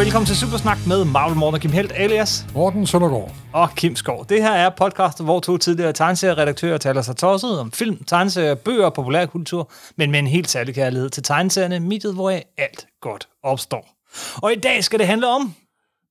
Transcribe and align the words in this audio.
velkommen 0.00 0.26
til 0.26 0.36
Supersnak 0.36 0.78
med 0.86 1.04
Marvel 1.04 1.36
Morten 1.36 1.54
og 1.54 1.60
Kim 1.60 1.70
Helt, 1.70 1.92
alias 1.94 2.46
Morten 2.54 2.86
Søndergaard. 2.86 3.34
og 3.52 3.70
Kim 3.76 3.96
Skov. 3.96 4.26
Det 4.28 4.42
her 4.42 4.52
er 4.52 4.70
podcast, 4.70 5.22
hvor 5.22 5.40
to 5.40 5.56
tidligere 5.56 5.92
tegneserieredaktører 5.92 6.78
taler 6.78 7.02
sig 7.02 7.16
tosset 7.16 7.60
om 7.60 7.72
film, 7.72 8.04
tegneserier, 8.04 8.54
bøger 8.54 8.84
og 8.84 8.94
populærkultur, 8.94 9.70
men 9.96 10.10
med 10.10 10.18
en 10.18 10.26
helt 10.26 10.50
særlig 10.50 10.74
kærlighed 10.74 11.10
til 11.10 11.22
tegneserierne, 11.22 11.80
mediet, 11.80 12.14
hvor 12.14 12.30
alt 12.58 12.86
godt 13.00 13.28
opstår. 13.42 13.88
Og 14.36 14.52
i 14.52 14.56
dag 14.56 14.84
skal 14.84 14.98
det 14.98 15.06
handle 15.06 15.28
om 15.28 15.54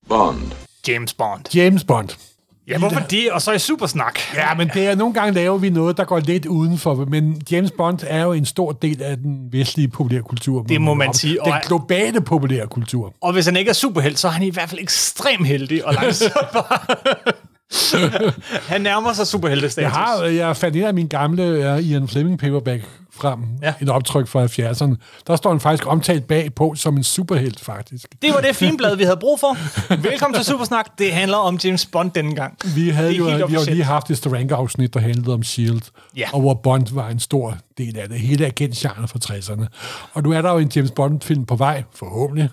Bond. 0.10 0.42
James 0.88 1.14
Bond. 1.14 1.56
James 1.56 1.84
Bond. 1.84 2.10
Ja, 2.70 2.78
hvorfor 2.78 3.00
det? 3.00 3.32
Og 3.32 3.42
så 3.42 3.52
i 3.52 3.60
Supersnak. 3.60 4.20
Ja, 4.36 4.54
men 4.58 4.70
det 4.74 4.86
er, 4.86 4.96
nogle 4.96 5.14
gange 5.14 5.34
laver 5.34 5.58
vi 5.58 5.70
noget, 5.70 5.98
der 5.98 6.04
går 6.04 6.20
lidt 6.20 6.46
udenfor, 6.46 6.96
men 6.96 7.42
James 7.52 7.72
Bond 7.72 8.00
er 8.08 8.24
jo 8.24 8.34
en 8.34 8.46
stor 8.46 8.72
del 8.72 9.02
af 9.02 9.18
den 9.18 9.48
vestlige 9.52 9.88
populærkultur. 9.88 10.64
Det 10.64 10.82
må 10.82 10.94
man 10.94 11.14
sige, 11.14 11.38
Den 11.46 11.54
globale 11.68 12.22
populærkultur. 12.22 13.14
Og 13.22 13.34
hvis 13.34 13.46
han 13.46 13.56
ikke 13.58 13.70
er 13.70 13.74
superhelt, 13.74 14.20
så 14.20 14.28
er 14.28 14.32
han 14.32 14.44
i 14.44 14.50
hvert 14.50 14.70
fald 14.70 14.82
ekstremt 14.82 15.48
heldig 15.48 15.86
og 15.86 15.94
langsomt 15.94 16.34
Han 18.68 18.82
nærmer 18.82 19.14
sig 19.14 19.28
superheltestatus. 19.28 19.84
Jeg, 19.84 19.92
har, 19.92 20.24
jeg 20.24 20.58
fandt 20.58 20.78
en 20.78 20.84
af 20.84 20.94
mine 20.94 21.10
gamle 21.10 21.74
uh, 21.74 21.90
Ian 21.90 22.08
Fleming 22.08 22.40
paperback 22.40 22.84
frem, 23.22 23.40
Ja. 23.62 23.74
en 23.82 23.90
optryk 23.90 24.28
fra 24.28 24.46
70'erne. 24.46 24.96
Der 25.28 25.36
står 25.36 25.50
han 25.50 25.60
faktisk 25.60 25.88
omtalt 25.88 26.28
bagpå 26.28 26.74
som 26.76 26.98
en 26.98 27.04
superhelt, 27.04 27.60
faktisk. 27.60 28.08
Det 28.22 28.34
var 28.34 28.42
det 28.42 28.56
finblad, 28.56 28.96
vi 28.96 29.04
havde 29.04 29.18
brug 29.18 29.40
for. 29.40 29.58
Velkommen 30.02 30.36
til 30.36 30.46
Supersnak. 30.46 30.86
Det 31.00 31.14
handler 31.14 31.38
om 31.38 31.60
James 31.64 31.86
Bond 31.86 32.12
denne 32.12 32.36
gang. 32.36 32.58
Vi 32.76 32.90
havde 32.90 33.10
er 33.10 33.18
jo 33.18 33.24
vi 33.48 33.54
har 33.54 33.72
lige 33.72 33.84
haft 33.84 34.10
et 34.12 34.18
Steranker-afsnit, 34.18 34.94
der 34.94 35.00
handlede 35.00 35.34
om 35.34 35.44
S.H.I.E.L.D., 35.44 35.82
Ja. 36.18 36.30
og 36.34 36.42
hvor 36.42 36.54
Bond 36.54 36.88
var 36.94 37.10
en 37.10 37.20
stor 37.20 37.58
del 37.78 37.98
af 37.98 38.10
det. 38.10 38.20
Hele 38.20 38.46
agentgenren 38.46 39.08
fra 39.08 39.20
60'erne. 39.26 39.66
Og 40.14 40.24
nu 40.24 40.32
er 40.32 40.42
der 40.42 40.52
jo 40.52 40.58
en 40.58 40.72
James 40.76 40.92
Bond-film 40.92 41.46
på 41.46 41.56
vej, 41.56 41.84
forhåbentlig. 41.96 42.50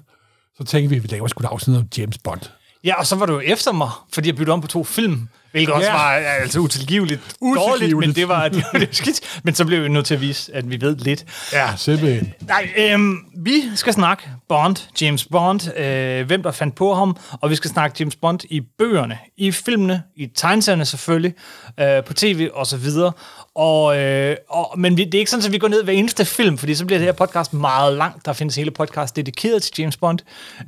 Så 0.59 0.65
tænkte 0.65 0.91
vi, 0.91 0.97
at 0.97 1.03
vi 1.03 1.09
laver 1.09 1.27
sgu 1.29 1.43
et 1.45 1.49
afsnit 1.53 1.77
om 1.77 1.85
James 1.99 2.19
Bond. 2.19 2.41
Ja, 2.87 2.95
og 2.95 3.07
så 3.07 3.17
var 3.17 3.27
du 3.27 3.33
jo 3.33 3.41
efter 3.41 3.73
mig, 3.73 3.91
fordi 4.13 4.29
jeg 4.29 4.37
byttede 4.37 4.53
om 4.53 4.61
på 4.61 4.67
to 4.67 4.85
film. 4.85 5.29
Hvilket 5.53 5.75
også 5.75 5.87
Ja. 5.89 5.93
var 5.97 6.11
altså 6.11 6.59
utilgiveligt 6.61 7.21
dårligt, 7.43 7.65
Utilgiveligt. 7.75 8.09
men 8.09 8.17
det 8.17 8.29
var, 8.29 8.49
det 8.49 8.65
var 8.73 8.79
lidt 8.79 8.97
skidt. 8.97 9.41
Men 9.43 9.55
så 9.55 9.65
blev 9.65 9.83
vi 9.85 9.89
nødt 9.89 10.07
til 10.07 10.15
at 10.15 10.21
vise, 10.21 10.55
at 10.55 10.71
vi 10.71 10.81
ved 10.81 10.97
lidt. 10.97 11.25
Ja, 11.53 11.69
simpelthen. 11.77 12.33
Nej, 12.41 12.69
øhm, 12.77 13.19
vi 13.37 13.63
skal 13.75 13.93
snakke 13.93 14.23
Bond, 14.49 14.77
James 15.01 15.25
Bond, 15.25 15.77
øh, 15.79 16.27
hvem 16.27 16.43
der 16.43 16.51
fandt 16.51 16.75
på 16.75 16.95
ham, 16.95 17.17
og 17.41 17.51
vi 17.51 17.55
skal 17.57 17.71
snakke 17.71 17.97
James 18.01 18.17
Bond 18.17 18.41
i 18.51 18.61
bøgerne, 18.79 19.19
i 19.37 19.53
filmene, 19.53 20.03
i 20.17 20.27
tegneserierne 20.35 20.85
selvfølgelig, 20.85 21.35
øh, 21.81 22.05
på 22.05 22.15
tv 22.15 22.49
og 22.55 22.67
så 22.67 22.77
videre. 22.77 23.13
Og, 23.57 23.97
øh, 23.99 24.37
og, 24.49 24.79
men 24.79 24.97
vi, 24.97 25.05
det 25.05 25.15
er 25.15 25.19
ikke 25.19 25.31
sådan, 25.31 25.47
at 25.47 25.53
vi 25.53 25.59
går 25.59 25.69
ned 25.69 25.85
hver 25.85 25.93
eneste 25.93 26.25
film, 26.25 26.59
fordi 26.59 26.75
så 26.75 26.87
bliver 26.87 26.99
det 26.99 27.07
her 27.07 27.13
podcast 27.13 27.53
meget 27.53 27.95
langt. 27.97 28.27
Der 28.27 28.33
findes 28.33 28.57
hele 28.57 28.71
podcast 28.71 29.17
dedikeret 29.17 29.63
til 29.63 29.73
James 29.79 29.97
Bond. 29.97 30.19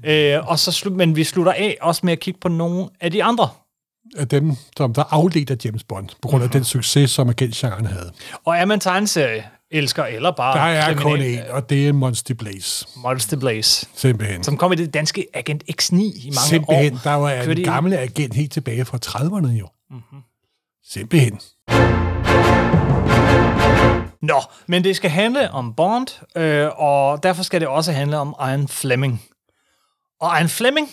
Øh, 0.04 0.48
og 0.48 0.58
så 0.58 0.72
slu, 0.72 0.90
men 0.94 1.16
vi 1.16 1.24
slutter 1.24 1.52
af 1.52 1.76
også 1.80 2.00
med 2.04 2.12
at 2.12 2.20
kigge 2.20 2.40
på 2.40 2.48
nogle 2.48 2.88
af 3.00 3.10
de 3.10 3.24
andre. 3.24 3.48
Af 4.16 4.28
dem, 4.28 4.52
som 4.76 4.94
der 4.94 5.04
afledte 5.10 5.52
af 5.52 5.56
James 5.64 5.84
Bond, 5.84 6.08
på 6.22 6.28
grund 6.28 6.44
af 6.44 6.50
den 6.50 6.64
succes, 6.64 7.10
som 7.10 7.28
agentgenren 7.28 7.86
havde. 7.86 8.12
Og 8.44 8.56
er 8.56 8.64
man 8.64 8.80
tegneserie 8.80 9.44
elsker 9.70 10.04
eller 10.04 10.30
bare 10.30 10.56
Der 10.58 10.64
er 10.64 10.94
kun 10.94 11.02
kriminal- 11.12 11.24
en, 11.46 11.50
og 11.50 11.70
det 11.70 11.88
er 11.88 11.92
Monster 11.92 12.34
Blaze. 12.34 12.86
Monster 12.96 13.36
Blaze, 13.36 13.86
Simpelthen. 13.94 14.44
som 14.44 14.56
kom 14.56 14.72
i 14.72 14.76
det 14.76 14.94
danske 14.94 15.26
Agent 15.34 15.62
X9 15.72 15.94
i 15.96 15.98
mange 16.24 16.48
Simpelthen. 16.48 16.94
år. 16.94 17.00
Der 17.04 17.14
var 17.14 17.30
en 17.32 17.62
gamle 17.64 17.98
agent 17.98 18.34
helt 18.34 18.52
tilbage 18.52 18.84
fra 18.84 18.98
30'erne 19.06 19.48
jo. 19.52 19.68
Mhm. 19.90 19.96
Mm-hmm. 20.10 20.20
Simpelthen. 20.90 21.38
Nå, 24.22 24.42
men 24.66 24.84
det 24.84 24.96
skal 24.96 25.10
handle 25.10 25.50
om 25.50 25.74
Bond, 25.74 26.36
øh, 26.36 26.68
og 26.76 27.22
derfor 27.22 27.42
skal 27.42 27.60
det 27.60 27.68
også 27.68 27.92
handle 27.92 28.18
om 28.18 28.34
Ian 28.40 28.68
Fleming. 28.68 29.22
Og 30.20 30.38
Ian 30.38 30.48
Fleming, 30.48 30.88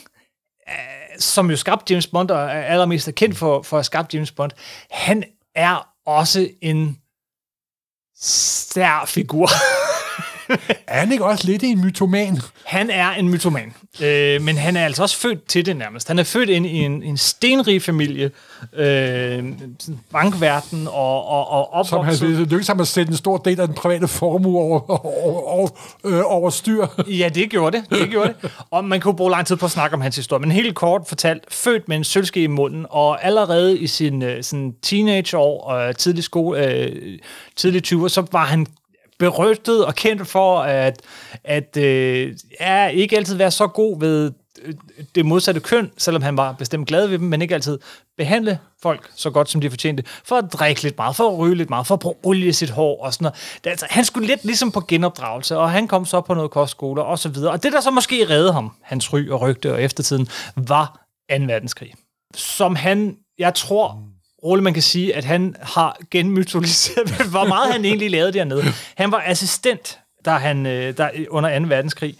øh, 0.69 1.19
som 1.19 1.49
jo 1.49 1.57
skabte 1.57 1.93
James 1.93 2.07
Bond, 2.07 2.31
og 2.31 2.39
er 2.39 2.61
allermest 2.61 3.07
er 3.07 3.11
kendt 3.11 3.37
for, 3.37 3.61
for 3.61 3.79
at 3.79 3.85
skabe 3.85 4.07
James 4.13 4.31
Bond, 4.31 4.51
han 4.91 5.23
er 5.55 5.87
også 6.05 6.49
en 6.61 6.97
stær 8.15 9.05
figur. 9.05 9.49
Er 10.87 10.99
han 10.99 11.11
ikke 11.11 11.25
også 11.25 11.47
lidt 11.47 11.63
en 11.63 11.81
mytoman? 11.81 12.37
Han 12.63 12.89
er 12.89 13.09
en 13.09 13.29
mytoman, 13.29 13.73
øh, 14.01 14.41
men 14.41 14.57
han 14.57 14.77
er 14.77 14.85
altså 14.85 15.03
også 15.03 15.17
født 15.17 15.47
til 15.47 15.65
det 15.65 15.77
nærmest. 15.77 16.07
Han 16.07 16.19
er 16.19 16.23
født 16.23 16.49
ind 16.49 16.65
i 16.65 16.77
en, 16.77 17.03
en 17.03 17.17
stenrig 17.17 17.81
familie, 17.81 18.31
øh, 18.75 19.43
bankverden 20.11 20.87
og, 20.87 21.25
og, 21.27 21.73
og 21.73 21.85
Som 21.85 21.97
han 22.05 22.13
opvokset... 22.13 22.29
lykkedes 22.29 22.67
ham 22.67 22.79
at 22.79 22.87
sætte 22.87 23.09
en 23.09 23.17
stor 23.17 23.37
del 23.37 23.59
af 23.61 23.67
den 23.67 23.75
private 23.75 24.07
formue 24.07 24.59
over, 24.59 25.05
over, 25.05 25.41
over, 25.41 25.67
øh, 26.03 26.21
over 26.25 26.49
styr. 26.49 26.87
Ja, 27.07 27.29
det 27.29 27.49
gjorde 27.49 27.77
det. 27.77 27.99
det 27.99 28.09
gjorde 28.09 28.33
det. 28.41 28.51
Og 28.71 28.85
man 28.85 29.01
kunne 29.01 29.15
bruge 29.15 29.31
lang 29.31 29.47
tid 29.47 29.55
på 29.55 29.65
at 29.65 29.71
snakke 29.71 29.93
om 29.93 30.01
hans 30.01 30.15
historie. 30.15 30.41
Men 30.41 30.51
helt 30.51 30.75
kort 30.75 31.01
fortalt, 31.07 31.43
født 31.53 31.87
med 31.87 31.97
en 31.97 32.03
sølvske 32.03 32.43
i 32.43 32.47
munden, 32.47 32.85
og 32.89 33.25
allerede 33.25 33.79
i 33.79 33.87
sin 33.87 34.23
øh, 34.23 34.43
sådan 34.43 34.73
teenageår 34.81 35.61
og 35.61 35.97
tidlig 35.97 36.23
skole, 36.23 36.67
øh, 36.67 37.19
tidlig 37.55 37.93
20'er, 37.93 38.07
så 38.07 38.25
var 38.31 38.45
han 38.45 38.65
berygtet 39.19 39.85
og 39.85 39.95
kendt 39.95 40.27
for 40.27 40.59
at, 40.59 41.01
at 41.43 41.77
øh, 41.77 42.35
ja, 42.61 42.87
ikke 42.87 43.17
altid 43.17 43.35
være 43.35 43.51
så 43.51 43.67
god 43.67 43.99
ved 43.99 44.31
øh, 44.61 44.73
det 45.15 45.25
modsatte 45.25 45.61
køn, 45.61 45.91
selvom 45.97 46.21
han 46.21 46.37
var 46.37 46.51
bestemt 46.51 46.87
glad 46.87 47.07
ved 47.07 47.19
dem, 47.19 47.27
men 47.27 47.41
ikke 47.41 47.53
altid 47.53 47.79
behandle 48.17 48.59
folk 48.81 49.11
så 49.15 49.29
godt, 49.29 49.49
som 49.49 49.61
de 49.61 49.69
fortjente, 49.69 50.03
for 50.23 50.35
at 50.35 50.53
drikke 50.53 50.83
lidt 50.83 50.97
meget, 50.97 51.15
for 51.15 51.31
at 51.31 51.37
ryge 51.37 51.55
lidt 51.55 51.69
meget, 51.69 51.87
for 51.87 51.93
at 51.95 51.99
bruge 51.99 52.15
olie 52.23 52.47
i 52.47 52.51
sit 52.51 52.69
hår 52.69 53.03
og 53.03 53.13
sådan 53.13 53.23
noget. 53.23 53.59
Det, 53.63 53.69
altså, 53.69 53.85
han 53.89 54.05
skulle 54.05 54.27
lidt 54.27 54.45
ligesom 54.45 54.71
på 54.71 54.81
genopdragelse, 54.87 55.57
og 55.57 55.71
han 55.71 55.87
kom 55.87 56.05
så 56.05 56.21
på 56.21 56.33
noget 56.33 56.51
kostskole 56.51 57.03
og 57.03 57.19
så 57.19 57.29
videre. 57.29 57.51
Og 57.51 57.63
det, 57.63 57.73
der 57.73 57.81
så 57.81 57.91
måske 57.91 58.25
reddede 58.29 58.53
ham, 58.53 58.71
hans 58.81 59.13
ry 59.13 59.29
og 59.29 59.41
rygte 59.41 59.73
og 59.73 59.81
eftertiden, 59.81 60.27
var 60.55 61.07
2. 61.31 61.35
verdenskrig. 61.45 61.93
Som 62.35 62.75
han, 62.75 63.17
jeg 63.39 63.53
tror, 63.53 63.99
roligt 64.43 64.63
man 64.63 64.73
kan 64.73 64.83
sige, 64.83 65.15
at 65.15 65.25
han 65.25 65.55
har 65.61 65.97
genmytologiseret, 66.11 67.09
hvor 67.31 67.47
meget 67.47 67.71
han 67.71 67.85
egentlig 67.85 68.11
lavede 68.11 68.33
dernede. 68.33 68.63
Han 68.95 69.11
var 69.11 69.23
assistent, 69.25 69.99
da 70.25 70.31
han, 70.31 70.65
øh, 70.65 70.97
der, 70.97 71.09
under 71.29 71.59
2. 71.59 71.65
verdenskrig. 71.67 72.15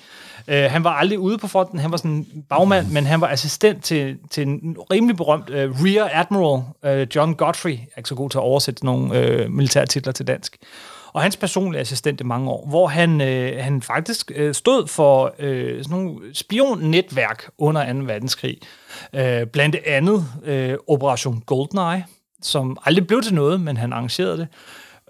Uh, 0.48 0.54
han 0.54 0.84
var 0.84 0.90
aldrig 0.94 1.20
ude 1.20 1.38
på 1.38 1.48
fronten, 1.48 1.80
han 1.80 1.92
var 1.92 1.98
sådan 1.98 2.12
en 2.12 2.44
bagmand, 2.50 2.88
men 2.88 3.06
han 3.06 3.22
var 3.22 3.28
assistent 3.28 3.84
til, 3.84 4.18
til 4.32 4.48
en 4.48 4.78
rimelig 4.92 5.18
berømt 5.18 5.50
uh, 5.50 5.56
Rear 5.56 6.10
Admiral, 6.14 6.64
uh, 7.02 7.16
John 7.16 7.36
Godfrey. 7.36 7.72
Jeg 7.72 7.88
er 7.94 7.98
ikke 7.98 8.10
så 8.10 8.16
god 8.16 8.30
til 8.30 8.38
at 8.38 8.42
oversætte 8.42 8.86
nogle 8.86 9.44
uh, 9.46 9.52
militærtitler 9.52 10.14
til 10.14 10.28
dansk. 10.28 10.58
Og 11.16 11.22
hans 11.22 11.38
personlige 11.38 11.82
assistent 11.82 12.22
i 12.22 12.24
mange 12.24 12.50
år, 12.50 12.68
hvor 12.68 12.88
han, 12.88 13.22
øh, 13.22 13.64
han 13.64 13.82
faktisk 13.82 14.32
øh, 14.36 14.54
stod 14.54 14.88
for 14.88 15.36
øh, 15.40 15.84
sådan 15.84 15.98
nogle 15.98 16.20
spionnetværk 16.34 17.50
under 17.58 17.94
2. 17.94 18.00
verdenskrig. 18.00 18.58
Øh, 19.14 19.48
blandt 19.48 19.76
andet 19.86 20.26
øh, 20.44 20.78
Operation 20.88 21.44
Goldeneye, 21.46 22.04
som 22.42 22.78
aldrig 22.86 23.08
blev 23.08 23.22
til 23.22 23.34
noget, 23.34 23.62
men 23.62 23.78
han 23.78 23.94
arrangerede 23.94 24.38
det. 24.38 24.48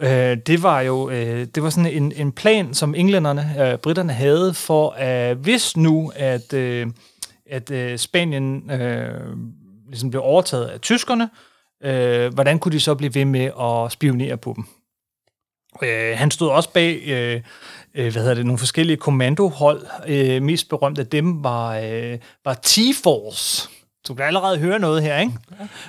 Øh, 0.01 0.37
det 0.47 0.63
var 0.63 0.81
jo 0.81 1.09
øh, 1.09 1.47
det 1.55 1.63
var 1.63 1.69
sådan 1.69 1.91
en, 1.91 2.11
en 2.15 2.31
plan, 2.31 2.73
som 2.73 2.95
englænderne, 2.95 3.55
øh, 3.59 3.77
britterne 3.77 4.13
havde 4.13 4.53
for, 4.53 4.89
at 4.89 5.37
hvis 5.37 5.77
nu, 5.77 6.11
at, 6.15 6.53
øh, 6.53 6.87
at 7.49 7.71
øh, 7.71 7.97
Spanien 7.97 8.71
øh, 8.71 9.37
ligesom 9.87 10.09
blev 10.09 10.21
overtaget 10.21 10.65
af 10.65 10.81
tyskerne, 10.81 11.29
øh, 11.83 12.33
hvordan 12.33 12.59
kunne 12.59 12.71
de 12.71 12.79
så 12.79 12.95
blive 12.95 13.15
ved 13.15 13.25
med 13.25 13.51
at 13.61 13.91
spionere 13.91 14.37
på 14.37 14.53
dem? 14.55 14.65
Øh, 15.83 16.17
han 16.17 16.31
stod 16.31 16.49
også 16.49 16.69
bag 16.69 17.01
øh, 17.07 17.41
øh, 17.95 18.11
hvad 18.11 18.21
hedder 18.21 18.33
det, 18.33 18.45
nogle 18.45 18.59
forskellige 18.59 18.97
kommandohold. 18.97 19.85
Øh, 20.07 20.41
mest 20.41 20.69
berømt 20.69 20.99
af 20.99 21.07
dem 21.07 21.43
var, 21.43 21.77
øh, 21.77 22.17
var 22.45 22.59
T-Force. 22.67 23.69
Du 24.07 24.13
kan 24.13 24.25
allerede 24.25 24.57
høre 24.57 24.79
noget 24.79 25.03
her, 25.03 25.19
ikke? 25.19 25.33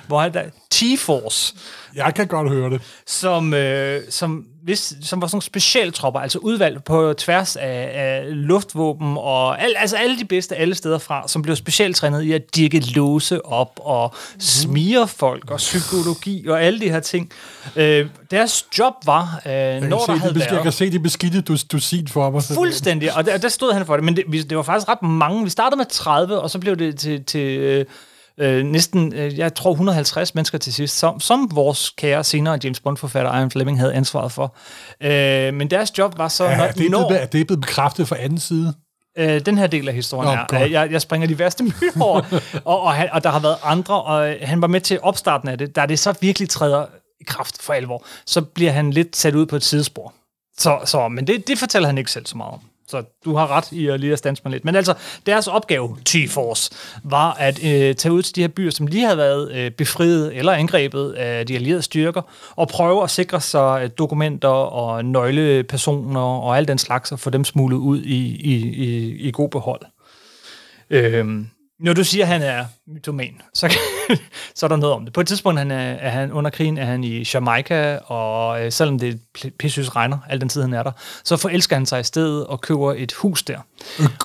Hvor 0.07 0.21
han 0.21 0.33
der, 0.33 0.43
T-Force, 0.75 1.57
Jeg 1.95 2.13
kan 2.15 2.27
godt 2.27 2.49
høre 2.49 2.69
det. 2.69 2.81
som, 3.05 3.53
øh, 3.53 4.01
som, 4.09 4.45
hvis, 4.67 4.93
som 5.01 5.21
var 5.21 5.27
sådan 5.27 5.35
nogle 5.35 5.43
specialtropper, 5.43 6.19
altså 6.19 6.39
udvalgt 6.39 6.83
på 6.83 7.13
tværs 7.17 7.55
af, 7.55 7.89
af 7.93 8.23
luftvåben 8.27 9.15
og 9.17 9.61
al, 9.63 9.73
altså 9.77 9.95
alle 9.95 10.19
de 10.19 10.25
bedste 10.25 10.55
alle 10.55 10.75
steder 10.75 10.97
fra, 10.97 11.27
som 11.27 11.41
blev 11.41 11.55
specialtrænet 11.55 12.21
i 12.21 12.31
at 12.33 12.55
dirke 12.55 12.79
låse 12.79 13.45
op 13.45 13.79
og 13.81 14.15
smire 14.39 15.07
folk 15.07 15.51
og 15.51 15.57
psykologi 15.57 16.47
og 16.47 16.63
alle 16.63 16.79
de 16.79 16.89
her 16.89 16.99
ting. 16.99 17.31
Øh, 17.75 18.05
deres 18.31 18.65
job 18.79 18.93
var, 19.05 19.41
øh, 19.45 19.51
Jeg 19.51 19.79
når 19.81 20.05
der 20.05 20.15
havde 20.15 20.33
det, 20.33 20.39
jeg 20.39 20.51
været... 20.51 20.63
kan 20.63 20.71
se 20.71 20.91
de 20.91 20.99
beskidte 20.99 21.41
du, 21.41 21.57
dusin 21.71 22.07
for 22.07 22.29
mig. 22.29 22.43
Fuldstændig, 22.43 23.13
og 23.17 23.25
der, 23.25 23.37
der 23.37 23.49
stod 23.49 23.73
han 23.73 23.85
for 23.85 23.95
det, 23.95 24.03
men 24.05 24.15
det, 24.15 24.23
vi- 24.27 24.41
det 24.41 24.57
var 24.57 24.63
faktisk 24.63 24.89
ret 24.89 25.01
mange. 25.01 25.43
Vi 25.43 25.49
startede 25.49 25.77
med 25.77 25.85
30, 25.89 26.39
og 26.41 26.49
så 26.49 26.59
blev 26.59 26.75
det 26.75 26.99
til, 26.99 27.23
til 27.23 27.57
øh, 27.59 27.85
øh, 28.39 28.63
næsten, 28.65 29.13
øh, 29.13 29.37
jeg 29.37 29.55
tror 29.55 29.71
150 29.71 30.35
mennesker 30.35 30.57
til 30.57 30.73
sidst, 30.73 30.97
som, 30.97 31.19
som 31.19 31.49
vores 31.53 31.89
kære 31.97 32.23
senere 32.23 32.59
James 32.63 32.79
Bond-forfatter 32.79 33.33
Ian 33.39 33.51
Fleming 33.51 33.79
havde 33.79 33.93
ansvaret 33.93 34.31
for. 34.31 34.55
Øh, 35.03 35.53
men 35.53 35.69
deres 35.71 35.97
job 35.97 36.17
var 36.17 36.27
så, 36.27 36.45
Ja, 36.45 36.57
når, 36.57 36.67
det, 36.67 36.85
er 36.85 36.89
når 36.89 37.07
blevet, 37.09 37.31
det 37.33 37.41
er 37.41 37.45
blevet 37.45 37.61
bekræftet 37.61 38.07
fra 38.07 38.15
anden 38.19 38.39
side. 38.39 38.73
øh, 39.17 39.41
den 39.45 39.57
her 39.57 39.67
del 39.67 39.87
af 39.87 39.93
historien 39.93 40.39
Nå, 40.51 40.57
er, 40.57 40.63
øh, 40.63 40.71
jeg, 40.71 40.91
jeg 40.91 41.01
springer 41.01 41.27
de 41.27 41.39
værste 41.39 41.63
myter 41.63 42.01
over, 42.01 42.21
og, 42.65 42.81
og, 42.81 42.93
han, 42.93 43.09
og 43.11 43.23
der 43.23 43.29
har 43.29 43.39
været 43.39 43.57
andre, 43.63 44.01
og 44.03 44.29
øh, 44.29 44.35
han 44.41 44.61
var 44.61 44.67
med 44.67 44.81
til 44.81 44.99
opstarten 45.01 45.49
af 45.49 45.57
det, 45.57 45.75
da 45.75 45.85
det 45.85 45.99
så 45.99 46.13
virkelig 46.21 46.49
træder 46.49 46.85
i 47.21 47.23
kraft 47.27 47.61
for 47.61 47.73
alvor, 47.73 48.05
så 48.25 48.41
bliver 48.41 48.71
han 48.71 48.91
lidt 48.91 49.15
sat 49.15 49.35
ud 49.35 49.45
på 49.45 49.55
et 49.55 49.63
sidespor. 49.63 50.13
Så, 50.57 50.79
så, 50.85 51.07
men 51.07 51.27
det, 51.27 51.47
det 51.47 51.57
fortæller 51.59 51.87
han 51.87 51.97
ikke 51.97 52.11
selv 52.11 52.25
så 52.25 52.37
meget 52.37 52.53
om. 52.53 52.59
Så 52.87 53.03
du 53.25 53.35
har 53.35 53.47
ret 53.51 53.71
i 53.71 53.87
at 53.87 53.99
lige 53.99 54.13
at 54.13 54.19
stanse 54.19 54.41
mig 54.45 54.51
lidt. 54.51 54.65
Men 54.65 54.75
altså, 54.75 54.93
deres 55.25 55.47
opgave, 55.47 55.97
T-Force, 56.09 56.69
var 57.03 57.33
at 57.33 57.63
øh, 57.63 57.95
tage 57.95 58.13
ud 58.13 58.21
til 58.21 58.35
de 58.35 58.41
her 58.41 58.47
byer, 58.47 58.71
som 58.71 58.87
lige 58.87 59.05
havde 59.05 59.17
været 59.17 59.51
øh, 59.51 59.71
befriet 59.71 60.37
eller 60.37 60.51
angrebet 60.51 61.11
af 61.11 61.45
de 61.47 61.55
allierede 61.55 61.81
styrker, 61.81 62.21
og 62.55 62.67
prøve 62.67 63.03
at 63.03 63.09
sikre 63.09 63.41
sig 63.41 63.83
øh, 63.83 63.89
dokumenter 63.97 64.49
og 64.49 65.05
nøglepersoner 65.05 66.21
og 66.21 66.57
alt 66.57 66.67
den 66.67 66.77
slags, 66.77 67.11
og 67.11 67.19
få 67.19 67.29
dem 67.29 67.43
smuglet 67.43 67.77
ud 67.77 68.01
i, 68.01 68.35
i, 68.35 68.55
i, 68.67 69.15
i 69.27 69.31
god 69.31 69.49
behold. 69.49 69.81
Øhm, 70.89 71.47
når 71.79 71.93
du 71.93 72.03
siger, 72.03 72.25
at 72.25 72.31
han 72.31 72.41
er 72.41 72.65
mytoman, 72.87 73.41
så, 73.53 73.77
så 74.55 74.65
er 74.65 74.67
der 74.67 74.75
noget 74.75 74.95
om 74.95 75.05
det. 75.05 75.13
På 75.13 75.21
et 75.21 75.27
tidspunkt 75.27 75.59
han 75.59 75.71
er, 75.71 75.77
er 75.77 76.09
han 76.09 76.31
under 76.31 76.49
krigen 76.49 76.77
er 76.77 76.85
han 76.85 77.03
i 77.03 77.25
Jamaica, 77.33 77.97
og 77.97 78.65
øh, 78.65 78.71
selvom 78.71 78.99
det 78.99 79.19
pissys 79.59 79.95
regner, 79.95 80.17
al 80.29 80.41
den 80.41 80.49
tid 80.49 80.61
han 80.61 80.73
er 80.73 80.83
der, 80.83 80.91
så 81.23 81.37
forelsker 81.37 81.75
han 81.75 81.85
sig 81.85 81.99
i 81.99 82.03
stedet 82.03 82.47
og 82.47 82.61
køber 82.61 82.93
et 82.97 83.13
hus 83.13 83.43
der. 83.43 83.59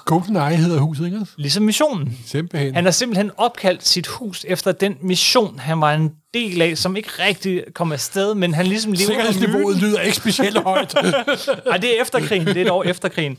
GoldenEye 0.04 0.56
hedder 0.56 0.80
huset, 0.80 1.04
ikke? 1.04 1.26
Ligesom 1.36 1.62
missionen. 1.62 2.18
Simpelthen. 2.26 2.74
Han 2.74 2.84
har 2.84 2.92
simpelthen 2.92 3.30
opkaldt 3.36 3.86
sit 3.86 4.06
hus 4.06 4.44
efter 4.48 4.72
den 4.72 4.96
mission, 5.00 5.58
han 5.58 5.80
var 5.80 5.94
en 5.94 6.12
del 6.34 6.62
af, 6.62 6.78
som 6.78 6.96
ikke 6.96 7.10
rigtig 7.18 7.62
kom 7.74 7.92
afsted, 7.92 8.34
men 8.34 8.54
han 8.54 8.66
ligesom 8.66 8.92
lever 8.92 9.06
Sikkerhedsniveauet 9.06 9.76
lyder 9.76 10.00
ikke 10.00 10.16
specielt 10.16 10.62
højt. 10.62 10.94
Nej, 11.66 11.76
det 11.76 11.96
er 11.98 12.02
efter 12.02 12.20
krigen. 12.20 12.46
Det 12.46 12.56
er 12.56 12.64
et 12.64 12.70
år 12.70 12.84
efter 12.84 13.08
krigen. 13.08 13.38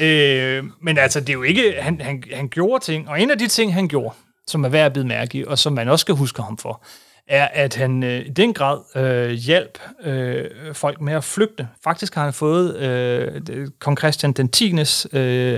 Øh, 0.00 0.64
men 0.80 0.98
altså, 0.98 1.20
det 1.20 1.28
er 1.28 1.32
jo 1.32 1.42
ikke... 1.42 1.74
Han, 1.78 2.00
han, 2.00 2.22
han 2.32 2.48
gjorde 2.48 2.84
ting, 2.84 3.08
og 3.08 3.20
en 3.22 3.30
af 3.30 3.38
de 3.38 3.48
ting, 3.48 3.74
han 3.74 3.88
gjorde, 3.88 4.14
som 4.46 4.64
er 4.64 4.68
værd 4.68 4.86
at 4.86 4.92
bide 4.92 5.06
mærke 5.06 5.38
i, 5.38 5.44
og 5.44 5.58
som 5.58 5.72
man 5.72 5.88
også 5.88 6.00
skal 6.02 6.14
huske 6.14 6.42
ham 6.42 6.58
for, 6.58 6.84
er, 7.28 7.48
at 7.52 7.74
han 7.74 8.02
øh, 8.02 8.26
i 8.26 8.30
den 8.30 8.54
grad 8.54 8.78
øh, 8.96 9.30
hjalp 9.30 9.78
øh, 10.04 10.44
folk 10.72 11.00
med 11.00 11.12
at 11.12 11.24
flygte. 11.24 11.68
Faktisk 11.84 12.14
har 12.14 12.24
han 12.24 12.32
fået, 12.32 12.76
øh, 12.76 13.68
kong 13.78 13.98
Christian 13.98 14.32
den 14.32 14.48
10. 14.48 14.72
Øh, 14.72 14.76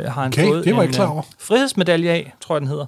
har 0.04 0.22
han 0.22 0.28
Okay, 0.32 0.46
fået 0.46 0.64
det 0.64 0.76
var 0.76 0.82
en 0.82 0.88
ikke 0.88 0.94
klar 0.94 1.06
over. 1.06 1.18
øh, 1.18 1.32
frihedsmedalje 1.38 2.10
af, 2.10 2.34
tror 2.40 2.54
jeg 2.54 2.60
den 2.60 2.68
hedder, 2.68 2.86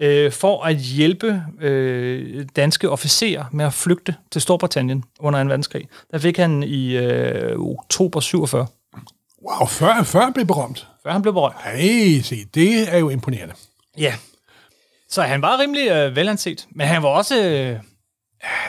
øh, 0.00 0.32
for 0.32 0.62
at 0.64 0.76
hjælpe 0.76 1.42
øh, 1.60 2.46
danske 2.56 2.90
officerer 2.90 3.44
med 3.52 3.64
at 3.64 3.72
flygte 3.72 4.14
til 4.30 4.40
Storbritannien 4.40 5.04
under 5.20 5.42
2. 5.44 5.48
verdenskrig. 5.48 5.88
Der 6.10 6.18
fik 6.18 6.36
han 6.36 6.62
i 6.62 6.96
øh, 6.96 7.58
oktober 7.58 8.20
47, 8.20 8.66
Wow, 9.44 9.66
før, 9.66 10.02
før 10.02 10.20
han 10.24 10.32
blev 10.32 10.46
berømt. 10.46 10.86
før 11.02 11.12
han 11.12 11.22
blev 11.22 11.34
berømt. 11.34 11.54
Ej, 11.64 12.20
se, 12.22 12.44
det 12.54 12.94
er 12.94 12.98
jo 12.98 13.08
imponerende. 13.08 13.54
Ja. 13.98 14.14
Så 15.10 15.22
han 15.22 15.42
var 15.42 15.58
rimelig 15.58 15.88
øh, 15.90 16.16
velanset, 16.16 16.66
men 16.70 16.86
han 16.86 17.02
var 17.02 17.08
også, 17.08 17.42
øh, 17.42 17.78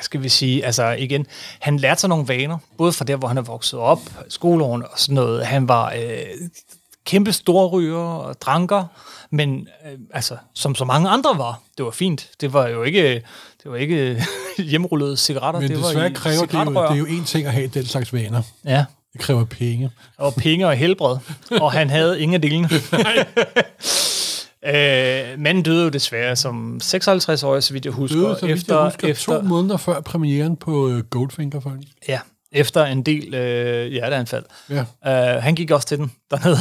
skal 0.02 0.24
vi 0.24 0.30
sige, 0.30 0.66
altså 0.66 0.90
igen, 0.90 1.26
han 1.60 1.78
lærte 1.78 2.02
sig 2.02 2.10
nogle 2.10 2.28
vaner, 2.28 2.58
både 2.78 2.94
fra 2.94 3.06
der, 3.06 3.16
hvor 3.16 3.28
han 3.28 3.38
er 3.38 3.42
vokset 3.42 3.80
op, 3.80 4.00
skoleårene 4.30 4.88
og 4.88 5.00
sådan 5.00 5.16
noget. 5.16 5.46
Han 5.46 5.68
var 5.68 5.94
øh, 5.94 6.26
kæmpe 7.06 7.34
storryger 7.34 7.98
og 7.98 8.42
dranker, 8.42 8.86
men 9.32 9.68
øh, 9.86 10.00
altså, 10.14 10.38
som 10.54 10.76
så 10.76 10.86
mange 10.86 11.10
andre 11.10 11.38
var, 11.38 11.62
det 11.78 11.86
var 11.86 11.92
fint. 11.92 12.30
Det 12.42 12.54
var 12.54 12.68
jo 12.68 12.84
ikke, 12.84 13.14
det 13.64 13.72
var 13.72 13.76
ikke 13.76 14.24
hjemrullede 14.72 15.18
cigaretter. 15.18 15.60
Men 15.60 15.70
det 15.70 15.78
var 15.82 15.88
desværre 15.88 16.10
i 16.10 16.14
kræver 16.14 16.46
det 16.46 16.54
jo, 16.54 16.82
det 16.84 16.92
er 16.92 16.96
jo 16.96 17.06
en 17.06 17.26
ting 17.26 17.48
at 17.48 17.54
have 17.54 17.68
den 17.68 17.86
slags 17.86 18.14
vaner. 18.14 18.42
Ja, 18.66 18.86
Det 19.14 19.22
kræver 19.22 19.46
penge. 19.46 19.90
og 20.18 20.34
penge 20.34 20.68
og 20.68 20.76
helbred, 20.76 21.18
og 21.52 21.72
han 21.72 21.90
havde 21.90 22.22
ingen 22.22 22.36
af 22.36 22.42
delene. 22.42 22.70
øh, 24.66 25.40
manden 25.40 25.64
døde 25.64 25.84
jo 25.84 25.90
desværre 25.90 26.36
som 26.36 26.80
56-årig, 26.84 27.64
så 27.64 27.74
vidt 27.74 27.86
jeg 27.86 27.94
husker. 27.94 28.20
Døde, 28.20 28.38
så 28.40 28.46
vidt 28.46 28.58
efter, 28.58 28.76
jeg 28.76 28.86
husker, 28.86 29.08
efter, 29.08 29.40
to 29.40 29.42
måneder 29.42 29.78
før 29.78 30.02
premieren 30.02 30.56
på 30.56 30.90
øh, 30.90 31.04
Goldfinger, 31.04 31.60
faktisk. 31.60 31.94
Ja, 32.08 32.20
efter 32.54 32.86
en 32.86 33.04
del 33.04 33.34
øh, 33.34 33.92
hjerteanfald. 33.92 34.44
Ja. 34.70 34.82
Uh, 34.82 35.44
han 35.44 35.56
gik 35.56 35.72
også 35.72 35.88
til 35.88 35.98
den 35.98 36.12
dernede. 36.32 36.58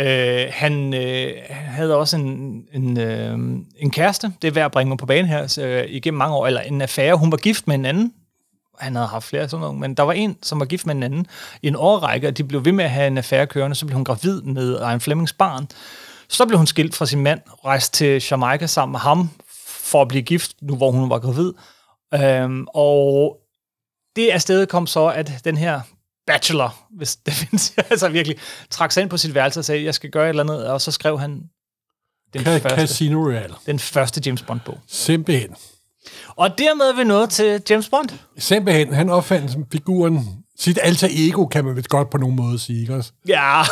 Uh, 0.00 0.52
han 0.52 0.94
uh, 0.94 1.30
havde 1.50 1.96
også 1.96 2.16
en, 2.16 2.62
en, 2.72 2.98
uh, 2.98 3.62
en 3.76 3.90
kæreste, 3.90 4.32
det 4.42 4.48
er 4.48 4.52
værd 4.52 4.64
at 4.64 4.72
bringe 4.72 4.96
på 4.96 5.06
banen 5.06 5.28
her, 5.28 5.46
så, 5.46 5.82
uh, 5.84 5.94
igennem 5.94 6.18
mange 6.18 6.36
år, 6.36 6.46
eller 6.46 6.60
en 6.60 6.82
affære. 6.82 7.16
Hun 7.16 7.32
var 7.32 7.36
gift 7.36 7.66
med 7.66 7.74
en 7.74 7.84
anden. 7.84 8.12
Han 8.78 8.94
havde 8.96 9.08
haft 9.08 9.24
flere 9.28 9.48
sådan 9.48 9.60
nogle, 9.62 9.80
men 9.80 9.94
der 9.94 10.02
var 10.02 10.12
en, 10.12 10.36
som 10.42 10.60
var 10.60 10.66
gift 10.66 10.86
med 10.86 10.94
en 10.94 11.02
anden 11.02 11.26
i 11.62 11.66
en 11.68 11.76
årrække, 11.76 12.28
og 12.28 12.38
de 12.38 12.44
blev 12.44 12.64
ved 12.64 12.72
med 12.72 12.84
at 12.84 12.90
have 12.90 13.06
en 13.06 13.18
affære 13.18 13.46
kørende, 13.46 13.76
så 13.76 13.86
blev 13.86 13.94
hun 13.94 14.04
gravid 14.04 14.42
med 14.42 14.80
Ejn 14.80 15.00
Flemmings 15.00 15.32
barn. 15.32 15.68
Så 16.28 16.46
blev 16.46 16.58
hun 16.58 16.66
skilt 16.66 16.94
fra 16.94 17.06
sin 17.06 17.20
mand, 17.20 17.40
rejste 17.64 17.96
til 17.96 18.24
Jamaica 18.30 18.66
sammen 18.66 18.92
med 18.92 19.00
ham, 19.00 19.30
for 19.66 20.02
at 20.02 20.08
blive 20.08 20.22
gift, 20.22 20.52
nu 20.62 20.76
hvor 20.76 20.90
hun 20.90 21.10
var 21.10 21.18
gravid. 21.18 21.52
Øhm, 22.14 22.66
og 22.74 23.36
det 24.16 24.28
afsted 24.30 24.66
kom 24.66 24.86
så, 24.86 25.06
at 25.06 25.32
den 25.44 25.56
her 25.56 25.80
bachelor, 26.26 26.84
hvis 26.90 27.16
det 27.16 27.32
findes, 27.42 27.74
altså 27.90 28.08
virkelig, 28.08 28.36
trak 28.70 28.92
sig 28.92 29.00
ind 29.00 29.10
på 29.10 29.16
sit 29.16 29.34
værelse 29.34 29.60
og 29.60 29.64
sagde, 29.64 29.84
jeg 29.84 29.94
skal 29.94 30.10
gøre 30.10 30.24
et 30.24 30.28
eller 30.28 30.42
andet, 30.42 30.66
og 30.66 30.80
så 30.80 30.90
skrev 30.90 31.18
han 31.18 31.42
den, 32.32 32.40
Ca- 32.40 32.50
første, 32.58 32.68
Casino 32.68 33.24
Royale. 33.24 33.54
den 33.66 33.78
første 33.78 34.22
James 34.26 34.42
Bond-bog. 34.42 34.78
Simpelthen. 34.86 35.56
Og 36.36 36.58
dermed 36.58 36.84
er 36.86 36.96
vi 36.96 37.04
nået 37.04 37.30
til 37.30 37.62
James 37.70 37.88
Bond. 37.88 38.08
Simpelthen, 38.38 38.94
han 38.94 39.10
opfandt 39.10 39.56
figuren, 39.72 40.28
sit 40.58 40.78
alter 40.82 41.08
ego, 41.10 41.46
kan 41.46 41.64
man 41.64 41.76
vel 41.76 41.84
godt 41.84 42.10
på 42.10 42.18
nogen 42.18 42.36
måde 42.36 42.58
sige, 42.58 42.80
ikke 42.80 42.94
også? 42.94 43.12
Ja, 43.28 43.60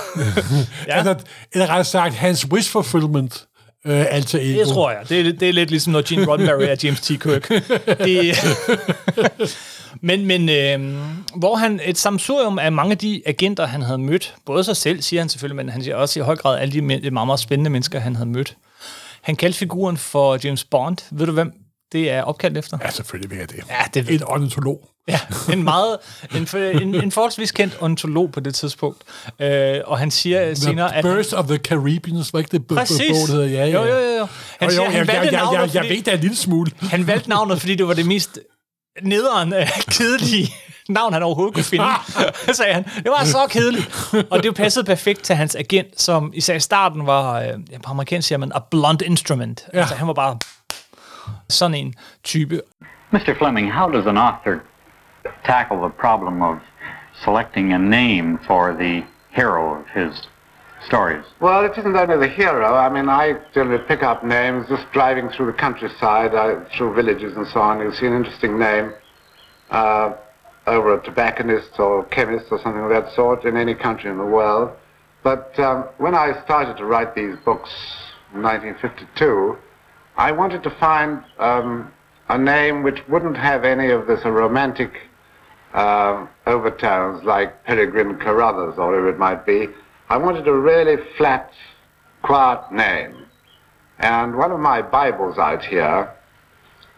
Ja. 0.89 0.97
Altså, 0.97 1.15
eller 1.53 1.67
rettere 1.67 1.85
sagt, 1.85 2.15
hans 2.15 2.47
wish 2.53 2.71
fulfillment 2.71 3.47
øh, 3.87 4.07
alter 4.11 4.39
ego. 4.43 4.59
det 4.59 4.69
tror 4.69 4.91
jeg. 4.91 5.09
Det 5.09 5.21
er, 5.21 5.33
det 5.33 5.49
er 5.49 5.53
lidt 5.53 5.71
ligesom, 5.71 5.93
når 5.93 6.03
Gene 6.09 6.27
Roddenberry 6.27 6.63
er 6.63 6.77
James 6.83 7.01
T. 7.01 7.07
Kirk. 7.07 7.49
Det, 7.99 8.37
men 10.09 10.27
men 10.27 10.49
øh, 10.49 10.97
hvor 11.35 11.57
han 11.57 11.81
et 11.85 11.99
samsurium 11.99 12.59
af 12.59 12.73
mange 12.73 12.93
af 12.93 12.99
de 12.99 13.23
agenter, 13.27 13.67
han 13.67 13.83
havde 13.83 13.99
mødt, 13.99 14.35
både 14.47 14.65
sig 14.65 14.77
selv, 14.77 15.03
siger 15.03 15.23
han 15.23 15.29
selvfølgelig, 15.29 15.57
men 15.57 15.69
han 15.69 15.83
siger 15.83 15.97
også 15.97 16.21
i 16.21 16.23
høj 16.23 16.37
grad 16.37 16.59
alle 16.59 16.75
de 16.75 16.81
meget, 16.83 17.13
meget 17.13 17.41
spændende 17.41 17.71
mennesker, 17.71 18.01
han 18.01 18.17
havde 18.17 18.29
mødt. 18.31 18.57
Han 19.23 19.37
kaldte 19.37 19.59
figuren 19.59 19.97
for 19.97 20.39
James 20.45 20.65
Bond. 20.65 20.97
Ved 21.11 21.27
du, 21.27 21.33
hvem 21.33 21.53
det 21.93 22.11
er 22.11 22.23
opkaldt 22.23 22.59
efter? 22.59 22.79
Ja, 22.85 22.91
selvfølgelig 22.91 23.31
vil 23.31 23.39
jeg 23.39 23.51
det. 23.51 23.57
Ja, 23.71 23.75
det 23.95 24.09
ved 24.09 24.15
Et 24.15 24.23
ornitolog. 24.27 24.89
Ja, 25.09 25.21
en 25.53 25.63
meget 25.63 25.99
en, 26.35 26.49
en, 26.83 26.95
en 26.95 27.13
forholdsvis 27.13 27.53
kendt 27.53 27.77
ontolog 27.81 28.33
på 28.33 28.41
det 28.41 28.55
tidspunkt. 28.55 29.03
Øh, 29.41 29.77
og 29.87 29.99
han 29.99 30.11
siger 30.11 30.55
senere, 30.55 30.89
The 30.89 30.97
at... 30.97 31.05
Birth 31.05 31.39
of 31.39 31.47
the 31.47 31.57
Caribbean, 31.57 32.25
var 32.33 32.39
ikke 32.39 32.51
det 32.53 32.67
b- 32.67 32.73
Præcis. 32.73 33.31
bog? 33.31 33.39
Ja, 33.49 33.67
ja. 33.67 33.67
Jo, 33.67 33.85
jo, 33.85 33.97
jo. 34.19 34.27
Han 34.59 34.69
Jo, 34.69 34.71
siger, 34.71 34.85
jo, 34.85 34.91
han 34.91 34.93
jeg, 34.93 34.93
jeg, 34.93 35.07
valgte 35.07 35.15
jeg, 35.15 35.33
jeg, 35.33 35.33
navnet, 35.33 35.75
jeg 35.75 35.83
fordi, 35.85 35.95
ved 35.95 36.03
da 36.03 36.13
en 36.13 36.21
lille 36.21 36.37
smule. 36.37 36.71
han 36.81 37.07
valgte 37.07 37.29
navnet, 37.29 37.61
fordi 37.61 37.75
det 37.75 37.89
var 37.89 37.95
det 37.95 38.07
mest 38.07 38.39
nederen 39.03 39.53
øh, 39.55 39.69
kedelige 39.91 40.55
navn, 40.89 41.13
han 41.13 41.23
overhovedet 41.23 41.55
kunne 41.55 41.65
finde. 41.65 41.85
sagde 42.53 42.75
han. 42.75 42.85
Det 42.85 43.07
var 43.19 43.25
så 43.25 43.47
kedeligt. 43.51 43.91
Og 44.31 44.43
det 44.43 44.55
passede 44.55 44.85
perfekt 44.85 45.23
til 45.23 45.37
hans 45.37 45.55
agent, 45.55 46.01
som 46.01 46.33
især 46.35 46.55
i 46.55 46.61
starten 46.61 47.07
var, 47.07 47.41
øh, 47.41 47.49
på 47.85 47.91
amerikansk 47.91 48.29
siger 48.29 48.39
man, 48.39 48.53
a 48.55 48.59
blunt 48.71 49.03
instrument. 49.03 49.65
Ja. 49.75 49.79
Altså, 49.81 49.95
han 49.95 50.07
var 50.07 50.13
bare 50.15 50.39
sådan 51.51 51.75
en 51.75 51.95
type. 52.23 52.61
Mr. 53.13 53.35
Fleming, 53.39 53.71
how 53.71 53.91
does 53.91 54.07
an 54.07 54.17
author 54.17 54.63
tackle 55.45 55.81
the 55.81 55.91
problem 55.91 56.43
of 56.43 56.59
selecting 57.25 57.73
a 57.73 57.79
name 57.79 58.39
for 58.47 58.75
the 58.75 59.03
hero 59.31 59.81
of 59.81 59.87
his 59.89 60.29
stories? 60.87 61.25
Well, 61.41 61.65
it 61.65 61.77
isn't 61.77 61.97
only 61.97 62.17
the 62.17 62.33
hero. 62.33 62.75
I 62.75 62.89
mean, 62.89 63.09
I 63.09 63.35
generally 63.53 63.83
pick 63.87 64.03
up 64.03 64.25
names 64.25 64.67
just 64.69 64.91
driving 64.93 65.29
through 65.31 65.47
the 65.47 65.59
countryside, 65.59 66.35
uh, 66.35 66.65
through 66.77 66.95
villages 66.95 67.37
and 67.37 67.47
so 67.49 67.61
on. 67.61 67.81
You'll 67.81 67.93
see 67.93 68.07
an 68.07 68.15
interesting 68.15 68.59
name 68.59 68.93
uh, 69.71 70.15
over 70.67 70.95
a 70.95 71.03
tobacconist 71.03 71.79
or 71.79 72.05
chemist 72.07 72.47
or 72.51 72.61
something 72.63 72.83
of 72.83 72.91
that 72.91 73.13
sort 73.15 73.45
in 73.45 73.57
any 73.57 73.75
country 73.75 74.11
in 74.11 74.19
the 74.19 74.25
world. 74.25 74.71
But 75.23 75.59
um, 75.59 75.85
when 75.99 76.15
I 76.15 76.43
started 76.45 76.77
to 76.79 76.85
write 76.85 77.15
these 77.15 77.37
books 77.45 77.71
in 78.35 78.43
1952, 78.43 79.57
I 80.21 80.33
wanted 80.33 80.63
to 80.65 80.71
find 80.79 81.25
um, 81.39 81.91
a 82.29 82.37
name 82.37 82.83
which 82.83 82.99
wouldn't 83.09 83.39
have 83.39 83.65
any 83.65 83.89
of 83.91 84.07
this 84.07 84.23
romantic 84.27 84.93
uh, 85.73 86.27
overtones 86.47 87.25
like 87.25 87.65
Peregrine 87.65 88.19
Carruthers 88.19 88.75
or 88.77 88.89
whatever 88.89 89.09
it 89.09 89.19
might 89.19 89.47
be. 89.47 89.69
I 90.11 90.19
wanted 90.19 90.47
a 90.47 90.53
really 90.53 91.03
flat, 91.17 91.51
quiet 92.21 92.71
name. 92.71 93.25
And 93.99 94.37
one 94.37 94.53
of 94.53 94.61
my 94.61 94.83
Bibles 94.83 95.39
out 95.39 95.65
here 95.65 96.13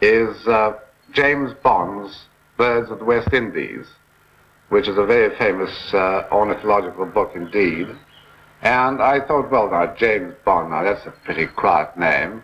is 0.00 0.44
uh, 0.48 0.72
James 1.12 1.52
Bond's 1.62 2.24
Birds 2.56 2.90
of 2.90 2.98
the 2.98 3.04
West 3.04 3.32
Indies, 3.32 3.86
which 4.70 4.88
is 4.88 4.98
a 4.98 5.06
very 5.06 5.32
famous 5.38 5.94
uh, 5.94 6.24
ornithological 6.32 7.06
book 7.06 7.36
indeed. 7.36 7.86
And 8.62 9.00
I 9.00 9.20
thought, 9.20 9.48
well, 9.48 9.70
now, 9.70 9.94
James 9.94 10.34
Bond, 10.44 10.70
now 10.70 10.82
that's 10.82 11.06
a 11.06 11.12
pretty 11.24 11.46
quiet 11.46 11.96
name. 11.96 12.42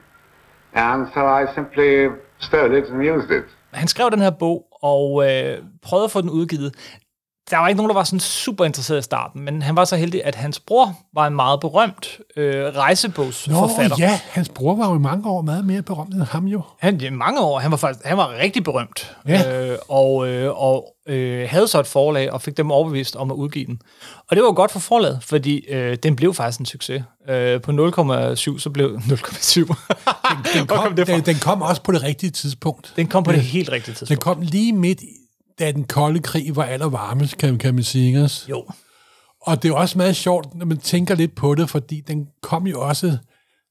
And 0.74 1.06
so 1.14 1.20
I 1.20 1.46
simply 1.54 2.08
stole 2.38 2.74
it 2.78 2.84
and 2.90 3.02
used 3.16 3.30
it. 3.30 3.44
Han 3.72 3.88
skrev 3.88 4.10
den 4.10 4.20
her 4.20 4.30
bog 4.30 4.66
og 4.82 5.24
øh, 5.30 5.58
prøvede 5.82 6.04
at 6.04 6.10
få 6.10 6.20
den 6.20 6.30
udgivet 6.30 6.74
der 7.50 7.56
var 7.58 7.68
ikke 7.68 7.76
nogen, 7.76 7.88
der 7.90 7.94
var 7.94 8.04
sådan 8.04 8.20
super 8.20 8.64
interesseret 8.64 8.98
i 8.98 9.02
starten, 9.02 9.40
men 9.44 9.62
han 9.62 9.76
var 9.76 9.84
så 9.84 9.96
heldig, 9.96 10.24
at 10.24 10.34
hans 10.34 10.60
bror 10.60 10.94
var 11.14 11.26
en 11.26 11.34
meget 11.34 11.60
berømt 11.60 12.18
øh, 12.36 12.64
rejsebogsforfatter. 12.64 13.96
Nå, 13.98 14.04
ja, 14.04 14.20
hans 14.30 14.48
bror 14.48 14.76
var 14.76 14.88
jo 14.90 14.94
i 14.96 14.98
mange 14.98 15.30
år 15.30 15.42
meget 15.42 15.64
mere 15.66 15.82
berømt 15.82 16.14
end 16.14 16.22
ham 16.22 16.44
jo. 16.46 16.62
Han, 16.80 17.00
i 17.00 17.10
mange 17.10 17.40
år, 17.40 17.58
han 17.58 17.70
var 17.70 17.76
faktisk 17.76 18.04
han 18.06 18.16
var 18.16 18.28
rigtig 18.42 18.64
berømt, 18.64 19.16
Ja. 19.28 19.66
øh, 19.72 19.78
og, 19.88 20.28
øh, 20.28 20.52
og 20.62 20.94
øh, 21.08 21.48
havde 21.50 21.68
så 21.68 21.80
et 21.80 21.86
forlag, 21.86 22.32
og 22.32 22.42
fik 22.42 22.56
dem 22.56 22.70
overbevist 22.70 23.16
om 23.16 23.30
at 23.30 23.34
udgive 23.34 23.66
den. 23.66 23.80
Og 24.30 24.36
det 24.36 24.44
var 24.44 24.52
godt 24.52 24.70
for 24.70 24.78
forlaget, 24.78 25.18
fordi 25.22 25.58
øh, 25.68 25.96
den 26.02 26.16
blev 26.16 26.34
faktisk 26.34 26.60
en 26.60 26.66
succes. 26.66 27.02
Øh, 27.28 27.60
på 27.60 27.70
0,7, 27.70 28.58
så 28.58 28.70
blev 28.74 28.96
0,7. 29.08 29.58
Den 29.58 29.66
Hvor 30.66 30.76
kom, 30.76 30.84
kom 30.84 30.96
det 30.96 31.06
den, 31.06 31.20
den 31.20 31.36
kom 31.36 31.62
også 31.62 31.82
på 31.82 31.92
det 31.92 32.02
rigtige 32.02 32.30
tidspunkt. 32.30 32.92
Den 32.96 33.06
kom 33.06 33.24
på 33.24 33.32
det 33.32 33.38
Ja. 33.38 33.42
helt 33.42 33.68
rigtige 33.72 33.92
Den 33.94 33.98
tidspunkt. 33.98 34.20
kom 34.22 34.40
lige 34.40 34.72
midt, 34.72 35.00
i- 35.02 35.06
da 35.58 35.72
den 35.72 35.84
kolde 35.84 36.20
krig 36.20 36.56
var 36.56 36.64
allervarmest, 36.64 37.36
kan, 37.38 37.58
kan 37.58 37.74
man 37.74 37.84
sige. 37.84 38.06
Ikke? 38.06 38.30
Jo. 38.50 38.64
Og 39.40 39.62
det 39.62 39.68
er 39.70 39.74
også 39.74 39.98
meget 39.98 40.16
sjovt, 40.16 40.54
når 40.54 40.66
man 40.66 40.78
tænker 40.78 41.14
lidt 41.14 41.34
på 41.34 41.54
det, 41.54 41.70
fordi 41.70 42.00
den 42.00 42.26
kom 42.42 42.66
jo 42.66 42.80
også, 42.80 43.06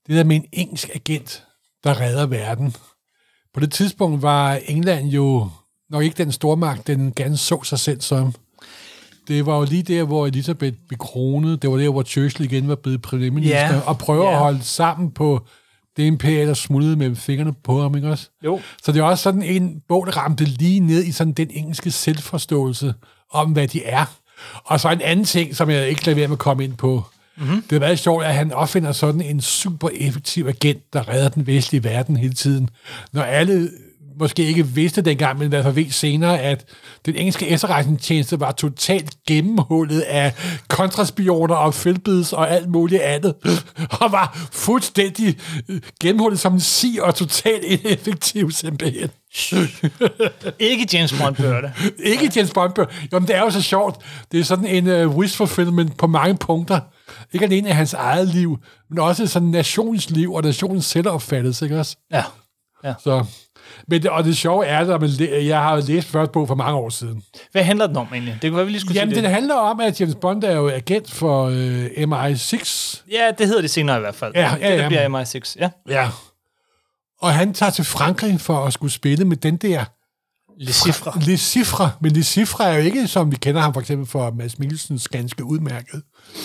det 0.07 0.15
der 0.15 0.23
med 0.23 0.35
en 0.35 0.45
engelsk 0.53 0.89
agent, 0.95 1.43
der 1.83 2.01
redder 2.01 2.25
verden. 2.25 2.75
På 3.53 3.59
det 3.59 3.71
tidspunkt 3.71 4.21
var 4.21 4.59
England 4.67 5.07
jo 5.07 5.49
nok 5.89 6.03
ikke 6.03 6.23
den 6.23 6.31
stormagt, 6.31 6.87
den 6.87 7.13
gerne 7.15 7.37
så 7.37 7.63
sig 7.63 7.79
selv 7.79 8.01
som. 8.01 8.33
Det 9.27 9.45
var 9.45 9.57
jo 9.57 9.63
lige 9.65 9.83
der, 9.83 10.03
hvor 10.03 10.27
Elisabeth 10.27 10.77
blev 10.87 10.97
kronet. 10.97 11.61
Det 11.61 11.69
var 11.71 11.77
der, 11.77 11.89
hvor 11.89 12.03
Churchill 12.03 12.51
igen 12.53 12.67
var 12.67 12.75
blevet 12.75 13.01
premierminister. 13.01 13.57
Ja. 13.75 13.79
Og 13.79 13.97
prøver 13.97 14.25
Ja. 14.25 14.31
at 14.33 14.37
holde 14.39 14.63
sammen 14.63 15.11
på 15.11 15.45
det 15.97 16.03
imperium, 16.03 16.47
der 16.47 16.53
smuldrede 16.53 16.95
mellem 16.95 17.15
fingrene 17.15 17.53
på 17.63 17.81
ham, 17.81 17.95
ikke 17.95 18.07
også? 18.07 18.29
Jo. 18.45 18.59
Så 18.83 18.91
det 18.91 18.99
er 18.99 19.03
også 19.03 19.23
sådan 19.23 19.43
en 19.43 19.81
bog, 19.87 20.05
der 20.05 20.17
ramte 20.17 20.45
lige 20.45 20.79
ned 20.79 21.03
i 21.03 21.11
sådan 21.11 21.33
den 21.33 21.47
engelske 21.51 21.91
selvforståelse 21.91 22.93
om, 23.31 23.51
hvad 23.51 23.67
de 23.67 23.83
er. 23.83 24.05
Og 24.65 24.79
så 24.79 24.89
en 24.89 25.01
anden 25.01 25.25
ting, 25.25 25.55
som 25.55 25.69
jeg 25.69 25.89
ikke 25.89 26.05
lader 26.05 26.15
være 26.15 26.27
med 26.27 26.35
at 26.35 26.39
komme 26.39 26.63
ind 26.63 26.73
på. 26.73 27.03
Mm-hmm. 27.37 27.61
Det 27.69 27.75
er 27.75 27.79
meget 27.79 27.99
sjovt, 27.99 28.25
at 28.25 28.33
han 28.33 28.51
opfinder 28.51 28.91
sådan 28.91 29.21
en 29.21 29.41
super 29.41 29.89
effektiv 29.93 30.47
agent, 30.47 30.93
der 30.93 31.09
redder 31.09 31.29
den 31.29 31.47
vestlige 31.47 31.83
verden 31.83 32.17
hele 32.17 32.33
tiden. 32.33 32.69
Når 33.11 33.21
alle 33.21 33.69
måske 34.19 34.43
ikke 34.45 34.67
vidste 34.67 35.01
dengang, 35.01 35.37
men 35.37 35.45
i 35.45 35.49
hvert 35.49 35.63
fald 35.63 35.75
ved 35.75 35.89
senere, 35.91 36.39
at 36.41 36.65
den 37.05 37.15
engelske 37.15 37.47
efterretningstjeneste 37.47 38.39
var 38.39 38.51
totalt 38.51 39.13
gennemhullet 39.27 40.01
af 40.01 40.33
kontraspioner 40.67 41.55
og 41.55 41.73
feltbids 41.73 42.33
og 42.33 42.51
alt 42.51 42.69
muligt 42.69 43.01
andet, 43.01 43.33
og 44.01 44.11
var 44.11 44.47
fuldstændig 44.51 45.37
øh, 45.69 45.81
gennemhullet 46.01 46.39
som 46.39 46.53
en 46.53 46.59
si 46.59 46.99
og 47.01 47.15
totalt 47.15 47.63
ineffektiv 47.63 48.51
simpelthen. 48.51 49.09
Ikke 50.59 50.87
James 50.93 51.13
Bond 51.21 51.35
bør. 51.35 51.61
Ikke 52.11 52.31
James 52.35 52.51
Bond. 52.53 52.73
bør- 52.73 52.85
Jo, 53.13 53.19
men 53.19 53.27
det 53.27 53.35
er 53.35 53.41
jo 53.41 53.49
så 53.49 53.61
sjovt. 53.61 53.95
Det 54.31 54.39
er 54.39 54.43
sådan 54.43 54.65
en 54.65 54.87
uh, 55.05 55.15
wish 55.17 55.37
fulfillment 55.37 55.97
på 55.97 56.07
mange 56.07 56.37
punkter. 56.37 56.79
Ikke 57.33 57.45
alene 57.45 57.69
af 57.69 57.75
hans 57.75 57.93
eget 57.93 58.27
liv, 58.27 58.57
men 58.89 58.99
også 58.99 59.27
sådan 59.27 59.47
nationens 59.47 60.09
liv 60.09 60.33
og 60.33 60.43
nationens 60.43 60.85
selvopfattelse, 60.85 61.65
ikke 61.65 61.79
også? 61.79 61.95
Ja. 62.11 62.23
Så, 62.83 63.25
men 63.87 64.01
det, 64.01 64.11
og 64.11 64.23
det 64.23 64.37
sjove 64.37 64.65
er, 64.65 64.79
at 64.79 65.45
jeg 65.45 65.59
har 65.61 65.81
læst 65.81 66.07
første 66.07 66.31
bog 66.31 66.47
for 66.47 66.55
mange 66.55 66.77
år 66.77 66.89
siden. 66.89 67.23
Hvad 67.51 67.63
handler 67.63 67.87
den 67.87 67.97
om 67.97 68.07
egentlig? 68.11 68.37
Det 68.41 68.49
kunne 68.49 68.57
være, 68.57 68.65
vi 68.65 68.71
lige 68.71 68.81
skulle 68.81 68.99
Jamen, 68.99 69.15
det 69.15 69.29
handler 69.29 69.55
om, 69.55 69.79
at 69.79 70.01
James 70.01 70.15
Bond 70.15 70.43
er 70.43 70.51
jo 70.55 70.69
agent 70.69 71.11
for 71.11 71.45
uh, 71.45 71.53
MI6. 71.85 73.03
Ja, 73.11 73.31
det 73.37 73.47
hedder 73.47 73.61
det 73.61 73.69
senere 73.69 73.97
i 73.97 73.99
hvert 73.99 74.15
fald. 74.15 74.33
Ja, 74.35 74.41
ja, 74.41 74.53
Det, 74.53 74.61
der 74.61 74.83
ja. 74.83 74.87
bliver 74.87 75.23
MI6. 75.23 75.55
Ja. 75.59 75.69
Ja. 75.89 76.09
Og 77.21 77.33
han 77.33 77.53
tager 77.53 77.69
til 77.69 77.85
Frankrig 77.85 78.41
for 78.41 78.65
at 78.65 78.73
skulle 78.73 78.93
spille 78.93 79.25
med 79.25 79.37
den 79.37 79.57
der 79.57 79.85
Le 80.59 80.73
Chiffre. 80.73 81.13
Le 81.21 81.37
Chiffre, 81.37 81.91
men 82.01 82.11
Le 82.11 82.23
Chiffre 82.23 82.65
er 82.65 82.73
jo 82.77 82.81
ikke, 82.83 83.07
som 83.07 83.31
vi 83.31 83.35
kender 83.35 83.61
ham 83.61 83.73
for 83.73 83.81
eksempel 83.81 84.07
for 84.07 84.31
Mads 84.31 84.59
Mikkelsens 84.59 85.07
ganske 85.07 85.43
udmærket 85.43 86.01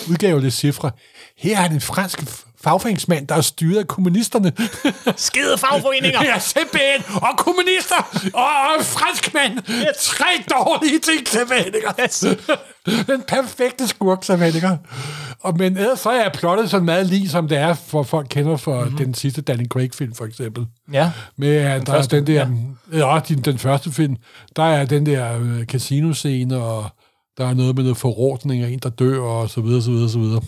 udgave 0.09 0.41
Le 0.41 0.51
Chiffre. 0.51 0.91
Her 1.37 1.57
er 1.57 1.61
han 1.61 1.73
en 1.73 1.81
fransk 1.81 2.19
fagforeningsmand, 2.63 3.27
der 3.27 3.35
er 3.35 3.41
styret 3.41 3.77
af 3.79 3.87
kommunisterne. 3.87 4.51
Skide 5.15 5.57
fagforeninger! 5.57 6.23
ja, 6.23 6.39
simpelthen! 6.39 7.03
Og 7.15 7.37
kommunister! 7.37 8.29
Og, 8.33 8.43
og 8.43 8.79
en 8.79 8.85
fransk 8.85 9.33
mand! 9.33 9.59
Tre 9.99 10.25
dårlige 10.51 10.99
ting, 10.99 11.19
ikke? 11.65 12.03
Yes. 12.03 12.25
Den 13.07 13.23
perfekte 13.27 13.87
skurk, 13.87 14.29
ikke? 14.55 14.69
Og, 15.39 15.57
men 15.57 15.77
ellers 15.77 15.99
så 15.99 16.09
er 16.09 16.29
plottet 16.29 16.69
sådan 16.69 16.85
meget 16.85 17.05
lige, 17.07 17.29
som 17.29 17.47
det 17.47 17.57
er, 17.57 17.73
for 17.73 18.03
folk 18.03 18.27
kender 18.29 18.57
for 18.57 18.73
Mhm. 18.75 18.83
mm-hmm. 18.83 18.97
den 19.05 19.13
sidste 19.13 19.41
Danny 19.41 19.67
Craig-film, 19.67 20.15
for 20.15 20.25
eksempel. 20.25 20.65
Ja. 20.93 21.11
Med 21.37 21.55
at 21.55 21.87
der 21.87 21.93
første, 21.93 22.17
er 22.17 22.21
den 22.21 22.35
der, 22.35 22.47
ja, 22.99 23.13
ja 23.13 23.19
den, 23.27 23.37
den 23.41 23.59
første 23.59 23.91
film, 23.91 24.15
der 24.55 24.63
er 24.63 24.85
den 24.85 25.05
der 25.05 25.39
øh, 25.41 25.65
casino-scene, 25.65 26.57
og 26.57 26.85
der 27.37 27.47
er 27.47 27.53
noget 27.53 27.75
med 27.75 27.83
noget 27.83 27.97
forrådning 27.97 28.63
af 28.63 28.69
en, 28.69 28.79
der 28.79 28.89
dør, 28.89 29.19
og 29.19 29.49
så 29.49 29.61
videre, 29.61 29.81
så 29.81 29.91
videre, 29.91 30.09
så 30.09 30.19
videre. 30.19 30.41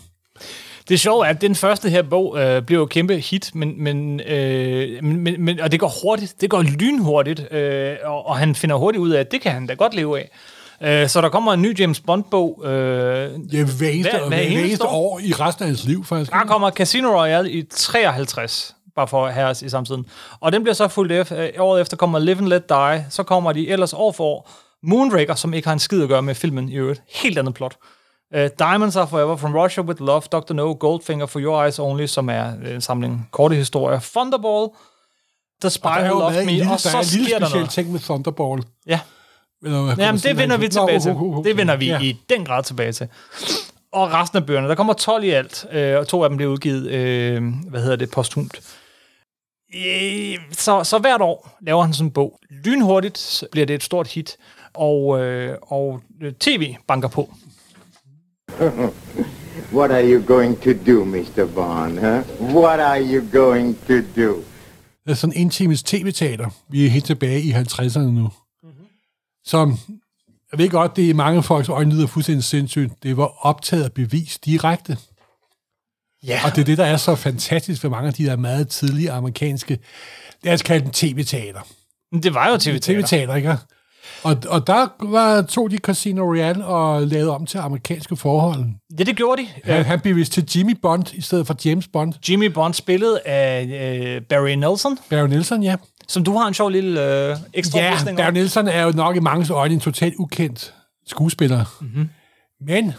Det 0.88 1.00
sjove 1.00 1.26
er, 1.26 1.30
at 1.30 1.40
den 1.40 1.54
første 1.54 1.90
her 1.90 2.02
bog 2.02 2.38
øh, 2.38 2.62
bliver 2.62 2.80
jo 2.80 2.86
kæmpe 2.86 3.16
hit, 3.18 3.50
men, 3.54 3.82
men, 3.84 4.20
øh, 4.20 5.04
men, 5.04 5.44
men, 5.44 5.60
og 5.60 5.72
det 5.72 5.80
går 5.80 5.92
hurtigt. 6.02 6.34
Det 6.40 6.50
går 6.50 6.62
lynhurtigt, 6.62 7.52
øh, 7.52 7.96
og, 8.04 8.26
og 8.26 8.36
han 8.36 8.54
finder 8.54 8.76
hurtigt 8.76 9.02
ud 9.02 9.10
af, 9.10 9.20
at 9.20 9.32
det 9.32 9.40
kan 9.40 9.52
han 9.52 9.66
da 9.66 9.74
godt 9.74 9.94
leve 9.94 10.18
af. 10.18 10.30
Øh, 10.82 11.08
så 11.08 11.20
der 11.20 11.28
kommer 11.28 11.52
en 11.52 11.62
ny 11.62 11.80
James 11.80 12.00
Bond-bog. 12.00 12.62
Øh, 12.64 12.70
Ja, 12.72 13.64
hver 13.64 13.88
eneste, 13.88 14.10
Hver- 14.18 14.28
hver, 14.28 14.38
eneste 14.38 14.86
år? 14.86 15.20
i 15.24 15.32
resten 15.32 15.62
af 15.62 15.68
hans 15.68 15.84
liv, 15.84 16.04
faktisk. 16.04 16.32
der 16.32 16.44
kommer 16.46 16.70
Casino 16.70 17.08
Royale 17.08 17.50
i 17.50 17.62
53, 17.70 18.74
bare 18.96 19.08
for 19.08 19.26
at 19.26 19.34
have 19.34 19.46
os 19.48 19.62
i 19.62 19.68
samtiden. 19.68 20.06
Og 20.40 20.52
den 20.52 20.62
bliver 20.62 20.74
så 20.74 20.88
fuldt 20.88 21.12
efter. 21.12 21.42
Øh, 21.42 21.48
året 21.58 21.80
efter 21.80 21.96
kommer 21.96 22.18
Live 22.18 22.38
and 22.38 22.46
Let 22.48 22.68
Die. 22.68 23.06
Så 23.10 23.22
kommer 23.22 23.52
de 23.52 23.68
ellers 23.68 23.92
år 23.92 24.12
for 24.12 24.24
år. 24.24 24.50
Moonraker, 24.82 25.34
som 25.34 25.54
ikke 25.54 25.68
har 25.68 25.72
en 25.72 25.78
skid 25.78 26.02
at 26.02 26.08
gøre 26.08 26.22
med 26.22 26.34
filmen 26.34 26.68
i 26.68 26.74
øvrigt. 26.76 27.02
Helt 27.22 27.38
andet 27.38 27.54
plot. 27.54 27.76
Uh, 28.34 28.48
Diamonds 28.58 28.96
Are 28.96 29.06
Forever, 29.08 29.36
From 29.36 29.54
Russia 29.54 29.82
With 29.82 30.02
Love, 30.02 30.22
Dr. 30.32 30.52
No, 30.54 30.72
Goldfinger, 30.80 31.26
For 31.26 31.40
Your 31.40 31.64
Eyes 31.64 31.78
Only, 31.78 32.06
som 32.06 32.28
er 32.28 32.52
en 32.74 32.80
samling 32.80 33.28
korte 33.32 33.54
historier. 33.56 34.00
Thunderball, 34.00 34.68
The 35.60 35.70
Spy 35.70 35.86
Who 35.86 36.18
Loved 36.18 36.44
Me, 36.44 36.50
lille, 36.52 36.62
og 36.64 36.68
der 36.68 36.74
er 36.74 36.78
så 36.78 36.98
en 36.98 37.04
lille 37.12 37.26
sker 37.26 37.38
der 37.38 37.46
speciel 37.46 37.60
noget. 37.60 37.70
ting 37.70 37.92
med 37.92 38.00
Thunderball. 38.00 38.62
Ja, 38.86 39.00
Eller, 39.64 39.94
Jamen, 39.98 40.20
det 40.20 40.36
vender 40.36 40.56
vi 40.56 40.68
tilbage 40.68 41.00
til. 41.00 41.10
Det 41.44 41.56
vender 41.56 41.76
vi 41.76 41.86
Ja. 41.86 42.00
i 42.00 42.16
den 42.30 42.44
grad 42.44 42.62
tilbage 42.62 42.92
til. 42.92 43.08
Og 43.92 44.12
resten 44.12 44.36
af 44.38 44.46
bøgerne. 44.46 44.68
Der 44.68 44.74
kommer 44.74 44.92
12 44.92 45.24
i 45.24 45.30
alt, 45.30 45.66
øh, 45.72 45.98
og 45.98 46.08
to 46.08 46.22
af 46.22 46.28
dem 46.30 46.36
bliver 46.36 46.52
udgivet, 46.52 46.90
øh, 46.90 47.42
hvad 47.68 47.80
hedder 47.82 47.96
det, 47.96 48.10
posthumt. 48.10 48.60
Øh, 49.74 50.38
så, 50.52 50.84
så 50.84 50.98
hvert 50.98 51.20
år 51.20 51.56
laver 51.60 51.82
han 51.82 51.92
sådan 51.94 52.06
en 52.06 52.10
bog. 52.10 52.38
Lynhurtigt 52.64 53.18
så 53.18 53.46
bliver 53.52 53.66
det 53.66 53.74
et 53.74 53.82
stort 53.82 54.08
hit, 54.08 54.36
og, 54.74 55.20
øh, 55.20 55.56
og 55.62 56.00
øh, 56.22 56.32
tv 56.32 56.74
banker 56.88 57.08
på. 57.08 57.30
What 59.72 59.90
are 59.90 60.02
you 60.12 60.20
going 60.22 60.62
to 60.62 60.72
do, 60.72 61.04
Mr. 61.04 61.54
Bond, 61.54 61.98
huh? 61.98 62.22
What 62.54 62.80
are 62.80 63.00
you 63.00 63.20
going 63.32 63.76
to 63.86 64.00
do? 64.16 64.42
Det 65.04 65.12
er 65.12 65.14
sådan 65.14 65.36
en 65.36 65.50
times 65.50 65.82
tv-teater. 65.82 66.50
Vi 66.68 66.86
er 66.86 66.90
helt 66.90 67.04
tilbage 67.04 67.40
i 67.40 67.52
50'erne 67.52 67.98
nu. 67.98 68.30
Mm-hmm. 68.62 68.86
Som, 69.44 69.78
jeg 70.52 70.58
ved 70.58 70.70
godt, 70.70 70.96
det 70.96 71.04
er 71.04 71.08
i 71.08 71.12
mange 71.12 71.42
folks 71.42 71.68
øjne 71.68 71.94
lyder 71.94 72.06
fuldstændig 72.06 72.44
sindssygt. 72.44 72.92
Det 73.02 73.16
var 73.16 73.46
optaget 73.46 73.84
og 73.84 73.92
bevist 73.92 74.44
direkte. 74.44 74.98
Ja, 76.26 76.40
Og 76.44 76.50
det 76.56 76.60
er 76.60 76.64
det, 76.64 76.78
der 76.78 76.84
er 76.84 76.96
så 76.96 77.14
fantastisk 77.14 77.82
ved 77.82 77.90
mange 77.90 78.08
af 78.08 78.14
de 78.14 78.24
der 78.24 78.36
meget 78.36 78.68
tidlige 78.68 79.10
amerikanske, 79.12 79.78
lad 80.42 80.52
os 80.54 80.62
kalde 80.62 80.84
dem 80.84 80.92
tv-teater. 80.92 81.60
det 82.22 82.34
var 82.34 82.50
jo 82.50 82.58
tv 82.58 82.78
tv-teater, 82.80 83.34
ikke? 83.34 83.56
Og, 84.26 84.36
og 84.48 84.66
der 84.66 84.88
var, 85.02 85.42
tog 85.42 85.70
de 85.70 85.76
Casino 85.76 86.22
Royale 86.24 86.64
og 86.64 87.06
lavede 87.06 87.30
om 87.34 87.46
til 87.46 87.58
amerikanske 87.58 88.16
forhold. 88.16 88.64
Ja, 88.98 89.04
det 89.04 89.16
gjorde 89.16 89.42
de. 89.42 89.48
Han, 89.64 89.84
han 89.84 90.00
blev 90.00 90.16
vist 90.16 90.32
til 90.32 90.48
Jimmy 90.56 90.76
Bond 90.82 91.14
i 91.14 91.20
stedet 91.20 91.46
for 91.46 91.56
James 91.64 91.88
Bond. 91.88 92.12
Jimmy 92.28 92.44
Bond 92.44 92.74
spillet 92.74 93.16
af 93.24 93.64
øh, 94.16 94.22
Barry 94.22 94.50
Nelson, 94.50 94.98
Barry 95.10 95.28
Nelson, 95.28 95.62
ja. 95.62 95.76
som 96.08 96.24
du 96.24 96.36
har 96.36 96.48
en 96.48 96.54
sjov 96.54 96.68
lille 96.70 97.28
øh, 97.30 97.36
ekstra 97.54 97.78
Ja, 97.78 97.98
Barry. 98.16 98.32
Nelson 98.32 98.68
er 98.68 98.82
jo 98.82 98.92
nok 98.92 99.16
i 99.16 99.20
mange 99.20 99.52
øjne 99.54 99.74
en 99.74 99.80
totalt 99.80 100.14
ukendt 100.18 100.74
skuespiller. 101.06 101.64
Mm-hmm. 101.80 102.08
Men 102.66 102.92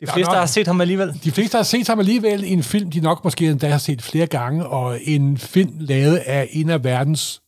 De 0.00 0.06
fleste 0.12 0.32
har 0.34 0.46
set 0.46 0.66
ham 0.66 0.80
alligevel. 0.80 1.20
de 1.24 1.30
fleste 1.30 1.56
har 1.56 1.62
set 1.62 1.88
ham 1.88 1.98
alligevel 1.98 2.44
i 2.44 2.50
en 2.50 2.62
film, 2.62 2.90
de 2.90 3.00
nok 3.00 3.24
måske 3.24 3.46
endda 3.46 3.68
har 3.68 3.78
set 3.78 4.02
flere 4.02 4.26
gange, 4.26 4.66
og 4.66 4.98
en 5.02 5.38
film 5.38 5.72
lavet 5.80 6.16
af 6.16 6.48
en 6.50 6.70
af 6.70 6.84
verdens, 6.84 7.40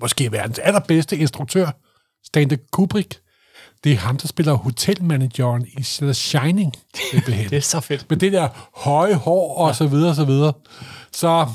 måske 0.00 0.32
verdens 0.32 0.58
allerbedste 0.58 1.16
instruktør, 1.16 1.70
Stanley 2.26 2.56
Kubrick. 2.72 3.18
Det 3.84 3.92
er 3.92 3.96
ham, 3.96 4.16
der 4.16 4.28
spiller 4.28 4.52
hotelmanageren 4.52 5.66
i 5.66 5.82
The 5.82 6.14
Shining. 6.14 6.72
Det 7.26 7.52
er 7.52 7.60
så 7.60 7.80
fedt. 7.80 8.06
Med 8.10 8.18
det 8.18 8.32
der 8.32 8.48
høje 8.76 9.14
hår 9.14 9.56
og 9.58 9.76
så 9.76 9.86
videre, 9.86 10.14
så 10.14 10.24
videre. 10.24 10.52
Så 11.12 11.46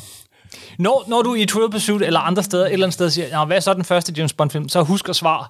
Når, 0.79 1.03
når 1.07 1.21
du 1.21 1.35
i 1.35 1.45
Trivial 1.45 1.71
Pursuit 1.71 2.01
eller 2.01 2.19
andre 2.19 2.43
steder, 2.43 2.65
et 2.65 2.73
eller 2.73 2.85
andet 2.85 2.93
sted 2.93 3.09
siger, 3.09 3.39
"Nå, 3.39 3.45
hvad 3.45 3.57
er 3.57 3.61
så 3.61 3.73
den 3.73 3.83
første 3.85 4.13
James 4.17 4.33
Bond-film? 4.33 4.69
Så 4.69 4.81
husk 4.83 5.09
at 5.09 5.15
svare 5.15 5.45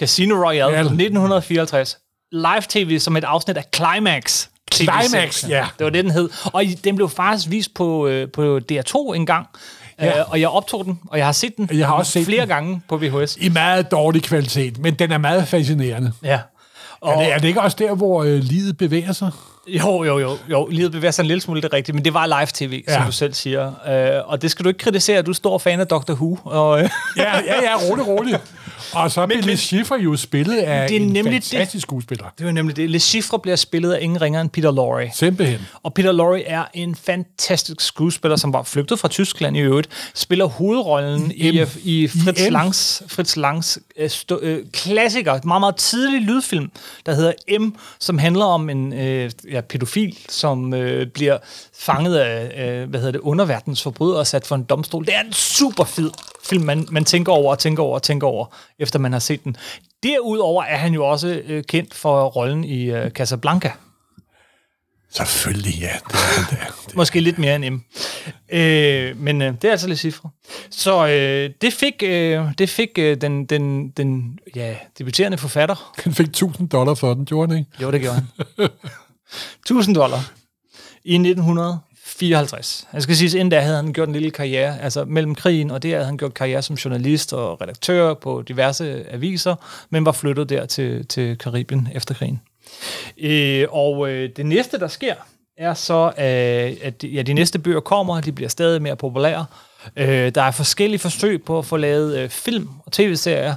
Casino 0.00 0.34
Royale 0.34 0.72
Ja. 0.76 0.82
fra 0.82 0.88
1954. 0.88 1.98
Live 2.32 2.62
tv 2.68 2.98
som 2.98 3.16
et 3.16 3.24
afsnit 3.24 3.56
af 3.56 3.64
Climax. 3.74 4.46
Climax, 4.72 5.48
ja. 5.48 5.66
Det 5.78 5.84
var 5.84 5.90
det, 5.90 6.04
den 6.04 6.12
hed. 6.12 6.28
Og 6.44 6.64
den 6.84 6.96
blev 6.96 7.08
faktisk 7.08 7.50
vist 7.50 7.74
på, 7.74 8.06
øh, 8.06 8.28
på 8.32 8.60
DR2 8.72 9.12
en 9.12 9.26
gang. 9.26 9.46
Ja. 10.00 10.18
Øh, 10.18 10.24
og 10.30 10.40
jeg 10.40 10.48
optog 10.48 10.84
den, 10.84 11.00
og 11.08 11.18
jeg 11.18 11.26
har 11.26 11.32
set 11.32 11.56
den 11.56 11.68
Jeg 11.72 11.86
har 11.86 11.94
også 11.94 12.12
set 12.12 12.24
flere 12.26 12.40
den. 12.40 12.48
gange 12.48 12.80
på 12.88 12.96
VHS. 12.96 13.36
i 13.40 13.48
meget 13.48 13.90
dårlig 13.90 14.22
kvalitet, 14.22 14.78
men 14.78 14.94
den 14.94 15.12
er 15.12 15.18
meget 15.18 15.48
fascinerende. 15.48 16.12
Ja. 16.24 16.38
Er 17.06 17.18
det, 17.18 17.32
er 17.32 17.38
det 17.38 17.48
ikke 17.48 17.60
også 17.60 17.76
der, 17.80 17.94
hvor 17.94 18.22
øh, 18.24 18.38
livet 18.38 18.76
bevæger 18.78 19.12
sig? 19.12 19.30
Jo, 19.68 20.04
jo, 20.04 20.18
jo, 20.18 20.36
jo. 20.50 20.66
Livet 20.70 20.92
bevæger 20.92 21.10
sig 21.12 21.22
en 21.22 21.26
lille 21.26 21.40
smule, 21.40 21.62
det 21.62 21.68
er 21.72 21.76
rigtigt, 21.76 21.94
men 21.94 22.04
det 22.04 22.14
var 22.14 22.26
live-tv, 22.26 22.84
ja. 22.88 22.94
som 22.94 23.02
du 23.06 23.12
selv 23.12 23.34
siger. 23.34 23.72
Øh, 23.88 24.28
og 24.28 24.42
det 24.42 24.50
skal 24.50 24.64
du 24.64 24.68
ikke 24.68 24.78
kritisere, 24.78 25.22
du 25.22 25.30
er 25.30 25.34
stor 25.34 25.58
fan 25.58 25.80
af 25.80 25.86
Doctor 25.86 26.14
Who. 26.14 26.38
Og, 26.44 26.82
øh, 26.82 26.90
Ja, 27.16 27.22
ja, 27.36 27.62
ja, 27.62 27.76
rolig, 27.90 28.06
rolig. 28.06 28.38
Og 28.92 29.10
så 29.10 29.26
blev 29.26 29.40
Lee 29.42 29.56
Schiffer 29.56 29.96
jo 29.96 30.16
spillet 30.16 30.56
af 30.58 30.88
Det 30.88 30.96
er 30.96 31.00
en 31.00 31.08
nemlig 31.08 31.32
det. 31.42 31.44
fantastisk 31.44 31.82
skuespiller. 31.82 32.24
det 32.38 32.46
var 32.46 32.52
nemlig 32.52 32.76
det. 32.76 32.90
Le 32.90 32.98
Chiffre 32.98 33.38
bliver 33.38 33.56
spillet 33.56 33.92
af 33.92 33.98
ingen 34.02 34.20
ringer 34.22 34.40
end 34.40 34.50
Peter 34.50 34.70
Lorre. 34.72 35.10
Simpelthen. 35.14 35.60
Og 35.82 35.94
Peter 35.94 36.12
Lorre 36.12 36.42
er 36.48 36.64
en 36.74 36.94
fantastisk 36.94 37.80
skuespiller, 37.80 38.36
som 38.36 38.52
var 38.52 38.62
flygtet 38.62 38.98
fra 38.98 39.08
Tyskland 39.08 39.56
i 39.56 39.60
øvrigt, 39.60 39.88
spiller 40.14 40.44
hovedrollen 40.44 41.32
i, 41.34 41.48
i, 41.48 41.64
i 41.84 42.08
Fritz 42.08 42.40
I 42.40 42.48
M. 42.50 42.52
Langs, 42.52 43.02
Fritz 43.08 43.36
Langs 43.36 43.78
øh, 43.96 44.10
stå, 44.10 44.38
øh, 44.42 44.64
klassiker, 44.72 45.32
et 45.32 45.44
meget, 45.44 45.60
meget 45.60 45.76
tidlig 45.76 46.20
lydfilm, 46.20 46.70
der 47.06 47.14
hedder 47.14 47.58
M, 47.58 47.74
som 48.00 48.18
handler 48.18 48.44
om 48.44 48.70
en 48.70 48.92
øh, 48.92 49.30
ja, 49.50 49.60
pædofil, 49.60 50.18
som 50.28 50.74
øh, 50.74 51.06
bliver 51.06 51.38
fanget 51.78 52.16
af 52.16 52.64
øh, 52.66 52.88
hvad 52.88 53.00
hedder 53.00 53.12
det, 53.12 53.20
underverdens 53.20 53.82
forbrydere 53.82 54.18
og 54.18 54.26
sat 54.26 54.46
for 54.46 54.54
en 54.54 54.64
domstol. 54.64 55.06
Det 55.06 55.14
er 55.14 55.20
en 55.20 55.32
super 55.32 55.84
fed 55.84 56.10
film, 56.44 56.64
man, 56.64 56.88
man 56.90 57.04
tænker 57.04 57.32
over 57.32 57.50
og 57.50 57.58
tænker 57.58 57.82
over 57.82 57.94
og 57.94 58.02
tænker 58.02 58.26
over, 58.26 58.46
efter 58.78 58.98
man 58.98 59.12
har 59.12 59.18
set 59.18 59.44
den. 59.44 59.56
Derudover 60.02 60.62
er 60.62 60.76
han 60.76 60.94
jo 60.94 61.06
også 61.06 61.42
øh, 61.46 61.64
kendt 61.64 61.94
for 61.94 62.24
rollen 62.24 62.64
i 62.64 62.90
øh, 62.90 63.10
Casablanca. 63.10 63.72
Selvfølgelig, 65.10 65.74
ja. 65.80 65.92
Det 66.08 66.14
er 66.14 66.40
han 66.40 66.58
der. 66.58 66.96
Måske 66.96 67.20
lidt 67.20 67.38
mere 67.38 67.56
end 67.56 67.70
M. 67.70 67.84
Øh, 68.48 69.16
men 69.16 69.42
øh, 69.42 69.54
det 69.62 69.64
er 69.64 69.70
altså 69.70 69.88
lidt 69.88 69.98
cifre. 69.98 70.30
Så 70.70 71.06
øh, 71.06 71.50
det 71.60 71.72
fik, 71.72 72.02
øh, 72.02 72.44
det 72.58 72.70
fik 72.70 72.88
øh, 72.98 73.20
den, 73.20 73.46
den, 73.46 73.90
den 73.90 74.38
ja, 74.56 74.76
debuterende 74.98 75.38
forfatter. 75.38 75.92
Han 76.04 76.14
fik 76.14 76.26
1000 76.26 76.68
dollar 76.68 76.94
for 76.94 77.14
den, 77.14 77.24
gjorde 77.24 77.52
han 77.52 77.58
ikke? 77.58 77.70
Jo, 77.82 77.90
det 77.90 78.00
gjorde 78.00 78.16
han. 78.58 78.68
1000 79.62 79.94
dollar 79.94 80.32
i 81.04 81.14
1954. 81.14 82.86
Jeg 82.86 82.94
altså, 82.94 83.06
skal 83.06 83.16
sige, 83.16 83.38
inden 83.38 83.50
da 83.50 83.60
havde 83.60 83.76
han 83.76 83.92
gjort 83.92 84.08
en 84.08 84.14
lille 84.14 84.30
karriere, 84.30 84.80
altså 84.80 85.04
mellem 85.04 85.34
krigen 85.34 85.70
og 85.70 85.82
det 85.82 85.92
havde 85.92 86.04
han 86.04 86.16
gjort 86.16 86.34
karriere 86.34 86.62
som 86.62 86.76
journalist 86.76 87.32
og 87.32 87.60
redaktør 87.60 88.14
på 88.14 88.42
diverse 88.42 89.04
aviser, 89.10 89.54
men 89.90 90.04
var 90.04 90.12
flyttet 90.12 90.48
der 90.48 90.66
til, 90.66 91.06
til 91.06 91.38
Karibien 91.38 91.88
efter 91.94 92.14
krigen. 92.14 92.40
Øh, 93.18 93.66
og 93.70 94.10
øh, 94.10 94.30
det 94.36 94.46
næste, 94.46 94.78
der 94.78 94.88
sker, 94.88 95.14
er 95.58 95.74
så, 95.74 96.06
øh, 96.06 96.86
at 96.86 97.04
ja, 97.04 97.22
de 97.22 97.32
næste 97.32 97.58
bøger 97.58 97.80
kommer, 97.80 98.20
de 98.20 98.32
bliver 98.32 98.48
stadig 98.48 98.82
mere 98.82 98.96
populære. 98.96 99.46
Øh, 99.96 100.34
der 100.34 100.42
er 100.42 100.50
forskellige 100.50 100.98
forsøg 100.98 101.42
på 101.42 101.58
at 101.58 101.64
få 101.64 101.76
lavet 101.76 102.18
øh, 102.18 102.28
film 102.28 102.68
og 102.86 102.92
tv-serier, 102.92 103.54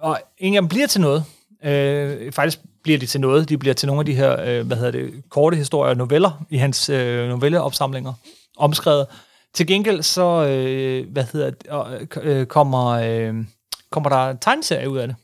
og 0.00 0.20
ingen 0.38 0.56
af 0.56 0.62
dem 0.62 0.68
bliver 0.68 0.86
til 0.86 1.00
noget. 1.00 1.24
Øh, 1.64 2.32
faktisk 2.32 2.58
bliver 2.86 2.98
de 2.98 3.06
til 3.06 3.20
noget. 3.20 3.48
De 3.48 3.58
bliver 3.58 3.74
til 3.74 3.86
nogle 3.86 4.00
af 4.00 4.06
de 4.06 4.14
her, 4.14 4.40
øh, 4.40 4.66
hvad 4.66 4.76
hedder 4.76 4.90
det, 4.90 5.10
korte 5.30 5.56
historier 5.56 5.90
og 5.90 5.96
noveller 5.96 6.44
i 6.50 6.56
hans 6.56 6.88
øh, 6.88 7.28
novelleopsamlinger, 7.28 8.12
omskrevet. 8.56 9.06
Til 9.54 9.66
gengæld 9.66 10.02
så, 10.02 10.46
øh, 10.46 11.12
hvad 11.12 11.24
hedder 11.32 11.50
det, 11.50 11.66
øh, 12.22 12.38
øh, 12.38 12.46
kommer, 12.46 12.86
øh, 12.86 13.34
kommer 13.90 14.10
der 14.10 14.36
tegneserier 14.40 14.86
ud 14.86 14.98
af 14.98 15.06
det, 15.06 15.16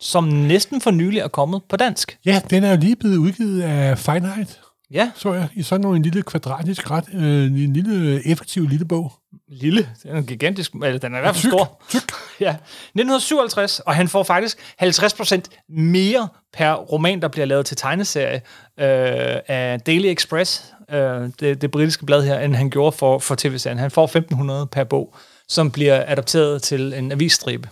som 0.00 0.24
næsten 0.24 0.80
for 0.80 0.90
nylig 0.90 1.18
er 1.18 1.28
kommet 1.28 1.62
på 1.68 1.76
dansk. 1.76 2.18
Ja, 2.26 2.42
den 2.50 2.64
er 2.64 2.70
jo 2.70 2.76
lige 2.80 2.96
blevet 2.96 3.16
udgivet 3.16 3.62
af 3.62 3.98
Fahrenheit. 3.98 4.60
Ja, 4.92 5.10
så 5.14 5.34
jeg, 5.34 5.48
i 5.54 5.62
sådan 5.62 5.86
en 5.86 6.02
lille 6.02 6.22
kvadratisk 6.22 6.90
ret, 6.90 7.04
øh, 7.14 7.44
en 7.44 7.72
lille 7.72 8.26
effektiv 8.26 8.68
lille 8.68 8.84
bog. 8.84 9.12
lille. 9.48 9.88
Den 10.02 10.16
er 10.16 10.22
gigantisk, 10.22 10.72
eller 10.72 10.98
den 10.98 11.14
er 11.14 11.18
i 11.18 11.20
hvert 11.20 11.36
fald 11.36 11.42
Tyk, 11.42 11.58
stor. 11.58 11.82
tyk. 11.88 12.12
Ja, 12.40 12.50
1957, 12.50 13.80
og 13.80 13.94
han 13.94 14.08
får 14.08 14.22
faktisk 14.22 14.58
50% 14.82 15.40
mere 15.68 16.28
per 16.52 16.72
roman, 16.74 17.22
der 17.22 17.28
bliver 17.28 17.44
lavet 17.46 17.66
til 17.66 17.76
tegneserie 17.76 18.34
øh, 18.80 19.40
af 19.48 19.80
Daily 19.80 20.06
Express, 20.06 20.64
øh, 20.90 21.28
det, 21.40 21.62
det 21.62 21.70
britiske 21.70 22.06
blad 22.06 22.24
her, 22.24 22.38
end 22.40 22.54
han 22.54 22.70
gjorde 22.70 22.96
for, 22.96 23.18
for 23.18 23.34
tv-serien. 23.34 23.78
Han 23.78 23.90
får 23.90 24.04
1500 24.04 24.66
per 24.66 24.84
bog, 24.84 25.14
som 25.48 25.70
bliver 25.70 26.04
adapteret 26.06 26.62
til 26.62 26.94
en 26.94 27.12
avisstribe. 27.12 27.68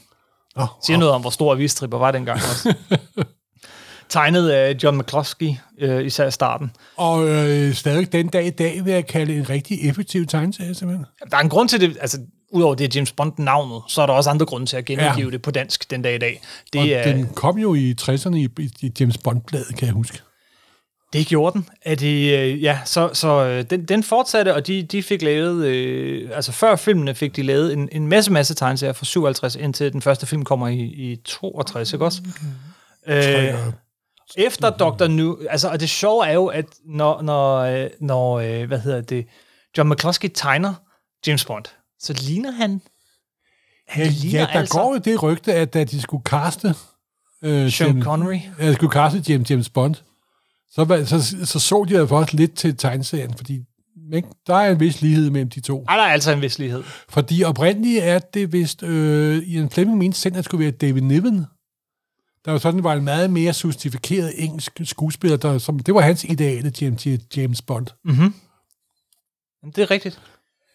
Nå, 0.56 0.66
Siger 0.86 0.98
noget 0.98 1.14
om, 1.14 1.20
hvor 1.20 1.30
stor 1.30 1.52
avisstriber 1.52 1.98
var 1.98 2.10
dengang 2.10 2.36
også. 2.36 2.74
Tegnet 4.10 4.48
af 4.48 4.76
John 4.82 4.98
McCloskey, 4.98 5.50
øh, 5.78 6.06
især 6.06 6.26
i 6.26 6.30
starten. 6.30 6.70
Og 6.96 7.28
øh, 7.28 7.74
stadig 7.74 8.12
den 8.12 8.28
dag 8.28 8.46
i 8.46 8.50
dag 8.50 8.84
vil 8.84 8.92
jeg 8.92 9.06
kalde 9.06 9.36
en 9.36 9.50
rigtig 9.50 9.88
effektiv 9.88 10.26
tegneserie, 10.26 10.74
simpelthen. 10.74 11.06
Der 11.30 11.36
er 11.36 11.40
en 11.40 11.48
grund 11.48 11.68
til 11.68 11.80
det, 11.80 11.96
altså 12.00 12.18
udover 12.52 12.74
det 12.74 12.96
James 12.96 13.12
Bond-navnet, 13.12 13.82
så 13.88 14.02
er 14.02 14.06
der 14.06 14.12
også 14.12 14.30
andre 14.30 14.46
grunde 14.46 14.66
til 14.66 14.76
at 14.76 14.84
genudgive 14.84 15.26
Ja. 15.26 15.30
det 15.30 15.42
på 15.42 15.50
dansk 15.50 15.90
den 15.90 16.02
dag 16.02 16.14
i 16.14 16.18
dag. 16.18 16.40
Og 16.42 16.68
Det, 16.72 16.96
er, 16.96 17.02
den 17.12 17.26
kom 17.34 17.58
jo 17.58 17.74
i 17.74 17.94
60'erne 18.00 18.36
i, 18.36 18.48
i, 18.80 18.92
James 19.00 19.18
Bond-bladet, 19.18 19.76
kan 19.76 19.86
jeg 19.86 19.94
huske. 19.94 20.18
Det 21.12 21.26
gjorde 21.26 21.52
den. 21.54 21.68
Er 21.82 21.94
det, 21.94 22.38
øh, 22.38 22.62
ja, 22.62 22.78
så, 22.84 23.10
så 23.12 23.44
øh, 23.44 23.64
den, 23.70 23.84
den 23.84 24.02
fortsatte, 24.02 24.54
og 24.54 24.66
de, 24.66 24.82
de 24.82 25.02
fik 25.02 25.22
lavet, 25.22 25.66
øh, 25.66 26.30
altså 26.34 26.52
før 26.52 26.76
filmene 26.76 27.14
fik 27.14 27.36
de 27.36 27.42
lavet 27.42 27.72
en, 27.72 27.88
en 27.92 28.06
masse, 28.08 28.32
masse 28.32 28.54
tegneserier 28.54 28.92
fra 28.92 29.04
57, 29.04 29.56
indtil 29.56 29.92
den 29.92 30.02
første 30.02 30.26
film 30.26 30.44
kommer 30.44 30.68
i, 30.68 30.80
i 30.80 31.16
62, 31.24 31.92
ikke 31.92 32.04
også? 32.04 32.22
Øh, 33.06 33.54
efter 34.36 34.70
Dr. 34.70 35.06
New, 35.06 35.36
altså, 35.50 35.68
og 35.68 35.80
det 35.80 35.90
sjove 35.90 36.26
er 36.26 36.32
jo, 36.32 36.46
at 36.46 36.64
når, 36.84 37.22
når, 37.22 37.56
øh, 37.58 37.90
når 38.00 38.38
øh, 38.38 38.66
hvad 38.66 38.78
hedder 38.80 39.00
det, 39.00 39.26
John 39.78 39.90
McCluskey 39.90 40.30
tegner 40.34 40.74
James 41.26 41.44
Bond, 41.44 41.64
så 41.98 42.12
ligner 42.28 42.50
han, 42.50 42.80
han 43.88 44.04
Ja, 44.06 44.10
ligner 44.10 44.40
ja 44.40 44.46
der 44.46 44.52
altså 44.52 44.78
går 44.78 44.92
jo 44.94 44.98
det 44.98 45.22
rygte, 45.22 45.54
at 45.54 45.74
da 45.74 45.84
de 45.84 46.00
skulle 46.00 46.22
kaste... 46.24 46.74
Øh, 47.42 47.70
Sean 47.70 47.98
James- 47.98 48.02
Connery. 48.04 48.38
Ja, 48.58 48.68
de 48.68 48.74
skulle 48.74 48.90
kaste 48.92 49.22
James, 49.28 49.50
James 49.50 49.68
Bond, 49.70 49.94
så, 50.70 50.84
var- 50.84 51.04
så, 51.04 51.22
så 51.46 51.60
så 51.60 51.86
de 51.88 51.98
altså 51.98 52.14
også 52.14 52.36
lidt 52.36 52.54
til 52.54 52.76
tegneserien, 52.76 53.34
fordi 53.36 53.60
ikke? 54.14 54.28
der 54.46 54.54
er 54.54 54.70
en 54.70 54.80
vis 54.80 55.00
lighed 55.00 55.30
mellem 55.30 55.50
de 55.50 55.60
to. 55.60 55.84
Ej, 55.88 55.96
der 55.96 56.02
er 56.02 56.08
altså 56.12 56.32
en 56.32 56.40
vis 56.42 56.58
lighed. 56.58 56.82
Fordi 57.08 57.42
oprindeligt 57.44 58.04
er 58.04 58.18
det 58.18 58.52
vist, 58.52 58.82
øh, 58.82 59.42
i 59.42 59.56
en 59.58 59.70
Fleming 59.70 59.98
mente 59.98 60.18
selv, 60.18 60.32
at 60.32 60.36
det 60.36 60.44
skulle 60.44 60.62
være 60.64 60.70
David 60.72 61.02
Niven, 61.02 61.46
der 62.44 62.50
var 62.50 62.58
sådan 62.58 62.84
var 62.84 62.92
en 62.92 63.04
meget 63.04 63.30
mere 63.30 63.54
justifikeret 63.64 64.32
engelsk 64.44 64.80
skuespiller, 64.84 65.36
der, 65.36 65.58
som, 65.58 65.78
det 65.78 65.94
var 65.94 66.00
hans 66.00 66.24
ideale 66.24 66.72
James, 66.80 67.06
James 67.36 67.62
Bond. 67.62 67.86
Jamen, 68.06 68.34
Det 69.76 69.82
er 69.82 69.90
rigtigt. 69.90 70.20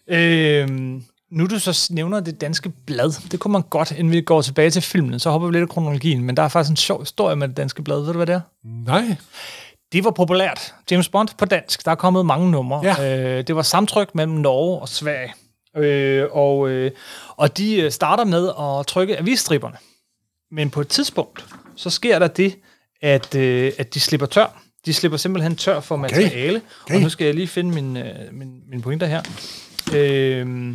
Øhm, 0.07 1.03
nu 1.31 1.45
du 1.45 1.59
så 1.59 1.87
nævner 1.93 2.19
det 2.19 2.41
danske 2.41 2.69
blad, 2.69 3.29
det 3.31 3.39
kunne 3.39 3.51
man 3.51 3.61
godt, 3.61 3.91
inden 3.91 4.11
vi 4.11 4.21
går 4.21 4.41
tilbage 4.41 4.69
til 4.69 4.81
filmen, 4.81 5.19
så 5.19 5.29
hopper 5.29 5.47
vi 5.47 5.53
lidt 5.57 5.69
i 5.69 5.73
kronologien, 5.73 6.23
men 6.23 6.37
der 6.37 6.43
er 6.43 6.47
faktisk 6.47 6.69
en 6.71 6.77
sjov 6.77 6.99
historie 7.01 7.35
med 7.35 7.47
det 7.47 7.57
danske 7.57 7.81
blad. 7.83 7.99
Ved 7.99 8.07
du, 8.07 8.13
hvad 8.13 8.27
det 8.27 8.35
er? 8.35 8.41
Nej, 8.63 9.15
Det 9.91 10.03
var 10.03 10.11
populært. 10.11 10.73
James 10.91 11.09
Bond 11.09 11.29
på 11.37 11.45
dansk. 11.45 11.85
Der 11.85 11.91
er 11.91 11.95
kommet 11.95 12.25
mange 12.25 12.51
numre. 12.51 12.81
Ja. 12.83 13.37
Øh, 13.37 13.47
det 13.47 13.55
var 13.55 13.61
samtryk 13.61 14.15
mellem 14.15 14.33
Norge 14.35 14.81
og 14.81 14.89
Sverige. 14.89 15.33
Øh, 15.77 16.27
og, 16.31 16.69
øh, 16.69 16.91
og 17.37 17.57
de 17.57 17.75
øh, 17.81 17.91
starter 17.91 18.23
med 18.25 18.51
at 18.59 18.87
trykke 18.87 19.17
avisstriberne. 19.19 19.77
Men 20.51 20.69
på 20.69 20.81
et 20.81 20.87
tidspunkt, 20.87 21.45
så 21.75 21.89
sker 21.89 22.19
der 22.19 22.27
det, 22.27 22.59
at, 23.01 23.35
øh, 23.35 23.71
at 23.77 23.93
de 23.93 23.99
slipper 23.99 24.27
tør. 24.27 24.61
De 24.85 24.93
slipper 24.93 25.17
simpelthen 25.17 25.55
tør 25.55 25.79
for 25.79 25.95
materiale. 25.95 26.61
Okay. 26.83 26.95
Og 26.95 27.01
nu 27.01 27.09
skal 27.09 27.25
jeg 27.25 27.33
lige 27.35 27.47
finde 27.47 27.73
min, 27.81 27.97
øh, 27.97 28.33
min, 28.33 28.69
min 28.69 28.81
pointer 28.81 29.07
her. 29.07 29.21
Øh, 29.95 30.73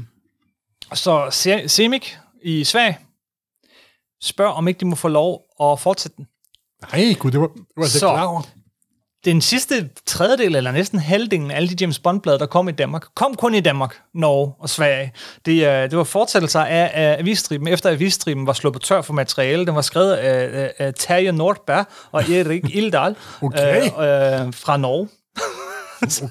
så 0.94 1.28
Se- 1.30 1.68
Semik 1.68 2.16
i 2.42 2.64
Sverige 2.64 2.98
spørger, 4.22 4.52
om 4.52 4.68
ikke 4.68 4.80
de 4.80 4.84
må 4.86 4.96
få 4.96 5.08
lov 5.08 5.42
at 5.62 5.80
fortsætte 5.80 6.16
den. 6.16 6.26
nej, 6.92 7.12
gud, 7.18 7.30
det 7.30 7.40
var, 7.40 7.46
det 7.46 7.56
var 7.76 7.82
jeg 7.82 7.90
Så. 7.90 7.98
så 7.98 8.06
klar 8.06 8.24
over. 8.24 8.42
Den 9.24 9.40
sidste 9.40 9.88
tredjedel, 10.06 10.56
eller 10.56 10.72
næsten 10.72 10.98
halvdelen 10.98 11.50
af 11.50 11.56
alle 11.56 11.68
de 11.68 11.76
James 11.80 11.98
Bond-blade, 11.98 12.38
der 12.38 12.46
kom 12.46 12.68
i 12.68 12.72
Danmark, 12.72 13.04
kom 13.14 13.34
kun 13.34 13.54
i 13.54 13.60
Danmark, 13.60 13.96
Norge 14.14 14.52
og 14.58 14.68
Sverige. 14.68 15.12
Det, 15.46 15.66
øh, 15.66 15.90
det 15.90 15.98
var 15.98 16.04
fortsættelser 16.04 16.60
af, 16.60 16.90
af 16.94 17.16
avisstriben, 17.18 17.68
efter 17.68 17.90
avisstriben 17.90 18.46
var 18.46 18.52
sluppet 18.52 18.82
tør 18.82 19.02
for 19.02 19.12
materiale. 19.12 19.66
Den 19.66 19.74
var 19.74 19.80
skrevet 19.80 20.12
af, 20.12 20.62
af, 20.62 20.72
af 20.78 20.94
Terje 20.94 21.32
Nordberg 21.32 21.86
og 22.12 22.30
Erik 22.30 22.62
Ildal 22.76 23.16
Okay. 23.42 23.80
øh, 23.80 23.84
øh, 23.84 24.52
fra 24.54 24.76
Norge. 24.76 25.08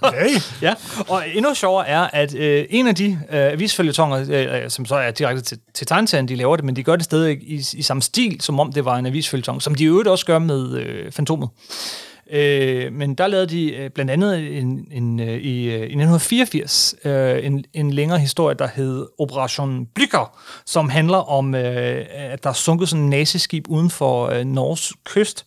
Okay. 0.02 0.30
Ja, 0.62 0.73
og 1.08 1.23
endnu 1.34 1.54
sjovere 1.54 1.88
er, 1.88 2.08
at 2.13 2.36
øh, 2.36 2.65
en 2.69 2.88
af 2.88 2.95
de 2.95 3.06
øh, 3.06 3.52
avisfølgetonger, 3.52 4.25
øh, 4.30 4.63
øh, 4.63 4.69
som 4.69 4.86
så 4.86 4.95
er 4.95 5.12
direkte 5.12 5.41
til, 5.41 5.58
til 5.73 5.88
tegneserien, 5.88 6.28
de 6.28 6.36
laver 6.36 6.56
det, 6.56 6.65
men 6.65 6.75
de 6.75 6.84
gør 6.84 6.95
det 6.95 7.06
stadig 7.06 7.38
i, 7.41 7.65
i 7.73 7.82
samme 7.82 8.02
stil, 8.02 8.41
som 8.41 8.60
om 8.60 8.73
det 8.73 8.86
var 8.86 8.95
en 8.95 9.06
avisfølgetong, 9.06 9.62
som 9.62 9.75
de 9.75 9.84
i 9.84 9.88
øvrigt 9.88 10.08
også 10.08 10.25
gør 10.25 10.39
med 10.39 10.78
øh, 10.78 11.12
Fantomet. 11.12 11.49
Øh, 12.32 12.94
men 12.94 13.15
der 13.15 13.28
lavede 13.28 13.48
de 13.48 13.76
øh, 13.76 13.89
blandt 13.89 14.12
andet 14.12 14.58
en, 14.58 14.88
en, 14.92 15.20
øh, 15.20 15.28
i, 15.28 15.63
øh, 15.63 15.74
i 15.74 15.76
1984 15.76 16.96
øh, 17.06 17.46
en, 17.46 17.65
en 17.74 17.92
længere 17.94 18.20
historie, 18.20 18.56
der 18.56 18.68
hed 18.68 19.08
Operation 19.20 19.86
Blikker, 19.96 20.38
som 20.65 20.89
handler 20.89 21.18
om, 21.18 21.56
øh, 21.56 22.06
at 22.10 22.44
der 22.44 22.50
er 22.50 22.54
sunket 22.54 22.89
sådan 22.89 23.04
en 23.04 23.10
naziskib 23.10 23.65
uden 23.70 23.89
for 23.89 24.28
øh, 24.28 24.46
Norges 24.46 24.94
kyst. 25.06 25.46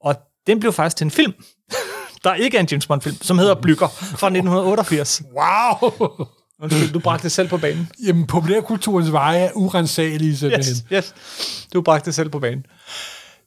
Og 0.00 0.14
den 0.46 0.60
blev 0.60 0.72
faktisk 0.72 0.96
til 0.96 1.04
en 1.04 1.10
film, 1.10 1.32
der 2.24 2.34
ikke 2.34 2.56
er 2.56 2.60
en 2.60 2.68
James 2.70 2.86
Bond-film, 2.86 3.16
som 3.22 3.38
hedder 3.38 3.54
Blikker 3.54 3.88
fra 3.88 4.26
1988. 4.26 5.22
Wow! 5.34 5.90
Undskyld, 6.62 6.92
du 6.92 6.98
bragte 6.98 7.22
det 7.22 7.32
selv 7.32 7.48
på 7.48 7.58
banen. 7.58 7.88
Jamen, 8.06 8.26
populærkulturens 8.26 9.12
veje 9.12 9.38
er 9.38 9.50
urensagelige, 9.54 10.36
simpelthen. 10.36 10.74
Yes, 10.74 10.84
yes. 10.92 11.14
Du 11.72 11.82
bragte 11.82 12.06
det 12.06 12.14
selv 12.14 12.28
på 12.28 12.38
banen. 12.38 12.66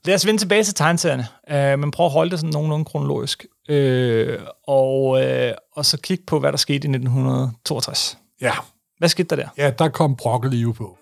Lad 0.05 0.15
os 0.15 0.25
vende 0.25 0.41
tilbage 0.41 0.63
til 0.63 0.73
tegneserierne, 0.73 1.27
øh, 1.49 1.79
men 1.79 1.91
prøv 1.91 2.05
at 2.05 2.11
holde 2.11 2.31
det 2.31 2.39
sådan 2.39 2.53
nogenlunde 2.53 2.85
kronologisk. 2.85 3.45
Øh, 3.69 4.39
og, 4.67 5.23
øh, 5.23 5.53
og 5.75 5.85
så 5.85 5.97
kigge 5.97 6.23
på, 6.27 6.39
hvad 6.39 6.51
der 6.51 6.57
skete 6.57 6.87
i 6.87 6.91
1962. 6.91 8.17
Ja, 8.41 8.51
Hvad 8.97 9.09
skete 9.09 9.35
der 9.35 9.35
der? 9.35 9.49
ja 9.57 9.71
der 9.79 9.89
kom 9.89 10.15
broccoli 10.15 10.65
på. 10.73 10.97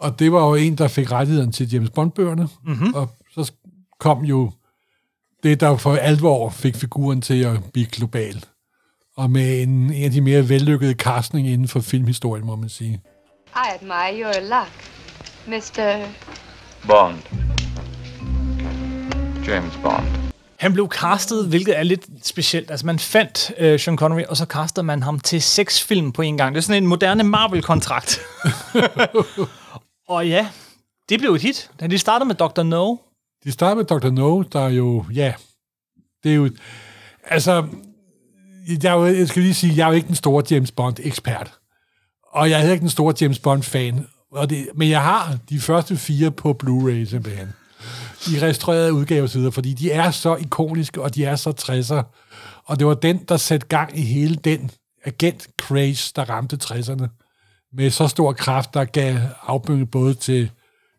Og 0.00 0.18
det 0.18 0.32
var 0.32 0.46
jo 0.48 0.54
en, 0.54 0.78
der 0.78 0.88
fik 0.88 1.12
rettigheden 1.12 1.52
til 1.52 1.72
James 1.72 1.90
Bond-bøgerne. 1.90 2.48
Mm-hmm. 2.66 2.94
Og 2.94 3.08
så 3.34 3.52
kom 4.00 4.24
jo 4.24 4.50
det, 5.42 5.60
der 5.60 5.76
for 5.76 5.96
alvor 5.96 6.50
fik 6.50 6.76
figuren 6.76 7.20
til 7.20 7.44
at 7.44 7.64
blive 7.72 7.86
global. 7.86 8.44
Og 9.16 9.30
med 9.30 9.62
en, 9.62 9.68
en 9.92 10.04
af 10.04 10.10
de 10.10 10.20
mere 10.20 10.48
vellykkede 10.48 10.92
casting 10.94 11.48
inden 11.48 11.68
for 11.68 11.80
filmhistorien, 11.80 12.46
må 12.46 12.56
man 12.56 12.68
sige. 12.68 13.00
I 13.56 13.68
admire 13.74 14.12
your 14.22 14.40
luck, 14.40 14.72
Mr. 15.46 16.06
Bond. 16.86 17.18
James 19.46 19.76
Bond. 19.82 20.06
Han 20.56 20.72
blev 20.72 20.88
castet, 20.88 21.48
hvilket 21.48 21.78
er 21.78 21.82
lidt 21.82 22.26
specielt. 22.26 22.70
Altså, 22.70 22.86
man 22.86 22.98
fandt 22.98 23.52
øh, 23.58 23.80
Sean 23.80 23.96
Connery, 23.96 24.22
og 24.22 24.36
så 24.36 24.44
castede 24.44 24.86
man 24.86 25.02
ham 25.02 25.20
til 25.20 25.42
seks 25.42 25.82
film 25.82 26.12
på 26.12 26.22
en 26.22 26.36
gang. 26.36 26.54
Det 26.54 26.60
er 26.60 26.62
sådan 26.62 26.82
en 26.82 26.88
moderne 26.88 27.22
Marvel-kontrakt. 27.22 28.20
og 30.08 30.28
ja, 30.28 30.48
det 31.08 31.18
blev 31.18 31.30
et 31.30 31.42
hit. 31.42 31.70
Da 31.80 31.86
de 31.86 31.98
startede 31.98 32.28
med 32.28 32.34
Dr. 32.34 32.62
No, 32.62 32.96
De 33.44 33.52
starter 33.52 33.74
med 33.74 33.84
Dr. 33.84 34.10
No, 34.10 34.42
der 34.42 34.60
er 34.60 34.68
jo, 34.70 35.04
ja, 35.14 35.34
det 36.24 36.30
er 36.30 36.36
jo, 36.36 36.50
altså, 37.24 37.66
jeg, 38.68 38.90
er 38.90 38.94
jo, 38.94 39.06
jeg 39.06 39.28
skal 39.28 39.42
lige 39.42 39.54
sige, 39.54 39.76
jeg 39.76 39.84
er 39.84 39.88
jo 39.88 39.94
ikke 39.94 40.08
den 40.08 40.16
store 40.16 40.44
James 40.50 40.72
Bond-ekspert. 40.72 41.58
Og 42.36 42.50
jeg 42.50 42.66
er 42.66 42.72
ikke 42.72 42.80
den 42.80 42.90
store 42.90 43.14
James 43.20 43.38
Bond-fan. 43.38 44.06
Og 44.32 44.50
det, 44.50 44.68
men 44.74 44.90
jeg 44.90 45.02
har 45.02 45.38
de 45.50 45.60
første 45.60 45.96
fire 45.96 46.30
på 46.30 46.58
Blu-ray 46.64 47.04
simpelthen. 47.10 47.48
I 48.26 48.40
restaurerede 48.42 48.92
udgaver 48.92 49.50
fordi 49.50 49.74
de 49.74 49.90
er 49.90 50.10
så 50.10 50.36
ikoniske, 50.36 51.02
og 51.02 51.14
de 51.14 51.24
er 51.24 51.36
så 51.36 51.50
60'er. 51.60 52.02
Og 52.64 52.78
det 52.78 52.86
var 52.86 52.94
den, 52.94 53.24
der 53.28 53.36
satte 53.36 53.66
gang 53.66 53.98
i 53.98 54.02
hele 54.02 54.34
den 54.34 54.70
agent-craze, 55.04 56.12
der 56.16 56.30
ramte 56.30 56.58
60'erne. 56.64 57.06
Med 57.72 57.90
så 57.90 58.08
stor 58.08 58.32
kraft, 58.32 58.74
der 58.74 58.84
gav 58.84 59.16
afbygget 59.46 59.90
både 59.90 60.14
til 60.14 60.50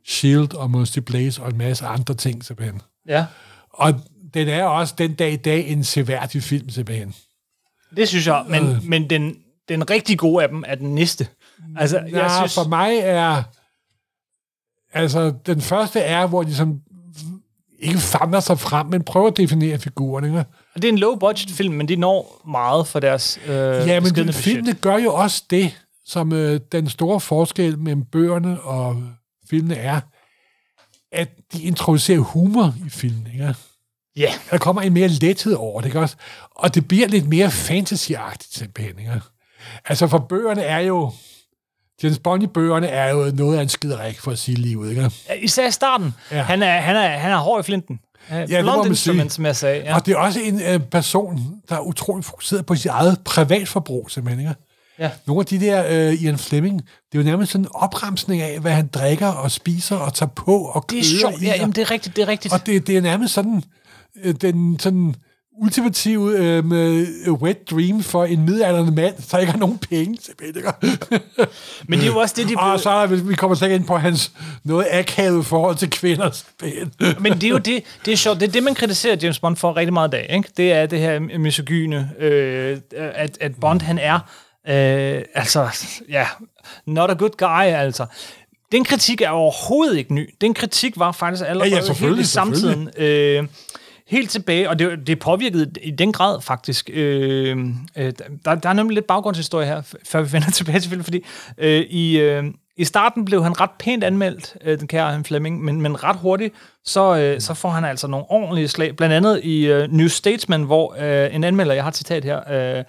S.H.I.E.L.D. 0.08 0.54
og 0.54 0.72
Musty 0.72 1.00
Blaze 1.00 1.42
og 1.42 1.50
en 1.50 1.58
masse 1.58 1.86
andre 1.86 2.14
ting 2.14 2.46
simpelthen. 2.46 2.82
ja, 3.08 3.26
Og 3.70 3.94
den 4.34 4.48
er 4.48 4.64
også 4.64 4.96
den 4.98 5.14
dag 5.14 5.34
i 5.34 5.36
dag 5.36 5.68
en 5.68 5.84
seværdig 5.84 6.44
film 6.44 6.70
simpelthen. 6.70 7.16
det 7.98 8.08
synes 8.08 8.28
jeg. 8.28 8.46
Men, 8.50 8.80
men 8.84 9.10
den, 9.10 9.36
den 9.70 9.90
rigtig 9.90 10.20
gode 10.20 10.44
af 10.44 10.50
dem 10.50 10.64
er 10.68 10.76
den 10.76 10.96
næste. 10.96 11.28
Altså, 11.78 11.98
jeg 12.00 12.10
Ja, 12.12 12.38
synes, 12.38 12.54
for 12.54 12.68
mig 12.68 12.98
er... 12.98 13.44
Altså, 14.94 15.34
den 15.46 15.62
første 15.62 16.00
er, 16.00 16.28
hvor 16.28 16.44
de 16.44 16.56
som 16.56 16.82
ikke 17.80 18.00
famler 18.00 18.40
sig 18.40 18.60
frem, 18.60 18.86
men 18.88 19.04
prøver 19.04 19.28
at 19.28 19.38
definere 19.38 19.80
figuren. 19.80 20.26
Ikke? 20.26 20.46
det 20.76 20.84
er 20.84 20.90
en 20.90 20.98
low-budget 20.98 21.52
film, 21.52 21.74
men 21.74 21.88
de 21.88 21.96
når 21.96 22.42
meget 22.48 22.88
for 22.88 23.00
deres 23.00 23.40
øh, 23.46 23.50
Ja, 23.54 24.00
men 24.00 24.04
beskedne 24.04 24.22
de, 24.22 24.28
budget. 24.28 24.36
filmene 24.36 24.74
gør 24.74 24.98
jo 24.98 25.14
også 25.14 25.44
det, 25.50 25.78
som 26.06 26.34
øh, 26.34 26.60
den 26.72 26.90
store 26.90 27.20
forskel 27.20 27.78
mellem 27.80 28.06
bøgerne 28.06 28.62
og 28.62 29.04
filmene 29.50 29.76
er, 29.76 30.00
at 31.12 31.30
de 31.54 31.62
introducerer 31.64 32.20
humor 32.20 32.74
i 32.86 32.90
filmen. 32.90 33.28
Ikke? 33.34 33.56
Ja, 34.16 34.32
Der 34.52 34.58
kommer 34.58 34.82
en 34.82 34.94
mere 34.94 35.08
lethed 35.08 35.54
over 35.54 35.82
det, 35.82 35.88
ikke 35.88 36.00
også? 36.00 36.16
Og 36.56 36.76
det 36.76 36.88
bliver 36.88 37.08
lidt 37.08 37.28
mere 37.28 37.48
fantasy-agtigt 37.48 38.58
simpelthen, 38.58 39.00
ikke? 39.00 39.22
Altså, 39.86 40.08
for 40.08 40.18
bøgerne 40.18 40.62
er 40.62 40.80
jo... 40.80 41.12
James 42.04 42.20
Bond 42.20 42.44
i 42.44 42.48
bøgerne 42.48 42.88
er 42.88 43.10
jo 43.10 43.32
noget 43.34 43.58
af 43.58 43.62
en 43.62 43.70
skiderik, 43.70 44.20
for 44.20 44.32
at 44.32 44.40
sige 44.40 44.56
livet, 44.56 44.90
ikke? 44.90 45.12
især 45.42 45.68
i 45.68 45.72
starten. 45.72 46.14
Ja. 46.32 46.42
Han, 46.42 46.64
er, 46.64 46.80
han, 46.80 46.96
er, 46.96 47.08
han 47.08 47.32
er 47.32 47.38
hård 47.38 47.60
i 47.60 47.64
flinten. 47.64 48.00
Ja, 48.32 48.42
det 48.42 48.50
må 48.50 48.62
Blond 48.62 48.88
man 48.88 48.96
sige. 48.96 49.30
som 49.30 49.46
jeg 49.46 49.56
sagde. 49.56 49.84
Ja. 49.84 49.96
Og 49.96 50.06
det 50.06 50.12
er 50.12 50.18
også 50.18 50.40
en 50.40 50.62
øh, 50.62 50.80
person, 50.80 51.62
der 51.70 51.76
er 51.76 51.80
utrolig 51.80 52.26
fokuseret 52.26 52.66
på 52.66 52.76
sit 52.76 52.86
eget 52.86 53.20
privatforbrug, 53.26 54.12
simpelthen, 54.12 54.40
ikke? 54.40 54.56
Ja. 55.00 55.12
Nogle 55.28 55.40
af 55.40 55.46
de 55.46 55.60
der 55.60 55.86
øh, 55.90 56.24
Ian 56.24 56.38
Fleming, 56.38 56.82
det 56.82 57.18
er 57.18 57.24
jo 57.24 57.30
nærmest 57.30 57.52
sådan 57.52 57.66
en 57.66 57.70
opremsning 57.74 58.42
af, 58.42 58.60
hvad 58.60 58.72
han 58.72 58.88
drikker 58.88 59.28
og 59.28 59.52
spiser 59.52 59.96
og 59.96 60.14
tager 60.14 60.30
på 60.30 60.58
og 60.58 60.86
Det 60.90 61.00
er 61.00 61.04
sjovt. 61.04 61.42
Ja, 61.42 61.56
jamen, 61.56 61.76
det 61.76 61.82
er 61.82 61.92
rigtigt. 61.92 62.16
Det 62.16 62.22
er 62.22 62.28
rigtigt. 62.28 62.54
Og 62.54 62.66
det, 62.66 62.88
det 62.88 62.98
er 62.98 63.02
nærmest 63.02 63.34
sådan 63.34 63.64
øh, 64.24 64.36
den 64.42 64.80
sådan 64.80 65.16
ultimative 65.62 66.38
øh, 66.38 67.34
wet 67.34 67.72
dream 67.72 68.04
for 68.04 68.26
en 68.26 68.46
midaldrende 68.46 68.92
mand, 68.92 69.16
der 69.32 69.38
ikke 69.38 69.52
har 69.52 69.60
nogen 69.60 69.78
penge 69.78 70.18
simpelthen. 70.22 70.64
Men 71.88 72.00
det 72.00 72.08
er 72.08 72.12
jo 72.12 72.18
også 72.18 72.36
det, 72.38 72.50
de 72.50 72.56
og 72.58 72.80
så 72.80 72.90
er 72.90 73.08
der, 73.08 73.16
vi 73.16 73.36
kommer 73.36 73.56
slet 73.56 73.72
ind 73.72 73.86
på 73.86 73.98
hans 73.98 74.32
noget 74.64 74.88
akavet 74.92 75.46
forhold 75.46 75.76
til 75.76 75.90
kvinder. 75.90 76.32
simpelthen. 76.32 76.92
Men 77.24 77.34
det 77.34 77.44
er 77.44 77.50
jo 77.50 77.58
det, 77.58 77.84
det 78.06 78.14
er 78.14 78.18
sjovt. 78.18 78.40
Det 78.40 78.48
er 78.48 78.52
det, 78.52 78.64
man 78.64 78.76
kritiserer 78.76 79.16
James 79.22 79.40
Bond 79.40 79.56
for 79.56 79.78
rigtig 79.78 79.94
meget 79.94 80.10
i 80.10 80.12
dag. 80.12 80.28
Ikke? 80.30 80.50
Det 80.58 80.74
er 80.74 80.86
det 80.86 81.00
her 81.00 81.20
misogyne, 81.20 82.12
øh, 82.20 82.78
at, 82.96 83.38
at 83.42 83.52
Bond 83.62 83.82
han 83.82 84.00
er, 84.00 84.16
øh, 84.68 85.24
altså, 85.34 85.68
ja, 86.10 86.28
not 86.86 87.10
a 87.10 87.14
good 87.14 87.38
guy, 87.38 87.74
altså. 87.74 88.06
Den 88.72 88.84
kritik 88.84 89.22
er 89.22 89.30
overhovedet 89.30 89.98
ikke 89.98 90.14
ny. 90.14 90.30
Den 90.42 90.54
kritik 90.54 91.00
var 91.00 91.12
faktisk 91.12 91.44
allerede 91.48 91.76
Ja, 91.76 91.82
ja, 91.88 91.94
helt 91.94 92.20
i 92.20 92.24
samtiden. 92.24 92.90
Øh, 92.98 93.48
helt 94.08 94.30
tilbage, 94.30 94.70
og 94.70 94.80
det, 94.80 95.08
det 95.08 95.20
påvirkede 95.20 95.72
i 95.84 95.92
den 95.92 96.12
grad 96.12 96.42
faktisk. 96.42 96.90
Øh, 96.94 97.58
øh, 97.98 98.14
der, 98.46 98.56
der 98.56 98.70
er 98.70 98.74
nemlig 98.74 98.96
lidt 98.96 99.08
baggrundshistorie 99.08 99.68
her, 99.68 99.82
før 100.06 100.22
vi 100.22 100.34
vender 100.34 100.52
tilbage 100.58 100.80
til 100.80 100.90
filmen, 100.90 101.04
fordi 101.04 101.26
øh, 101.58 101.82
i, 101.82 102.20
øh, 102.20 102.44
i 102.78 102.86
starten 102.86 103.26
blev 103.26 103.44
han 103.44 103.62
ret 103.62 103.70
pænt 103.80 104.04
anmeldt, 104.04 104.56
øh, 104.64 104.80
den 104.80 104.88
kære 104.88 105.12
han 105.12 105.26
Fleming, 105.26 105.64
men, 105.64 105.82
men 105.82 106.04
ret 106.04 106.16
hurtigt, 106.16 106.54
så, 106.86 107.18
øh, 107.18 107.42
så 107.42 107.54
får 107.54 107.70
han 107.70 107.86
altså 107.86 108.08
nogle 108.08 108.26
ordentlige 108.30 108.68
slag. 108.68 108.96
Blandt 108.96 109.16
andet 109.16 109.44
i 109.44 109.68
øh, 109.68 109.92
New 109.92 110.08
Statesman, 110.08 110.64
hvor 110.64 110.96
øh, 111.00 111.36
en 111.36 111.44
anmelder, 111.44 111.74
jeg 111.74 111.84
har 111.84 111.90
et 111.90 111.98
citat 111.98 112.24
her, 112.24 112.78
øh, 112.78 112.84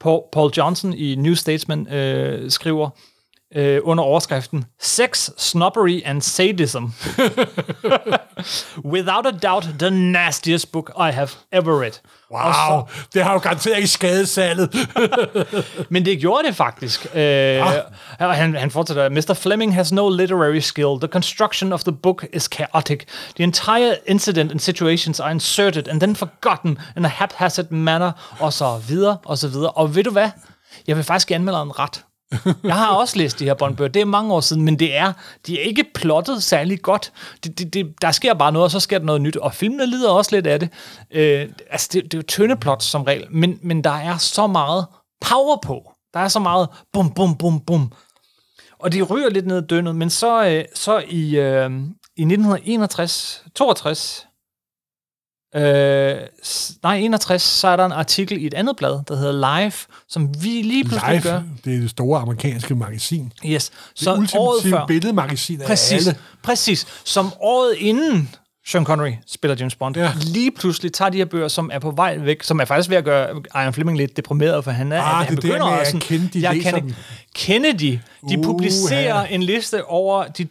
Paul, 0.00 0.22
Paul 0.32 0.52
Johnson 0.56 0.94
i 0.94 1.14
New 1.14 1.34
Statesman 1.34 1.92
øh, 1.92 2.50
skriver 2.50 2.90
øh, 3.54 3.80
under 3.84 4.04
overskriften 4.04 4.64
Sex, 4.80 5.30
Snobbery 5.38 6.02
and 6.04 6.22
Sadism. 6.22 6.84
Without 8.94 9.26
a 9.26 9.30
doubt, 9.30 9.62
the 9.78 9.90
nastiest 9.90 10.72
book 10.72 10.90
I 10.96 11.10
have 11.10 11.28
ever 11.52 11.80
read. 11.82 11.92
Og 12.30 12.54
så, 12.54 12.70
Wow, 12.70 12.88
det 13.14 13.24
har 13.24 13.32
jo 13.32 13.38
garanteret 13.38 13.76
ikke 13.76 13.88
skadet 13.88 14.28
salget. 14.28 14.74
men 15.90 16.04
det 16.04 16.20
gjorde 16.20 16.48
det 16.48 16.56
faktisk. 16.56 17.06
Øh, 17.14 17.20
ah. 18.20 18.36
han, 18.36 18.54
han 18.54 18.70
fortsætter, 18.70 19.08
Mr. 19.08 19.34
Fleming 19.34 19.74
has 19.74 19.92
no 19.92 20.08
literary 20.08 20.58
skill. 20.58 21.00
The 21.00 21.08
construction 21.08 21.72
of 21.72 21.82
the 21.82 21.92
book 21.92 22.26
is 22.32 22.42
chaotic. 22.42 23.00
The 23.36 23.44
entire 23.44 23.96
incident 24.06 24.50
and 24.50 24.60
situations 24.60 25.20
are 25.20 25.30
inserted 25.30 25.88
and 25.88 26.00
then 26.00 26.16
forgotten 26.16 26.78
in 26.96 27.04
a 27.04 27.08
haphazard 27.08 27.70
manner, 27.70 28.12
og 28.38 28.52
så 28.52 28.80
videre, 28.88 29.16
og 29.24 29.38
så 29.38 29.48
videre. 29.48 29.70
Og 29.70 29.96
ved 29.96 30.04
du 30.04 30.10
hvad? 30.10 30.30
Jeg 30.86 30.96
vil 30.96 31.04
faktisk 31.04 31.30
anmelde 31.30 31.62
en 31.62 31.78
ret. 31.78 32.03
Jeg 32.64 32.74
har 32.74 32.94
også 32.94 33.18
læst 33.18 33.38
de 33.38 33.44
her 33.44 33.54
Bondbøger, 33.54 33.88
det 33.88 34.02
er 34.02 34.06
mange 34.06 34.34
år 34.34 34.40
siden, 34.40 34.62
men 34.62 34.78
det 34.78 34.96
er, 34.96 35.12
de 35.46 35.60
er 35.60 35.64
ikke 35.64 35.84
plottet 35.94 36.42
særlig 36.42 36.82
godt. 36.82 37.12
Det, 37.44 37.58
det, 37.58 37.74
det, 37.74 38.02
der 38.02 38.10
sker 38.10 38.34
bare 38.34 38.52
noget, 38.52 38.64
og 38.64 38.70
så 38.70 38.80
sker 38.80 38.98
der 38.98 39.04
noget 39.06 39.22
nyt, 39.22 39.36
og 39.36 39.54
filmene 39.54 39.86
lider 39.86 40.10
også 40.10 40.36
lidt 40.36 40.46
af 40.46 40.60
det. 40.60 40.68
Øh, 41.10 41.48
altså, 41.70 41.88
det, 41.92 42.04
det 42.04 42.14
er 42.14 42.18
jo 42.18 42.22
tynde 42.22 42.56
plots 42.56 42.84
som 42.84 43.02
regel, 43.02 43.26
men, 43.30 43.58
men 43.62 43.84
der 43.84 43.90
er 43.90 44.18
så 44.18 44.46
meget 44.46 44.86
power 45.20 45.56
på. 45.62 45.92
Der 46.14 46.20
er 46.20 46.28
så 46.28 46.38
meget 46.38 46.68
bum, 46.92 47.14
bum, 47.14 47.36
bum, 47.36 47.60
bum. 47.60 47.92
Og 48.78 48.92
de 48.92 49.02
ryger 49.02 49.30
lidt 49.30 49.46
ned 49.46 49.62
i 49.62 49.66
dønnet, 49.66 49.96
men 49.96 50.10
så, 50.10 50.46
øh, 50.46 50.64
så 50.74 50.98
i, 51.08 51.36
øh, 51.36 51.70
i 52.16 52.22
1961, 52.22 53.44
62, 53.54 54.26
øh, 55.56 56.16
nej, 56.82 56.96
61, 56.96 57.42
så 57.42 57.68
er 57.68 57.76
der 57.76 57.86
en 57.86 57.92
artikel 57.92 58.42
i 58.42 58.46
et 58.46 58.54
andet 58.54 58.76
blad, 58.76 59.00
der 59.08 59.16
hedder 59.16 59.60
Life, 59.64 59.86
som 60.08 60.28
vi 60.42 60.48
lige 60.48 60.84
pludselig 60.84 61.22
gør. 61.22 61.38
Life, 61.40 61.50
det 61.64 61.74
er 61.76 61.80
det 61.80 61.90
store 61.90 62.20
amerikanske 62.20 62.74
magasin. 62.74 63.32
Yes. 63.46 63.62
Så 63.94 64.04
Så 64.04 64.14
det 64.20 64.30
året 64.36 64.62
før. 64.70 64.86
billedmagasin 64.86 65.60
af 65.60 65.66
Præcis, 65.66 66.06
alle. 66.06 66.18
præcis. 66.42 66.86
Som 67.04 67.32
året 67.40 67.74
inden 67.78 68.30
Sean 68.66 68.84
Connery 68.84 69.12
spiller 69.26 69.56
James 69.60 69.74
Bond, 69.74 69.96
Ja. 69.96 70.02
ja. 70.02 70.10
lige 70.20 70.50
pludselig 70.50 70.92
tager 70.92 71.08
de 71.08 71.18
her 71.18 71.24
bøger, 71.24 71.48
som 71.48 71.70
er 71.72 71.78
på 71.78 71.90
vej 71.90 72.18
væk, 72.18 72.42
som 72.42 72.60
er 72.60 72.64
faktisk 72.64 72.90
ved 72.90 72.96
at 72.96 73.04
gøre 73.04 73.28
Ian 73.54 73.72
Fleming 73.72 73.98
lidt 73.98 74.16
deprimeret, 74.16 74.64
for 74.64 74.70
han 74.70 74.92
er, 74.92 75.02
Ah, 75.02 75.26
han 75.26 75.36
det 75.36 75.44
er 75.50 75.58
der 75.58 75.84
sådan, 75.84 76.00
Kennedy 76.00 76.42
jeg 76.42 76.54
læser 76.56 76.78
dem. 76.78 76.94
Kennedy, 77.34 77.98
de 78.28 78.38
Uh, 78.38 78.44
publicerer 78.44 79.20
ja. 79.20 79.26
en 79.34 79.42
liste 79.42 79.84
over 79.84 80.24
de, 80.26 80.46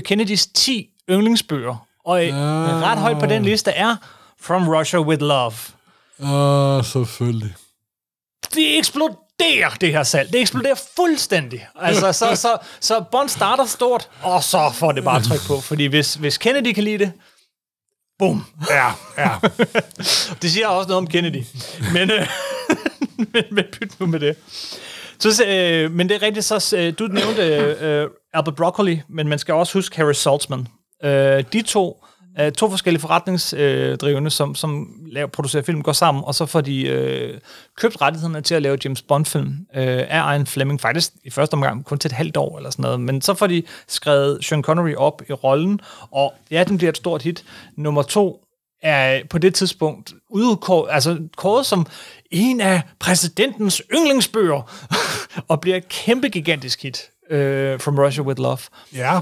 Kennedys 0.00 0.46
10 0.46 0.88
yndlingsbøger, 1.10 1.86
og 2.04 2.20
Ah. 2.22 2.28
uh. 2.76 2.82
ret 2.82 2.98
højt 2.98 3.18
på 3.18 3.26
den 3.26 3.42
liste 3.42 3.70
er 3.70 3.96
From 4.42 4.68
Russia 4.68 5.00
with 5.00 5.22
Love. 5.22 5.52
Åh, 6.22 6.78
uh, 6.78 6.84
selvfølgelig. 6.84 7.54
det 8.54 8.78
eksploderer, 8.78 9.70
det 9.80 9.92
her 9.92 10.02
salg. 10.02 10.32
Det 10.32 10.40
eksploderer 10.40 10.74
fuldstændig. 10.96 11.66
Altså, 11.80 12.12
så, 12.12 12.34
så, 12.34 12.58
så 12.80 13.04
Bond 13.12 13.28
starter 13.28 13.66
stort, 13.66 14.08
og 14.22 14.42
så 14.42 14.70
får 14.74 14.92
det 14.92 15.04
bare 15.04 15.22
tryk 15.22 15.40
på. 15.46 15.60
Fordi 15.60 15.86
hvis, 15.86 16.14
hvis 16.14 16.38
Kennedy 16.38 16.72
kan 16.72 16.84
lide 16.84 16.98
det, 16.98 17.12
bum. 18.18 18.44
Ja, 18.70 18.92
ja. 19.18 19.30
Det 20.42 20.50
siger 20.50 20.66
også 20.66 20.88
noget 20.88 20.98
om 20.98 21.06
Kennedy. 21.06 21.44
Men, 21.92 22.10
øh, 22.10 22.26
men, 23.32 23.44
men 23.50 23.64
pyt 23.72 24.00
nu 24.00 24.06
med 24.06 24.20
det. 24.20 24.36
Så, 25.18 25.44
øh, 25.46 25.90
men 25.90 26.08
det 26.08 26.14
er 26.14 26.22
rigtigt, 26.22 26.44
så 26.44 26.76
øh, 26.76 26.92
du 26.98 27.06
nævnte 27.06 27.42
øh, 27.42 28.08
Albert 28.34 28.56
Broccoli, 28.56 29.02
men 29.08 29.28
man 29.28 29.38
skal 29.38 29.54
også 29.54 29.78
huske 29.78 29.96
Harry 29.96 30.12
Saltzman. 30.12 30.68
Øh, 31.04 31.44
de 31.52 31.62
to, 31.62 32.01
øh, 32.40 32.52
to 32.52 32.70
forskellige 32.70 33.00
forretningsdrivende, 33.00 34.30
som, 34.30 34.54
som 34.54 34.88
laver, 35.06 35.26
producerer 35.26 35.62
film, 35.62 35.82
går 35.82 35.92
sammen, 35.92 36.24
og 36.26 36.34
så 36.34 36.46
får 36.46 36.60
de 36.60 36.88
øh, 36.88 37.40
købt 37.76 38.00
rettighederne 38.02 38.40
til 38.40 38.54
at 38.54 38.62
lave 38.62 38.78
James 38.84 39.02
Bond-film 39.02 39.66
øh, 39.74 40.04
af 40.08 40.32
Ian 40.34 40.46
Fleming, 40.46 40.80
faktisk 40.80 41.12
i 41.24 41.30
første 41.30 41.54
omgang 41.54 41.84
kun 41.84 41.98
til 41.98 42.08
et 42.08 42.12
halvt 42.12 42.36
år 42.36 42.56
eller 42.56 42.70
sådan 42.70 42.82
noget, 42.82 43.00
men 43.00 43.22
så 43.22 43.34
får 43.34 43.46
de 43.46 43.62
skrevet 43.88 44.44
Sean 44.44 44.62
Connery 44.62 44.94
op 44.94 45.22
i 45.28 45.32
rollen, 45.32 45.80
og 46.10 46.34
ja, 46.50 46.64
den 46.64 46.78
bliver 46.78 46.90
et 46.90 46.96
stort 46.96 47.22
hit. 47.22 47.44
Nummer 47.76 48.02
to 48.02 48.44
er 48.82 49.20
på 49.30 49.38
det 49.38 49.54
tidspunkt 49.54 50.12
udkåret, 50.30 50.88
altså 50.92 51.18
kåret 51.36 51.66
som 51.66 51.86
en 52.30 52.60
af 52.60 52.82
præsidentens 52.98 53.82
yndlingsbøger, 53.94 54.72
og 55.48 55.60
bliver 55.60 55.76
et 55.76 55.88
kæmpe 55.88 56.28
gigantisk 56.28 56.82
hit, 56.82 57.10
øh, 57.30 57.80
From 57.80 57.98
Russia 57.98 58.22
With 58.22 58.40
Love. 58.40 58.58
Ja. 58.94 59.20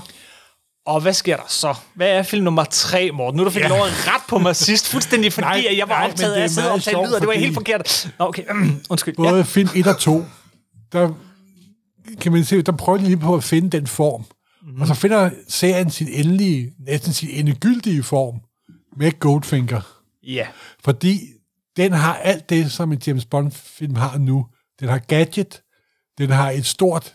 Og 0.86 1.00
hvad 1.00 1.12
sker 1.14 1.36
der 1.36 1.42
så? 1.48 1.74
Hvad 1.94 2.08
er 2.08 2.22
film 2.22 2.44
nummer 2.44 2.64
tre, 2.64 3.10
Morten? 3.10 3.36
Nu 3.36 3.42
er 3.42 3.44
du 3.44 3.50
fik 3.50 3.62
Ja. 3.62 3.68
lov 3.68 3.78
at 3.78 3.92
ret 4.06 4.22
på 4.28 4.38
mig 4.38 4.56
sidst, 4.56 4.88
fuldstændig 4.88 5.32
fordi, 5.32 5.44
Nej, 5.46 5.64
at 5.70 5.76
jeg 5.78 5.88
var 5.88 5.98
nej, 5.98 6.10
optaget 6.10 6.32
af 6.34 6.42
at 6.44 6.50
sidde 6.50 6.68
og 6.68 6.74
optage 6.74 7.06
lyd, 7.06 7.12
og 7.12 7.20
det 7.20 7.26
var 7.28 7.34
helt 7.34 7.54
forkert. 7.54 8.12
Nå, 8.18 8.24
okay, 8.26 8.44
undskyld. 8.90 9.16
Både 9.16 9.36
Ja. 9.36 9.42
film 9.42 9.68
1 9.74 9.86
og 9.86 9.98
2, 9.98 10.24
der 10.92 11.12
kan 12.20 12.32
man 12.32 12.44
se, 12.44 12.62
der 12.62 12.72
prøver 12.72 12.98
de 12.98 13.04
lige 13.04 13.16
på 13.16 13.34
at 13.34 13.44
finde 13.44 13.70
den 13.70 13.86
form. 13.86 14.24
Mm-hmm. 14.62 14.80
Og 14.80 14.86
så 14.86 14.94
finder 14.94 15.30
serien 15.48 15.90
sin 15.90 16.08
endelige, 16.08 16.72
næsten 16.86 17.12
sin 17.12 17.28
endegyldige 17.30 18.02
form 18.02 18.40
med 18.96 19.18
Goldfinger. 19.18 19.80
ja. 20.26 20.46
Fordi 20.84 21.20
den 21.76 21.92
har 21.92 22.14
alt 22.14 22.50
det, 22.50 22.72
som 22.72 22.92
en 22.92 23.00
James 23.06 23.24
Bond-film 23.24 23.94
har 23.94 24.18
nu. 24.18 24.46
Den 24.80 24.88
har 24.88 24.98
gadget, 24.98 25.60
den 26.18 26.30
har 26.30 26.50
et 26.50 26.66
stort... 26.66 27.14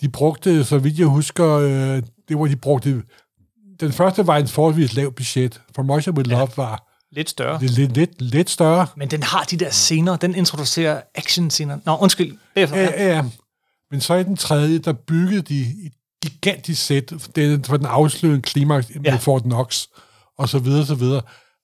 De 0.00 0.08
brugte, 0.08 0.64
så 0.64 0.78
vidt 0.78 0.98
jeg 0.98 1.06
husker, 1.06 1.46
øh, 1.48 2.02
det 2.30 2.38
var 2.38 2.46
de 2.46 2.56
brugte... 2.56 3.02
Den 3.80 3.92
første 3.92 4.26
var 4.26 4.36
en 4.36 4.48
forholdsvis 4.48 4.94
lav 4.94 5.12
budget. 5.12 5.60
For 5.76 5.94
Russia 5.94 6.12
With 6.12 6.30
Love 6.30 6.48
var 6.56 6.86
Lidt 7.12 7.30
større. 7.30 7.60
lidt, 7.60 7.72
lidt, 7.72 7.96
lidt, 7.96 8.22
lidt 8.22 8.50
større. 8.50 8.86
Men 8.96 9.10
den 9.10 9.22
har 9.22 9.44
de 9.44 9.56
der 9.56 9.70
scener, 9.70 10.16
den 10.16 10.34
introducerer 10.34 11.00
action-scener. 11.14 11.78
Nå, 11.86 11.96
undskyld. 11.96 12.36
Bagefter. 12.54 12.76
Ja, 12.76 12.82
Ja. 12.84 13.04
ja, 13.04 13.14
ja. 13.16 13.24
Men 13.90 14.00
så 14.00 14.14
i 14.14 14.22
den 14.24 14.36
tredje, 14.36 14.78
der 14.78 14.92
byggede 14.92 15.42
de 15.42 15.60
et 15.60 15.92
gigantisk 16.22 16.82
sæt 16.86 17.12
den, 17.36 17.64
for 17.64 17.76
den 17.76 17.86
afslørende 17.86 18.42
klimaks 18.42 18.88
med 18.94 19.02
Ja. 19.04 19.16
Fort 19.16 19.42
Knox, 19.42 19.86
og 20.38 20.48
så 20.48 20.58
videre, 20.58 20.86
så 20.86 20.94
videre. 20.94 21.22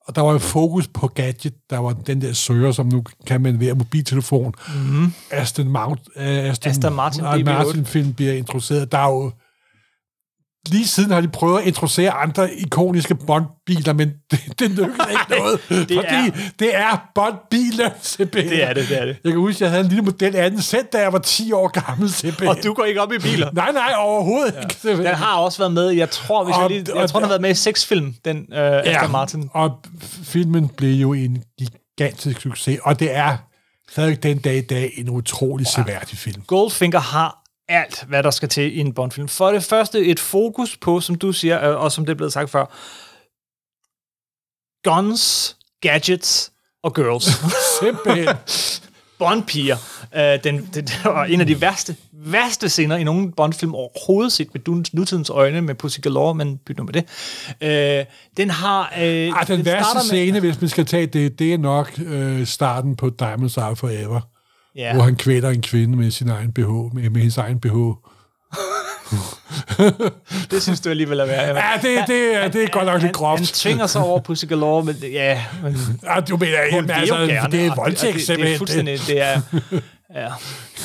Og 0.08 0.14
der 0.14 0.20
var 0.22 0.32
jo 0.32 0.38
fokus 0.38 0.88
på 0.88 1.06
gadget. 1.08 1.54
Der 1.70 1.78
var 1.78 1.92
den 1.92 2.20
der 2.20 2.32
søger, 2.32 2.72
som 2.72 2.86
nu 2.86 3.04
kan 3.26 3.40
man 3.40 3.60
ved 3.60 3.74
mobiltelefon. 3.74 4.54
Mm-hmm. 4.74 5.12
Aston, 5.30 5.68
Mount, 5.68 6.00
uh, 6.16 6.22
Aston, 6.22 6.70
Aston 6.70 6.92
Martin 6.94 7.24
uh, 7.24 7.34
DB8. 7.34 7.42
Martin-film 7.44 8.12
bliver 8.14 8.32
introduceret. 8.32 8.92
Der 8.92 8.98
er 8.98 9.08
jo... 9.08 9.32
Lige 10.66 10.86
siden 10.86 11.10
har 11.10 11.20
de 11.20 11.28
prøvet 11.28 11.60
at 11.60 11.66
introducere 11.66 12.10
andre 12.10 12.54
ikoniske 12.54 13.14
Bond-biler, 13.14 13.92
men 13.92 14.08
det, 14.30 14.40
det 14.58 14.70
lykkedes 14.70 15.06
ikke 15.10 15.38
noget. 15.38 15.60
det 15.88 15.96
fordi 15.96 15.96
er- 16.04 16.30
det 16.58 16.76
er 16.76 17.02
Bond-biler, 17.14 17.90
simpelthen. 18.02 18.52
Det 18.52 18.62
er 18.64 18.72
det, 18.72 18.88
det 18.88 19.00
er 19.00 19.04
det. 19.04 19.16
Jeg 19.24 19.32
kan 19.32 19.40
huske, 19.40 19.56
at 19.56 19.60
jeg 19.60 19.70
havde 19.70 19.82
en 19.84 19.88
lille 19.88 20.02
model 20.04 20.36
af 20.36 20.50
den 20.50 20.62
selv, 20.62 20.84
da 20.92 20.98
jeg 21.00 21.12
var 21.12 21.18
10 21.18 21.52
år 21.52 21.68
gammel, 21.68 22.10
simpelthen. 22.12 22.48
Og 22.48 22.56
du 22.64 22.74
går 22.74 22.84
ikke 22.84 23.02
op 23.02 23.12
i 23.12 23.18
biler. 23.18 23.50
Nej, 23.52 23.72
nej, 23.72 23.92
overhovedet 23.98 24.54
ja. 24.54 24.60
ikke. 24.90 25.02
Den 25.02 25.06
har 25.14 25.36
også 25.36 25.58
været 25.58 25.72
med, 25.72 25.88
jeg 25.90 26.10
tror, 26.10 26.44
hvis 26.44 26.56
Og- 26.56 26.62
jeg, 26.62 26.70
lige, 26.70 26.94
og- 26.94 27.00
jeg 27.00 27.08
tror, 27.10 27.18
den 27.20 27.24
har 27.24 27.28
været 27.30 27.42
med 27.42 27.50
i 27.50 27.54
seks 27.54 27.86
film, 27.86 28.14
den 28.24 28.36
øh, 28.52 28.58
Aston 28.84 29.12
Martin. 29.12 29.50
Og 29.52 29.70
filmen 30.24 30.68
blev 30.68 30.90
jo 30.94 31.12
en 31.12 31.42
gigantisk 31.58 32.40
succes, 32.40 32.78
og 32.82 33.00
det 33.00 33.14
er 33.16 33.36
stadig 33.90 34.22
den 34.22 34.38
dag 34.38 34.56
i 34.56 34.60
dag 34.60 34.92
en 34.96 35.10
utrolig 35.10 35.66
seværdig 35.66 36.18
film. 36.18 36.42
Goldfinger 36.46 36.98
har 37.00 37.38
alt, 37.68 38.04
hvad 38.08 38.22
der 38.22 38.30
skal 38.30 38.48
til 38.48 38.76
i 38.76 38.80
en 38.80 38.92
Bond-film. 38.92 39.28
For 39.28 39.52
det 39.52 39.64
første 39.64 40.06
et 40.06 40.20
fokus 40.20 40.76
på, 40.76 41.00
som 41.00 41.14
du 41.14 41.32
siger, 41.32 41.70
øh, 41.70 41.82
og 41.82 41.92
som 41.92 42.06
det 42.06 42.12
er 42.12 42.16
blevet 42.16 42.32
sagt 42.32 42.50
før, 42.50 42.66
guns, 44.84 45.56
gadgets 45.80 46.52
og 46.82 46.94
girls. 46.94 47.28
Simpelthen. 47.80 48.36
Bond-piger. 49.18 49.76
Øh, 50.16 50.44
den, 50.44 50.68
det 50.74 51.00
var 51.04 51.24
en 51.24 51.40
af 51.40 51.46
de 51.46 51.60
værste, 51.60 51.96
værste 52.12 52.68
scener 52.68 52.96
i 52.96 53.04
nogen 53.04 53.32
Bond-film 53.32 53.74
overhovedet 53.74 54.32
set 54.32 54.48
med 54.54 54.84
nutidens 54.92 55.30
øjne 55.30 55.60
med 55.60 55.74
Pussy 55.74 56.00
Galore, 56.00 56.34
men 56.34 56.56
byt 56.56 56.76
nu 56.76 56.84
med 56.84 56.92
det. 56.92 57.04
Øh, 57.60 58.04
den 58.36 58.50
har... 58.50 58.92
Øh, 58.98 59.04
Ej, 59.04 59.44
den 59.44 59.64
værste 59.64 59.90
starter 59.90 60.00
scene, 60.00 60.40
hvis 60.40 60.60
man 60.60 60.70
skal 60.70 60.86
tage 60.86 61.06
det, 61.06 61.38
det 61.38 61.52
er 61.52 61.58
nok 61.58 61.92
øh, 61.98 62.46
starten 62.46 62.96
på 62.96 63.10
Diamonds 63.10 63.58
Are 63.58 63.76
Forever, 63.76 64.20
Ja. 64.76 64.94
hvor 64.94 65.02
han 65.02 65.16
kvæler 65.16 65.50
en 65.50 65.62
kvinde 65.62 65.96
med 65.96 66.10
sin 66.10 66.28
egen 66.28 66.52
BH, 66.52 66.68
med, 66.68 67.10
med 67.10 67.20
hendes 67.20 67.36
egen 67.36 67.60
BH. 67.60 67.76
Det 70.50 70.62
synes 70.62 70.80
du 70.80 70.90
alligevel 70.90 71.20
er 71.20 71.26
værd. 71.26 71.56
Ja, 71.56 71.88
det, 71.88 72.04
det, 72.06 72.34
er- 72.36 72.48
det 72.48 72.62
er 72.64 72.68
godt 72.68 72.84
nok 72.86 72.94
lidt 72.94 73.02
Han 73.02 73.12
groft. 73.12 73.54
tvinger 73.54 73.86
sig 73.86 74.00
over 74.02 74.20
Pussy 74.20 74.44
Galore, 74.44 74.84
men 74.84 74.94
ja, 75.02 75.42
men 75.62 75.76
Ja, 76.04 76.20
du 76.20 76.36
mener, 76.36 76.58
jamen, 76.72 76.90
altså, 76.90 77.48
det 77.50 77.66
er 77.66 77.74
voldtægt, 77.74 78.02
og 78.02 78.06
det, 78.06 78.14
det 78.14 78.22
er 78.22 78.26
simpelthen. 78.26 78.58
fuldstændig, 78.58 78.98
det 79.06 79.20
er, 79.22 79.40
ja, 80.20 80.28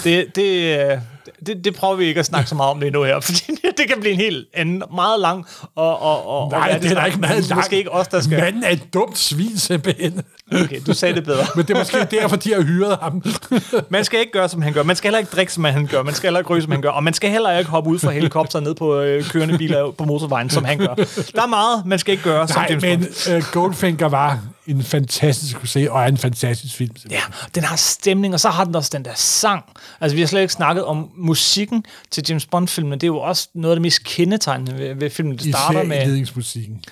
det, 0.03 0.35
det, 0.35 0.79
øh, 0.91 0.97
det, 1.45 1.65
det 1.65 1.75
prøver 1.75 1.95
vi 1.95 2.05
ikke 2.05 2.19
at 2.19 2.25
snakke 2.25 2.49
så 2.49 2.55
meget 2.55 2.71
om 2.71 2.79
lige 2.79 2.91
nu 2.91 3.03
her, 3.03 3.19
fordi 3.27 3.43
det 3.77 3.87
kan 3.87 3.97
blive 3.99 4.13
en 4.13 4.19
helt 4.19 4.47
anden, 4.53 4.83
meget 4.93 5.19
lang, 5.19 5.45
og, 5.75 6.01
og, 6.01 6.27
og 6.27 6.51
Nej, 6.51 6.71
og 6.75 6.83
det 6.83 6.91
er 6.91 6.95
da 6.95 7.05
ikke 7.05 7.19
meget 7.19 7.35
men 7.35 7.43
langt. 7.43 7.55
Måske 7.55 7.77
ikke 7.77 7.91
os, 7.91 8.07
der 8.07 8.21
skal. 8.21 8.39
Manden 8.39 8.63
er 8.63 8.69
et 8.69 8.93
dumt 8.93 9.17
svin, 9.17 9.57
simpelthen. 9.57 10.21
Okay, 10.53 10.81
du 10.87 10.93
sagde 10.93 11.15
det 11.15 11.23
bedre. 11.23 11.45
Men 11.55 11.65
det 11.65 11.73
er 11.73 11.77
måske 11.79 12.07
derfor, 12.11 12.35
de 12.35 12.53
har 12.53 12.61
hyret 12.61 12.97
ham. 13.01 13.23
Man 13.89 14.05
skal 14.05 14.19
ikke 14.19 14.31
gøre, 14.31 14.49
som 14.49 14.61
han 14.61 14.73
gør. 14.73 14.83
Man 14.83 14.95
skal 14.95 15.07
heller 15.07 15.19
ikke 15.19 15.31
drikke, 15.35 15.53
som 15.53 15.63
han 15.63 15.87
gør. 15.87 16.03
Man 16.03 16.13
skal 16.13 16.27
heller 16.27 16.39
ikke 16.39 16.49
ryge, 16.49 16.61
som 16.61 16.71
han 16.71 16.81
gør. 16.81 16.89
Og 16.89 17.03
man 17.03 17.13
skal 17.13 17.29
heller 17.29 17.57
ikke 17.57 17.71
hoppe 17.71 17.89
ud 17.89 17.99
fra 17.99 18.11
helikopteren 18.11 18.63
ned 18.65 18.75
på 18.75 18.99
øh, 18.99 19.23
kørende 19.23 19.57
biler 19.57 19.91
på 19.91 20.03
motorvejen, 20.03 20.49
som 20.49 20.65
han 20.65 20.77
gør. 20.77 20.93
Der 21.35 21.41
er 21.41 21.47
meget, 21.47 21.85
man 21.85 21.99
skal 21.99 22.11
ikke 22.11 22.23
gøre, 22.23 22.47
som 22.47 22.61
Nej, 22.61 22.79
James 22.83 23.27
men 23.27 23.37
uh, 23.37 23.43
Goldfinger 23.51 24.09
var 24.09 24.39
en 24.71 24.83
fantastisk 24.83 25.51
succes, 25.59 25.89
og 25.89 26.01
er 26.01 26.05
en 26.07 26.17
fantastisk 26.17 26.75
film. 26.75 26.95
Ja, 27.09 27.21
den 27.55 27.63
har 27.63 27.75
stemning, 27.75 28.33
og 28.33 28.39
så 28.39 28.49
har 28.49 28.63
den 28.63 28.75
også 28.75 28.89
den 28.93 29.05
der 29.05 29.13
sang. 29.15 29.63
Altså, 30.01 30.15
vi 30.15 30.21
har 30.21 30.27
slet 30.27 30.41
ikke 30.41 30.53
snakket 30.53 30.85
om 30.85 31.11
musikken 31.17 31.83
til 32.11 32.23
James 32.29 32.45
Bond-filmen. 32.45 32.91
Det 32.93 33.03
er 33.03 33.07
jo 33.07 33.17
også 33.19 33.49
noget 33.53 33.71
af 33.71 33.75
det 33.75 33.81
mest 33.81 34.03
kendetegnende 34.03 34.77
ved, 34.77 34.95
ved 34.95 35.09
filmen. 35.09 35.37
Det 35.37 35.55
starter 35.55 35.79
Især 35.79 35.87
med... 35.89 35.97
indledningsmusikken. 35.97 36.83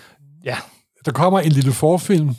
Ja, 0.46 0.58
Der 1.06 1.12
kommer 1.12 1.40
en 1.40 1.52
lille 1.52 1.72
forfilm. 1.74 2.36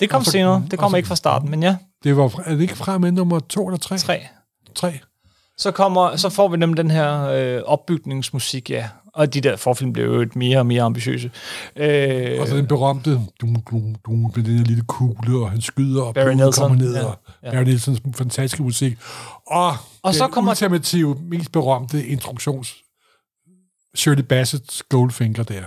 det 0.00 0.10
kom 0.10 0.24
så- 0.24 0.30
senere. 0.30 0.62
Det 0.64 0.72
og 0.72 0.78
kom 0.78 0.90
så- 0.90 0.96
ikke 0.96 1.06
fra 1.08 1.16
starten, 1.16 1.50
men 1.50 1.62
ja, 1.62 1.76
Det 2.04 2.16
var, 2.16 2.28
fra- 2.28 2.42
er 2.46 2.50
det 2.54 2.60
ikke 2.60 2.76
fra 2.76 2.98
med 2.98 3.12
nummer 3.12 3.38
to 3.38 3.66
eller 3.68 3.78
tre? 3.78 3.98
tre. 3.98 4.20
Tre. 4.74 4.98
Så, 5.58 5.70
kommer, 5.70 6.16
så 6.16 6.28
får 6.28 6.48
vi 6.48 6.56
nemlig 6.56 6.76
den 6.76 6.90
her 6.90 7.22
øh, 7.24 7.62
opbygningsmusik, 7.66 8.70
ja. 8.70 8.88
Og 9.18 9.34
de 9.34 9.40
der 9.40 9.56
forfilm 9.56 9.92
blev 9.92 10.04
jo 10.04 10.20
et 10.20 10.36
mere 10.36 10.58
og 10.58 10.66
mere 10.66 10.82
ambitiøse. 10.82 11.30
Øh, 11.76 12.40
Og 12.40 12.48
så 12.48 12.56
den 12.56 12.66
berømte 12.66 13.10
dum, 13.40 13.56
dum, 13.70 13.94
dum, 14.06 14.18
med 14.36 14.44
den 14.44 14.58
der 14.58 14.64
lille 14.64 14.84
kugle, 14.88 15.38
og 15.38 15.50
han 15.50 15.60
skyder, 15.60 16.02
og 16.02 16.14
Barry 16.14 16.32
Nelson, 16.32 16.68
kommer 16.68 16.78
ned, 16.84 16.94
ja, 16.96 17.04
og 17.04 17.18
ja. 17.42 17.50
Barry 17.50 17.62
Nelsons 17.62 18.00
fantastiske 18.16 18.62
musik. 18.62 18.98
Og, 19.46 19.72
Og 20.02 20.14
så 20.14 20.26
kommer- 20.28 20.50
ultimative, 20.52 21.16
mest 21.22 21.52
berømte 21.52 22.06
introduktions 22.06 22.74
Shirley 23.94 24.24
Bassett's 24.32 24.80
Goldfinger 24.88 25.42
der. 25.42 25.62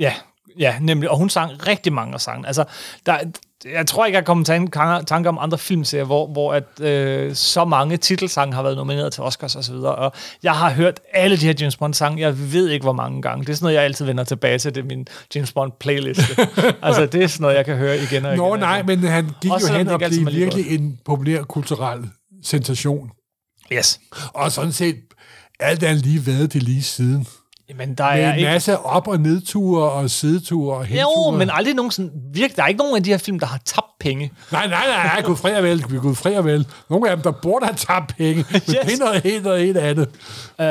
Ja, 0.00 0.14
ja, 0.58 0.78
nemlig. 0.80 1.10
Og 1.10 1.18
hun 1.18 1.30
sang 1.30 1.66
rigtig 1.66 1.92
mange 1.92 2.14
af 2.14 2.20
sangen. 2.20 2.44
Altså, 2.44 2.64
der, 3.06 3.18
jeg 3.64 3.86
tror 3.86 4.06
ikke, 4.06 4.16
jeg 4.16 4.24
kommer 4.24 4.44
til 4.44 4.54
en 4.54 4.70
tanke 5.06 5.28
om 5.28 5.38
andre 5.40 5.58
filmserier, 5.58 6.04
hvor, 6.04 6.26
hvor 6.26 6.54
at, 6.54 6.80
øh, 6.80 7.34
så 7.34 7.64
mange 7.64 7.96
titelsange 7.96 8.54
har 8.54 8.62
været 8.62 8.76
nomineret 8.76 9.12
til 9.12 9.22
Oscars 9.22 9.56
osv. 9.56 9.74
Og, 9.74 9.96
og 9.96 10.12
jeg 10.42 10.52
har 10.52 10.70
hørt 10.70 11.00
alle 11.12 11.36
de 11.36 11.46
her 11.46 11.54
James 11.60 11.76
Bond-sange, 11.76 12.20
jeg 12.20 12.52
ved 12.52 12.68
ikke, 12.68 12.82
hvor 12.82 12.92
mange 12.92 13.22
gange. 13.22 13.44
Det 13.44 13.52
er 13.52 13.54
sådan 13.54 13.64
noget, 13.64 13.74
jeg 13.74 13.84
altid 13.84 14.04
vender 14.04 14.24
tilbage 14.24 14.58
til. 14.58 14.74
Det 14.74 14.80
er 14.80 14.84
min 14.84 15.06
James 15.34 15.52
Bond-playliste. 15.52 16.42
altså, 16.82 17.06
det 17.06 17.22
er 17.22 17.26
sådan 17.26 17.42
noget, 17.42 17.56
jeg 17.56 17.64
kan 17.64 17.76
høre 17.76 17.96
igen 17.96 18.24
og 18.24 18.32
igen. 18.32 18.44
Nå 18.44 18.56
nej, 18.56 18.82
men 18.82 18.98
han 18.98 19.30
gik 19.40 19.52
Også 19.52 19.72
jo 19.72 19.78
hen 19.78 19.88
og 19.88 19.98
blev 19.98 20.26
virkelig 20.32 20.78
en 20.78 20.98
populær 21.04 21.42
kulturel 21.42 22.10
sensation. 22.42 23.10
Yes. 23.72 24.00
Og 24.34 24.52
sådan 24.52 24.72
set, 24.72 24.96
alt 25.60 25.82
er 25.82 25.92
lige 25.92 26.26
været 26.26 26.52
det 26.52 26.62
lige 26.62 26.82
siden. 26.82 27.26
Men 27.76 27.94
der 27.94 28.04
Med 28.14 28.22
er 28.22 28.32
en 28.32 28.38
ikke... 28.38 28.50
masse 28.50 28.78
op- 28.78 29.08
og 29.08 29.20
nedture 29.20 29.90
og 29.90 30.10
sideture 30.10 30.76
og 30.76 30.84
henture. 30.84 31.30
Jo, 31.32 31.38
men 31.38 31.50
aldrig 31.52 31.74
nogen 31.74 31.90
sådan... 31.90 32.10
Virkelig, 32.32 32.56
der 32.56 32.62
er 32.62 32.66
ikke 32.66 32.78
nogen 32.78 32.96
af 32.96 33.02
de 33.02 33.10
her 33.10 33.18
film, 33.18 33.38
der 33.38 33.46
har 33.46 33.60
tabt 33.64 33.86
penge. 34.00 34.32
Nej, 34.52 34.66
nej, 34.66 34.86
nej, 34.86 35.04
nej, 35.06 35.22
gud 35.22 35.36
fri 35.36 35.50
og 35.52 35.62
vel, 35.62 35.82
gud 35.82 36.14
fri 36.14 36.34
og 36.34 36.44
vel. 36.44 36.66
Nogle 36.90 37.10
af 37.10 37.16
dem, 37.16 37.22
der 37.22 37.30
burde 37.42 37.66
have 37.66 37.76
tabt 37.76 38.16
penge, 38.16 38.34
men 38.50 38.56
yes. 38.56 38.62
det 38.64 38.78
er 38.92 38.98
noget 38.98 39.22
helt 39.22 39.46
og 39.46 39.58
helt 39.58 39.76
andet. 39.76 40.08
Uh, 40.58 40.64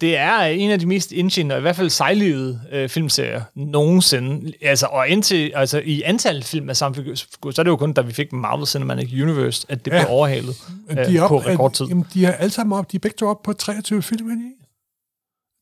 det 0.00 0.16
er 0.16 0.38
en 0.40 0.70
af 0.70 0.78
de 0.78 0.86
mest 0.86 1.12
indtjenende, 1.12 1.54
og 1.54 1.58
i 1.58 1.62
hvert 1.62 1.76
fald 1.76 1.90
sejlivede 1.90 2.60
uh, 2.84 2.88
filmserier 2.90 3.42
nogensinde. 3.54 4.52
Altså, 4.62 4.86
og 4.86 5.08
indtil, 5.08 5.52
altså, 5.54 5.82
i 5.84 6.02
antal 6.02 6.42
film 6.42 6.70
af 6.70 6.76
samme 6.76 6.94
figur, 6.94 7.14
så 7.14 7.54
er 7.58 7.62
det 7.62 7.70
jo 7.70 7.76
kun, 7.76 7.92
da 7.92 8.00
vi 8.00 8.12
fik 8.12 8.32
Marvel 8.32 8.66
Cinematic 8.66 9.12
Universe, 9.22 9.66
at 9.68 9.84
det 9.84 9.92
Ja. 9.92 9.98
blev 10.04 10.10
overhalet 10.14 10.56
uh, 10.90 10.96
de 10.96 11.16
er 11.18 11.28
på 11.28 11.36
op, 11.36 11.46
rekordtid. 11.46 11.84
At, 11.86 11.90
jamen, 11.90 12.06
de 12.14 12.26
er 12.26 12.32
alle 12.32 12.50
sammen 12.50 12.78
op, 12.78 12.92
de 12.92 12.96
er 12.96 13.00
begge 13.00 13.16
to 13.16 13.26
op 13.28 13.42
på 13.42 13.52
23 13.52 14.02
film, 14.02 14.30
ikke? 14.30 14.42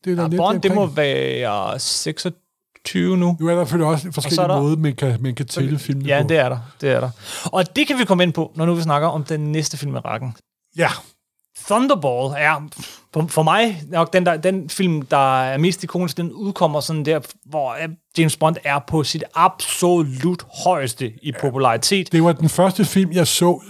Det 0.05 0.19
er 0.19 0.21
Ja, 0.31 0.37
Bond, 0.37 0.61
det 0.61 0.75
må 0.75 0.85
være 0.85 1.79
26 1.79 3.17
nu. 3.17 3.37
Nu 3.39 3.47
er 3.47 3.55
der 3.55 3.63
selvfølgelig 3.65 3.87
også 3.91 4.07
Og 4.07 4.13
forskellige 4.13 4.41
er 4.43 4.47
der- 4.47 4.61
måder, 4.61 4.75
man 4.77 4.95
kan, 4.95 5.17
man 5.21 5.35
kan 5.35 5.45
tælle 5.47 5.79
filmene 5.79 6.07
Ja, 6.09 6.21
på. 6.21 6.27
det 6.27 6.37
er 6.37 6.49
der. 6.49 6.57
Det 6.81 6.91
er 6.91 6.99
der. 6.99 7.09
Og 7.45 7.75
det 7.75 7.87
kan 7.87 7.97
vi 7.99 8.05
komme 8.05 8.23
ind 8.23 8.33
på, 8.33 8.51
når 8.55 8.65
nu 8.65 8.73
vi 8.75 8.81
snakker 8.81 9.07
om 9.07 9.23
den 9.23 9.51
næste 9.51 9.77
film 9.77 9.95
i 9.95 9.99
rækken. 9.99 10.35
Ja, 10.77 10.89
Thunderball 11.65 12.33
er 12.37 12.69
For, 13.13 13.27
for 13.27 13.43
mig, 13.43 13.83
nok 13.87 14.13
den, 14.13 14.25
der, 14.25 14.37
den 14.37 14.69
film, 14.69 15.01
der 15.01 15.41
er 15.43 15.57
mest 15.57 15.83
ikonisk, 15.83 16.17
den 16.17 16.31
udkommer 16.31 16.79
sådan 16.79 17.05
der, 17.05 17.19
hvor 17.45 17.75
James 18.17 18.37
Bond 18.37 18.55
er 18.63 18.79
på 18.87 19.03
sit 19.03 19.23
absolut 19.35 20.45
højeste 20.63 21.13
i 21.21 21.31
popularitet. 21.41 22.11
Det 22.11 22.23
var 22.23 22.33
den 22.33 22.49
første 22.49 22.85
film, 22.85 23.11
jeg 23.11 23.27
så 23.27 23.61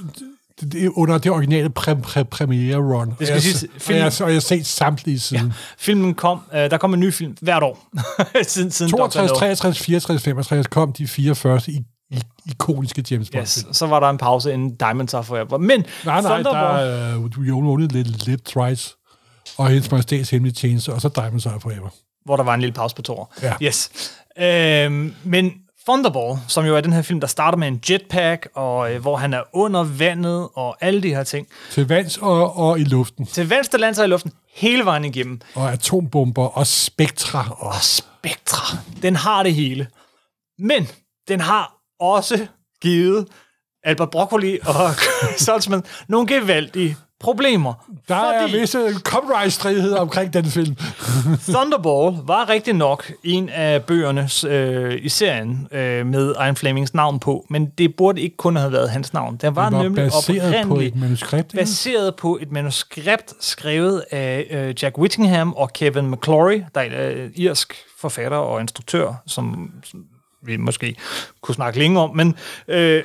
det- 0.61 0.89
under 0.95 1.17
det 1.17 1.31
originale 1.31 1.69
præ, 1.69 1.93
præ, 1.93 2.23
premiere 2.23 2.77
run. 2.77 3.07
Det 3.09 3.15
skal 3.17 3.27
og, 3.27 3.33
jeg, 3.33 3.41
siges, 3.41 3.63
og, 3.89 3.95
jeg, 3.95 4.11
og 4.21 4.27
jeg 4.27 4.35
har 4.35 4.39
set 4.39 4.65
samtlige 4.65 5.19
siden. 5.19 5.45
Ja. 5.47 5.51
Filmen 5.77 6.13
kom, 6.13 6.39
øh, 6.53 6.59
der 6.71 6.77
kom 6.77 6.93
en 6.93 6.99
ny 6.99 7.13
film 7.13 7.35
hvert 7.41 7.63
år, 7.63 7.87
siden, 8.47 8.71
siden 8.71 8.91
Dr. 8.91 8.97
62, 8.97 9.31
No. 9.31 9.35
63, 9.39 9.79
64, 9.79 10.21
65 10.23 10.67
kom 10.67 10.93
de 10.93 11.07
fire 11.07 11.35
første 11.35 11.71
i, 11.71 11.83
ikoniske 12.45 13.03
James 13.11 13.29
Bond 13.29 13.41
Yes, 13.41 13.65
så 13.71 13.85
var 13.87 13.99
der 13.99 14.09
en 14.09 14.17
pause 14.17 14.53
inden 14.53 14.75
Diamonds 14.75 15.13
Are 15.13 15.23
Forever. 15.23 15.57
Men 15.57 15.79
Nej, 15.79 15.85
nej, 16.05 16.21
der 16.21 16.29
Thunderball, 16.29 16.87
er 16.87 17.15
uh, 17.17 17.25
We 17.37 17.51
Only 17.53 17.87
Little 17.87 18.15
Lip 18.31 18.45
Twice, 18.45 18.95
og 19.57 19.67
Hendes 19.67 19.91
Majestæts 19.91 20.29
Hemmelige 20.29 20.53
Tjeneste, 20.53 20.93
og 20.93 21.01
så 21.01 21.09
Diamonds 21.09 21.45
Are 21.45 21.59
Forever. 21.59 21.89
hvor 22.25 22.35
der 22.37 22.43
var 22.43 22.53
en 22.53 22.59
lille 22.59 22.73
pause 22.73 22.95
på 22.95 23.01
to 23.01 23.13
år. 23.13 23.33
Ja. 23.41 23.53
Yes. 23.61 23.89
Øhm, 24.39 25.13
men 25.23 25.51
Thunderball, 25.87 26.39
som 26.47 26.65
jo 26.65 26.75
er 26.77 26.81
den 26.81 26.93
her 26.93 27.01
film, 27.01 27.19
der 27.19 27.27
starter 27.27 27.57
med 27.57 27.67
en 27.67 27.81
jetpack, 27.89 28.47
og 28.53 28.93
øh, 28.93 29.01
hvor 29.01 29.17
han 29.17 29.33
er 29.33 29.41
under 29.53 29.83
vandet, 29.83 30.49
og 30.55 30.77
alle 30.81 31.03
de 31.03 31.09
her 31.09 31.23
ting. 31.23 31.47
Til 31.71 31.87
vands 31.87 32.17
og, 32.17 32.57
og 32.57 32.79
i 32.79 32.83
luften, 32.83 33.25
Til 33.25 33.49
venstre 33.49 33.79
lander 33.79 34.03
i 34.03 34.07
luften, 34.07 34.31
hele 34.53 34.85
vejen 34.85 35.05
igennem. 35.05 35.41
og 35.55 35.71
atombomber 35.71 36.45
og 36.57 36.67
spektra. 36.67 37.47
Og, 37.59 37.67
Og 37.67 37.73
Spectra, 37.83 38.77
den 39.01 39.15
har 39.15 39.43
det 39.43 39.53
hele. 39.53 39.87
Men 40.59 40.87
den 41.27 41.39
har 41.39 41.73
også 41.99 42.47
givet 42.81 43.27
Albert 43.83 44.09
Broccoli 44.09 44.59
og 44.65 44.89
Saltzman 45.37 45.83
nogle 46.07 46.27
gevaldige 46.27 46.97
problemer. 47.23 47.73
der 48.07 48.15
er 48.15 48.41
fordi- 48.47 48.59
visse 48.59 48.93
copyright-stridigheder 48.93 49.99
omkring 49.99 50.33
den 50.33 50.45
film. 50.45 50.75
Thunderball 51.53 52.17
var 52.27 52.49
rigtig 52.49 52.73
nok 52.73 53.11
en 53.23 53.49
af 53.49 53.83
bøgerne 53.83 54.29
øh, 54.49 54.99
i 55.01 55.09
serien 55.09 55.67
øh, 55.71 56.05
med 56.05 56.29
Iron 56.45 56.55
Flemings 56.55 56.93
navn 56.93 57.19
på, 57.19 57.45
men 57.49 57.65
det 57.65 57.95
burde 57.95 58.21
ikke 58.21 58.37
kun 58.37 58.55
have 58.55 58.71
været 58.71 58.89
hans 58.89 59.13
navn. 59.13 59.37
Den 59.41 59.55
var, 59.55 59.69
Den 59.69 59.77
var 59.77 59.83
nemlig 59.83 60.03
baseret 60.05 60.67
på 60.67 60.79
et 60.79 60.95
manuskript. 60.95 61.53
ikke? 61.53 61.57
baseret 61.57 62.15
på 62.15 62.37
et 62.41 62.51
manuskript 62.51 63.33
skrevet 63.39 64.03
af 64.11 64.47
øh, 64.51 64.75
Jack 64.83 64.97
Whittingham 64.97 65.53
og 65.53 65.73
Kevin 65.73 66.11
McClory, 66.11 66.61
der 66.75 66.81
er 66.81 67.11
øh, 67.11 67.29
irsk 67.35 67.73
forfatter 67.99 68.37
og 68.37 68.61
instruktør, 68.61 69.13
som, 69.27 69.71
som 69.83 70.03
vi 70.45 70.57
måske 70.57 70.95
kunne 71.41 71.55
snakke 71.55 71.79
længe 71.79 71.99
om, 71.99 72.15
men 72.15 72.35
øh, 72.67 73.03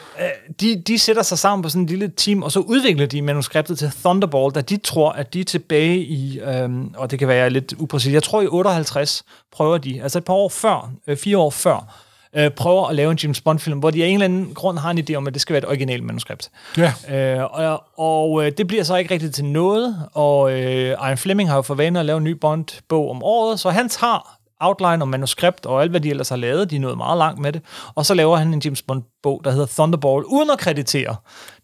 de, 0.61 0.83
de 0.87 0.99
sætter 0.99 1.23
sig 1.23 1.39
sammen 1.39 1.63
på 1.63 1.69
sådan 1.69 1.83
et 1.83 1.91
lille 1.91 2.13
team, 2.17 2.43
og 2.43 2.53
så 2.53 2.61
udvikler 2.61 3.07
de 3.07 3.23
manuskriptet 3.23 3.79
til 3.79 3.91
Thunderball, 4.05 4.55
da 4.55 4.61
de 4.61 4.77
tror, 4.77 5.13
at 5.13 5.35
de 5.35 5.41
er 5.41 5.45
tilbage 5.45 5.99
i, 5.99 6.41
øh, 6.41 6.71
og 6.97 7.11
det 7.11 7.19
kan 7.19 7.29
være 7.29 7.51
lidt 7.51 7.75
upræcist, 7.79 8.13
jeg 8.13 8.23
tror 8.23 8.43
i 8.43 8.47
58 8.47 9.25
prøver 9.53 9.79
de, 9.79 10.03
altså 10.03 10.19
et 10.19 10.25
par 10.25 10.35
år 10.35 10.49
før, 10.49 10.93
øh, 11.07 11.17
fire 11.17 11.39
år 11.39 11.51
før, 11.51 12.05
øh, 12.37 12.51
prøver 12.51 12.89
at 12.89 12.95
lave 12.95 13.11
en 13.11 13.19
James 13.23 13.41
Bond-film, 13.41 13.79
hvor 13.79 13.91
de 13.91 14.05
af 14.05 14.09
en 14.09 14.15
eller 14.15 14.25
anden 14.25 14.55
grund 14.55 14.79
har 14.79 14.91
en 14.91 14.99
idé 14.99 15.15
om, 15.15 15.27
at 15.27 15.35
det 15.35 15.43
skal 15.43 15.53
være 15.53 15.63
et 15.63 15.69
originalt 15.69 16.05
manuskript. 16.05 16.51
Ja. 16.77 16.93
Øh, 17.11 17.45
og 17.53 17.85
og 17.97 18.47
øh, 18.47 18.53
det 18.59 18.67
bliver 18.67 18.85
så 18.85 18.97
ikke 18.97 19.15
rigtigt 19.15 19.35
til 19.35 19.45
noget, 19.45 19.97
og 20.15 20.53
øh, 20.53 20.97
Ian 21.09 21.19
Fleming 21.19 21.49
har 21.49 21.57
jo 21.57 21.63
for 21.63 21.75
vane 21.75 22.01
at 22.01 22.07
lave 22.07 22.19
en 22.19 22.25
ny 22.25 22.31
Bond-bog 22.31 23.11
om 23.11 23.23
året, 23.23 23.61
så 23.61 23.71
han 23.71 23.89
tager 23.89 24.38
outline 24.61 25.05
og 25.05 25.09
manuskript 25.09 25.67
og 25.67 25.83
alt, 25.83 25.91
hvad 25.91 26.01
de 26.01 26.11
ellers 26.11 26.29
har 26.29 26.37
lavet, 26.37 26.71
de 26.71 26.77
er 26.77 26.81
nået 26.81 26.97
meget 26.97 27.19
langt 27.19 27.41
med 27.41 27.53
det, 27.53 27.63
og 27.95 28.07
så 28.07 28.15
laver 28.15 28.37
han 28.37 28.55
en 28.55 28.63
James 28.65 28.83
Bond-bog, 28.83 29.41
der 29.45 29.51
hedder 29.51 29.67
Thunderball, 29.67 30.25
uden 30.25 30.51
at 30.51 30.59
kreditere 30.59 31.17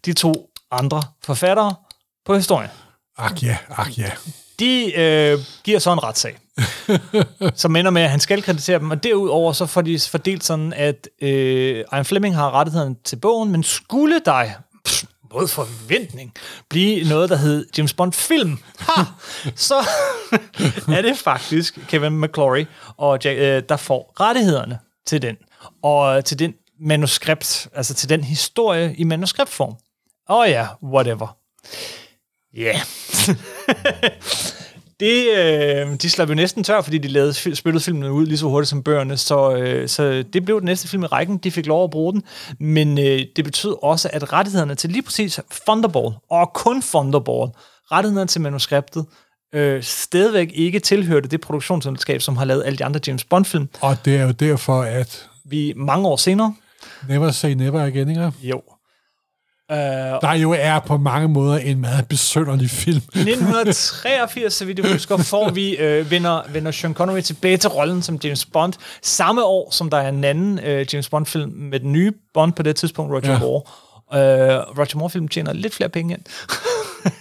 de 0.05 0.13
to 0.13 0.49
andre 0.71 1.01
forfattere 1.23 1.75
på 2.25 2.35
historien. 2.35 2.69
Ak 3.17 3.43
ja, 3.43 3.57
ak 3.69 3.97
ja. 3.97 4.11
De 4.59 4.99
øh, 4.99 5.39
giver 5.63 5.79
så 5.79 5.93
en 5.93 6.03
retssag, 6.03 6.37
som 7.61 7.75
ender 7.75 7.91
med, 7.91 8.01
at 8.01 8.09
han 8.09 8.19
skal 8.19 8.41
kreditere 8.41 8.79
dem, 8.79 8.91
og 8.91 9.03
derudover 9.03 9.53
så 9.53 9.65
får 9.65 9.81
de 9.81 9.99
fordelt 9.99 10.43
sådan, 10.43 10.73
at 10.73 11.09
øh, 11.21 11.83
Ian 11.93 12.05
Fleming 12.05 12.35
har 12.35 12.51
rettigheden 12.51 12.95
til 13.03 13.15
bogen, 13.15 13.51
men 13.51 13.63
skulle 13.63 14.21
dig, 14.25 14.55
mod 15.35 15.47
forventning, 15.47 16.33
blive 16.69 17.09
noget, 17.09 17.29
der 17.29 17.35
hed 17.35 17.65
James 17.77 17.93
Bond 17.93 18.13
film, 18.13 18.57
ha, 18.79 19.03
så 19.55 19.75
er 20.95 21.01
det 21.01 21.17
faktisk 21.17 21.79
Kevin 21.87 22.21
McClory, 22.21 22.65
og 22.97 23.19
Jack, 23.23 23.39
øh, 23.39 23.63
der 23.69 23.77
får 23.77 24.13
rettighederne 24.19 24.79
til 25.05 25.21
den, 25.21 25.35
og 25.83 26.25
til 26.25 26.39
den 26.39 26.53
manuskript, 26.79 27.67
altså 27.73 27.93
til 27.93 28.09
den 28.09 28.23
historie 28.23 28.95
i 28.97 29.03
manuskriptform. 29.03 29.75
Og 30.27 30.37
oh 30.37 30.49
ja, 30.49 30.67
whatever. 30.83 31.37
Ja. 32.53 32.81
Yeah. 33.27 34.11
det, 34.99 35.27
øh, 35.37 35.95
de 36.01 36.09
slap 36.09 36.29
jo 36.29 36.33
næsten 36.33 36.63
tør, 36.63 36.81
fordi 36.81 36.97
de 36.97 37.07
lavede, 37.07 37.55
spillede 37.55 37.83
filmen 37.83 38.03
ud 38.03 38.25
lige 38.25 38.37
så 38.37 38.45
hurtigt 38.45 38.69
som 38.69 38.83
bøgerne, 38.83 39.17
så, 39.17 39.55
øh, 39.55 39.89
så 39.89 40.23
det 40.33 40.45
blev 40.45 40.59
den 40.59 40.65
næste 40.65 40.87
film 40.87 41.03
i 41.03 41.05
rækken. 41.05 41.37
De 41.37 41.51
fik 41.51 41.65
lov 41.65 41.83
at 41.83 41.89
bruge 41.89 42.13
den, 42.13 42.23
men 42.59 42.97
øh, 42.99 43.21
det 43.35 43.43
betød 43.43 43.75
også, 43.83 44.09
at 44.13 44.33
rettighederne 44.33 44.75
til 44.75 44.89
lige 44.89 45.01
præcis 45.01 45.39
Thunderball, 45.65 46.15
og 46.29 46.53
kun 46.53 46.81
Thunderball, 46.81 47.51
rettighederne 47.91 48.27
til 48.27 48.41
manuskriptet, 48.41 49.05
øh, 49.53 49.83
stadigvæk 49.83 50.51
ikke 50.53 50.79
tilhørte 50.79 51.29
det 51.29 51.41
produktionsselskab, 51.41 52.21
som 52.21 52.37
har 52.37 52.45
lavet 52.45 52.63
alle 52.65 52.77
de 52.77 52.85
andre 52.85 52.99
James 53.07 53.23
Bond-film. 53.23 53.69
Og 53.81 53.97
det 54.05 54.17
er 54.17 54.23
jo 54.23 54.31
derfor, 54.31 54.81
at 54.81 55.29
Vi 55.47 55.73
mange 55.75 56.07
år 56.07 56.15
senere, 56.15 56.55
Never 57.09 57.31
Say 57.31 57.51
Never 57.51 57.85
igen, 57.85 58.09
ikke? 58.09 58.31
jo, 58.43 58.61
øh, 59.71 59.77
der 60.21 60.33
jo 60.33 60.55
er 60.59 60.79
på 60.79 60.97
mange 60.97 61.27
måder 61.27 61.57
en 61.57 61.81
meget 61.81 62.07
besønderlig 62.07 62.69
film. 62.69 62.97
1983, 62.97 64.53
så 64.53 64.65
vidt 64.65 64.79
jeg 64.79 64.91
husker, 64.91 65.17
får 65.17 65.49
vi, 65.49 65.77
øh, 65.77 66.11
vender, 66.11 66.41
vender 66.51 66.71
Sean 66.71 66.93
Connery 66.93 67.21
tilbage 67.21 67.57
til 67.57 67.69
rollen 67.69 68.01
som 68.01 68.19
James 68.23 68.45
Bond. 68.45 68.73
Samme 69.01 69.43
år, 69.43 69.71
som 69.71 69.89
der 69.89 69.97
er 69.97 70.09
en 70.09 70.23
anden 70.23 70.59
øh, 70.59 70.85
James 70.93 71.09
Bond-film 71.09 71.51
med 71.51 71.79
den 71.79 71.91
nye 71.91 72.13
Bond 72.33 72.53
på 72.53 72.63
det 72.63 72.75
tidspunkt, 72.75 73.13
Roger 73.13 73.31
ja. 73.31 73.39
Moore. 73.39 73.61
Øh, 74.13 74.19
Roger 74.19 74.97
Moore-film 74.97 75.27
tjener 75.27 75.53
lidt 75.53 75.75
flere 75.75 75.89
penge 75.89 76.13
ind. 76.13 76.23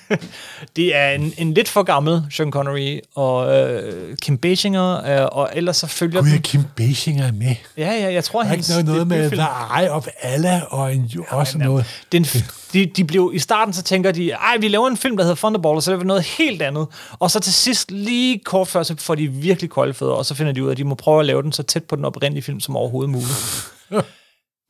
det 0.76 0.96
er 0.96 1.10
en, 1.10 1.34
en 1.38 1.54
lidt 1.54 1.68
for 1.68 1.82
gammel 1.82 2.22
Sean 2.30 2.50
Connery 2.50 3.00
og 3.14 3.56
øh, 3.56 4.16
Kim 4.16 4.38
Basinger, 4.38 5.20
øh, 5.22 5.28
og 5.32 5.50
ellers 5.54 5.76
så 5.76 5.86
følger 5.86 6.20
Gud, 6.20 6.30
den... 6.30 6.42
Kim 6.42 6.62
Basinger 6.76 7.26
er 7.26 7.32
med. 7.32 7.54
Ja, 7.76 7.92
ja, 7.92 8.12
jeg 8.12 8.24
tror, 8.24 8.42
Der 8.42 8.50
er 8.50 8.54
ikke 8.54 8.68
noget, 8.68 8.84
noget 8.84 9.06
med 9.06 9.30
The 9.30 9.46
Eye 9.80 9.90
of 9.90 10.06
Allah 10.22 10.62
og 10.68 10.94
en, 10.94 11.04
jo 11.04 11.24
også 11.28 11.58
noget. 11.58 11.86
Den, 12.12 12.26
de, 12.72 12.86
de 12.86 13.04
blev, 13.04 13.30
I 13.34 13.38
starten 13.38 13.74
så 13.74 13.82
tænker 13.82 14.12
de, 14.12 14.30
ej, 14.30 14.56
vi 14.60 14.68
laver 14.68 14.88
en 14.88 14.96
film, 14.96 15.16
der 15.16 15.24
hedder 15.24 15.36
Thunderball, 15.36 15.76
og 15.76 15.82
så 15.82 15.90
laver 15.90 16.00
vi 16.00 16.06
noget 16.06 16.22
helt 16.22 16.62
andet. 16.62 16.86
Og 17.18 17.30
så 17.30 17.40
til 17.40 17.52
sidst, 17.52 17.90
lige 17.90 18.40
kort 18.44 18.68
før, 18.68 18.82
så 18.82 18.94
får 18.98 19.14
de 19.14 19.28
virkelig 19.28 19.70
kolde 19.70 19.94
fødder, 19.94 20.14
og 20.14 20.26
så 20.26 20.34
finder 20.34 20.52
de 20.52 20.62
ud 20.62 20.68
af, 20.68 20.72
at 20.72 20.78
de 20.78 20.84
må 20.84 20.94
prøve 20.94 21.20
at 21.20 21.26
lave 21.26 21.42
den 21.42 21.52
så 21.52 21.62
tæt 21.62 21.84
på 21.84 21.96
den 21.96 22.04
oprindelige 22.04 22.42
film 22.42 22.60
som 22.60 22.76
overhovedet 22.76 23.10
muligt. 23.10 23.70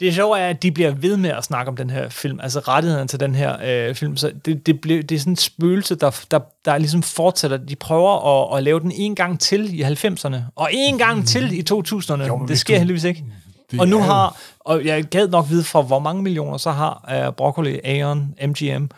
Det 0.04 0.14
sjove 0.14 0.38
er, 0.38 0.48
at 0.48 0.62
de 0.62 0.72
bliver 0.72 0.90
ved 0.90 1.16
med 1.16 1.30
at 1.30 1.44
snakke 1.44 1.68
om 1.68 1.76
den 1.76 1.90
her 1.90 2.08
film, 2.08 2.40
altså 2.42 2.58
rettigheden 2.58 3.08
til 3.08 3.20
den 3.20 3.34
her 3.34 3.56
øh, 3.88 3.94
film. 3.94 4.16
Så 4.16 4.32
det, 4.44 4.66
det, 4.66 4.80
blev, 4.80 5.02
det 5.02 5.14
er 5.14 5.18
sådan 5.18 5.32
en 5.32 5.36
spøgelse, 5.36 5.94
der, 5.94 6.24
der, 6.30 6.38
der 6.64 6.78
ligesom 6.78 7.02
fortsætter. 7.02 7.56
De 7.56 7.76
prøver 7.76 8.44
at, 8.52 8.56
at 8.58 8.62
lave 8.64 8.80
den 8.80 8.92
en 8.92 9.14
gang 9.14 9.40
til 9.40 9.80
i 9.80 9.82
90'erne, 9.82 10.36
og 10.56 10.68
en 10.72 10.98
gang 10.98 11.26
til 11.26 11.52
i 11.52 11.64
2000'erne. 11.72 12.22
Jo, 12.26 12.46
det 12.48 12.58
sker 12.58 12.74
du- 12.74 12.78
heldigvis 12.78 13.04
ikke. 13.04 13.24
Det 13.70 13.80
Og 13.80 13.88
nu 13.88 13.98
har, 14.00 14.36
og 14.60 14.84
jeg 14.84 15.04
gad 15.04 15.28
nok 15.28 15.46
vide 15.50 15.64
fra, 15.64 15.82
hvor 15.82 15.98
mange 15.98 16.22
millioner 16.22 16.56
så 16.58 16.70
har 16.70 17.24
uh, 17.28 17.34
Broccoli, 17.34 17.80
Aeon, 17.84 18.34
MGM, 18.46 18.88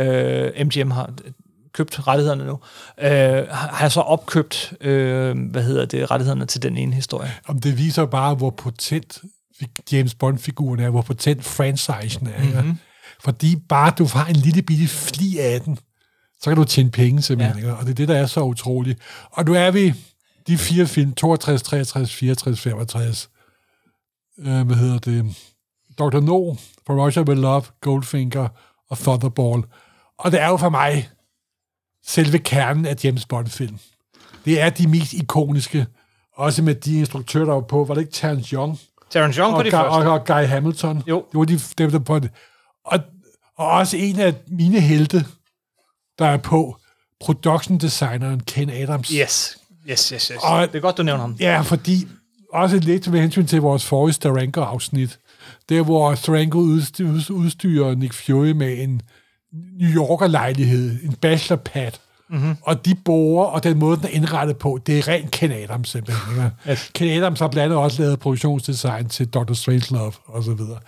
uh, 0.00 0.66
MGM 0.66 0.90
har 0.90 1.10
købt 1.72 2.06
rettighederne 2.06 2.44
nu, 2.46 2.52
uh, 2.52 3.48
har 3.50 3.88
så 3.88 4.00
opkøbt, 4.00 4.72
uh, 4.80 4.86
hvad 5.50 5.62
hedder 5.62 5.84
det, 5.84 6.10
rettighederne 6.10 6.46
til 6.46 6.62
den 6.62 6.76
ene 6.76 6.94
historie. 6.94 7.32
Om 7.48 7.60
det 7.60 7.78
viser 7.78 8.06
bare, 8.06 8.34
hvor 8.34 8.50
potent 8.50 9.18
James 9.92 10.14
Bond-figuren 10.14 10.80
er, 10.80 10.90
hvor 10.90 11.02
potent 11.02 11.44
franchisen 11.44 12.26
er. 12.26 12.44
Mm-hmm. 12.44 12.78
Fordi 13.20 13.56
bare 13.68 13.92
du 13.98 14.04
har 14.04 14.26
en 14.26 14.36
lille 14.36 14.62
bitte 14.62 14.88
fli 14.88 15.38
af 15.38 15.60
den, 15.60 15.78
så 16.40 16.50
kan 16.50 16.56
du 16.56 16.64
tjene 16.64 16.90
penge 16.90 17.22
simpelthen. 17.22 17.64
Ja. 17.64 17.72
Og 17.72 17.82
det 17.82 17.90
er 17.90 17.94
det, 17.94 18.08
der 18.08 18.16
er 18.16 18.26
så 18.26 18.42
utroligt. 18.42 18.98
Og 19.30 19.44
nu 19.44 19.54
er 19.54 19.70
vi 19.70 19.94
de 20.46 20.58
fire 20.58 20.86
film, 20.86 21.12
62, 21.12 21.62
63, 21.62 22.14
64, 22.14 22.60
65. 22.60 23.30
Øh, 24.38 24.66
hvad 24.66 24.76
hedder 24.76 24.98
det? 24.98 25.36
Dr. 25.98 26.20
No, 26.20 26.54
For 26.86 27.04
Russia 27.04 27.22
With 27.22 27.40
Love, 27.40 27.62
Goldfinger 27.80 28.48
og 28.88 28.98
Thunderball. 28.98 29.62
Og 30.18 30.32
det 30.32 30.40
er 30.40 30.48
jo 30.48 30.56
for 30.56 30.68
mig 30.68 31.08
selve 32.06 32.38
kernen 32.38 32.86
af 32.86 33.04
James 33.04 33.26
Bond-film. 33.26 33.78
Det 34.44 34.60
er 34.60 34.70
de 34.70 34.88
mest 34.88 35.12
ikoniske, 35.12 35.86
også 36.32 36.62
med 36.62 36.74
de 36.74 36.98
instruktører, 36.98 37.44
der 37.44 37.52
var 37.52 37.60
på. 37.60 37.84
Var 37.84 37.94
det 37.94 38.00
ikke 38.00 38.12
Terence 38.12 38.54
Young? 38.54 38.78
Terence 39.10 39.40
Young 39.40 39.52
på 39.52 39.58
og, 39.58 39.64
de 39.64 39.70
Guy, 39.70 39.76
første. 39.76 40.08
og, 40.08 40.12
og 40.12 40.26
Guy 40.26 40.44
Hamilton. 40.46 41.02
Jo. 41.08 41.24
Det 41.32 41.38
var 41.38 41.44
de, 41.44 41.58
dem, 41.78 41.90
der 41.90 41.98
på 41.98 42.18
det. 42.18 42.30
Og, 42.84 42.98
og 43.58 43.66
også 43.70 43.96
en 43.96 44.20
af 44.20 44.34
mine 44.48 44.80
helte, 44.80 45.24
der 46.18 46.26
er 46.26 46.36
på, 46.36 46.76
production 47.20 47.78
designeren 47.78 48.40
Ken 48.40 48.70
Adams. 48.70 49.08
Yes, 49.08 49.58
yes, 49.90 50.08
yes, 50.08 50.08
yes. 50.08 50.30
Og- 50.42 50.68
det 50.68 50.74
er 50.74 50.80
godt, 50.80 50.96
du 50.98 51.02
nævner 51.02 51.20
ham. 51.20 51.36
Ja, 51.40 51.60
fordi 51.60 52.06
også 52.52 52.76
lidt 52.78 53.10
med 53.10 53.20
hensyn 53.20 53.46
til 53.46 53.60
vores 53.60 53.84
forrige 53.84 54.12
Staranko-afsnit, 54.12 55.18
der 55.68 55.82
hvor 55.82 56.14
Staranko 56.14 56.58
udstyrer 57.30 57.94
Nick 57.94 58.14
Fury 58.14 58.50
med 58.50 58.82
en 58.82 59.02
New 59.80 59.90
Yorker-lejlighed, 59.90 61.02
en 61.02 61.12
bachelorpad, 61.12 61.90
Mm-hmm. 62.30 62.56
Og 62.62 62.84
de 62.84 62.94
borer, 62.94 63.46
og 63.46 63.64
den 63.64 63.78
måde, 63.78 63.96
den 63.96 64.04
er 64.04 64.08
indrettet 64.08 64.56
på, 64.58 64.78
det 64.86 64.98
er 64.98 65.08
rent 65.08 65.30
Ken 65.30 65.52
Adams 65.52 65.88
simpelthen. 65.88 66.36
Ikke? 66.36 66.50
Yes. 66.70 66.90
Ken 66.94 67.22
Adams 67.22 67.40
har 67.40 67.48
blandt 67.48 67.64
andet 67.64 67.84
også 67.84 68.02
lavet 68.02 68.18
produktionsdesign 68.18 69.08
til 69.08 69.28
Dr. 69.28 69.52
Strangelove 69.52 70.12
og 70.24 70.44
så 70.44 70.54
videre. 70.54 70.78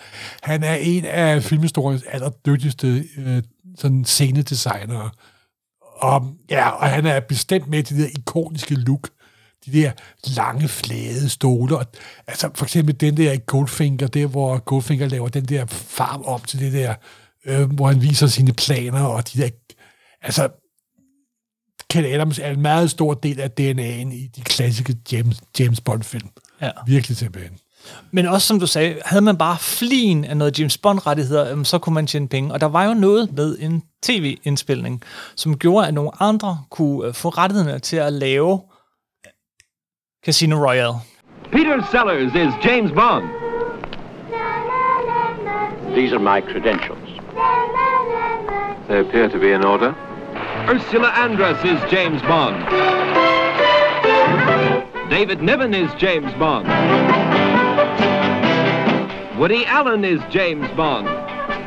Han 0.43 0.63
er 0.63 0.75
en 0.75 1.05
af 1.05 1.43
filmhistoriens 1.43 2.03
allerdygtigste 2.03 3.05
øh, 3.19 3.43
sådan 3.79 4.05
scenedesignere. 4.05 5.11
Og, 5.97 6.35
ja, 6.51 6.69
og 6.69 6.87
han 6.87 7.07
er 7.07 7.21
bestemt 7.21 7.69
med 7.69 7.83
til 7.83 7.97
det 7.97 8.05
der 8.05 8.19
ikoniske 8.19 8.75
look. 8.75 9.09
De 9.67 9.73
der 9.73 9.93
lange, 10.37 10.69
flade 10.69 11.29
stole. 11.29 11.79
Og, 11.79 11.87
altså 12.27 12.51
for 12.55 12.65
eksempel 12.65 13.01
den 13.01 13.17
der 13.17 13.37
Goldfinger, 13.37 14.07
der 14.07 14.27
hvor 14.27 14.59
Goldfinger 14.59 15.09
laver 15.09 15.29
den 15.29 15.45
der 15.45 15.67
farm 15.67 16.23
op 16.23 16.47
til 16.47 16.61
det 16.61 16.73
der, 16.73 16.95
øh, 17.47 17.73
hvor 17.73 17.87
han 17.87 18.03
viser 18.03 18.27
sine 18.27 18.53
planer, 18.53 19.03
og 19.03 19.33
de 19.33 19.43
der... 19.43 19.49
Altså, 20.23 20.49
Ken 21.91 22.05
Adams 22.05 22.39
er 22.39 22.51
en 22.51 22.63
meget 22.63 22.91
stor 22.91 23.15
del 23.15 23.41
af 23.41 23.51
DNA'en 23.61 24.15
i 24.15 24.31
de 24.37 24.41
klassiske 24.41 24.97
James, 25.13 25.41
James 25.59 25.81
Bond-film. 25.81 26.29
Ja. 26.63 26.71
Virkelig 26.87 27.17
simpelthen. 27.17 27.59
Men 28.11 28.27
også 28.27 28.47
som 28.47 28.61
du 28.61 28.67
sagde, 28.67 28.97
havde 29.05 29.25
man 29.25 29.37
bare 29.37 29.57
flin 29.61 30.25
af 30.25 30.37
noget 30.37 30.59
James 30.59 30.79
Bond-rettigheder, 30.79 31.63
så 31.65 31.79
kunne 31.79 31.95
man 31.95 32.07
tjene 32.07 32.29
penge. 32.29 32.53
Og 32.53 32.61
der 32.61 32.67
var 32.67 32.85
jo 32.85 32.95
noget 32.95 33.33
med 33.33 33.57
en 33.61 33.83
tv-indspilning, 34.03 35.03
som 35.37 35.59
gjorde, 35.59 35.87
at 35.87 35.95
nogle 35.95 36.11
andre 36.21 36.59
kunne 36.71 37.09
øh, 37.09 37.15
få 37.15 37.29
rettighederne 37.29 37.79
til 37.79 37.97
at 37.97 38.13
lave 38.13 38.61
Casino 40.25 40.67
Royale. 40.67 40.95
Peter 41.53 41.87
Sellers 41.91 42.35
is 42.35 42.65
James 42.65 42.93
Bond. 42.93 43.25
These 45.97 46.15
are 46.15 46.23
my 46.23 46.41
credentials. 46.53 47.09
They 48.89 49.01
appear 49.01 49.29
to 49.29 49.39
be 49.39 49.55
in 49.55 49.65
order. 49.65 50.08
Ursula 50.69 51.11
Andress 51.13 51.65
is 51.65 51.81
James 51.91 52.21
Bond. 52.23 52.57
David 55.11 55.41
Niven 55.43 55.73
is 55.73 55.91
James 55.99 56.31
Bond. 56.39 56.67
Woody 59.39 59.65
Allen 59.65 60.05
is 60.05 60.21
James 60.31 60.69
Bond. 60.77 61.07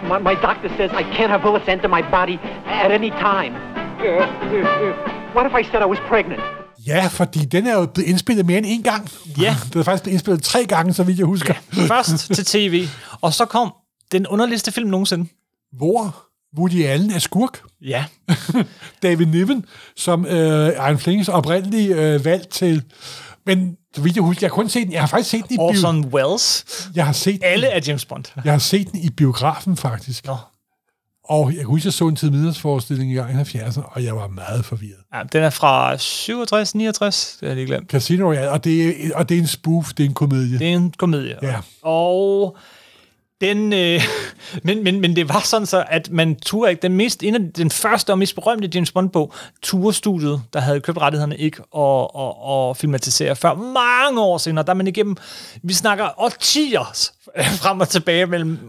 My, 0.07 0.19
my 0.19 0.35
doctor 0.35 0.69
says 0.77 0.91
I 0.93 1.01
can't 1.01 1.31
have 1.31 1.41
bullets 1.41 1.67
enter 1.67 1.87
my 1.87 2.03
body 2.11 2.39
at 2.83 2.91
any 2.91 3.09
time. 3.09 3.53
What 5.33 5.45
if 5.45 5.53
I 5.55 5.63
said 5.71 5.81
I 5.81 5.85
was 5.85 5.99
pregnant? 6.07 6.41
Ja, 6.87 7.07
fordi 7.07 7.45
den 7.45 7.67
er 7.67 7.73
jo 7.73 7.85
blevet 7.85 8.09
indspillet 8.09 8.45
mere 8.45 8.57
end 8.57 8.65
en 8.69 8.83
gang. 8.83 9.09
Ja. 9.41 9.55
Den 9.73 9.79
er 9.79 9.83
faktisk 9.83 10.03
blevet 10.03 10.13
indspillet 10.13 10.43
tre 10.43 10.65
gange, 10.65 10.93
så 10.93 11.03
vidt 11.03 11.17
jeg 11.17 11.25
husker. 11.25 11.53
Først 11.87 12.31
til 12.35 12.45
tv, 12.45 12.87
og 13.21 13.33
så 13.33 13.45
kom 13.45 13.73
den 14.11 14.27
underligste 14.27 14.71
film 14.71 14.89
nogensinde. 14.89 15.29
Hvor 15.77 16.30
Woody 16.57 16.85
Allen 16.85 17.11
er 17.11 17.19
skurk. 17.19 17.61
Ja. 17.81 18.05
David 19.03 19.25
Niven, 19.25 19.65
som 19.95 20.25
øh, 20.25 20.67
Iron 20.67 20.97
Flings 20.99 21.29
oprindelige 21.29 21.95
øh, 22.13 22.25
valg 22.25 22.47
til... 22.47 22.83
Men 23.45 23.77
så 23.95 24.01
vidt 24.01 24.15
jeg 24.15 24.23
husker, 24.23 24.39
jeg 24.45 24.49
har 24.51 24.55
kun 24.55 24.69
set 24.69 24.83
den. 24.85 24.93
Jeg 24.93 25.01
har 25.01 25.07
faktisk 25.07 25.29
set 25.29 25.43
den 25.47 25.53
i 25.53 25.57
bio- 25.57 25.63
Orson 25.63 26.05
Welles. 26.05 26.65
Jeg 26.95 27.05
har 27.05 27.13
set 27.13 27.39
Alle 27.43 27.67
er 27.67 27.79
James 27.87 28.05
Bond. 28.05 28.23
Jeg 28.45 28.53
har 28.53 28.59
set 28.59 28.91
den 28.91 28.99
i 28.99 29.09
biografen, 29.09 29.77
faktisk. 29.77 30.25
Nå. 30.25 30.35
Og 31.25 31.47
jeg 31.49 31.57
kan 31.57 31.65
huske, 31.65 31.85
jeg 31.87 31.93
så 31.93 32.07
en 32.07 32.15
tid 32.15 32.29
middagsforestilling 32.29 33.11
i 33.11 33.15
gang 33.15 33.31
i 33.31 33.41
70'erne, 33.57 33.81
og 33.95 34.03
jeg 34.03 34.15
var 34.15 34.27
meget 34.27 34.65
forvirret. 34.65 34.95
Ja, 35.13 35.21
den 35.33 35.43
er 35.43 35.49
fra 35.49 35.97
67, 35.97 36.75
69, 36.75 37.37
det 37.39 37.39
har 37.39 37.47
jeg 37.47 37.55
lige 37.55 37.65
glemt. 37.67 37.89
Casino 37.91 38.25
Royale, 38.27 38.51
og 38.51 38.63
det, 38.63 38.87
er, 39.07 39.15
og 39.15 39.29
det 39.29 39.37
er 39.37 39.41
en 39.41 39.47
spoof, 39.47 39.93
det 39.93 40.03
er 40.03 40.07
en 40.07 40.13
komedie. 40.13 40.59
Det 40.59 40.67
er 40.69 40.73
en 40.75 40.93
komedie. 40.97 41.35
Ja. 41.41 41.55
Og 41.81 42.57
den, 43.41 43.73
øh, 43.73 44.01
men, 44.63 44.83
men, 44.83 45.01
men 45.01 45.15
det 45.15 45.29
var 45.29 45.41
sådan 45.45 45.65
så, 45.65 45.83
at 45.87 46.11
man 46.11 46.35
turde 46.35 46.71
ikke, 46.71 46.81
den, 46.81 46.93
mest, 46.93 47.23
en 47.23 47.35
af, 47.35 47.41
den 47.57 47.71
første 47.71 48.11
og 48.11 48.17
mest 48.17 48.35
berømte 48.35 48.69
James 48.75 48.91
Bond-bog, 48.91 49.33
turde 49.61 49.93
studiet, 49.93 50.41
der 50.53 50.59
havde 50.59 50.79
købt 50.79 50.97
rettighederne, 50.97 51.37
ikke 51.37 51.63
og, 51.71 52.15
og, 52.15 52.43
og 52.43 52.77
filmatisere 52.77 53.35
før 53.35 53.53
mange 53.53 54.21
år 54.21 54.37
senere, 54.37 54.65
der 54.65 54.71
er 54.71 54.75
man 54.75 54.87
igennem, 54.87 55.17
vi 55.63 55.73
snakker 55.73 56.21
årtier 56.21 56.93
frem 57.61 57.79
og 57.79 57.89
tilbage 57.89 58.25
mellem 58.25 58.59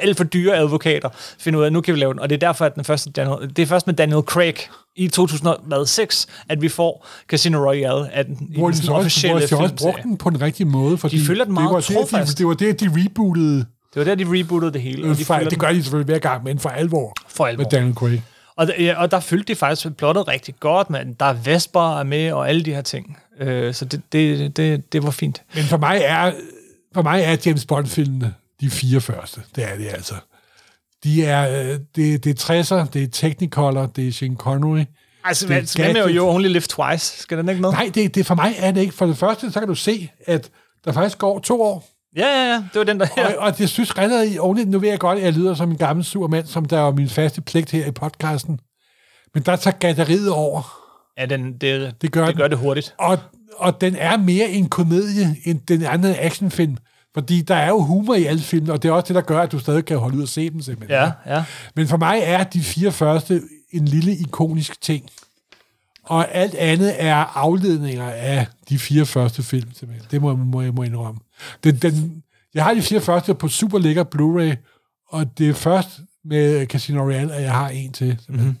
alt 0.00 0.16
for 0.16 0.24
dyre 0.24 0.56
advokater, 0.56 1.08
finder 1.38 1.58
ud 1.58 1.64
af, 1.64 1.66
at 1.66 1.72
nu 1.72 1.80
kan 1.80 1.94
vi 1.94 2.00
lave 2.00 2.12
den, 2.12 2.20
og 2.20 2.30
det 2.30 2.34
er 2.34 2.46
derfor, 2.46 2.64
at 2.64 2.74
den 2.74 2.84
første 2.84 3.10
Daniel, 3.10 3.56
det 3.56 3.62
er 3.62 3.66
først 3.66 3.86
med 3.86 3.94
Daniel 3.94 4.22
Craig 4.22 4.54
i 4.96 5.08
2006, 5.08 6.26
at 6.48 6.62
vi 6.62 6.68
får 6.68 7.06
Casino 7.28 7.58
Royale 7.58 8.12
af 8.12 8.24
den, 8.24 8.48
i 8.50 8.58
Hvor 8.58 8.66
den 8.66 8.72
de 8.72 8.76
så 8.76 8.82
sådan 8.82 8.82
også, 8.82 8.90
hvor 8.90 8.98
officielle 8.98 9.40
de 9.42 9.48
så 9.48 9.56
også 9.56 9.74
brugte 9.74 10.02
den 10.02 10.16
på 10.16 10.30
den 10.30 10.40
rigtige 10.40 10.66
måde. 10.66 10.98
Fordi 10.98 11.24
følger 11.26 11.44
den 11.44 11.54
meget 11.54 11.88
det 11.88 11.96
var 11.96 12.04
det, 12.04 12.28
de, 12.28 12.34
det 12.34 12.46
var 12.46 12.54
det, 12.54 12.80
de 12.80 12.90
rebootede. 12.92 13.66
Det 13.94 14.00
var 14.00 14.04
der, 14.04 14.14
de 14.14 14.24
rebootede 14.40 14.72
det 14.72 14.82
hele. 14.82 15.10
Og 15.10 15.18
de 15.18 15.24
For, 15.24 15.34
det 15.38 15.58
gør 15.58 15.68
de 15.72 15.82
selvfølgelig 15.82 16.12
hver 16.12 16.18
gang, 16.18 16.44
men 16.44 16.58
for 16.58 16.68
alvor. 16.68 17.12
for 17.28 17.46
alvor. 17.46 17.62
Med 17.62 17.70
Daniel 17.70 17.94
Craig. 17.94 18.22
Og, 18.56 18.66
der- 18.66 18.82
ja, 18.82 18.94
og 19.02 19.10
der 19.10 19.20
følte 19.20 19.52
de 19.52 19.56
faktisk 19.58 19.96
plottet 19.96 20.28
rigtig 20.28 20.54
godt, 20.60 20.90
men 20.90 21.12
der 21.20 21.26
er 21.26 21.32
Vesper 21.32 21.98
er 21.98 22.02
med, 22.04 22.32
og 22.32 22.48
alle 22.48 22.62
de 22.64 22.74
her 22.74 22.82
ting. 22.82 23.18
Øh, 23.40 23.74
så 23.74 23.84
det, 23.84 24.02
det, 24.12 24.56
det, 24.56 24.92
det 24.92 25.02
var 25.02 25.10
fint. 25.10 25.42
Men 25.54 25.64
for 25.64 25.76
mig 25.76 26.00
er, 26.04 26.32
for 26.94 27.02
mig 27.02 27.22
er 27.22 27.36
James 27.46 27.64
Bond-filmene 27.66 28.34
de 28.60 28.70
fire 28.70 29.00
første. 29.00 29.40
Det 29.56 29.64
er 29.72 29.76
det 29.76 29.88
altså. 29.88 30.14
De 31.04 31.24
er, 31.24 31.62
øh, 31.62 31.78
det, 31.96 32.24
det 32.24 32.50
er 32.50 32.62
60'er, 32.84 32.90
det 32.90 33.02
er 33.02 33.06
Technicolor, 33.08 33.86
det 33.86 34.08
er 34.08 34.12
Sean 34.12 34.36
Connery. 34.36 34.84
Altså, 35.24 35.46
Det 35.48 35.76
er 35.78 35.92
hvad, 35.92 36.06
med. 36.06 36.14
You 36.14 36.28
Only 36.34 36.48
Live 36.48 36.60
Twice? 36.60 37.22
Skal 37.22 37.38
den 37.38 37.48
ikke 37.48 37.60
med? 37.60 37.70
Nej, 37.72 37.90
det, 37.94 38.14
det 38.14 38.26
for 38.26 38.34
mig 38.34 38.54
er 38.58 38.70
det 38.70 38.80
ikke. 38.80 38.94
For 38.94 39.06
det 39.06 39.16
første, 39.18 39.52
så 39.52 39.58
kan 39.58 39.68
du 39.68 39.74
se, 39.74 40.10
at 40.26 40.50
der 40.84 40.92
faktisk 40.92 41.18
går 41.18 41.38
to 41.38 41.62
år. 41.62 41.88
Ja, 42.16 42.26
ja, 42.26 42.52
ja. 42.52 42.56
Det 42.56 42.74
var 42.74 42.84
den, 42.84 43.00
der... 43.00 43.06
Og, 43.16 43.46
og 43.46 43.58
det 43.58 43.68
synes 43.68 43.98
redder 43.98 44.22
i 44.22 44.38
ordentligt. 44.38 44.70
Nu 44.70 44.78
ved 44.78 44.88
jeg 44.88 44.98
godt, 44.98 45.18
at 45.18 45.24
jeg 45.24 45.32
lyder 45.32 45.54
som 45.54 45.70
en 45.70 45.76
gammel 45.76 46.04
sur 46.04 46.28
mand, 46.28 46.46
som 46.46 46.64
der 46.64 46.78
er 46.80 46.92
min 46.92 47.08
faste 47.08 47.40
pligt 47.40 47.70
her 47.70 47.86
i 47.86 47.90
podcasten. 47.90 48.60
Men 49.34 49.42
der 49.42 49.56
tager 49.56 49.76
gatteriet 49.78 50.30
over. 50.30 50.78
Ja, 51.18 51.26
den, 51.26 51.58
det, 51.58 51.94
Det 52.02 52.12
gør 52.12 52.26
det 52.26 52.36
gør 52.36 52.48
det 52.48 52.58
hurtigt. 52.58 52.94
Og, 52.98 53.18
og 53.56 53.80
den 53.80 53.96
er 53.96 54.16
mere 54.16 54.48
en 54.48 54.68
komedie 54.68 55.36
end 55.44 55.60
den 55.68 55.82
anden 55.82 56.14
actionfilm. 56.18 56.76
Fordi 57.14 57.40
der 57.40 57.54
er 57.54 57.68
jo 57.68 57.80
humor 57.80 58.14
i 58.14 58.24
alle 58.24 58.42
filmene, 58.42 58.72
og 58.72 58.82
det 58.82 58.88
er 58.88 58.92
også 58.92 59.08
det, 59.08 59.14
der 59.14 59.20
gør, 59.20 59.40
at 59.40 59.52
du 59.52 59.58
stadig 59.58 59.84
kan 59.84 59.98
holde 59.98 60.16
ud 60.16 60.22
og 60.22 60.28
se 60.28 60.50
dem 60.50 60.60
simpelthen. 60.60 60.98
Ja, 60.98 61.34
ja. 61.34 61.44
Men 61.76 61.88
for 61.88 61.96
mig 61.96 62.20
er 62.24 62.44
de 62.44 62.60
fire 62.60 62.92
første 62.92 63.42
en 63.70 63.84
lille 63.84 64.16
ikonisk 64.16 64.80
ting. 64.80 65.10
Og 66.04 66.34
alt 66.34 66.54
andet 66.54 66.94
er 66.98 67.14
afledninger 67.14 68.10
af 68.10 68.46
de 68.68 68.78
fire 68.78 69.06
første 69.06 69.42
film, 69.42 69.72
simpelthen. 69.74 70.08
Det 70.10 70.22
må, 70.22 70.36
må 70.36 70.62
jeg 70.62 70.72
må 70.72 70.82
indrømme. 70.82 71.20
Den, 71.64 71.76
den, 71.76 72.22
jeg 72.54 72.64
har 72.64 72.74
de 72.74 72.82
fire 72.82 73.00
første 73.00 73.34
på 73.34 73.48
super 73.48 73.78
lækker 73.78 74.04
Blu-ray, 74.04 74.56
og 75.08 75.38
det 75.38 75.48
er 75.48 75.54
først 75.54 75.88
med 76.24 76.66
Casino 76.66 77.02
Royale, 77.02 77.34
at 77.34 77.42
jeg 77.42 77.52
har 77.52 77.68
en 77.68 77.92
til. 77.92 78.18
Mm-hmm. 78.28 78.56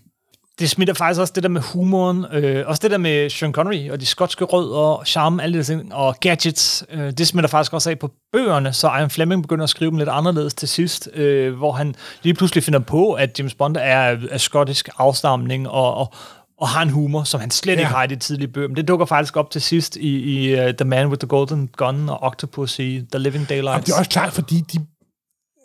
Det 0.58 0.70
smitter 0.70 0.94
faktisk 0.94 1.20
også 1.20 1.32
det 1.32 1.42
der 1.42 1.48
med 1.48 1.60
humoren, 1.60 2.24
øh, 2.32 2.68
også 2.68 2.80
det 2.82 2.90
der 2.90 2.98
med 2.98 3.30
Sean 3.30 3.52
Connery 3.52 3.90
og 3.90 4.00
de 4.00 4.06
skotske 4.06 4.44
rød 4.44 4.70
og 4.70 5.06
charme, 5.06 5.42
alle 5.42 5.58
de 5.58 5.64
ting, 5.64 5.94
og 5.94 6.16
gadgets, 6.20 6.84
øh, 6.90 7.10
det 7.10 7.26
smitter 7.26 7.48
faktisk 7.48 7.72
også 7.72 7.90
af 7.90 7.98
på 7.98 8.10
bøgerne, 8.32 8.72
så 8.72 8.88
Ian 8.88 9.10
Fleming 9.10 9.42
begynder 9.42 9.62
at 9.62 9.70
skrive 9.70 9.90
dem 9.90 9.98
lidt 9.98 10.08
anderledes 10.08 10.54
til 10.54 10.68
sidst, 10.68 11.08
øh, 11.14 11.54
hvor 11.54 11.72
han 11.72 11.94
lige 12.22 12.34
pludselig 12.34 12.64
finder 12.64 12.80
på, 12.80 13.12
at 13.12 13.38
James 13.38 13.54
Bond 13.54 13.76
er 13.76 14.16
af 14.30 14.40
skotsk 14.40 14.88
afstamning 14.98 15.68
og, 15.68 15.94
og, 15.94 16.14
og 16.62 16.68
har 16.68 16.82
en 16.82 16.90
humor, 16.90 17.24
som 17.24 17.40
han 17.40 17.50
slet 17.50 17.74
ja. 17.74 17.78
ikke 17.78 17.90
har 17.90 18.04
i 18.04 18.06
de 18.06 18.16
tidlige 18.16 18.48
bøger. 18.48 18.68
Men 18.68 18.76
det 18.76 18.88
dukker 18.88 19.06
faktisk 19.06 19.36
op 19.36 19.50
til 19.50 19.62
sidst 19.62 19.96
i, 19.96 20.08
i 20.08 20.54
uh, 20.54 20.70
The 20.70 20.84
Man 20.84 21.08
with 21.08 21.18
the 21.18 21.28
Golden 21.28 21.68
Gun 21.68 22.08
og 22.08 22.22
Octopus 22.22 22.78
i 22.78 23.06
The 23.12 23.18
Living 23.18 23.42
Og 23.42 23.48
Daylights. 23.48 23.84
det 23.84 23.92
er 23.92 23.98
også 23.98 24.10
klart, 24.10 24.32
fordi 24.32 24.60
de, 24.60 24.86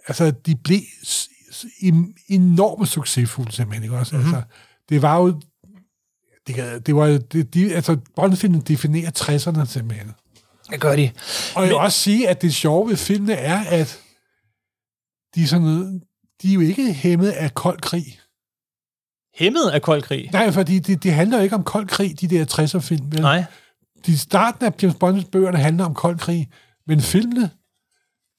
altså, 0.08 0.32
de 0.32 0.56
blev 0.56 0.80
enormt 2.30 2.90
succesfulde, 2.90 3.52
simpelthen. 3.52 3.84
Ikke? 3.84 3.98
Også, 3.98 4.16
mm-hmm. 4.16 4.34
altså, 4.34 4.50
det 4.90 5.02
var 5.02 5.18
jo... 5.18 5.42
Det, 6.48 6.88
det 6.88 6.96
var, 6.96 7.06
det, 7.06 7.54
de, 7.54 7.76
altså, 7.76 7.98
Bond-filmen 8.16 8.62
definerer 8.62 9.12
60'erne 9.20 9.66
simpelthen. 9.66 10.12
Det 10.72 10.82
gør 10.82 10.96
de. 10.96 11.12
Og 11.56 11.62
jeg 11.62 11.70
vil 11.70 11.78
også 11.78 12.00
sige, 12.00 12.30
at 12.30 12.42
det 12.42 12.56
sjove 12.56 12.90
ved 12.90 12.98
filmene 12.98 13.34
er, 13.34 13.60
at 13.60 14.00
de 15.36 15.44
er, 15.44 15.48
sådan 15.48 15.66
noget, 15.66 16.02
de 16.42 16.50
er 16.50 16.54
jo 16.54 16.60
ikke 16.60 16.94
hæmmet 16.94 17.30
af 17.30 17.54
kold 17.54 17.82
krig. 17.82 18.20
Hæmmet 19.38 19.70
af 19.74 19.82
kold 19.82 20.02
krig. 20.02 20.30
Nej, 20.34 20.52
fordi 20.52 20.80
det, 20.80 21.04
det 21.04 21.14
handler 21.14 21.38
jo 21.38 21.44
ikke 21.44 21.56
om 21.56 21.64
kold 21.64 21.88
krig, 21.88 22.22
de 22.22 22.28
der 22.28 22.46
60'er-film. 22.46 23.12
Vel? 23.12 23.22
Nej. 23.22 23.44
De 24.06 24.18
starten 24.18 24.66
af 24.66 24.72
James 24.82 24.96
Bonds 25.00 25.24
bøgerne 25.26 25.58
handler 25.58 25.86
om 25.86 25.94
kold 25.94 26.18
krig, 26.20 26.50
men 26.88 27.02
filmene, 27.02 27.50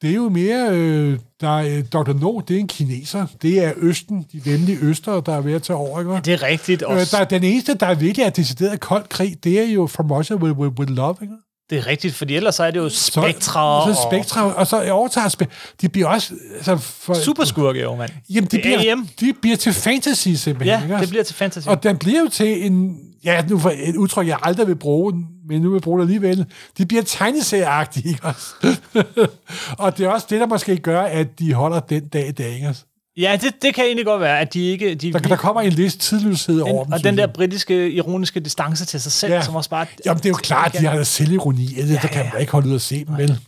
det 0.03 0.11
er 0.11 0.15
jo 0.15 0.29
mere, 0.29 0.69
øh, 0.73 1.19
der 1.41 1.59
er 1.59 1.79
øh, 1.79 1.85
Dr. 1.93 2.13
No, 2.13 2.41
det 2.49 2.57
er 2.57 2.61
en 2.61 2.69
kineser. 2.69 3.27
Det 3.43 3.65
er 3.65 3.73
Østen, 3.77 4.27
de 4.33 4.45
venlige 4.45 4.79
Øster, 4.83 5.21
der 5.21 5.33
er 5.37 5.41
ved 5.41 5.53
at 5.53 5.63
tage 5.63 5.77
over. 5.77 6.01
Ikke? 6.01 6.13
Det 6.25 6.33
er 6.33 6.43
rigtigt 6.43 6.83
Øh, 6.83 6.89
også. 6.89 7.17
der, 7.17 7.23
er 7.23 7.29
den 7.29 7.45
eneste, 7.45 7.75
der 7.75 7.95
virkelig 7.95 8.25
er 8.25 8.31
decideret 8.31 8.81
kold 8.81 9.05
krig, 9.09 9.45
det 9.45 9.61
er 9.61 9.65
jo 9.73 9.87
From 9.87 10.11
Russia 10.11 10.37
with, 10.37 10.59
with, 10.59 10.79
with 10.81 10.91
Love. 10.93 11.17
Ikke? 11.23 11.35
Det 11.71 11.79
er 11.79 11.87
rigtigt, 11.87 12.15
fordi 12.15 12.37
ellers 12.37 12.55
så 12.55 12.65
er 12.65 12.71
det 12.71 12.79
jo 12.81 12.89
Så, 12.89 13.11
Spectra 13.11 13.85
så 13.85 13.91
og 13.91 13.97
Spectra, 14.11 14.55
og 14.55 14.67
så 14.67 14.91
overtager 14.91 15.29
Spe- 15.29 15.75
de 15.81 15.89
bliver 15.89 16.09
også... 16.09 16.35
Altså, 16.57 16.77
for, 16.77 17.15
superskurke, 17.15 17.81
jo, 17.81 17.97
mand. 17.97 18.11
Jamen, 18.31 18.45
de 18.45 18.57
Det 18.57 18.73
er 18.73 18.79
bliver, 18.79 18.93
AM. 18.93 19.09
de 19.21 19.33
bliver 19.41 19.57
til 19.57 19.73
fantasy 19.73 20.29
simpelthen. 20.29 20.67
Ja, 20.81 20.83
ikke 20.83 21.01
det 21.01 21.09
bliver 21.09 21.25
til 21.25 21.35
fantasy. 21.37 21.69
Og 21.69 21.83
den 21.83 21.97
bliver 21.99 22.21
jo 22.21 22.29
til 22.29 22.67
en... 22.67 22.97
Ja, 23.25 23.43
nu 23.49 23.59
for 23.59 23.73
et 23.83 23.97
udtryk, 23.97 24.27
jeg 24.27 24.39
aldrig 24.43 24.67
vil 24.67 24.77
bruge, 24.77 25.13
men 25.49 25.63
nu 25.63 25.69
vil 25.71 25.77
jeg 25.77 25.83
bruge 25.83 25.99
det 25.99 26.05
alligevel. 26.05 26.47
De 26.79 26.87
bliver 26.87 27.03
tegneserieagtige, 27.03 28.09
ikke 28.09 28.25
også? 28.27 28.77
og 29.85 29.99
det 29.99 30.07
er 30.07 30.11
også 30.11 30.27
det, 30.31 30.41
der 30.41 30.47
måske 30.47 30.77
gør, 30.77 31.03
at 31.03 31.39
de 31.39 31.53
holder 31.55 31.81
den 31.81 32.09
dag 32.09 32.29
i 32.29 32.33
dag, 32.33 32.55
ikke 32.55 32.69
også? 32.69 32.85
Ja, 33.19 33.39
det, 33.43 33.63
det 33.63 33.75
kan 33.75 33.85
egentlig 33.85 34.05
godt 34.07 34.21
være, 34.21 34.41
at 34.41 34.55
de 34.55 34.61
ikke... 34.71 34.95
De, 34.95 35.13
Der, 35.13 35.19
der 35.19 35.37
kommer 35.37 35.63
en 35.63 35.77
vis 35.77 35.97
tidløshed 35.97 36.61
over 36.61 36.85
dem. 36.85 36.93
og 36.93 37.05
den 37.05 37.19
der 37.19 37.27
britiske, 37.27 37.91
ironiske 37.91 38.41
distance 38.41 38.85
til 38.85 39.01
sig 39.01 39.13
selv, 39.13 39.33
ja. 39.33 39.43
som 39.43 39.57
også 39.57 39.71
bare... 39.71 39.87
Jamen, 40.07 40.19
det 40.19 40.25
er 40.27 40.31
jo 40.31 40.35
klart, 40.35 40.73
de 40.73 40.87
har 40.87 40.97
da 40.97 41.05
selvironi. 41.05 41.75
Ja, 41.77 41.83
der 42.03 42.09
kan 42.09 42.27
man 42.33 42.41
ikke 42.41 42.53
holde 42.53 42.69
ud 42.69 42.75
at 42.75 42.81
se 42.83 43.05
dem, 43.05 43.17
vel? 43.19 43.39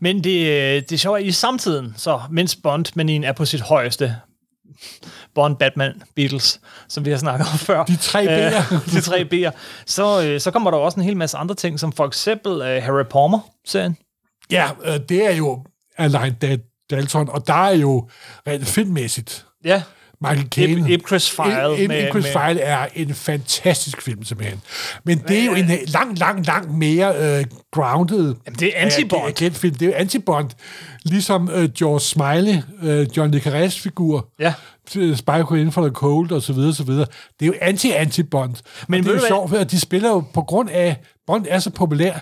Men 0.00 0.24
det, 0.24 0.46
øh, 0.46 0.74
det 0.82 0.92
er 0.92 0.96
sjovt, 0.96 1.18
at 1.20 1.24
i 1.26 1.32
samtiden, 1.32 1.94
så 1.96 2.20
mens 2.30 2.56
Bond-manien 2.56 3.24
er 3.24 3.32
på 3.32 3.44
sit 3.44 3.60
højeste, 3.60 4.16
Bond, 5.34 5.56
Batman, 5.56 6.02
Beatles, 6.16 6.60
som 6.88 7.04
vi 7.04 7.10
har 7.10 7.18
snakket 7.18 7.46
om 7.52 7.58
før. 7.58 7.84
De 7.84 7.96
tre 7.96 8.26
B'er. 8.26 8.74
de 8.96 9.00
tre 9.00 9.24
B'er. 9.34 9.50
Så, 9.86 10.22
øh, 10.22 10.40
så 10.40 10.50
kommer 10.50 10.70
der 10.70 10.78
også 10.78 11.00
en 11.00 11.04
hel 11.04 11.16
masse 11.16 11.36
andre 11.36 11.54
ting, 11.54 11.80
som 11.80 11.92
for 11.92 12.06
eksempel 12.06 12.52
øh, 12.52 12.82
Harry 12.82 13.04
Palmer-serien. 13.04 13.96
Ja, 14.50 14.68
øh, 14.84 15.00
det 15.08 15.26
er 15.26 15.34
jo 15.36 15.64
Alain 15.98 16.34
Da- 16.42 16.56
Dalton, 16.90 17.28
og 17.28 17.46
der 17.46 17.54
er 17.66 17.74
jo 17.76 18.08
rent 18.46 18.66
filmmæssigt. 18.66 19.46
Ja. 19.64 19.82
Michael 20.20 20.48
Caine. 20.50 20.90
Ipcress 20.92 21.30
File 21.30 21.84
Ipcress 21.84 22.24
med- 22.34 22.48
File 22.48 22.60
er 22.60 22.86
en 22.94 23.14
fantastisk 23.14 24.02
film, 24.02 24.24
simpelthen. 24.24 24.60
Men 25.04 25.18
det 25.28 25.38
er 25.40 25.44
jo 25.44 25.52
en 25.54 25.70
langt, 25.86 26.18
langt, 26.18 26.46
langt 26.46 26.74
mere 26.74 27.38
øh, 27.38 27.44
grounded 27.72 28.34
Jamen, 28.46 28.58
det 28.58 28.72
er 28.76 28.86
anti-Bond. 28.86 29.22
ag- 29.26 29.28
agentfilm. 29.42 29.74
Det 29.74 29.88
er 29.94 29.98
jo 29.98 30.04
anti-Bond. 30.04 30.48
Ligesom 31.04 31.50
øh, 31.54 31.68
George 31.78 32.00
Smiley, 32.00 32.62
øh, 32.82 33.06
John 33.16 33.30
Le 33.30 33.38
Carrés 33.40 33.80
figur, 33.82 34.28
Ja. 34.40 34.54
øh, 34.96 35.16
Spy 35.16 35.30
Who 35.30 35.54
in 35.54 35.72
for 35.72 35.82
the 35.82 35.90
Cold 35.94 36.32
og 36.32 36.42
så 36.42 36.52
videre, 36.52 36.74
så 36.74 36.84
videre. 36.84 37.06
Det 37.40 37.46
er 37.46 37.46
jo 37.46 37.54
anti-anti-Bond. 37.60 38.54
Men 38.88 39.02
det 39.04 39.08
er 39.10 39.12
jo 39.14 39.18
hvad? 39.18 39.28
sjovt, 39.28 39.52
at 39.54 39.70
de 39.70 39.80
spiller 39.80 40.08
jo 40.08 40.24
på 40.34 40.42
grund 40.42 40.70
af, 40.70 40.96
Bond 41.26 41.46
er 41.48 41.58
så 41.58 41.70
populær, 41.70 42.12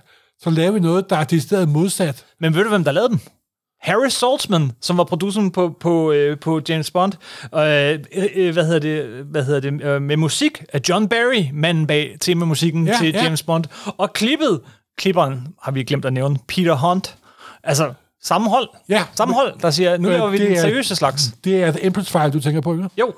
så 0.42 0.50
laver 0.50 0.70
vi 0.72 0.80
noget, 0.80 1.10
der 1.10 1.16
er 1.16 1.24
decideret 1.24 1.68
modsat. 1.68 2.24
Men 2.40 2.54
ved 2.54 2.62
du, 2.62 2.68
hvem 2.68 2.84
der 2.84 2.92
lavede 2.92 3.08
dem? 3.10 3.20
Harry 3.80 4.08
Saltzman, 4.08 4.72
som 4.80 4.98
var 4.98 5.04
produceren 5.04 5.50
på, 5.50 5.76
på, 5.80 6.12
øh, 6.12 6.38
på 6.38 6.60
James 6.68 6.90
Bond, 6.90 7.12
øh, 7.54 7.98
øh, 8.34 8.52
hvad 8.52 8.64
hedder 8.66 8.78
det, 8.78 9.04
hvad 9.24 9.44
hedder 9.44 9.60
det 9.60 9.82
øh, 9.82 10.02
med 10.02 10.16
musik 10.16 10.64
af 10.72 10.80
John 10.88 11.08
Barry, 11.08 11.44
manden 11.52 11.86
bag 11.86 12.16
temamusikken 12.20 12.86
Ja, 12.86 12.96
til 13.00 13.12
ja. 13.12 13.22
James 13.24 13.42
Bond, 13.42 13.64
og 13.98 14.12
klippet, 14.12 14.60
klipperen 14.98 15.46
har 15.62 15.72
vi 15.72 15.82
glemt 15.82 16.04
at 16.04 16.12
nævne, 16.12 16.38
Peter 16.48 16.74
Hunt. 16.74 17.16
Altså, 17.64 17.92
samme 18.22 18.50
hold. 18.50 18.68
Ja. 18.88 19.04
Samme 19.14 19.34
hold, 19.34 19.60
der 19.60 19.70
siger, 19.70 19.96
nu 19.98 20.08
Øh, 20.08 20.14
laver 20.14 20.30
vi 20.30 20.38
det 20.38 20.46
den 20.48 20.56
er- 20.56 20.60
seriøse 20.60 20.96
slags. 20.96 21.34
Det 21.44 21.62
er 21.62 21.70
The 21.70 21.84
Empress 21.86 22.10
File, 22.12 22.30
du 22.30 22.40
tænker 22.40 22.60
på, 22.60 22.72
ikke? 22.72 22.88
Jo. 23.00 23.14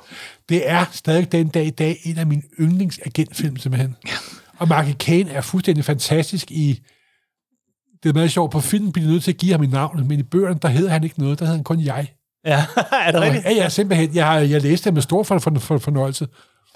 Det 0.49 0.71
er 0.71 0.85
stadig 0.93 1.33
den 1.33 1.49
dag 1.49 1.67
i 1.67 1.71
dag 1.71 1.99
en 2.05 2.19
af 2.19 2.27
mine 2.27 2.43
yndlingsagentfilm, 2.61 3.57
simpelthen. 3.57 3.97
Ja. 4.07 4.13
Og 4.59 4.69
Michael 4.69 4.97
Caine 4.99 5.31
er 5.31 5.41
fuldstændig 5.41 5.85
fantastisk 5.85 6.51
i... 6.51 6.81
Det 8.03 8.09
er 8.09 8.13
meget 8.13 8.31
sjovt. 8.31 8.53
På 8.53 8.61
filmen 8.61 8.93
bliver 8.93 9.07
de 9.07 9.13
nødt 9.13 9.25
til 9.25 9.33
at 9.33 9.39
give 9.39 9.53
ham 9.53 9.63
et 9.63 9.71
navn, 9.71 10.09
men 10.09 10.19
i 10.19 10.23
bøgerne, 10.23 10.59
der 10.63 10.69
hedder 10.69 10.91
han 10.91 11.05
ikke 11.05 11.21
noget. 11.21 11.39
Der 11.39 11.45
hedder 11.45 11.57
han 11.57 11.65
kun 11.65 11.81
jeg. 11.81 12.13
Ja, 12.45 12.65
er 13.07 13.13
det 13.13 13.21
rigtigt? 13.21 13.45
Ja, 13.45 13.53
ja, 13.53 13.69
simpelthen. 13.69 14.15
Jeg, 14.15 14.27
har, 14.27 14.39
jeg 14.39 14.63
læste 14.63 14.85
det 14.85 14.95
med 14.95 15.03
stor 15.03 15.23
for, 15.23 15.39
for, 15.39 15.55
for, 15.59 15.79
fornøjelse. 15.79 16.29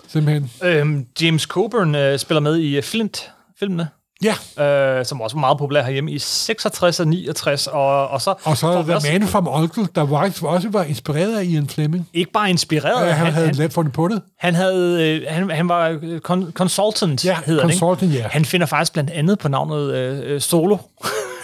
Simpelthen. 0.08 0.50
Øhm, 0.64 1.06
James 1.20 1.42
Coburn 1.42 1.94
øh, 1.94 2.18
spiller 2.18 2.40
med 2.40 2.56
i 2.56 2.76
øh, 2.76 2.82
Flint-filmene. 2.82 3.88
Ja. 4.22 4.64
Øh, 4.64 5.04
som 5.06 5.20
også 5.20 5.36
var 5.36 5.40
meget 5.40 5.58
populær 5.58 5.82
herhjemme 5.82 6.10
i 6.10 6.18
66 6.18 7.00
og 7.00 7.06
69, 7.08 7.66
og, 7.66 8.08
og 8.08 8.20
så... 8.22 8.34
Og 8.44 8.56
så 8.56 8.66
er 8.68 8.82
der 8.82 9.12
Man 9.12 9.28
from 9.28 9.48
Uncle, 9.50 9.86
der 9.94 10.02
var, 10.02 10.32
også 10.42 10.68
var 10.70 10.82
inspireret 10.82 11.38
af 11.38 11.44
Ian 11.44 11.68
Fleming. 11.68 12.08
Ikke 12.14 12.32
bare 12.32 12.50
inspireret, 12.50 13.06
Ja, 13.06 13.12
han, 13.12 13.24
han, 13.24 13.32
havde 13.34 13.46
han, 13.46 13.56
han, 13.56 13.70
fundet 13.70 13.92
på 13.92 14.08
det. 14.08 14.22
han, 14.38 14.54
havde, 14.54 15.08
øh, 15.08 15.22
han, 15.28 15.50
han 15.50 15.68
var 15.68 15.98
øh, 16.02 16.20
con- 16.30 16.52
consultant, 16.52 17.24
Ja, 17.24 17.36
hedder 17.46 17.62
det, 17.66 17.70
consultant, 17.72 18.12
ikke? 18.12 18.22
ja. 18.22 18.28
Han 18.30 18.44
finder 18.44 18.66
faktisk 18.66 18.92
blandt 18.92 19.10
andet 19.10 19.38
på 19.38 19.48
navnet 19.48 19.94
øh, 19.94 20.34
øh, 20.34 20.40
Solo. 20.40 20.76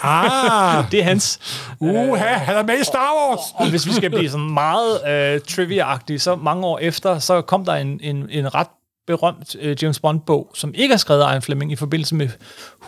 Ah! 0.03 0.83
det 0.91 0.99
er 0.99 1.03
hans. 1.03 1.39
Uha, 1.79 2.25
han 2.25 2.55
er 2.55 2.63
med 2.63 2.81
i 2.81 2.83
Star 2.83 3.11
Wars! 3.19 3.39
Og 3.53 3.69
hvis 3.69 3.85
vi 3.87 3.93
skal 3.93 4.09
blive 4.09 4.29
sådan 4.29 4.53
meget 4.53 5.07
øh, 5.07 5.41
trivia-agtige, 5.47 6.19
så 6.19 6.35
mange 6.35 6.65
år 6.65 6.79
efter, 6.79 7.19
så 7.19 7.41
kom 7.41 7.65
der 7.65 7.73
en, 7.73 7.99
en, 8.03 8.27
en 8.29 8.55
ret 8.55 8.67
berømt 9.09 9.55
øh, 9.59 9.77
James 9.81 9.99
Bond-bog, 9.99 10.51
som 10.55 10.71
ikke 10.75 10.93
er 10.93 10.97
skrevet 10.97 11.21
af 11.21 11.31
Ian 11.31 11.41
Fleming 11.41 11.71
i 11.71 11.75
forbindelse 11.75 12.15
med 12.15 12.29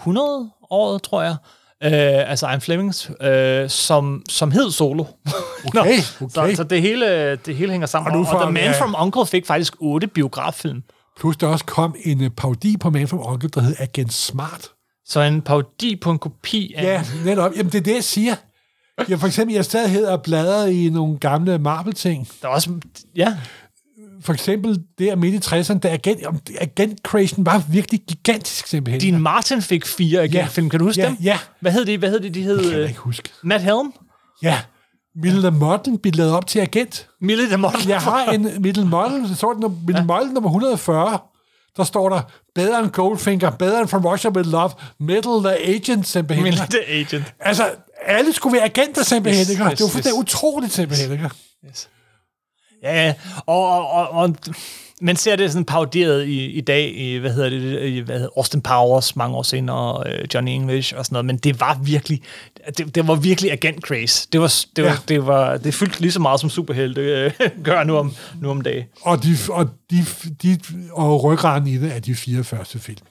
100-året, 0.07 1.03
tror 1.03 1.21
jeg. 1.21 1.35
Øh, 1.83 2.29
altså 2.31 2.47
Ian 2.49 2.61
Flemings, 2.61 3.11
øh, 3.21 3.69
som, 3.69 4.23
som 4.29 4.51
hed 4.51 4.71
Solo. 4.71 5.03
Okay, 5.75 5.99
Så, 5.99 6.41
okay. 6.41 6.55
så 6.55 6.63
det, 6.63 6.81
hele, 6.81 7.35
det 7.35 7.55
hele 7.55 7.71
hænger 7.71 7.87
sammen. 7.87 8.11
Og 8.11 8.17
Og, 8.17 8.23
nu 8.23 8.25
og 8.27 8.31
får 8.31 8.41
The 8.41 8.51
Man 8.51 8.69
vi- 8.69 8.73
from 8.73 8.95
Uncle 8.99 9.25
fik 9.25 9.45
faktisk 9.45 9.73
otte 9.79 10.07
biograffilm. 10.07 10.83
Plus 11.19 11.37
der 11.37 11.47
også 11.47 11.65
kom 11.65 11.95
en 12.03 12.21
uh, 12.21 12.27
parodi 12.37 12.77
på 12.77 12.89
Man 12.89 13.07
from 13.07 13.19
Uncle, 13.25 13.49
der 13.49 13.61
hed 13.61 13.75
Agent 13.79 14.13
Smart. 14.13 14.67
Så 15.05 15.19
en 15.21 15.41
parodi 15.41 15.95
på 15.95 16.11
en 16.11 16.19
kopi 16.19 16.73
af... 16.77 16.83
Ja, 16.83 17.03
netop. 17.25 17.51
Jamen, 17.55 17.71
det 17.71 17.77
er 17.77 17.83
det, 17.83 17.93
jeg 17.95 18.03
siger. 18.03 18.35
Ja, 19.09 19.15
for 19.15 19.27
eksempel, 19.27 19.55
jeg 19.55 19.65
stadig 19.65 19.91
hedder 19.91 20.11
og 20.11 20.21
bladrer 20.21 20.65
i 20.65 20.89
nogle 20.89 21.17
gamle 21.17 21.59
Marvel-ting. 21.59 22.27
Der 22.41 22.47
er 22.47 22.51
også... 22.51 22.69
Ja, 23.15 23.37
For 24.23 24.33
eksempel 24.33 24.79
der 24.99 25.15
midt 25.15 25.33
i 25.33 25.55
60'erne, 25.55 25.79
da 25.79 25.87
agent, 25.89 26.19
agent 26.61 26.99
Creation 27.03 27.45
var 27.45 27.63
virkelig 27.69 28.01
gigantisk 28.07 28.67
simpelthen. 28.67 29.11
Dean 29.11 29.21
Martin 29.21 29.61
fik 29.61 29.85
fire 29.85 30.21
agentfilm. 30.21 30.69
Kan 30.69 30.79
du 30.79 30.85
huske 30.85 31.01
ja, 31.01 31.07
dem? 31.07 31.17
Ja, 31.23 31.39
Hvad 31.59 31.71
hed 31.71 31.85
de? 31.85 31.97
Hvad 31.97 32.09
hed 32.09 32.19
de? 32.19 32.29
De 32.29 32.41
hed... 32.43 32.59
kan 32.63 32.71
jeg 32.71 32.79
øh, 32.79 32.87
ikke 32.89 32.99
huske. 32.99 33.29
Matt 33.43 33.63
Helm? 33.63 33.93
Ja, 34.43 34.59
Middle 35.15 35.51
Model 35.51 35.97
blev 35.97 36.13
lavet 36.15 36.33
op 36.33 36.47
til 36.47 36.59
agent. 36.59 37.07
Mille 37.21 37.51
de 37.51 37.57
Model? 37.57 37.87
Jeg 37.87 38.01
har 38.01 38.25
en 38.31 38.47
Middle 38.61 38.85
Model, 38.85 39.27
så 39.27 39.35
står 39.35 39.53
den 39.53 39.83
Middle 39.87 40.05
Model 40.05 40.27
nummer 40.27 40.49
140. 40.49 41.19
Der 41.77 41.83
står 41.83 42.09
der, 42.09 42.21
bedre 42.55 42.79
end 42.79 42.89
Goldfinger, 42.89 43.49
bedre 43.49 43.79
end 43.79 43.87
From 43.87 44.05
Russia 44.05 44.31
With 44.31 44.49
Love, 44.49 44.69
Middle 44.99 45.39
the 45.43 45.75
Agent 45.75 46.07
simpelthen. 46.07 46.43
Mille 46.43 46.59
the 46.69 46.87
Agent. 46.87 47.33
Altså, 47.39 47.63
alle 48.05 48.33
skulle 48.33 48.53
være 48.53 48.63
agenter 48.63 49.03
simpelthen, 49.03 49.41
Yes, 49.41 49.49
ikke? 49.49 49.63
yes, 49.63 49.69
det 49.77 49.83
var 49.83 49.89
fuldstændig 49.89 50.23
yes. 50.23 50.33
utroligt 50.35 50.73
simpelthen, 50.73 51.11
ikke? 51.11 51.29
Ja, 52.83 53.05
ja. 53.05 53.13
og, 53.45 53.67
og, 53.67 53.89
og, 53.89 54.11
og 54.11 54.35
man 55.01 55.15
ser 55.15 55.35
det 55.35 55.51
sådan 55.51 55.65
parodieret 55.65 56.27
i, 56.27 56.45
i 56.45 56.61
dag, 56.61 56.97
i, 56.97 57.17
hvad 57.17 57.33
hedder 57.33 57.49
det, 57.49 57.89
i, 57.89 57.99
hvad 57.99 58.15
hedder, 58.15 58.29
Austin 58.37 58.61
Powers 58.61 59.15
mange 59.15 59.37
år 59.37 59.43
senere, 59.43 60.03
øh, 60.07 60.25
Johnny 60.33 60.51
English 60.51 60.93
og 60.97 61.05
sådan 61.05 61.13
noget, 61.13 61.25
men 61.25 61.37
det 61.37 61.59
var 61.59 61.79
virkelig, 61.83 62.21
det, 62.77 62.95
det 62.95 63.07
var 63.07 63.15
virkelig 63.15 63.51
agent 63.51 63.83
craze. 63.83 64.27
Det 64.31 64.41
var, 64.41 64.53
det 64.75 64.83
var, 64.83 64.89
ja. 64.89 64.97
det 65.07 65.25
var, 65.25 65.57
det 65.57 65.73
fyldte 65.73 66.01
lige 66.01 66.11
så 66.11 66.19
meget 66.19 66.39
som 66.39 66.49
superhelte 66.49 67.01
øh, 67.01 67.31
gør 67.63 67.83
nu 67.83 67.97
om, 67.97 68.15
nu 68.41 68.49
om 68.49 68.61
dagen. 68.61 68.85
Og, 69.01 69.23
de, 69.23 69.37
og, 69.49 69.69
de, 69.91 70.05
de, 70.43 70.59
og 70.91 71.23
ryggraden 71.23 71.67
i 71.67 71.77
det 71.77 71.95
er 71.95 71.99
de 71.99 72.15
fire 72.15 72.43
første 72.43 72.79
film. 72.79 73.05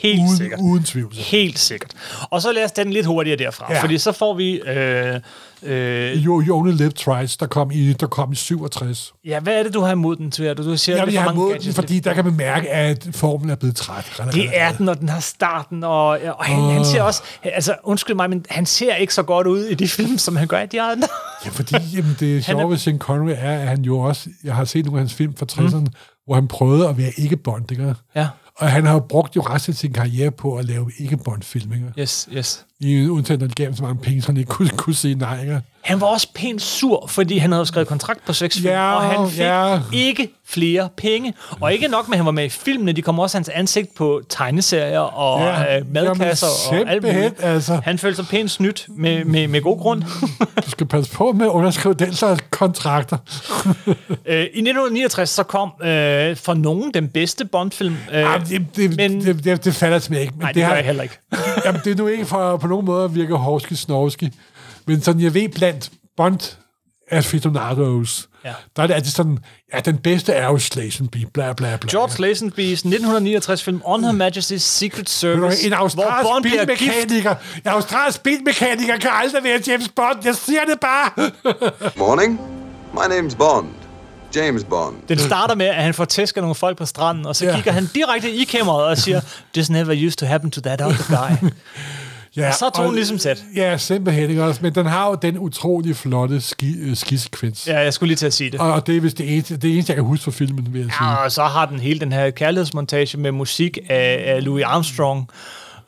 Helt 0.00 0.20
Uden, 0.20 0.36
sikkert. 0.36 0.60
uden 0.62 0.84
tvivl. 0.84 1.14
Helt 1.14 1.58
sikkert. 1.58 1.90
Og 2.30 2.42
så 2.42 2.52
lad 2.52 2.64
os 2.64 2.72
tage 2.72 2.84
den 2.84 2.92
lidt 2.92 3.06
hurtigere 3.06 3.38
derfra, 3.38 3.66
Ja. 3.72 3.82
fordi 3.82 3.98
så 3.98 4.12
får 4.12 4.34
vi... 4.34 4.60
Øh, 4.60 5.20
øh, 5.62 6.24
You, 6.24 6.42
you 6.42 6.58
Only 6.58 6.72
Live 6.72 6.90
Twice, 6.90 7.36
der 7.40 7.46
kom 7.46 7.70
i, 7.70 7.92
der 7.92 8.06
kom 8.06 8.32
i 8.32 8.34
67. 8.34 9.12
ja, 9.24 9.40
hvad 9.40 9.58
er 9.58 9.62
det, 9.62 9.74
du 9.74 9.80
har 9.80 9.92
imod 9.92 10.16
den, 10.16 10.30
Tver? 10.30 10.54
Du, 10.54 10.64
du 10.64 10.76
siger, 10.76 10.96
Jeg 10.96 11.06
vil 11.06 11.12
det 11.12 11.18
er 11.18 11.22
for 11.22 11.28
have 11.30 11.36
mange 11.36 11.52
mod 11.52 11.64
den, 11.64 11.72
fordi 11.72 12.00
der 12.00 12.14
kan 12.14 12.24
man 12.24 12.36
mærke, 12.36 12.70
at 12.70 13.08
formen 13.12 13.50
er 13.50 13.54
blevet 13.54 13.76
træt. 13.76 14.20
Det 14.32 14.48
er 14.52 14.72
den, 14.72 14.88
og 14.88 15.00
den 15.00 15.08
har 15.08 15.20
starten, 15.20 15.84
og, 15.84 16.06
og 16.08 16.44
han, 16.44 16.62
han 16.62 16.84
ser 16.84 17.02
også, 17.02 17.22
altså 17.42 17.74
undskyld 17.84 18.16
mig, 18.16 18.30
men 18.30 18.44
han 18.50 18.66
ser 18.66 18.94
ikke 18.94 19.14
så 19.14 19.22
godt 19.22 19.46
ud 19.46 19.64
i 19.64 19.74
de 19.74 19.88
film, 19.88 20.18
som 20.18 20.36
han 20.36 20.46
gør 20.48 20.60
i 20.60 20.66
de 20.66 20.82
andre. 20.82 21.08
Ja, 21.44 21.50
fordi 21.50 21.74
jamen, 21.96 22.16
det 22.20 22.44
sjove 22.44 22.70
ved 22.70 22.78
Sean 22.78 22.98
Connery 22.98 23.34
er, 23.38 23.58
at 23.60 23.68
han 23.68 23.82
jo 23.82 23.98
også... 23.98 24.28
Jeg 24.44 24.54
har 24.54 24.64
set 24.64 24.84
nogle 24.84 24.98
af 24.98 25.02
hans 25.02 25.14
film 25.14 25.34
fra 25.36 25.46
60'erne, 25.52 25.76
mm. 25.76 25.86
hvor 26.26 26.34
han 26.34 26.48
prøvede 26.48 26.88
at 26.88 26.98
være 26.98 27.12
ikke-bond, 27.16 27.70
ikke? 27.72 27.94
Ja. 28.16 28.26
Og 28.60 28.70
han 28.70 28.86
har 28.86 28.92
jo 28.92 29.00
brugt 29.00 29.36
jo 29.36 29.40
resten 29.40 29.72
af 29.72 29.76
sin 29.76 29.92
karriere 29.92 30.30
på 30.30 30.56
at 30.56 30.64
lave 30.64 30.90
ikke 30.98 31.16
bond? 31.16 31.42
Yes, 31.98 32.28
yes. 32.32 32.66
I 32.80 33.08
undtagen, 33.08 33.40
når 33.40 33.46
de 33.46 33.54
gav 33.54 33.66
ham 33.66 33.76
så 33.76 33.82
mange 33.82 34.02
penge, 34.02 34.22
så 34.22 34.28
han 34.28 34.36
ikke 34.36 34.48
kunne, 34.48 34.68
kunne 34.68 34.94
sige 34.94 35.14
nej, 35.14 35.40
ikke? 35.40 35.60
Han 35.80 36.00
var 36.00 36.06
også 36.06 36.28
pænt 36.34 36.62
sur, 36.62 37.06
fordi 37.06 37.38
han 37.38 37.52
havde 37.52 37.66
skrevet 37.66 37.88
kontrakt 37.88 38.26
på 38.26 38.32
seks 38.32 38.56
film, 38.56 38.68
Ja, 38.68 38.94
og 38.94 39.02
han 39.02 39.30
fik 39.30 39.38
ja. 39.40 39.78
ikke 39.92 40.28
flere 40.48 40.88
penge. 40.96 41.34
Og 41.60 41.72
ikke 41.72 41.88
nok 41.88 42.08
med, 42.08 42.14
at 42.14 42.18
han 42.18 42.26
var 42.26 42.32
med 42.32 42.44
i 42.44 42.48
filmene, 42.48 42.92
de 42.92 43.02
kom 43.02 43.18
også 43.18 43.36
hans 43.36 43.48
ansigt 43.48 43.94
på 43.94 44.20
tegneserier 44.28 44.98
og 45.00 45.40
Ja, 45.40 45.78
øh, 45.78 45.94
madkasser 45.94 46.46
jamen, 46.72 46.86
og 46.88 46.92
alt 46.94 47.02
muligt. 47.02 47.34
altså. 47.42 47.80
Han 47.84 47.98
følte 47.98 48.16
sig 48.16 48.26
pænt 48.26 48.50
snydt 48.50 48.86
med, 48.96 49.24
med, 49.24 49.48
med 49.48 49.60
god 49.62 49.78
grund. 49.78 50.02
Du 50.64 50.70
skal 50.70 50.86
passe 50.86 51.12
på 51.12 51.32
med 51.32 51.46
at 51.46 51.50
underskrive 51.50 51.94
den 51.94 52.14
slags 52.14 52.44
kontrakter. 52.50 53.16
øh, 54.26 54.40
I 54.40 54.42
1969 54.42 55.30
så 55.30 55.42
kom 55.42 55.68
øh, 55.82 56.36
for 56.36 56.54
nogen 56.54 56.94
den 56.94 57.08
bedste 57.08 57.44
Bond-film. 57.44 57.96
Øh, 58.12 58.20
Jamen, 58.20 58.46
det, 58.48 58.76
det, 58.76 58.96
men- 58.96 59.24
det, 59.24 59.44
det, 59.44 59.64
det 59.64 59.74
falder 59.74 59.98
til 59.98 60.12
mig 60.12 60.20
ikke. 60.20 60.32
Men 60.36 60.40
nej, 60.40 60.48
det, 60.48 60.54
det 60.54 60.62
gør 60.62 60.68
har- 60.68 60.76
jeg 60.76 60.84
heller 60.84 61.02
ikke. 61.02 61.18
Jamen, 61.64 61.80
det 61.84 61.90
er 61.92 61.96
nu 61.96 62.06
ikke 62.06 62.24
for 62.26 62.56
på 62.56 62.66
nogen 62.70 62.86
måde 62.86 63.04
at 63.04 63.14
virke 63.14 63.34
horski 63.34 63.74
snorski, 63.74 64.30
men 64.86 65.02
sådan, 65.02 65.20
jeg 65.22 65.34
ved 65.34 65.48
blandt 65.48 65.90
Bond 66.16 66.56
aficionados, 67.10 68.28
Ja. 68.44 68.52
der 68.76 68.82
er 68.82 68.86
det 68.86 68.94
altid 68.94 69.10
sådan, 69.10 69.38
ja, 69.74 69.80
den 69.80 69.98
bedste 69.98 70.32
er 70.32 70.46
jo 70.46 70.58
Slazenby, 70.58 71.16
bla 71.34 71.52
bla 71.52 71.76
bla. 71.76 71.90
George 71.90 72.12
Lazenby's 72.32 72.60
1969 72.72 73.62
film 73.62 73.80
On 73.84 74.04
Her 74.04 74.12
Majesty's 74.30 74.58
Secret 74.58 75.08
Service, 75.10 75.62
En 75.66 75.68
hvor 75.72 75.76
australsk 75.78 76.22
Bond 76.28 76.42
bliver 76.42 76.64
gift. 76.66 76.78
bilmekaniker, 76.80 77.34
en 77.56 77.70
australsk 77.70 78.22
bilmekaniker 78.22 78.96
kan 78.98 79.10
aldrig 79.12 79.44
være 79.44 79.60
James 79.66 79.88
Bond. 79.88 80.18
Jeg 80.24 80.34
siger 80.34 80.64
det 80.64 80.80
bare. 80.80 81.10
Morning. 82.06 82.40
My 82.94 82.98
name's 83.14 83.36
Bond. 83.36 83.66
James 84.36 84.64
Bond. 84.64 84.96
Den 85.08 85.18
starter 85.18 85.54
med, 85.54 85.66
at 85.66 85.82
han 85.82 85.94
får 85.94 86.04
tæsk 86.04 86.36
af 86.36 86.42
nogle 86.42 86.54
folk 86.54 86.78
på 86.78 86.86
stranden, 86.86 87.26
og 87.26 87.36
så 87.36 87.44
Ja. 87.46 87.54
kigger 87.54 87.72
han 87.72 87.86
direkte 87.94 88.30
i 88.30 88.44
kameraet 88.44 88.86
og 88.88 88.98
siger, 88.98 89.20
This 89.54 89.70
never 89.70 90.06
used 90.06 90.16
to 90.16 90.26
happen 90.26 90.50
to 90.50 90.60
that 90.60 90.82
other 90.82 91.16
guy. 91.40 91.48
Ja, 92.36 92.48
og 92.48 92.54
så 92.54 92.66
er 92.66 92.70
tonen 92.70 92.94
ligesom 92.94 93.18
sat. 93.18 93.44
Ja, 93.56 93.76
simpelthen, 93.76 94.30
ikke 94.30 94.44
også? 94.44 94.60
Men 94.62 94.74
den 94.74 94.86
har 94.86 95.08
jo 95.08 95.14
den 95.22 95.38
utrolig 95.38 95.96
flotte 95.96 96.40
ski, 96.40 96.78
øh, 96.78 96.96
skisekvens. 96.96 97.68
Ja, 97.68 97.78
jeg 97.78 97.94
skulle 97.94 98.08
lige 98.08 98.16
til 98.16 98.26
at 98.26 98.32
sige 98.32 98.50
det. 98.50 98.60
Og, 98.60 98.72
og 98.72 98.86
det 98.86 98.96
er 98.96 99.00
vist 99.00 99.18
det 99.18 99.32
eneste, 99.34 99.56
det 99.56 99.72
eneste, 99.72 99.90
jeg 99.90 99.96
kan 99.96 100.04
huske 100.04 100.24
fra 100.24 100.30
filmen, 100.30 100.72
vil 100.72 100.80
jeg 100.80 100.90
sige. 100.90 101.08
Ja, 101.08 101.14
og 101.14 101.32
så 101.32 101.44
har 101.44 101.66
den 101.66 101.80
hele 101.80 102.00
den 102.00 102.12
her 102.12 102.30
kærlighedsmontage 102.30 103.18
med 103.18 103.32
musik 103.32 103.78
af, 103.88 104.22
af 104.26 104.44
Louis 104.44 104.64
Armstrong. 104.64 105.30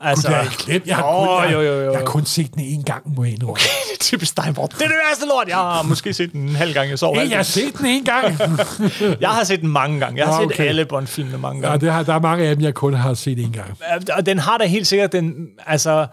Altså, 0.04 0.28
Gud, 0.28 0.34
jeg, 0.36 0.46
glemt. 0.58 0.86
Jeg, 0.86 0.96
har 0.96 1.02
kun, 1.02 1.28
åh, 1.28 1.44
jeg, 1.44 1.52
jo, 1.52 1.60
jo, 1.60 1.72
jo. 1.72 1.90
jeg 1.90 1.98
har 1.98 2.06
kun 2.06 2.24
set 2.24 2.54
den 2.54 2.62
en 2.62 2.82
gang, 2.82 3.02
må 3.16 3.24
jeg 3.24 3.32
indrømme. 3.32 3.52
Okay, 3.52 3.62
det 3.62 4.00
er 4.00 4.02
typisk 4.02 4.36
dig. 4.36 4.44
Det 4.44 4.58
er 4.58 4.66
det 4.66 4.96
værste 5.08 5.26
lort. 5.26 5.48
Jeg 5.48 5.56
har 5.56 5.82
måske 5.82 6.12
set 6.12 6.32
den 6.32 6.40
en 6.40 6.56
halv 6.56 6.74
gang. 6.74 6.90
Jeg 6.90 6.98
sov 6.98 7.16
Hey, 7.16 7.30
jeg 7.30 7.38
har 7.38 7.42
set 7.42 7.78
den 7.78 7.86
en 7.86 8.04
gang. 8.04 8.38
jeg 9.20 9.30
har 9.30 9.44
set 9.44 9.60
den 9.60 9.68
mange 9.68 10.00
gange. 10.00 10.18
Jeg 10.18 10.26
har 10.26 10.40
Nå, 10.40 10.48
set 10.48 10.54
okay. 10.54 10.68
alle 10.68 10.84
Bond-filmene 10.84 11.38
mange 11.38 11.60
ja, 11.62 11.68
gange. 11.68 11.86
det 11.86 11.92
har, 11.92 12.02
der 12.02 12.14
er 12.14 12.20
mange 12.20 12.44
af 12.46 12.56
dem, 12.56 12.64
jeg 12.64 12.74
kun 12.74 12.94
har 12.94 13.14
set 13.14 13.38
en 13.38 13.52
gang. 13.52 13.78
Og 14.12 14.26
den 14.26 14.38
har 14.38 14.58
da 14.58 14.64
helt 14.64 14.86
sikkert 14.86 15.12
den, 15.12 15.34
altså, 15.66 16.06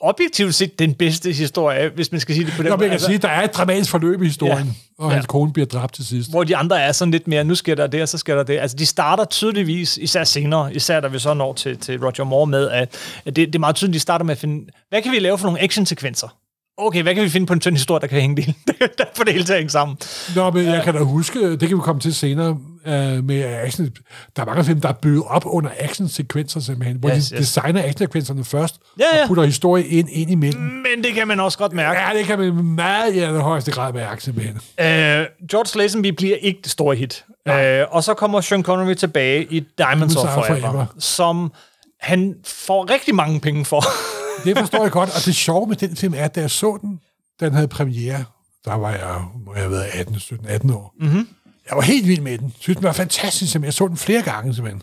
objektivt 0.00 0.54
set 0.54 0.78
den 0.78 0.94
bedste 0.94 1.32
historie, 1.32 1.90
hvis 1.94 2.12
man 2.12 2.20
skal 2.20 2.34
sige 2.34 2.46
det 2.46 2.54
på 2.56 2.62
den 2.62 2.70
men 2.70 2.80
jeg 2.80 2.86
kan 2.88 2.90
altså, 2.92 3.06
sige, 3.06 3.18
der 3.18 3.28
er 3.28 3.42
et 3.44 3.54
dramatisk 3.54 3.90
forløb 3.90 4.22
i 4.22 4.26
historien, 4.26 4.66
ja. 4.98 5.04
og 5.04 5.10
hans 5.10 5.22
Ja. 5.22 5.26
kone 5.26 5.52
bliver 5.52 5.66
dræbt 5.66 5.94
til 5.94 6.06
sidst. 6.06 6.30
hvor 6.30 6.44
de 6.44 6.56
andre 6.56 6.80
er 6.82 6.92
sådan 6.92 7.12
lidt 7.12 7.28
mere, 7.28 7.44
nu 7.44 7.54
sker 7.54 7.74
der 7.74 7.86
det, 7.86 8.02
og 8.02 8.08
så 8.08 8.18
sker 8.18 8.34
der 8.34 8.42
det. 8.42 8.58
Altså, 8.58 8.76
de 8.76 8.86
starter 8.86 9.24
tydeligvis, 9.24 9.96
især 9.96 10.24
senere, 10.24 10.74
især 10.74 11.00
da 11.00 11.08
vi 11.08 11.18
så 11.18 11.34
når 11.34 11.52
til, 11.52 11.76
til 11.78 11.98
Roger 12.04 12.24
Moore 12.24 12.46
med, 12.46 12.70
at, 12.70 12.94
at 13.24 13.36
det, 13.36 13.46
det 13.46 13.54
er 13.54 13.58
meget 13.58 13.76
tydeligt, 13.76 13.94
de 13.94 14.00
starter 14.00 14.24
med 14.24 14.32
at 14.32 14.38
finde, 14.38 14.70
hvad 14.88 15.02
kan 15.02 15.12
vi 15.12 15.18
lave 15.18 15.38
for 15.38 15.46
nogle 15.46 15.60
actionsekvenser? 15.62 16.28
Okay, 16.78 17.02
hvad 17.02 17.14
kan 17.14 17.24
vi 17.24 17.28
finde 17.28 17.46
på 17.46 17.52
en 17.52 17.60
tynd 17.60 17.74
historie, 17.76 18.00
der 18.00 18.06
kan 18.06 18.20
hænge 18.20 18.36
det, 18.36 18.54
der 18.98 19.04
får 19.16 19.24
det 19.24 19.32
hele 19.32 19.44
til 19.44 19.52
at 19.52 19.58
hænge 19.58 19.70
sammen? 19.70 19.96
Nå, 20.36 20.50
men 20.50 20.64
jeg 20.66 20.82
kan 20.84 20.94
da 20.94 21.00
huske, 21.00 21.50
det 21.50 21.68
kan 21.68 21.76
vi 21.76 21.82
komme 21.82 22.00
til 22.00 22.14
senere, 22.14 22.58
øh, 22.86 23.24
med 23.24 23.44
action. 23.44 23.90
Der 24.36 24.42
er 24.42 24.46
mange 24.46 24.64
film, 24.64 24.80
der 24.80 24.88
er 24.88 24.92
bygget 24.92 25.22
op 25.26 25.42
under 25.46 25.70
actionsekvenser 25.78 26.60
simpelthen, 26.60 26.96
hvor 26.96 27.08
Yes, 27.16 27.28
de 27.28 27.34
yes. 27.36 27.40
designer 27.40 27.80
actionsekvenserne 27.80 28.44
først, 28.44 28.76
Ja, 29.00 29.04
ja. 29.16 29.22
og 29.22 29.28
putter 29.28 29.44
historie 29.44 29.86
ind, 29.86 30.08
ind 30.12 30.30
imellem. 30.30 30.62
Men 30.62 31.04
det 31.04 31.14
kan 31.14 31.28
man 31.28 31.40
også 31.40 31.58
godt 31.58 31.72
mærke. 31.72 32.00
Ja, 32.00 32.18
det 32.18 32.26
kan 32.26 32.38
man 32.38 32.54
meget 32.64 33.14
i 33.14 33.18
allerhøjeste 33.18 33.70
grad 33.72 33.92
mærke 33.92 34.22
simpelthen. 34.22 34.54
Øh, 34.56 35.26
George 35.50 35.78
Lazenby 35.78 36.06
bliver 36.06 36.36
ikke 36.36 36.60
det 36.64 36.70
store 36.72 36.96
hit. 36.96 37.24
Øh, 37.48 37.82
og 37.90 38.04
så 38.04 38.14
kommer 38.14 38.40
Sean 38.40 38.62
Connery 38.62 38.94
tilbage 38.94 39.46
i 39.50 39.60
Diamonds 39.78 40.16
of 40.16 40.28
Forever, 40.34 40.60
Forever. 40.60 40.86
som 40.98 41.52
han 42.00 42.34
får 42.46 42.90
rigtig 42.90 43.14
mange 43.14 43.40
penge 43.40 43.64
for. 43.64 43.82
Det 44.44 44.58
forstår 44.58 44.82
jeg 44.82 44.90
godt, 44.92 45.08
og 45.08 45.24
det 45.24 45.34
sjove 45.34 45.66
med 45.66 45.76
den 45.76 45.96
film 45.96 46.14
er, 46.16 46.24
at 46.24 46.34
da 46.34 46.40
jeg 46.40 46.50
så 46.50 46.78
den, 46.82 47.00
den 47.40 47.52
havde 47.52 47.68
premiere, 47.68 48.24
der 48.64 48.74
var 48.74 48.90
jeg, 48.90 49.20
må 49.46 49.52
jeg 49.54 49.62
have 49.62 49.70
været 49.72 49.86
18, 49.92 50.18
17, 50.18 50.46
18 50.48 50.70
år. 50.70 50.94
Mm-hmm. 51.00 51.28
Jeg 51.68 51.76
var 51.76 51.82
helt 51.82 52.06
vild 52.08 52.20
med 52.20 52.38
den. 52.38 52.54
Synes, 52.60 52.76
den 52.76 52.84
var 52.84 52.92
fantastisk, 52.92 53.52
simpelthen. 53.52 53.64
jeg 53.66 53.74
så 53.74 53.88
den 53.88 53.96
flere 53.96 54.22
gange 54.22 54.54
simpelthen. 54.54 54.82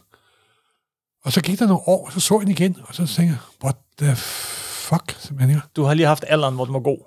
Og 1.23 1.32
så 1.34 1.41
gik 1.41 1.59
der 1.59 1.67
nogle 1.67 1.82
år, 1.88 2.05
og 2.05 2.11
så 2.13 2.19
så 2.19 2.34
jeg 2.36 2.41
den 2.41 2.51
igen, 2.51 2.77
og 2.88 2.95
så 2.95 3.05
tænkte 3.05 3.21
jeg, 3.21 3.38
what 3.63 3.75
the 4.01 4.15
fuck, 4.15 5.15
simpelthen. 5.19 5.55
ja. 5.55 5.61
Du 5.75 5.84
har 5.84 5.93
lige 5.93 6.07
haft 6.07 6.25
alderen, 6.27 6.55
hvor 6.55 6.65
den 6.65 6.73
var 6.73 6.79
god. 6.79 6.97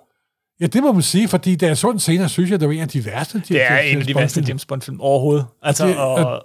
Ja, 0.60 0.66
det 0.66 0.82
må 0.82 0.92
man 0.92 1.02
sige, 1.02 1.28
fordi 1.28 1.56
da 1.56 1.66
jeg 1.66 1.78
så 1.78 1.90
den 1.90 2.00
senere, 2.00 2.28
synes 2.28 2.50
jeg, 2.50 2.60
det 2.60 2.68
var 2.68 2.74
en 2.74 2.80
af 2.80 2.88
de 2.88 3.04
værste. 3.04 3.42
Det 3.48 3.62
er 3.62 3.78
en 3.78 3.98
af 4.00 4.06
de 4.06 4.14
værste 4.14 4.40
James 4.48 4.66
Bond-film 4.66 5.00
overhovedet. 5.00 5.46
Altså, 5.62 5.86
Det- 5.86 5.96
og 5.96 6.42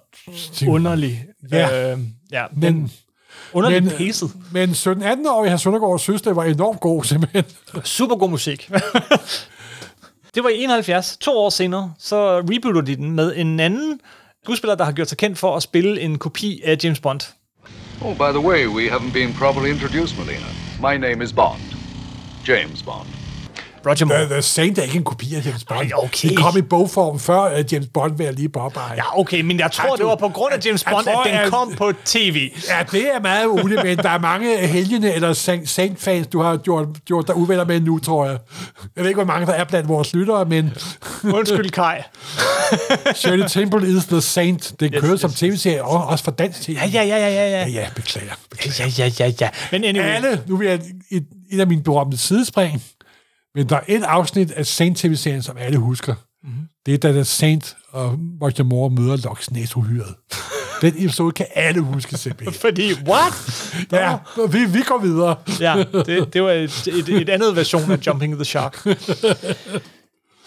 underlig. 0.67 1.25
Ja. 1.51 1.91
Øh, 1.93 1.99
ja 2.31 2.45
Men- 2.53 2.73
men, 2.75 2.91
underligt 3.53 3.83
men- 3.83 3.93
pacet. 3.97 4.31
Men 4.51 4.69
17-18-årige 4.69 5.49
Hans 5.49 5.61
Søndergaard 5.61 5.99
synes, 5.99 6.21
det 6.21 6.35
var 6.35 6.43
enormt 6.43 6.79
god, 6.79 7.03
simpelthen. 7.03 7.43
Super 7.83 8.15
god 8.15 8.29
musik. 8.29 8.71
det 10.35 10.43
var 10.43 10.49
i 10.49 10.63
71. 10.63 11.17
To 11.17 11.31
år 11.37 11.49
senere, 11.49 11.93
så 11.99 12.39
rebooter 12.39 12.81
de 12.81 12.95
den 12.95 13.11
med 13.11 13.33
en 13.35 13.59
anden 13.59 13.99
skuespiller, 14.43 14.75
der 14.75 14.83
har 14.83 14.91
gjort 14.91 15.09
sig 15.09 15.17
kendt 15.17 15.37
for 15.37 15.55
at 15.55 15.63
spille 15.63 16.01
en 16.01 16.17
kopi 16.17 16.61
af 16.65 16.77
James 16.83 16.99
Bond. 16.99 17.21
Oh, 18.01 18.13
by 18.15 18.31
the 18.37 18.47
way, 18.49 18.65
we 18.67 18.91
haven't 18.91 19.13
been 19.13 19.33
properly 19.33 19.69
introduced, 19.69 20.17
Melina. 20.17 20.45
My 20.81 21.07
name 21.07 21.23
is 21.23 21.33
Bond. 21.33 21.61
James 22.47 22.83
Bond. 22.83 23.18
Roger 23.85 24.05
Moore. 24.05 24.19
The, 24.25 24.33
The 24.33 24.41
Saint 24.41 24.77
er 24.77 24.83
ikke 24.83 24.97
en 24.97 25.03
kopi 25.03 25.35
af 25.35 25.45
James 25.45 25.63
Bond. 25.63 25.79
Ej, 25.79 25.89
okay. 25.97 26.29
Det 26.29 26.37
kom 26.37 26.57
i 26.57 26.61
bogform 26.61 27.19
før 27.19 27.59
uh, 27.59 27.73
James 27.73 27.87
Bond, 27.93 28.17
vil 28.17 28.23
jeg 28.23 28.33
lige 28.33 28.49
påpege. 28.49 28.93
Ja, 28.95 29.19
okay, 29.19 29.41
men 29.41 29.59
jeg 29.59 29.71
tror, 29.71 29.89
Ej, 29.89 29.95
det 29.95 30.05
var 30.05 30.15
på 30.15 30.29
grund 30.29 30.53
af 30.53 30.65
James 30.65 30.83
Bond, 30.83 31.05
tror, 31.05 31.21
at 31.23 31.29
den 31.31 31.39
at- 31.39 31.49
kom 31.51 31.73
på 31.77 31.91
tv. 32.05 32.51
Ja, 32.69 32.83
det 32.91 33.15
er 33.15 33.19
meget 33.21 33.49
muligt, 33.49 33.83
men 33.83 33.97
der 33.97 34.09
er 34.09 34.19
mange 34.19 34.57
helgene 34.67 35.13
eller 35.13 35.33
Saint- 35.33 35.65
Saint-fans, 35.69 36.27
du 36.27 36.41
har 36.41 36.57
gjort, 36.57 36.87
gjort 37.05 37.27
dig 37.27 37.35
uvenner 37.35 37.65
med 37.65 37.79
nu, 37.79 37.99
tror 37.99 38.25
jeg. 38.25 38.37
Jeg 38.95 39.03
ved 39.03 39.09
ikke, 39.09 39.17
hvor 39.23 39.33
mange 39.33 39.45
der 39.47 39.53
er 39.53 39.63
blandt 39.63 39.87
vores 39.89 40.13
lyttere, 40.13 40.45
men 40.45 40.73
Undskyld, 41.23 41.69
Kai. 41.69 41.95
Shirley 43.15 43.47
Temple 43.49 43.87
is 43.97 44.05
the 44.05 44.21
Saint. 44.21 44.73
Det 44.79 44.91
Yes, 44.93 45.01
kører 45.01 45.13
yes, 45.13 45.21
som 45.21 45.31
tv-serie, 45.31 45.83
og 45.83 46.07
også 46.07 46.23
for 46.23 46.31
dansk 46.31 46.61
tv. 46.61 46.71
Ja, 46.71 46.85
ja, 46.85 47.03
ja, 47.03 47.17
ja, 47.17 47.29
ja. 47.29 47.41
Ja, 47.41 47.67
ja. 47.67 47.67
ja, 47.81 47.87
beklager. 47.95 48.33
Ja, 48.79 48.85
ja, 48.97 49.11
ja, 49.19 49.31
ja. 49.41 49.49
Men 49.71 49.83
anyway. 49.83 50.05
Alle, 50.05 50.41
nu 50.47 50.57
vil 50.57 50.67
jeg 50.67 50.79
et, 51.09 51.25
et 51.51 51.59
af 51.59 51.67
mine 51.67 51.83
berømte 51.83 52.17
sidespring, 52.17 52.83
men 53.55 53.69
der 53.69 53.75
er 53.75 53.81
et 53.87 54.03
afsnit 54.03 54.51
af 54.51 54.65
Saint-tv-serien, 54.65 55.41
som 55.41 55.57
alle 55.57 55.77
husker. 55.77 56.13
Mhm. 56.43 56.51
Mm-hmm. 56.51 56.67
Det 56.85 56.93
er, 56.93 56.97
da 56.97 57.13
der 57.13 57.23
Saint 57.23 57.77
og 57.91 58.19
Roger 58.41 58.63
Moore 58.63 58.89
møder 58.89 59.17
Loch 59.17 59.51
Ness-uhyret. 59.51 60.15
Den 60.81 60.93
episode 60.97 61.31
kan 61.31 61.45
alle 61.55 61.81
huske 61.81 62.17
simpelthen. 62.17 62.61
Fordi, 62.67 62.93
what? 62.93 63.33
Ja, 63.91 64.17
vi, 64.51 64.65
vi 64.65 64.81
går 64.81 64.97
videre. 65.01 65.35
Ja, 65.59 65.83
det, 66.05 66.33
det 66.33 66.43
var 66.43 66.51
et, 66.51 66.87
et, 66.87 67.09
et 67.09 67.29
andet 67.29 67.55
version 67.55 67.91
af 67.91 67.97
Jumping 68.07 68.35
the 68.35 68.45
Shark. 68.45 68.85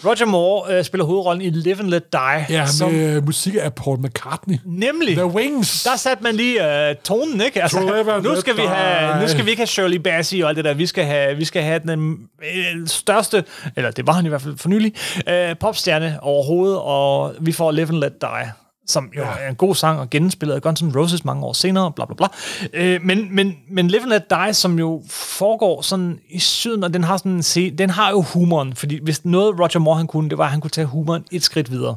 Roger 0.05 0.27
Moore 0.27 0.79
øh, 0.79 0.85
spiller 0.85 1.05
hovedrollen 1.05 1.43
i 1.43 1.51
Live 1.51 1.79
and 1.79 1.89
Let 1.89 2.13
Die. 2.13 2.47
Ja, 2.49 2.67
som, 2.67 2.93
med 2.93 3.17
øh, 3.17 3.25
musik 3.27 3.55
af 3.61 3.75
Paul 3.75 3.99
McCartney. 3.99 4.57
nemlig, 4.65 5.17
The 5.17 5.27
Wings. 5.27 5.83
der 5.83 5.97
satte 5.97 6.23
man 6.23 6.35
lige 6.35 6.89
øh, 6.89 6.97
tonen, 7.05 7.41
ikke? 7.41 7.63
Altså, 7.63 7.81
nu, 8.25 8.41
skal 8.41 8.57
vi 8.57 8.63
have, 8.63 9.21
nu 9.23 9.29
skal 9.29 9.45
vi 9.45 9.51
ikke 9.51 9.61
have 9.61 9.67
Shirley 9.67 9.97
Bassey 9.97 10.43
og 10.43 10.49
alt 10.49 10.57
det 10.57 10.65
der. 10.65 10.75
Vi 10.75 10.87
skal 10.87 11.05
have, 11.05 11.37
vi 11.37 11.45
skal 11.45 11.63
have 11.63 11.79
den 11.79 12.19
øh, 12.43 12.87
største, 12.89 13.45
eller 13.77 13.91
det 13.91 14.07
var 14.07 14.13
han 14.13 14.27
i 14.27 14.29
hvert 14.29 14.43
fald 14.43 14.59
for 14.59 14.69
nylig, 14.69 14.95
øh, 15.29 15.57
popstjerne 15.61 16.19
overhovedet, 16.23 16.79
og 16.79 17.35
vi 17.41 17.53
får 17.53 17.71
Live 17.71 17.89
and 17.89 17.97
Let 17.99 18.21
Die 18.21 18.53
som 18.87 19.11
jo 19.17 19.23
Ja. 19.23 19.29
er 19.41 19.49
en 19.49 19.55
god 19.55 19.75
sang 19.75 20.01
og 20.01 20.11
genspillet 20.11 20.55
af 20.55 20.63
Guns 20.63 20.83
N' 20.83 20.97
Roses 20.99 21.25
mange 21.25 21.43
år 21.45 21.53
senere, 21.53 21.93
bla 21.93 22.05
bla 22.05 22.15
bla. 22.15 22.27
Øh, 22.73 23.03
men, 23.03 23.35
men, 23.35 23.57
men 23.71 23.89
Live 23.89 24.03
and 24.03 24.11
Let 24.11 24.31
Die, 24.31 24.55
som 24.55 24.79
jo 24.79 25.03
foregår 25.11 25.83
sådan 25.83 26.19
i 26.31 26.39
syden, 26.39 26.85
og 26.85 26.95
den 26.95 27.05
har 27.05 27.17
sådan 27.17 27.43
se, 27.43 27.71
den 27.71 27.91
har 27.91 28.11
jo 28.11 28.21
humoren, 28.23 28.75
fordi 28.77 28.99
hvis 29.03 29.25
noget 29.25 29.59
Roger 29.61 29.79
Moore 29.79 29.97
han 29.97 30.07
kunne, 30.07 30.31
det 30.31 30.39
var, 30.39 30.45
at 30.45 30.51
han 30.51 30.61
kunne 30.61 30.71
tage 30.71 30.87
humoren 30.87 31.25
et 31.33 31.43
skridt 31.43 31.71
videre. 31.71 31.97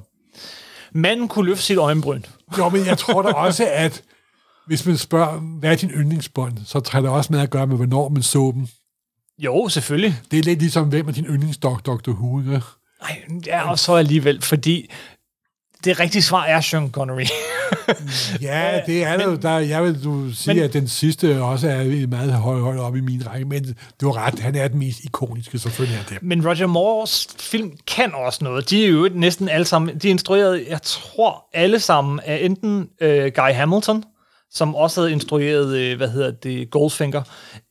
Manden 0.93 1.27
kunne 1.27 1.45
løfte 1.45 1.63
sit 1.63 1.77
øjenbryn. 1.77 2.21
Jo, 2.57 2.69
men 2.69 2.86
jeg 2.86 2.97
tror 2.97 3.21
da 3.21 3.29
også, 3.29 3.67
at 3.71 4.01
hvis 4.67 4.86
man 4.86 4.97
spørger, 4.97 5.39
hvad 5.59 5.71
er 5.71 5.75
din 5.75 5.89
yndlingsbånd, 5.89 6.57
så 6.65 6.79
tager 6.79 7.01
det 7.01 7.11
også 7.11 7.33
med 7.33 7.39
at 7.39 7.49
gøre 7.49 7.67
med, 7.67 7.75
hvornår 7.75 8.09
man 8.09 8.23
så 8.23 8.51
dem. 8.55 8.67
Jo, 9.39 9.69
selvfølgelig. 9.69 10.15
Det 10.31 10.39
er 10.39 10.43
lidt 10.43 10.59
ligesom, 10.59 10.88
hvem 10.88 11.07
er 11.07 11.11
din 11.11 11.25
yndlingsdok, 11.25 11.86
Dr. 11.86 12.11
Who, 12.11 12.39
ikke? 12.39 12.51
Nej, 13.01 13.21
ja, 13.45 13.69
og 13.69 13.79
så 13.79 13.93
alligevel, 13.95 14.41
fordi 14.41 14.89
det 15.84 15.99
rigtige 15.99 16.21
svar 16.21 16.43
er 16.45 16.61
Sean 16.61 16.89
Connery. 16.91 17.26
Ja, 18.41 18.80
det 18.86 19.03
er 19.03 19.17
det 19.17 19.23
jo. 19.26 19.36
Der, 19.36 19.57
jeg 19.59 19.84
vil 19.84 20.03
du 20.03 20.32
sige, 20.34 20.47
men- 20.49 20.55
men, 20.57 20.63
at 20.65 20.73
den 20.73 20.88
sidste 20.88 21.41
også 21.41 21.69
er 21.69 22.07
meget 22.07 22.34
højt 22.34 22.61
høj 22.61 22.78
op 22.78 22.95
i 22.95 23.01
min 23.01 23.28
række, 23.28 23.45
men 23.45 23.76
du 24.01 24.11
har 24.11 24.26
ret, 24.28 24.39
han 24.39 24.55
er 24.55 24.67
den 24.67 24.80
mest 24.80 24.99
ikoniske, 25.03 25.59
selvfølgelig 25.59 25.97
er 25.99 26.03
det. 26.09 26.23
Men 26.23 26.47
Roger 26.47 26.67
Moores 26.67 27.28
film 27.39 27.71
kan 27.88 28.11
også 28.13 28.43
noget. 28.43 28.69
De 28.69 28.86
er 28.86 28.89
jo 28.89 29.09
næsten 29.13 29.49
alle 29.49 29.65
sammen, 29.65 29.97
de 29.97 30.07
er 30.07 30.11
instrueret, 30.11 30.65
jeg 30.69 30.82
tror 30.82 31.45
alle 31.53 31.80
sammen, 31.80 32.19
af 32.26 32.39
enten 32.41 32.88
øh, 33.01 33.32
Guy 33.36 33.51
Hamilton, 33.53 34.03
som 34.56 34.76
også 34.76 35.01
havde 35.01 35.12
instrueret, 35.12 35.78
øh, 35.78 35.97
hvad 35.97 36.10
hedder 36.10 36.32
det, 36.32 36.70
Goldfinger, 36.70 37.22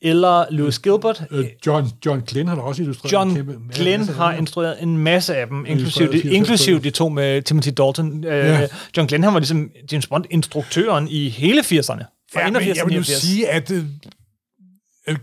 eller 0.03 0.45
Lewis 0.51 0.79
Gilbert. 0.79 1.23
Øh, 1.31 1.45
John, 1.67 1.91
John 2.07 2.23
Glenn 2.27 2.49
har 2.49 2.55
da 2.57 2.63
også 2.63 2.83
illustreret 2.83 3.13
en 3.13 3.19
John 3.19 3.35
kæmpe 3.37 3.59
masse 3.67 3.83
Glenn 3.83 4.09
har 4.09 4.33
instrueret 4.33 4.83
en 4.83 4.99
masse 4.99 5.37
af 5.37 5.47
dem, 5.47 5.67
inklusiv 5.67 6.03
illustreret 6.03 6.13
de, 6.13 6.21
80 6.23 6.35
inklusiv 6.37 6.83
de 6.83 6.91
to 6.91 7.09
med 7.09 7.43
Timothy 7.43 7.69
Dalton. 7.69 8.25
Øh, 8.25 8.33
Ja. 8.33 8.67
John 8.97 9.07
Glenn, 9.09 9.25
han 9.25 9.33
var 9.35 9.41
ligesom 9.41 9.71
James 9.93 10.07
Bond-instruktøren 10.07 11.09
i 11.11 11.29
hele 11.29 11.61
80'erne. 11.61 12.05
Fra 12.33 12.41
Ja, 12.41 12.47
men 12.51 12.57
81 12.57 12.79
jeg 12.79 12.87
vil 12.87 12.95
jo 12.95 13.01
89. 13.01 13.07
sige, 13.23 13.49
at 13.49 13.73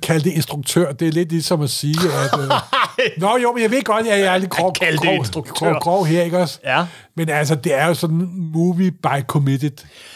kalde 0.02 0.24
det 0.24 0.34
instruktør, 0.34 0.92
det 0.92 1.08
er 1.08 1.12
lidt 1.12 1.30
ligesom 1.30 1.62
at 1.62 1.70
sige, 1.70 1.96
at... 2.34 2.40
Øh, 2.40 2.50
Nå 3.22 3.38
jo, 3.38 3.52
men 3.54 3.62
jeg 3.64 3.72
ved 3.72 3.84
godt, 3.84 4.08
at 4.08 4.20
jeg 4.20 4.34
er 4.34 4.38
lidt 4.38 4.50
grov, 4.52 4.74
grov, 4.74 5.44
grov, 5.44 5.74
grov 5.80 6.06
her, 6.06 6.22
ikke 6.24 6.38
også? 6.38 6.60
Ja. 6.64 6.86
Men 7.16 7.30
altså, 7.30 7.56
det 7.56 7.74
er 7.74 7.88
jo 7.88 7.94
sådan 7.94 8.30
movie 8.54 8.92
by 8.92 9.22
committed. 9.28 9.72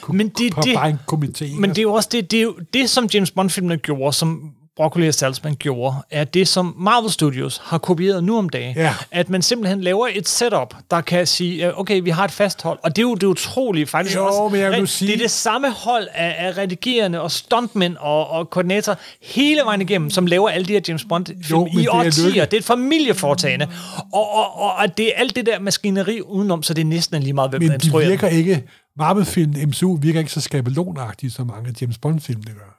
Men 0.10 0.30
det- 0.30 0.56
det- 0.56 0.78
by 0.84 0.88
en 0.90 1.00
ikke 1.42 1.60
Men 1.60 1.70
det 1.70 1.78
er 1.78 1.82
jo 1.82 1.94
også 1.94 2.10
det, 2.12 2.32
det, 2.32 2.38
er 2.40 2.44
jo 2.44 2.56
det 2.74 2.90
som 2.90 3.08
James 3.14 3.32
Bond-filmene 3.32 3.78
gjorde, 3.78 4.14
som 4.14 4.52
Broccoli 4.78 5.08
og 5.08 5.14
Salzman 5.14 5.56
gjorde, 5.56 5.96
er 6.12 6.24
det, 6.24 6.48
som 6.48 6.76
Marvel 6.80 7.12
Studios 7.12 7.62
har 7.64 7.78
kopieret 7.78 8.24
nu 8.24 8.38
om 8.38 8.50
dagen. 8.50 8.76
Ja. 8.76 8.94
At 9.12 9.30
man 9.30 9.42
simpelthen 9.42 9.82
laver 9.82 10.08
et 10.14 10.28
setup, 10.30 10.76
der 10.92 11.02
kan 11.02 11.28
sige, 11.28 11.78
okay, 11.80 12.02
vi 12.04 12.10
har 12.10 12.26
et 12.26 12.32
fast 12.32 12.62
hold. 12.64 12.80
Og 12.84 12.96
det 12.96 13.02
er 13.02 13.04
jo 13.04 13.16
det 13.16 13.24
er 13.24 13.28
utrolige 13.28 13.86
faktisk 13.86 14.16
Jo, 14.16 14.26
også. 14.26 14.50
men 14.52 14.62
jeg 14.62 14.72
vil 14.72 14.88
sige- 14.88 15.08
Det 15.08 15.14
er 15.16 15.24
det 15.24 15.32
samme 15.32 15.72
hold 15.72 16.08
af, 16.14 16.36
af 16.48 16.58
redigerende 16.58 17.22
og 17.22 17.32
stuntmænd 17.32 17.96
og, 18.00 18.30
og 18.30 18.50
koordinatorer 18.50 18.96
hele 19.22 19.62
vejen 19.66 19.82
igennem, 19.82 20.10
som 20.10 20.26
laver 20.28 20.50
alle 20.50 20.66
de 20.68 20.74
her 20.74 20.82
James 20.88 21.06
Bond-film 21.10 21.40
Jo, 21.52 21.66
i 21.66 21.70
det 21.76 21.86
er 21.86 21.92
årtier. 21.94 22.46
Det 22.46 22.54
er 22.54 22.58
et 22.62 22.66
familieforetagende. 22.66 23.68
Og, 24.14 24.30
og, 24.36 24.56
og, 24.62 24.74
og 24.76 24.98
det 24.98 25.08
er 25.08 25.12
alt 25.16 25.36
det 25.36 25.46
der 25.46 25.60
maskineri 25.60 26.22
udenom, 26.22 26.64
så 26.64 26.74
det 26.74 26.82
er 26.82 26.86
næsten 26.86 27.24
lige 27.24 27.34
meget, 27.34 27.50
hvem 27.50 27.62
Men 27.62 27.70
de 27.70 27.74
instruerer. 27.76 28.10
virker 28.10 28.28
ikke... 28.28 28.64
Marvel-film, 28.98 29.54
MCU, 29.68 29.96
virker 30.02 30.20
ikke 30.20 30.32
så 30.32 30.42
skabelonagtige, 30.42 31.32
som 31.32 31.48
mange 31.48 31.76
James 31.82 31.98
Bond-filmene 31.98 32.52
gør. 32.52 32.75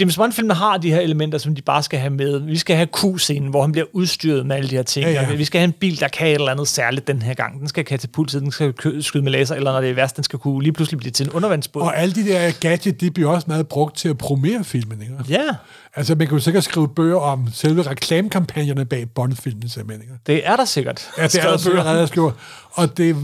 James 0.00 0.16
Bond-filmen 0.16 0.56
har 0.56 0.76
de 0.76 0.92
her 0.92 1.00
elementer, 1.00 1.38
som 1.38 1.54
de 1.54 1.62
bare 1.62 1.82
skal 1.82 1.98
have 1.98 2.10
med. 2.10 2.38
Vi 2.38 2.58
skal 2.58 2.76
have 2.76 2.88
Q-scenen, 2.96 3.50
hvor 3.50 3.62
han 3.62 3.72
bliver 3.72 3.86
udstyret 3.92 4.46
med 4.46 4.56
alle 4.56 4.70
de 4.70 4.76
her 4.76 4.82
ting. 4.82 5.06
Ja, 5.06 5.22
ja. 5.22 5.34
Vi 5.34 5.44
skal 5.44 5.58
have 5.58 5.66
en 5.66 5.72
bil, 5.72 6.00
der 6.00 6.08
kan 6.08 6.26
et 6.26 6.34
eller 6.34 6.50
andet 6.50 6.68
særligt 6.68 7.06
den 7.06 7.22
her 7.22 7.34
gang. 7.34 7.60
Den 7.60 7.68
skal 7.68 7.80
have 7.80 7.86
katapult, 7.86 8.32
den 8.32 8.52
skal 8.52 8.74
skyde 9.02 9.22
med 9.22 9.32
laser, 9.32 9.54
eller 9.54 9.72
når 9.72 9.80
det 9.80 9.90
er 9.90 9.94
værst, 9.94 10.16
den 10.16 10.24
skal 10.24 10.38
kunne 10.38 10.62
lige 10.62 10.72
pludselig 10.72 10.98
blive 10.98 11.12
til 11.12 11.26
en 11.26 11.32
undervandsbåd. 11.32 11.82
Og 11.82 11.98
alle 11.98 12.14
de 12.14 12.26
der 12.26 12.52
gadget, 12.60 13.00
de 13.00 13.10
bliver 13.10 13.30
også 13.30 13.44
meget 13.48 13.68
brugt 13.68 13.96
til 13.96 14.08
at 14.08 14.18
promere 14.18 14.64
filmen, 14.64 15.02
ikke? 15.02 15.14
Ja, 15.28 15.48
Altså, 15.94 16.14
man 16.14 16.26
kan 16.26 16.36
jo 16.36 16.42
sikkert 16.42 16.64
skrive 16.64 16.88
bøger 16.88 17.16
om 17.16 17.48
selve 17.52 17.82
reklamekampagnerne 17.82 18.84
bag 18.84 19.10
Bond-filmen, 19.14 19.68
simpelthen, 19.68 20.02
ikke? 20.02 20.14
det 20.26 20.46
er 20.46 20.56
der 20.56 20.64
sikkert. 20.64 21.10
Ja, 21.18 21.22
det 21.26 21.34
er 21.34 21.50
der 21.82 22.06
skriver. 22.06 22.32
Og 22.72 22.96
det, 22.96 23.16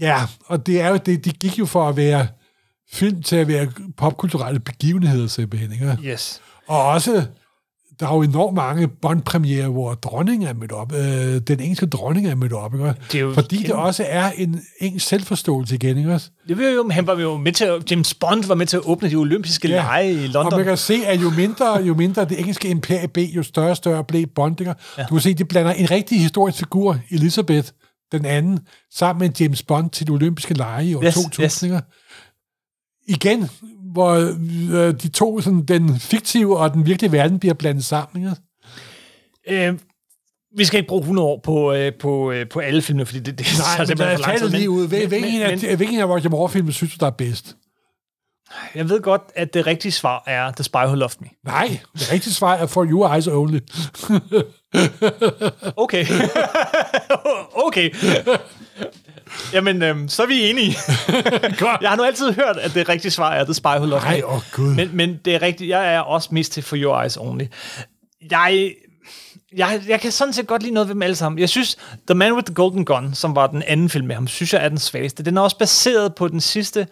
ja, 0.00 0.22
og 0.46 0.66
det 0.66 0.80
er 0.80 0.88
jo, 0.88 0.96
det, 0.96 1.24
de 1.24 1.30
gik 1.30 1.58
jo 1.58 1.66
for 1.66 1.88
at 1.88 1.96
være 1.96 2.26
film 2.92 3.22
til 3.22 3.36
at 3.36 3.48
være 3.48 3.68
popkulturelle 3.96 4.60
begivenheder, 4.60 5.26
simpelthen, 5.26 5.72
ikke? 5.72 5.98
Yes. 6.04 6.40
Og 6.68 6.84
også, 6.86 7.24
der 8.00 8.06
er 8.08 8.14
jo 8.14 8.22
enormt 8.22 8.54
mange 8.54 8.88
Bond-premiere, 8.88 9.68
hvor 9.68 9.94
dronningen 9.94 10.48
er 10.48 10.54
mødt 10.54 10.72
op. 10.72 10.92
Øh, 10.92 11.38
den 11.40 11.60
engelske 11.60 11.86
dronning 11.86 12.26
er 12.26 12.34
mødt 12.34 12.52
op, 12.52 12.74
ikke? 12.74 12.86
Det 13.12 13.14
er 13.14 13.20
jo 13.20 13.34
Fordi 13.34 13.56
det 13.56 13.66
kæmpe- 13.66 13.74
også 13.82 14.04
er 14.08 14.30
en 14.30 14.60
engelsk 14.80 15.06
selvforståelse 15.06 15.74
igen, 15.74 15.98
ikke 15.98 16.12
også? 16.12 16.30
Det 16.48 16.58
var 16.58 16.64
jo, 16.64 16.88
han 16.90 17.06
var 17.06 17.20
jo 17.20 17.36
med 17.36 17.52
til 17.52 17.64
at, 17.64 17.90
James 17.90 18.14
Bond 18.14 18.44
var 18.44 18.54
med 18.54 18.66
til 18.66 18.76
at 18.76 18.82
åbne 18.84 19.10
de 19.10 19.14
olympiske 19.16 19.68
ja. 19.68 19.74
lege 19.74 20.12
i 20.12 20.24
Og 20.24 20.30
London. 20.30 20.58
man 20.58 20.64
kan 20.64 20.76
se, 20.76 20.94
at 21.06 21.22
jo 21.22 21.30
mindre, 21.30 21.82
jo 21.82 21.94
mindre 21.94 22.24
det 22.24 22.38
engelske 22.40 22.68
imperie 22.68 23.08
blev, 23.08 23.24
jo 23.26 23.42
større 23.42 23.70
og 23.70 23.76
større 23.76 24.04
blev 24.04 24.26
Bond. 24.26 24.60
Ikke? 24.60 24.74
Ja. 24.98 25.02
Du 25.02 25.14
kan 25.14 25.20
se, 25.20 25.34
de 25.34 25.44
blander 25.44 25.72
en 25.72 25.90
rigtig 25.90 26.20
historisk 26.20 26.58
figur, 26.58 26.98
Elizabeth 27.10 27.68
den 28.12 28.24
anden, 28.24 28.58
sammen 28.94 29.20
med 29.28 29.30
James 29.40 29.62
Bond 29.62 29.90
til 29.90 30.06
de 30.06 30.12
olympiske 30.12 30.54
lege 30.54 30.86
i 30.86 30.94
år 30.94 31.04
Yes, 31.04 31.14
2000. 31.14 31.44
yes. 31.44 31.62
Ikke? 31.62 31.80
Igen, 33.06 33.48
hvor 33.92 34.14
øh, 34.72 34.94
de 34.94 35.08
to, 35.08 35.40
sådan, 35.40 35.64
den 35.64 35.98
fiktive 36.00 36.58
og 36.58 36.74
den 36.74 36.86
virkelige 36.86 37.12
verden, 37.12 37.38
bliver 37.38 37.54
blandet 37.54 37.84
sammen. 37.84 38.30
Ikke? 39.48 39.66
Øh, 39.68 39.78
vi 40.56 40.64
skal 40.64 40.78
ikke 40.78 40.88
bruge 40.88 41.00
100 41.00 41.28
år 41.28 41.40
på, 41.44 41.72
øh, 41.72 41.92
på, 42.00 42.32
øh, 42.32 42.48
på 42.48 42.60
alle 42.60 42.82
filmene, 42.82 43.06
fordi 43.06 43.18
det, 43.18 43.38
det 43.38 43.46
Nej, 43.58 43.86
simpelthen 43.86 44.08
lad 44.08 44.16
for 44.16 44.26
lang 44.26 44.38
tid. 44.38 44.46
det 44.46 44.58
lige 44.58 44.70
ud. 44.70 44.88
Hvilken 44.88 45.42
af, 45.42 45.76
hvilken 45.76 46.00
af 46.00 46.08
vores 46.08 46.30
Moore-film 46.30 46.72
synes 46.72 46.92
du, 46.92 46.96
der 47.00 47.06
er 47.06 47.10
bedst? 47.16 47.56
jeg 48.74 48.88
ved 48.88 49.00
godt, 49.00 49.22
at 49.34 49.54
det 49.54 49.66
rigtige 49.66 49.92
svar 49.92 50.22
er 50.26 50.50
The 50.50 50.64
Spy 50.64 50.76
Who 50.76 50.94
Loved 50.94 51.20
Me. 51.20 51.28
Nej, 51.44 51.80
det 51.94 52.12
rigtige 52.12 52.34
svar 52.34 52.54
er 52.54 52.66
For 52.66 52.84
Your 52.84 53.14
Eyes 53.14 53.26
Only. 53.26 53.58
Okay. 55.76 56.06
okay. 57.66 57.90
Jamen, 59.54 59.82
øhm, 59.82 60.08
så 60.08 60.22
er 60.22 60.26
vi 60.26 60.50
enige. 60.50 60.76
jeg 61.82 61.90
har 61.90 61.96
nu 61.96 62.02
altid 62.02 62.32
hørt, 62.32 62.56
at 62.56 62.74
det 62.74 62.88
rigtige 62.88 63.10
svar 63.10 63.32
er 63.32 63.44
The 63.44 63.54
Spy 63.54 63.66
Who 63.66 63.86
Loved 63.86 64.02
Nej, 64.02 64.16
Me. 64.16 64.26
åh 64.26 64.34
oh, 64.34 64.42
gud. 64.52 64.74
Men, 64.74 64.90
men 64.92 65.20
det 65.24 65.34
er 65.34 65.42
rigtigt. 65.42 65.70
Jeg 65.70 65.94
er 65.94 66.00
også 66.00 66.28
mest 66.32 66.52
til 66.52 66.62
For 66.62 66.76
Your 66.76 67.00
Eyes 67.02 67.16
Only. 67.16 67.44
Jeg, 68.30 68.74
jeg, 69.56 69.82
jeg 69.88 70.00
kan 70.00 70.12
sådan 70.12 70.32
set 70.32 70.46
godt 70.46 70.62
lide 70.62 70.74
noget 70.74 70.88
ved 70.88 70.94
dem 70.94 71.02
alle 71.02 71.16
sammen. 71.16 71.38
Jeg 71.38 71.48
synes, 71.48 71.76
The 72.06 72.14
Man 72.14 72.32
with 72.32 72.44
the 72.44 72.54
Golden 72.54 72.84
Gun, 72.84 73.14
som 73.14 73.36
var 73.36 73.46
den 73.46 73.62
anden 73.62 73.88
film 73.88 74.06
med 74.06 74.14
ham, 74.14 74.26
synes 74.26 74.52
jeg 74.52 74.64
er 74.64 74.68
den 74.68 74.78
svageste. 74.78 75.22
Den 75.22 75.36
er 75.36 75.40
også 75.40 75.58
baseret 75.58 76.14
på 76.14 76.28
den 76.28 76.40
sidste 76.40 76.86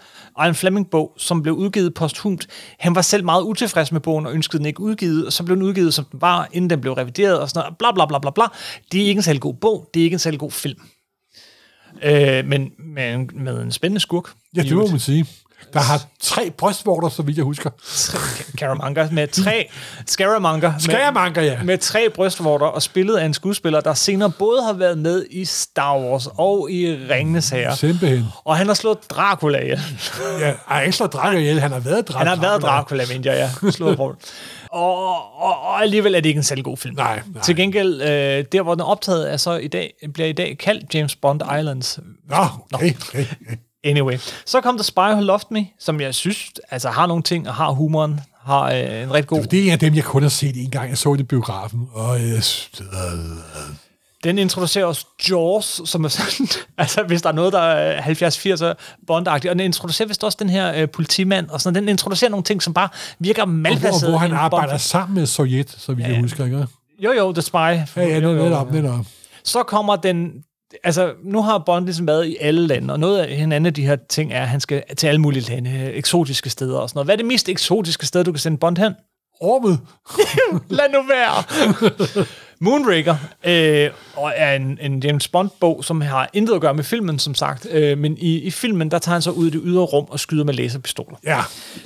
Ian 0.44 0.54
Fleming-bog, 0.54 1.12
som 1.16 1.42
blev 1.42 1.54
udgivet 1.54 1.94
posthumt. 1.94 2.46
Han 2.78 2.94
var 2.94 3.02
selv 3.02 3.24
meget 3.24 3.42
utilfreds 3.42 3.92
med 3.92 4.00
bogen 4.00 4.26
og 4.26 4.32
ønskede 4.34 4.58
den 4.58 4.66
ikke 4.66 4.80
udgivet, 4.80 5.26
og 5.26 5.32
så 5.32 5.44
blev 5.44 5.56
den 5.56 5.64
udgivet, 5.64 5.94
som 5.94 6.04
den 6.04 6.20
var, 6.20 6.48
inden 6.52 6.70
den 6.70 6.80
blev 6.80 6.92
revideret 6.92 7.40
og 7.40 7.48
sådan 7.48 7.60
noget. 7.60 7.78
Bla, 7.78 7.92
bla, 7.92 8.06
bla, 8.06 8.18
bla, 8.18 8.30
bla. 8.30 8.44
Det 8.92 9.02
er 9.02 9.06
ikke 9.06 9.18
en 9.18 9.22
særlig 9.22 9.42
god 9.42 9.54
bog. 9.54 9.90
Det 9.94 10.00
er 10.00 10.04
ikke 10.04 10.14
en 10.14 10.18
særlig 10.18 10.40
god 10.40 10.50
film. 10.50 10.78
Øh, 12.02 12.46
men 12.46 12.70
med, 12.78 13.18
med 13.34 13.62
en 13.62 13.72
spændende 13.72 14.00
skurk. 14.00 14.24
Ja, 14.56 14.62
det 14.62 14.76
må 14.76 14.86
man 14.86 14.98
sige. 14.98 15.26
Der 15.72 15.80
har 15.80 16.02
tre 16.20 16.50
brystvorter, 16.50 17.08
så 17.08 17.22
vidt 17.22 17.36
jeg 17.36 17.44
husker. 17.44 17.70
Scaramanga 17.82 19.08
med 19.12 19.28
tre 19.28 19.68
Scaramanga 20.06 20.70
med, 20.70 20.80
Scaramanga, 20.80 21.42
ja. 21.42 21.62
med 21.62 21.78
tre 21.78 22.10
brystvorter 22.14 22.66
og 22.66 22.82
spillet 22.82 23.16
af 23.16 23.24
en 23.26 23.34
skuespiller, 23.34 23.80
der 23.80 23.94
senere 23.94 24.30
både 24.30 24.62
har 24.62 24.72
været 24.72 24.98
med 24.98 25.26
i 25.30 25.44
Star 25.44 25.98
Wars 25.98 26.28
og 26.38 26.70
i 26.70 26.96
Ringenes 27.10 27.48
Herre. 27.48 27.76
Simpelthen. 27.76 28.24
Og 28.44 28.56
han 28.56 28.66
har 28.66 28.74
slået 28.74 28.98
Dracula 29.10 29.58
ihjel. 29.58 29.80
Ja, 30.40 30.52
ej, 30.70 30.82
ikke 30.82 30.96
slået 30.96 31.12
Dracula 31.12 31.38
ihjel, 31.40 31.60
han 31.60 31.72
har 31.72 31.80
været 31.80 32.08
Dracula. 32.08 32.30
Han 32.30 32.38
har 32.38 32.48
været 32.48 32.62
Dracula, 32.62 33.04
mente 33.12 33.30
jeg, 33.30 33.50
ja. 33.62 33.70
Slået. 33.70 33.98
Og, 34.72 35.16
og, 35.42 35.62
og 35.62 35.82
alligevel 35.82 36.14
er 36.14 36.20
det 36.20 36.28
ikke 36.28 36.38
en 36.38 36.44
særlig 36.44 36.64
god 36.64 36.76
film. 36.76 36.94
Nej, 36.96 37.22
nej. 37.34 37.42
Til 37.42 37.56
gengæld, 37.56 38.02
øh, 38.02 38.44
der 38.52 38.62
hvor 38.62 38.74
den 38.74 38.80
er 38.80 38.84
optaget, 38.84 39.32
er 39.32 39.36
så 39.36 39.56
i 39.56 39.68
dag, 39.68 39.92
bliver 40.14 40.28
i 40.28 40.32
dag 40.32 40.58
kaldt 40.58 40.94
James 40.94 41.16
Bond 41.16 41.40
Islands. 41.58 41.98
Nå, 42.28 42.36
okay, 42.74 42.94
okay. 43.08 43.24
Anyway. 43.84 44.18
Så 44.46 44.60
kom 44.60 44.76
The 44.76 44.84
Spy 44.84 44.98
Who 44.98 45.20
Loved 45.20 45.46
Me, 45.50 45.66
som 45.80 46.00
jeg 46.00 46.14
synes 46.14 46.50
altså 46.70 46.88
har 46.88 47.06
nogle 47.06 47.22
ting, 47.22 47.48
og 47.48 47.54
har 47.54 47.70
humoren, 47.70 48.20
har 48.44 48.72
øh, 48.72 49.02
en 49.02 49.14
rigtig 49.14 49.28
god... 49.28 49.42
Det 49.42 49.58
er 49.58 49.64
en 49.64 49.70
af 49.70 49.78
dem, 49.78 49.94
jeg 49.94 50.04
kun 50.04 50.22
har 50.22 50.28
set 50.28 50.56
en 50.56 50.70
gang. 50.70 50.90
Jeg 50.90 50.98
så 50.98 51.12
det 51.12 51.20
i 51.20 51.22
biografen, 51.22 51.88
og 51.92 52.20
jeg... 52.20 52.42
Den 54.24 54.38
introducerer 54.38 54.84
også 54.84 55.06
Jaws, 55.30 55.80
som 55.84 56.04
er 56.04 56.08
sådan, 56.08 56.48
altså 56.78 57.02
hvis 57.02 57.22
der 57.22 57.28
er 57.28 57.32
noget, 57.32 57.52
der 57.52 57.60
er 57.60 58.02
70-80'er 58.02 58.74
bondagtigt, 59.06 59.50
og 59.50 59.58
den 59.58 59.64
introducerer 59.64 60.08
vist 60.08 60.24
også 60.24 60.36
den 60.40 60.50
her 60.50 60.74
øh, 60.82 60.88
politimand, 60.88 61.48
og 61.50 61.60
sådan, 61.60 61.74
den 61.74 61.88
introducerer 61.88 62.30
nogle 62.30 62.44
ting, 62.44 62.62
som 62.62 62.74
bare 62.74 62.88
virker 63.18 63.42
Og 63.42 63.48
hvor, 63.48 63.56
malplaceret. 63.56 64.12
hvor 64.12 64.18
han 64.18 64.32
arbejder 64.32 64.66
Bond-film. 64.66 64.78
sammen 64.78 65.14
med 65.18 65.26
Sovjet, 65.26 65.70
så 65.78 65.92
vi 65.92 66.02
ja. 66.02 66.08
jeg 66.08 66.20
husker, 66.20 66.44
ikke? 66.44 66.66
Jo, 66.98 67.12
jo, 67.12 67.32
The 67.32 67.42
Spy. 67.42 67.54
Ja, 67.56 67.84
ja, 67.96 68.18
Jo, 68.18 68.30
jo, 68.32 68.42
netop, 68.44 68.72
netop. 68.72 69.06
Så 69.44 69.62
kommer 69.62 69.96
den, 69.96 70.32
altså 70.84 71.12
nu 71.24 71.42
har 71.42 71.58
Bond 71.66 71.84
ligesom 71.84 72.06
været 72.06 72.26
i 72.26 72.36
alle 72.40 72.66
lande, 72.66 72.94
og 72.94 73.00
noget 73.00 73.18
af 73.18 73.36
hinanden 73.36 73.66
af 73.66 73.74
de 73.74 73.86
her 73.86 73.96
ting 74.10 74.32
er, 74.32 74.42
at 74.42 74.48
han 74.48 74.60
skal 74.60 74.82
til 74.96 75.06
alle 75.06 75.20
mulige 75.20 75.50
lande, 75.52 75.70
øh, 75.70 75.86
eksotiske 75.86 76.50
steder 76.50 76.78
og 76.78 76.88
sådan 76.88 76.96
noget. 76.98 77.06
Hvad 77.06 77.14
er 77.14 77.16
det 77.16 77.26
mest 77.26 77.48
eksotiske 77.48 78.06
sted, 78.06 78.24
du 78.24 78.32
kan 78.32 78.38
sende 78.38 78.58
Bond 78.58 78.76
hen? 78.78 78.92
Ormet. 79.40 79.80
Lad 80.78 80.88
nu 80.92 80.98
være. 81.08 82.24
Moonraker 82.60 83.16
øh, 83.44 83.90
og 84.16 84.32
er 84.36 84.54
en, 84.56 84.78
en 84.82 85.00
James 85.02 85.28
Bond-bog, 85.28 85.84
som 85.84 86.00
har 86.00 86.30
intet 86.32 86.54
at 86.54 86.60
gøre 86.60 86.74
med 86.74 86.84
filmen, 86.84 87.18
som 87.18 87.34
sagt. 87.34 87.66
Øh, 87.70 87.98
men 87.98 88.18
i, 88.18 88.38
i 88.38 88.50
filmen, 88.50 88.90
der 88.90 88.98
tager 88.98 89.14
han 89.14 89.22
så 89.22 89.30
ud 89.30 89.46
i 89.46 89.50
det 89.50 89.60
ydre 89.64 89.82
rum 89.82 90.04
og 90.10 90.20
skyder 90.20 90.44
med 90.44 90.54
laserpistoler. 90.54 91.16
Ja. 91.24 91.40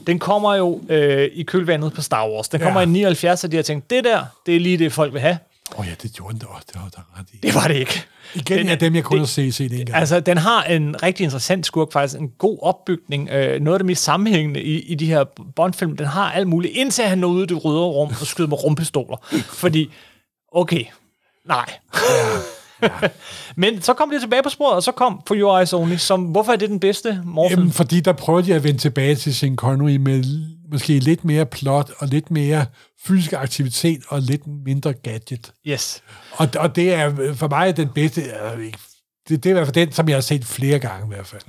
Den 0.07 0.19
kommer 0.19 0.55
jo 0.55 0.81
øh, 0.89 1.31
i 1.35 1.43
kølvandet 1.43 1.93
på 1.93 2.03
Star 2.03 2.29
Wars. 2.29 2.49
Den 2.49 2.61
kommer 2.61 2.81
Ja. 2.81 2.87
i 2.87 2.91
79, 2.91 3.45
og 3.45 3.53
de 3.53 3.57
har 3.57 3.63
tænkt, 3.63 3.91
det 3.91 4.05
der, 4.05 4.25
det 4.47 4.57
er 4.57 4.61
lige 4.61 4.79
det, 4.79 4.93
folk 4.93 5.13
vil 5.13 5.21
have. 5.21 5.39
Åh 5.75 5.81
oh, 5.81 5.87
ja, 5.87 5.93
det 6.03 6.13
gjorde 6.13 6.33
den 6.33 6.39
da 6.41 6.47
også. 6.47 6.67
Det 6.73 6.81
var 6.83 6.89
der 6.89 7.19
ret 7.21 7.27
i. 7.33 7.37
Det 7.43 7.55
var 7.55 7.69
det 7.69 7.77
ikke. 7.77 8.05
Igen 8.35 8.59
Den 8.59 8.69
er- 8.69 8.75
dem, 8.75 8.95
jeg 8.95 9.05
kun 9.05 9.15
det- 9.17 9.21
har 9.21 9.27
set, 9.27 9.55
set 9.55 9.73
en 9.81 9.87
gang. 9.87 9.99
Altså, 9.99 10.21
den 10.21 10.39
har 10.39 10.63
en 10.63 11.03
rigtig 11.03 11.25
interessant 11.25 11.67
skurk, 11.67 11.93
faktisk. 11.93 12.21
En 12.21 12.29
god 12.39 12.59
opbygning. 12.63 13.29
Øh, 13.31 13.61
noget 13.61 13.75
af 13.75 13.79
det 13.79 13.87
mest 13.87 14.03
sammenhængende 14.05 14.63
i, 14.63 14.81
i 14.81 14.95
de 14.95 15.07
her 15.07 15.25
Bond-film. 15.57 15.97
Den 15.97 16.07
har 16.07 16.33
alt 16.33 16.49
muligt, 16.49 16.77
indtil 16.77 17.05
han 17.05 17.25
ud 17.25 17.43
i 17.43 17.47
det 17.47 17.65
røde 17.65 17.81
rum 17.87 18.09
og 18.21 18.27
skyder 18.27 18.49
med 18.49 18.65
rumpistoler. 18.65 19.17
Fordi, 19.49 19.91
okay, 20.55 20.85
nej. 21.45 21.73
Men 23.57 23.83
så 23.83 23.95
kom 23.95 24.11
det 24.11 24.21
tilbage 24.21 24.43
på 24.43 24.49
sporet, 24.49 24.75
og 24.75 24.83
så 24.83 24.93
kom 24.93 25.23
For 25.27 25.35
Your 25.35 25.59
Eyes 25.59 25.73
Only, 25.73 25.97
som, 25.97 26.23
hvorfor 26.25 26.53
er 26.53 26.57
det 26.57 26.71
den 26.71 26.81
bedste 26.81 27.23
morfilm? 27.25 27.61
Jamen, 27.61 27.73
fordi 27.73 28.01
der 28.01 28.13
prøvede 28.13 28.47
de 28.47 28.55
at 28.55 28.65
vende 28.65 28.79
tilbage 28.79 29.15
til 29.15 29.35
Sean 29.35 29.57
Connery 29.57 29.97
med 29.97 30.25
måske 30.73 30.99
lidt 30.99 31.25
mere 31.25 31.47
plot 31.47 31.91
og 31.99 32.09
lidt 32.09 32.31
mere 32.31 32.67
fysisk 33.07 33.33
aktivitet 33.33 34.01
og 34.09 34.21
lidt 34.21 34.43
mindre 34.47 34.93
gadget. 34.93 35.53
Yes. 35.67 36.03
Og, 36.33 36.49
og 36.59 36.77
det 36.77 36.95
er 36.95 37.21
øh, 37.21 37.37
for 37.37 37.49
mig 37.49 37.77
den 37.77 37.89
bedste, 37.89 38.21
øh, 38.21 38.73
det, 39.29 39.45
det 39.45 39.47
er 39.47 39.51
i 39.51 39.53
hvert 39.53 39.67
fald 39.67 39.87
den, 39.87 39.93
som 39.93 40.09
jeg 40.09 40.17
har 40.17 40.21
set 40.21 40.45
flere 40.45 40.79
gange 40.79 41.07
i 41.07 41.15
hvert 41.15 41.27
fald. 41.27 41.43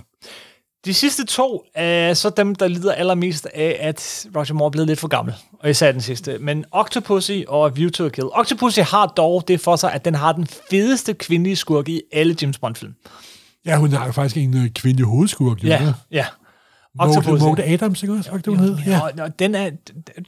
De 0.85 0.93
sidste 0.93 1.25
to 1.25 1.63
er 1.75 2.13
så 2.13 2.29
dem, 2.29 2.55
der 2.55 2.67
lider 2.67 2.91
allermest 2.93 3.45
af, 3.53 3.77
at 3.79 4.25
Roger 4.35 4.53
Moore 4.53 4.67
er 4.67 4.71
blevet 4.71 4.87
lidt 4.87 4.99
for 4.99 5.07
gammel. 5.07 5.35
Og 5.59 5.69
især 5.69 5.91
den 5.91 6.01
sidste. 6.01 6.37
Men 6.39 6.65
Octopussy 6.71 7.31
og 7.47 7.77
View 7.77 7.89
to 7.89 8.05
a 8.05 8.09
Kill. 8.09 8.27
Octopussy 8.31 8.79
har 8.79 9.05
dog 9.07 9.43
det 9.47 9.61
for 9.61 9.75
sig, 9.75 9.93
at 9.93 10.05
den 10.05 10.15
har 10.15 10.31
den 10.31 10.47
fedeste 10.69 11.13
kvindelige 11.13 11.55
skurk 11.55 11.89
i 11.89 12.01
alle 12.13 12.35
James 12.41 12.57
Bond-film. 12.57 12.93
Ja, 13.65 13.77
hun 13.77 13.91
har 13.93 14.05
jo 14.05 14.11
faktisk 14.11 14.37
en 14.37 14.57
øh, 14.57 14.69
kvindelig 14.69 15.05
hovedskurk. 15.05 15.63
jo, 15.63 15.67
Ja, 15.67 15.93
ja. 16.11 16.25
Octopussy. 16.99 17.43
Maude 17.43 17.63
Adams, 17.63 18.03
ikke 18.03 18.13
også? 18.13 18.29
Hvad 18.29 18.39
det, 18.39 18.47
hun 18.47 18.59
hed? 18.59 18.77
Ja. 18.87 18.99
Og, 18.99 19.11
og 19.19 19.39
den 19.39 19.55
er, 19.55 19.69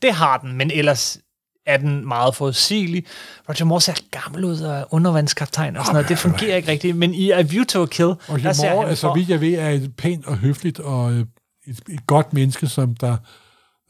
det 0.01 0.13
har 0.13 0.37
den, 0.37 0.53
men 0.53 0.71
ellers 0.71 1.17
er 1.65 1.77
den 1.77 2.07
meget 2.07 2.35
forudsigelig. 2.35 3.05
Roger 3.49 3.65
Moore 3.65 3.81
ser 3.81 3.93
gammel 4.11 4.45
ud 4.45 4.59
og 4.59 4.87
undervandskaptajn 4.91 5.77
og 5.77 5.85
sådan 5.85 5.93
noget. 5.95 6.09
Det 6.09 6.17
fungerer 6.19 6.55
ikke 6.55 6.71
rigtigt. 6.71 6.97
Men 6.97 7.13
i 7.13 7.31
A 7.31 7.41
View 7.41 7.63
to 7.63 7.83
a 7.83 7.85
Kill, 7.85 8.07
Og 8.07 8.19
der 8.43 8.53
ser 8.53 8.69
Moore, 8.69 8.81
han 8.81 8.89
altså, 8.89 9.07
for, 9.07 9.13
vidt 9.15 9.29
jeg 9.29 9.41
ved, 9.41 9.53
er 9.53 9.69
et 9.69 9.93
pænt 9.97 10.25
og 10.25 10.37
høfligt 10.37 10.79
og 10.79 11.13
øh, 11.13 11.25
et, 11.67 11.79
et 11.89 12.07
godt 12.07 12.33
menneske, 12.33 12.67
som 12.67 12.95
der... 12.95 13.17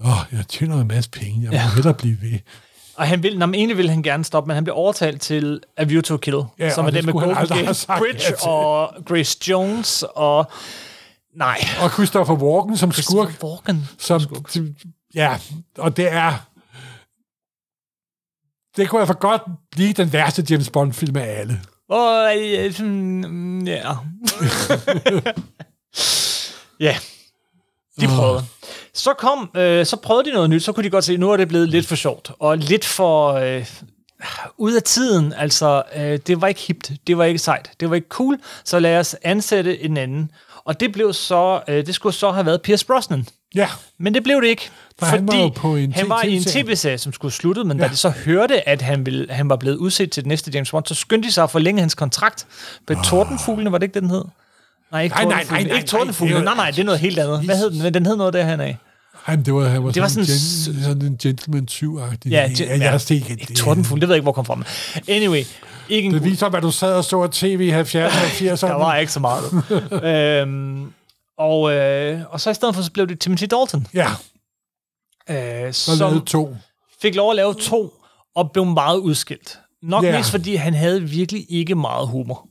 Åh, 0.05 0.11
jeg 0.31 0.47
tjener 0.47 0.81
en 0.81 0.87
masse 0.87 1.09
penge. 1.09 1.41
Jeg 1.41 1.49
må 1.49 1.55
Ja. 1.55 1.69
hellere 1.75 1.93
blive 1.93 2.17
ved. 2.21 2.39
Og 2.95 3.07
han 3.07 3.23
vil, 3.23 3.37
man 3.39 3.55
egentlig 3.55 3.77
vil 3.77 3.89
han 3.89 4.03
gerne 4.03 4.23
stoppe, 4.23 4.47
men 4.47 4.55
han 4.55 4.63
bliver 4.63 4.75
overtalt 4.77 5.21
til 5.21 5.59
A 5.77 5.83
View 5.83 6.01
to 6.01 6.17
Kill, 6.17 6.37
Ja, 6.59 6.69
som 6.73 6.85
er 6.85 6.89
det 6.89 6.97
det 6.97 7.05
med 7.05 7.13
Golden 7.13 7.35
Gate 7.35 7.85
Bridge 7.99 8.33
ja 8.43 8.49
og 8.49 8.93
Grace 9.05 9.37
Jones 9.49 10.03
og... 10.15 10.51
Nej. 11.37 11.57
Og 11.81 11.89
Christopher 11.89 12.35
Walken 12.35 12.77
som 12.77 12.91
skurk. 12.91 13.27
Christopher 13.29 13.49
Walken. 13.49 13.87
Som, 13.97 14.21
ja, 15.15 15.37
og 15.77 15.97
det 15.97 16.11
er... 16.13 16.45
Det 18.77 18.89
kunne 18.89 19.01
altså 19.01 19.13
godt 19.13 19.41
blive 19.71 19.93
den 19.93 20.13
værste 20.13 20.45
James 20.49 20.69
Bond-film 20.69 21.15
af 21.15 21.39
alle. 21.39 21.61
Og, 21.89 22.33
øh, 22.37 22.73
sådan, 22.73 23.25
mm, 23.27 23.67
ja. 23.67 23.91
ja. 26.79 26.97
De 28.01 28.07
prøvede. 28.07 28.43
Så 28.93 29.13
kom, 29.13 29.49
øh, 29.55 29.85
så 29.85 29.95
prøvede 29.95 30.29
de 30.29 30.33
noget 30.33 30.49
nyt, 30.49 30.63
så 30.63 30.71
kunne 30.71 30.83
de 30.83 30.89
godt 30.89 31.03
se, 31.03 31.13
at 31.13 31.19
nu 31.19 31.31
er 31.31 31.37
det 31.37 31.47
blevet 31.47 31.69
lidt 31.69 31.87
for 31.87 31.95
sjovt, 31.95 32.31
og 32.39 32.57
lidt 32.57 32.85
for 32.85 33.33
øh, 33.33 33.65
ud 34.57 34.73
af 34.73 34.83
tiden. 34.83 35.33
Altså, 35.33 35.83
øh, 35.95 36.19
det 36.27 36.41
var 36.41 36.47
ikke 36.47 36.61
hipt, 36.61 36.91
det 37.07 37.17
var 37.17 37.23
ikke 37.23 37.39
sejt, 37.39 37.71
det 37.79 37.89
var 37.89 37.95
ikke 37.95 38.07
cool, 38.07 38.39
så 38.63 38.79
lad 38.79 38.99
os 38.99 39.15
ansætte 39.23 39.83
en 39.83 39.97
anden. 39.97 40.31
Og 40.65 40.79
det 40.79 40.91
blev 40.91 41.13
så, 41.13 41.61
øh, 41.67 41.85
det 41.85 41.95
skulle 41.95 42.15
så 42.15 42.31
have 42.31 42.45
været 42.45 42.61
Pierce 42.61 42.85
Brosnan. 42.85 43.27
Ja. 43.55 43.67
Men 43.97 44.13
det 44.13 44.23
blev 44.23 44.41
det 44.41 44.47
ikke, 44.47 44.69
For 44.99 45.05
han 45.05 45.27
var 45.27 45.49
på 45.55 45.75
en 45.75 45.93
han 45.93 46.09
var 46.09 46.23
i 46.23 46.35
en 46.35 46.43
TV-serie. 46.43 46.97
som 46.97 47.13
skulle 47.13 47.33
slutte, 47.33 47.63
men 47.63 47.77
ja. 47.77 47.83
Da 47.83 47.89
de 47.89 47.95
så 47.95 48.09
hørte, 48.09 48.69
at 48.69 48.81
han, 48.81 49.05
ville, 49.05 49.27
han 49.33 49.49
var 49.49 49.55
blevet 49.55 49.77
udset 49.77 50.11
til 50.11 50.23
den 50.23 50.29
næste 50.29 50.51
James 50.53 50.71
Bond, 50.71 50.85
så 50.85 50.95
skyndte 50.95 51.27
de 51.27 51.33
sig 51.33 51.43
at 51.43 51.51
forlænge 51.51 51.79
hans 51.81 51.95
kontrakt. 51.95 52.45
På 52.87 52.93
Tordenfuglene, 53.03 53.71
var 53.71 53.77
det 53.77 53.83
ikke 53.83 53.93
det, 53.93 54.01
den 54.01 54.09
hed? 54.09 54.23
Nej, 54.91 55.01
ikke 55.01 55.15
Nej, 55.15 55.23
nej, 55.25 55.33
Tordenfuglene. 55.33 55.63
nej, 55.63 55.67
nej, 55.69 55.75
Ikke 55.77 55.87
Tordenfuglene. 55.87 56.43
nej, 56.45 56.55
Nej, 56.55 56.65
det 56.65 56.71
er- 56.71 56.75
det 56.75 56.85
noget 56.85 56.99
helt 56.99 57.19
andet. 57.19 57.41
Hvad 57.41 57.57
hed 57.57 57.71
den? 57.71 57.93
Den 57.93 58.05
hed 58.05 58.15
noget 58.15 58.33
derhen 58.33 58.59
af. 58.59 58.77
Ej, 59.27 59.35
det 59.35 59.53
var, 59.53 59.67
han 59.67 59.83
var, 59.83 59.91
Det 59.91 60.01
var 60.01 60.07
sådan, 60.07 60.25
sådan 60.25 60.73
en 60.75 60.77
gen, 60.77 60.83
sådan 60.83 61.01
en 61.11 61.17
gentleman 61.21 61.67
7-agtig. 61.71 62.29
Ja, 62.31 62.49
ja, 62.59 62.77
jeg 62.79 62.89
har 62.91 63.11
ikke 63.11 63.53
Tordenfugle, 63.55 64.01
det 64.01 64.07
ved 64.09 64.15
jeg 64.15 64.17
ikke, 64.17 64.23
hvor 64.25 64.31
kom 64.31 64.45
fra. 64.45 64.55
Men 64.55 64.65
anyway, 65.07 65.43
ikke 65.89 66.05
en 66.07 66.13
Det 66.13 66.23
viser, 66.23 66.49
hvad 66.49 66.61
du 66.61 66.71
sad 66.71 66.93
og 66.93 67.03
så 67.03 67.27
tv 67.27 67.59
i 67.61 67.71
70'erne 67.71 68.05
og 68.05 68.11
80'erne. 68.11 68.67
Der 68.67 68.73
var 68.73 68.95
ikke 68.95 69.11
så 69.11 69.19
meget. 69.19 69.43
øhm, 70.41 70.91
og, 71.37 71.71
øh, 71.73 72.21
og 72.29 72.41
så 72.41 72.49
i 72.49 72.53
stedet 72.53 72.75
for, 72.75 72.81
så 72.81 72.91
blev 72.91 73.07
det 73.07 73.19
Timothy 73.19 73.43
Dalton. 73.51 73.87
Ja. 73.93 74.07
Øh, 75.29 75.73
Så 75.73 75.95
lavede 75.99 76.25
to. 76.25 76.55
fik 77.01 77.15
lov 77.15 77.29
at 77.29 77.35
lave 77.35 77.53
to, 77.53 77.93
og 78.35 78.51
blev 78.51 78.65
meget 78.65 78.97
udskilt. 78.97 79.59
Nok 79.83 80.03
Ja. 80.03 80.17
mest 80.17 80.31
fordi 80.31 80.55
han 80.55 80.73
havde 80.73 81.03
virkelig 81.03 81.45
ikke 81.49 81.75
meget 81.75 82.07
humor. 82.07 82.47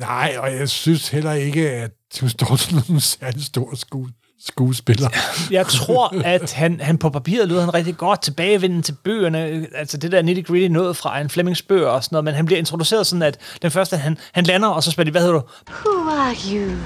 Nej, 0.00 0.34
og 0.38 0.52
jeg 0.54 0.68
synes 0.68 1.08
heller 1.08 1.32
ikke, 1.32 1.70
at 1.70 1.90
Tim 2.12 2.28
Storten 2.28 2.78
er 2.78 2.82
en 2.92 3.00
særlig 3.00 3.44
stor 3.44 3.74
sku, 3.74 4.06
skuespiller. 4.46 5.08
Jeg 5.50 5.66
tror, 5.66 6.14
at 6.24 6.52
han, 6.52 6.80
han 6.80 6.98
på 6.98 7.10
papiret 7.10 7.48
lyder 7.48 7.60
han 7.60 7.74
rigtig 7.74 7.96
godt 7.96 8.22
tilbagevenden 8.22 8.82
til 8.82 8.96
bøgerne. 9.04 9.66
Altså 9.74 9.96
det 9.96 10.12
der 10.12 10.22
nitty 10.22 10.42
gritty 10.42 10.68
noget 10.72 10.96
fra 10.96 11.20
en 11.20 11.30
Flemings 11.30 11.62
bøger 11.62 11.88
og 11.88 12.04
sådan 12.04 12.14
noget, 12.14 12.24
men 12.24 12.34
han 12.34 12.46
bliver 12.46 12.58
introduceret 12.58 13.06
sådan, 13.06 13.22
at 13.22 13.38
den 13.62 13.70
første, 13.70 13.96
han, 13.96 14.18
han 14.32 14.44
lander, 14.44 14.68
og 14.68 14.82
så 14.82 14.90
spørger 14.90 15.04
de, 15.04 15.10
hvad 15.10 15.20
hedder 15.22 15.34
du? 15.40 15.46
Who 15.70 16.10
are 16.10 16.34
you? 16.52 16.76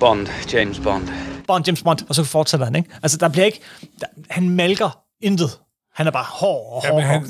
Bond, 0.00 0.26
James 0.52 0.80
Bond. 0.80 1.08
Bond, 1.46 1.66
James 1.66 1.82
Bond, 1.82 1.98
og 2.08 2.14
så 2.14 2.24
fortsætter 2.24 2.66
han, 2.66 2.76
ikke? 2.76 2.90
Altså 3.02 3.18
der 3.18 3.28
bliver 3.28 3.44
ikke, 3.44 3.60
der, 4.00 4.06
han 4.30 4.50
malker 4.50 4.98
intet. 5.20 5.58
Han 5.94 6.06
er 6.06 6.10
bare 6.10 6.24
hård 6.28 6.72
og 6.74 6.90
hård. 6.90 7.02
Jamen, 7.02 7.04
han, 7.04 7.26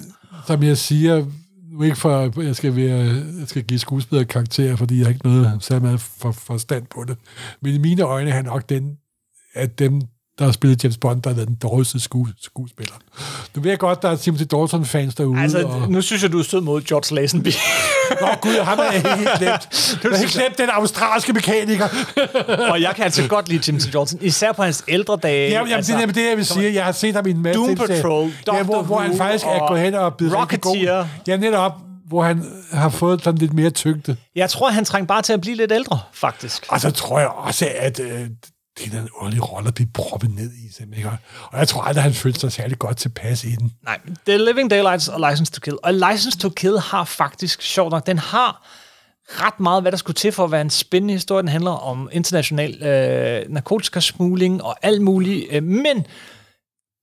som 0.46 0.62
jeg 0.62 0.78
siger, 0.78 1.26
nu 1.72 1.82
ikke 1.82 1.96
for, 1.96 2.18
at 2.18 2.36
jeg 2.36 2.56
skal, 2.56 2.76
være, 2.76 3.24
jeg 3.40 3.48
skal 3.48 3.62
give 3.62 3.78
skuespiller 3.78 4.24
karakter, 4.24 4.76
fordi 4.76 4.98
jeg 4.98 5.06
har 5.06 5.12
ikke 5.12 5.26
noget 5.26 5.58
særlig 5.60 5.82
meget 5.82 6.00
for, 6.00 6.32
forstand 6.32 6.86
på 6.86 7.04
det. 7.04 7.16
Men 7.62 7.74
i 7.74 7.78
mine 7.78 8.02
øjne 8.02 8.30
er 8.30 8.34
han 8.34 8.44
nok 8.44 8.68
den, 8.68 8.96
at 9.54 9.78
dem, 9.78 10.00
der 10.38 10.44
har 10.44 10.52
spillet 10.52 10.84
James 10.84 10.98
Bond, 10.98 11.22
der 11.22 11.30
har 11.30 11.34
været 11.34 11.48
den 11.48 11.58
dårligste 11.62 12.00
sku, 12.00 12.26
skuespiller. 12.40 12.94
Nu 13.56 13.62
ved 13.62 13.70
jeg 13.70 13.78
godt, 13.78 14.02
der 14.02 14.08
er 14.08 14.16
Timothy 14.16 14.44
Dalton-fans 14.44 15.14
derude. 15.14 15.40
Altså, 15.40 15.66
og... 15.66 15.90
nu 15.90 16.02
synes 16.02 16.22
jeg, 16.22 16.32
du 16.32 16.38
er 16.38 16.42
sød 16.42 16.60
mod 16.60 16.82
George 16.82 17.14
Lazenby. 17.14 17.48
Nå 18.20 18.26
gud, 18.40 18.60
ham 18.64 18.78
er 18.78 18.82
jeg 18.82 18.92
helt 18.92 19.30
glemt. 19.38 19.68
Jeg 20.12 20.18
har 20.18 20.32
glemt 20.32 20.58
den 20.58 20.68
australske 20.70 21.32
mekaniker. 21.32 21.88
og 22.72 22.82
jeg 22.82 22.92
kan 22.94 23.04
altså 23.04 23.28
godt 23.28 23.48
lide 23.48 23.62
Timothy 23.62 23.88
Dalton, 23.92 24.18
især 24.22 24.52
på 24.52 24.62
hans 24.62 24.84
ældre 24.88 25.18
dage. 25.22 25.48
Ja, 25.50 25.54
jamen, 25.54 25.72
altså, 25.72 25.92
det 25.92 25.96
er 25.96 26.00
nemlig 26.00 26.14
det, 26.14 26.28
jeg 26.28 26.36
vil 26.36 26.46
sige. 26.46 26.74
Jeg 26.74 26.84
har 26.84 26.92
set 26.92 27.14
ham 27.14 27.26
i 27.26 27.30
en 27.30 27.42
masse 27.42 27.60
Doom. 27.60 27.74
Patrol, 27.76 28.28
ja, 28.28 28.62
hvor, 28.62 28.74
Doctor 28.74 28.82
hvor 28.82 28.98
han 28.98 29.16
faktisk 29.16 29.44
er 29.44 29.68
gået 29.68 29.80
hen 29.80 29.94
og 29.94 30.14
blevet. 30.14 30.36
Rocketeer. 30.36 31.06
Ja, 31.26 31.36
netop, 31.36 31.72
hvor 32.08 32.22
han 32.22 32.44
har 32.72 32.88
fået 32.88 33.24
sådan 33.24 33.38
lidt 33.38 33.52
mere 33.54 33.70
tyngde. 33.70 34.16
Jeg 34.36 34.50
tror, 34.50 34.70
han 34.70 34.84
trænger 34.84 35.06
bare 35.06 35.22
til 35.22 35.32
at 35.32 35.40
blive 35.40 35.56
lidt 35.56 35.72
ældre, 35.72 36.00
faktisk. 36.12 36.66
Og 36.68 36.80
så 36.80 36.90
tror 36.90 37.18
jeg 37.18 37.28
også, 37.28 37.68
at 37.76 38.00
øh, 38.00 38.26
det 38.84 38.94
er 38.94 39.02
en 39.02 39.08
underlig 39.16 39.52
rolle 39.52 39.68
at 39.68 39.74
blive 39.74 39.88
proppet 39.94 40.34
ned 40.34 40.52
i. 40.52 40.72
simpelthen, 40.72 40.96
Ikke? 40.96 41.24
Og 41.52 41.58
jeg 41.58 41.68
tror 41.68 41.82
aldrig, 41.82 42.02
han 42.02 42.14
følte 42.14 42.40
sig 42.40 42.52
særlig 42.52 42.78
godt 42.78 42.96
tilpas 42.96 43.44
i 43.44 43.50
den. 43.50 43.72
Nej, 43.84 44.00
The 44.26 44.38
Living 44.38 44.70
Daylights 44.70 45.08
og 45.08 45.30
License 45.30 45.52
to 45.52 45.60
Kill. 45.60 45.76
Og 45.82 45.94
License 45.94 46.38
to 46.38 46.48
Kill 46.48 46.78
har 46.78 47.04
faktisk, 47.04 47.62
sjovt 47.62 47.90
nok, 47.90 48.06
den 48.06 48.18
har 48.18 48.66
ret 49.28 49.60
meget, 49.60 49.82
hvad 49.82 49.92
der 49.92 49.98
skulle 49.98 50.14
til 50.14 50.32
for 50.32 50.44
at 50.44 50.50
være 50.50 50.60
en 50.60 50.70
spændende 50.70 51.14
historie. 51.14 51.42
Den 51.42 51.48
handler 51.48 51.70
om 51.70 52.08
international 52.12 52.82
øh, 52.82 53.52
narkotikasmugling 53.52 54.62
og 54.62 54.76
alt 54.82 55.02
muligt. 55.02 55.46
Øh, 55.50 55.62
men 55.62 56.06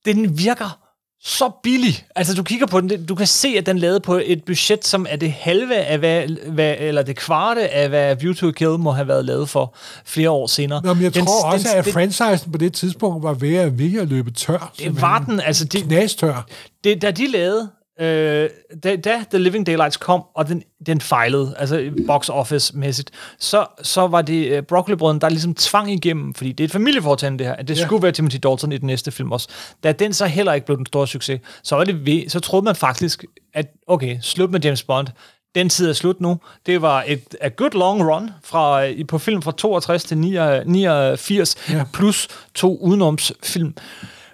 den 0.05 0.37
virker 0.37 0.84
så 1.27 1.51
billig. 1.63 2.05
Altså, 2.15 2.33
du 2.35 2.43
kigger 2.43 2.67
på 2.67 2.81
den, 2.81 3.05
du 3.05 3.15
kan 3.15 3.27
se, 3.27 3.47
at 3.57 3.65
den 3.65 3.77
lavet 3.77 4.01
på 4.03 4.21
et 4.25 4.43
budget, 4.43 4.85
som 4.87 5.05
er 5.09 5.15
det 5.15 5.31
halve 5.31 5.75
af, 5.75 5.97
hvad, 5.99 6.27
hvad, 6.51 6.75
eller 6.79 7.01
det 7.03 7.15
kvarte 7.15 7.67
af, 7.69 7.89
hvad 7.89 8.15
View 8.15 8.33
to 8.33 8.51
Kill 8.51 8.69
må 8.69 8.91
have 8.91 9.07
været 9.07 9.25
lavet 9.25 9.49
for 9.49 9.75
flere 10.05 10.29
år 10.29 10.47
senere. 10.47 10.81
Nå, 10.83 10.93
men 10.93 11.03
jeg 11.03 11.13
Den- 11.15 11.25
tror 11.25 11.45
også, 11.45 11.67
den- 11.71 11.77
at 11.77 11.85
franchisen 11.93 12.51
på 12.51 12.57
det 12.57 12.73
tidspunkt 12.73 13.23
var 13.23 13.33
ved 13.33 13.55
at, 13.55 13.79
ved 13.79 14.01
at 14.01 14.07
løbe 14.07 14.31
tør. 14.31 14.73
Det 14.79 15.01
var 15.01 15.19
den, 15.19 15.39
altså... 15.39 15.65
Det, 15.65 15.83
Knastør. 15.83 16.45
det, 16.83 17.01
da 17.01 17.11
de 17.11 17.31
lavede, 17.31 17.69
øh, 17.99 18.49
da, 18.83 18.95
da 18.95 19.23
The 19.31 19.37
Living 19.39 19.65
Daylights 19.67 19.97
kom, 19.97 20.23
og 20.35 20.47
den, 20.47 20.63
den 20.85 21.01
fejlede, 21.01 21.55
altså 21.57 21.91
box 22.07 22.29
office-mæssigt, 22.29 23.09
så, 23.39 23.65
så 23.83 24.07
var 24.07 24.21
det 24.21 24.57
uh, 24.59 24.63
Broccoli-brødren, 24.65 25.21
der 25.21 25.29
ligesom 25.29 25.55
tvang 25.55 25.91
igennem, 25.91 26.33
fordi 26.33 26.51
det 26.51 26.63
er 26.63 26.65
et 26.65 26.71
familieforetagende 26.71 27.39
det 27.39 27.47
her, 27.47 27.53
at 27.53 27.67
det 27.67 27.77
Ja. 27.79 27.85
skulle 27.85 28.03
være 28.03 28.11
Timothy 28.11 28.37
Dalton 28.43 28.71
i 28.71 28.77
den 28.77 28.87
næste 28.87 29.11
film 29.11 29.31
også. 29.31 29.47
Da 29.83 29.91
den 29.91 30.13
så 30.13 30.25
heller 30.25 30.53
ikke 30.53 30.65
blev 30.65 30.77
den 30.77 30.85
store 30.85 31.07
succes, 31.07 31.41
så, 31.63 31.75
var 31.75 31.83
det 31.83 32.05
ved, 32.05 32.29
så 32.29 32.39
troede 32.39 32.63
man 32.65 32.75
faktisk, 32.75 33.25
at 33.53 33.65
okay, 33.87 34.17
slut 34.21 34.51
med 34.51 34.59
James 34.59 34.83
Bond, 34.83 35.07
den 35.55 35.69
tid 35.69 35.89
er 35.89 35.93
slut 35.93 36.21
nu. 36.21 36.39
Det 36.65 36.81
var 36.81 37.03
et 37.07 37.35
a 37.41 37.47
good 37.49 37.71
long 37.71 38.03
run 38.13 38.29
fra, 38.43 38.85
øh, 38.87 39.07
på 39.07 39.17
film 39.17 39.41
fra 39.41 39.51
62 39.51 40.03
til 40.03 40.17
89, 40.17 41.55
Ja. 41.69 41.77
ja. 41.77 41.83
plus 41.93 42.27
to 42.55 42.77
udenomsfilm. 42.81 43.75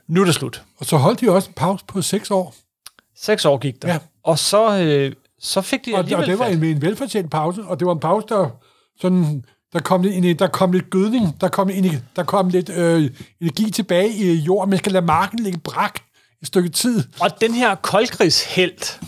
Nu 0.07 0.21
er 0.21 0.25
det 0.25 0.33
slut. 0.35 0.63
Og 0.79 0.85
så 0.85 0.97
holdt 0.97 1.21
de 1.21 1.29
også 1.31 1.47
en 1.49 1.53
pause 1.53 1.85
på 1.87 2.01
seks 2.01 2.31
år. 2.31 2.55
Seks 3.21 3.45
år 3.45 3.57
gik 3.57 3.81
der. 3.81 3.87
Ja. 3.87 3.97
Og 4.23 4.39
så, 4.39 4.77
øh, 4.79 5.11
så 5.39 5.61
fik 5.61 5.85
de 5.85 5.93
Og, 5.93 5.99
og 5.99 6.25
det 6.25 6.39
var 6.39 6.45
en, 6.45 6.63
en 6.63 6.81
velfortjent 6.81 7.31
pause, 7.31 7.63
og 7.63 7.79
det 7.79 7.87
var 7.87 7.93
en 7.93 7.99
pause, 7.99 8.27
der 8.29 8.49
sådan... 9.01 9.43
Der 9.73 9.79
kom, 9.79 10.01
lidt, 10.01 10.13
ind- 10.25 10.37
der 10.37 10.47
kom 10.47 10.71
lidt 10.71 10.89
gødning, 10.89 11.41
der 11.41 11.47
kom, 11.47 11.69
ind, 11.69 12.01
der 12.15 12.23
kom 12.23 12.49
lidt 12.49 12.69
øh, 12.69 13.09
energi 13.41 13.71
tilbage 13.71 14.09
i 14.13 14.33
jorden. 14.33 14.69
Man 14.69 14.79
skal 14.79 14.91
lade 14.91 15.05
marken 15.05 15.39
ligge 15.39 15.59
brak 15.59 15.99
et 16.41 16.47
stykke 16.47 16.69
tid. 16.69 17.03
Og 17.21 17.41
den 17.41 17.53
her 17.53 17.75
koldkrigshelt 17.75 18.99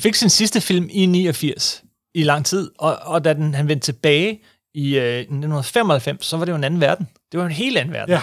fik 0.00 0.14
sin 0.14 0.28
sidste 0.30 0.60
film 0.60 0.88
i 0.90 1.06
89 1.06 1.82
i 2.14 2.22
lang 2.22 2.46
tid, 2.46 2.70
og, 2.78 2.96
og 3.02 3.24
da 3.24 3.32
den, 3.34 3.54
han 3.54 3.68
vendte 3.68 3.84
tilbage 3.84 4.40
i 4.74 4.98
øh, 4.98 5.18
1995, 5.18 6.26
så 6.26 6.36
var 6.36 6.44
det 6.44 6.52
jo 6.52 6.56
en 6.56 6.64
anden 6.64 6.80
verden. 6.80 7.08
Det 7.32 7.40
var 7.40 7.46
en 7.46 7.52
helt 7.52 7.78
anden 7.78 7.94
verden. 7.94 8.14
Ja. 8.14 8.20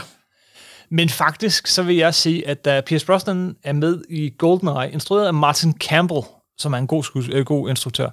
Men 0.89 1.09
faktisk, 1.09 1.67
så 1.67 1.83
vil 1.83 1.95
jeg 1.95 2.13
sige, 2.13 2.47
at 2.47 2.65
da 2.65 2.81
Pierce 2.81 3.05
Brosnan 3.05 3.55
er 3.63 3.73
med 3.73 4.01
i 4.09 4.31
GoldenEye, 4.37 4.91
instrueret 4.93 5.27
af 5.27 5.33
Martin 5.33 5.73
Campbell, 5.73 6.21
som 6.57 6.73
er 6.73 6.77
en 6.77 6.87
god, 6.87 7.03
skues- 7.03 7.29
øh, 7.31 7.45
god 7.45 7.69
instruktør, 7.69 8.09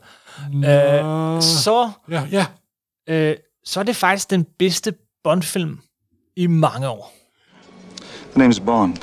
øh, 0.55 1.43
så, 1.43 1.91
Ja, 2.11 2.23
ja. 2.33 2.47
øh, 3.09 3.37
så 3.65 3.81
er 3.81 3.85
det 3.85 3.97
faktisk 3.97 4.31
den 4.31 4.47
bedste 4.59 4.95
Bond-film 5.25 5.79
i 6.37 6.47
mange 6.47 6.89
år. 6.89 7.13
The 8.37 8.47
name's 8.49 8.65
Bond. 8.65 8.97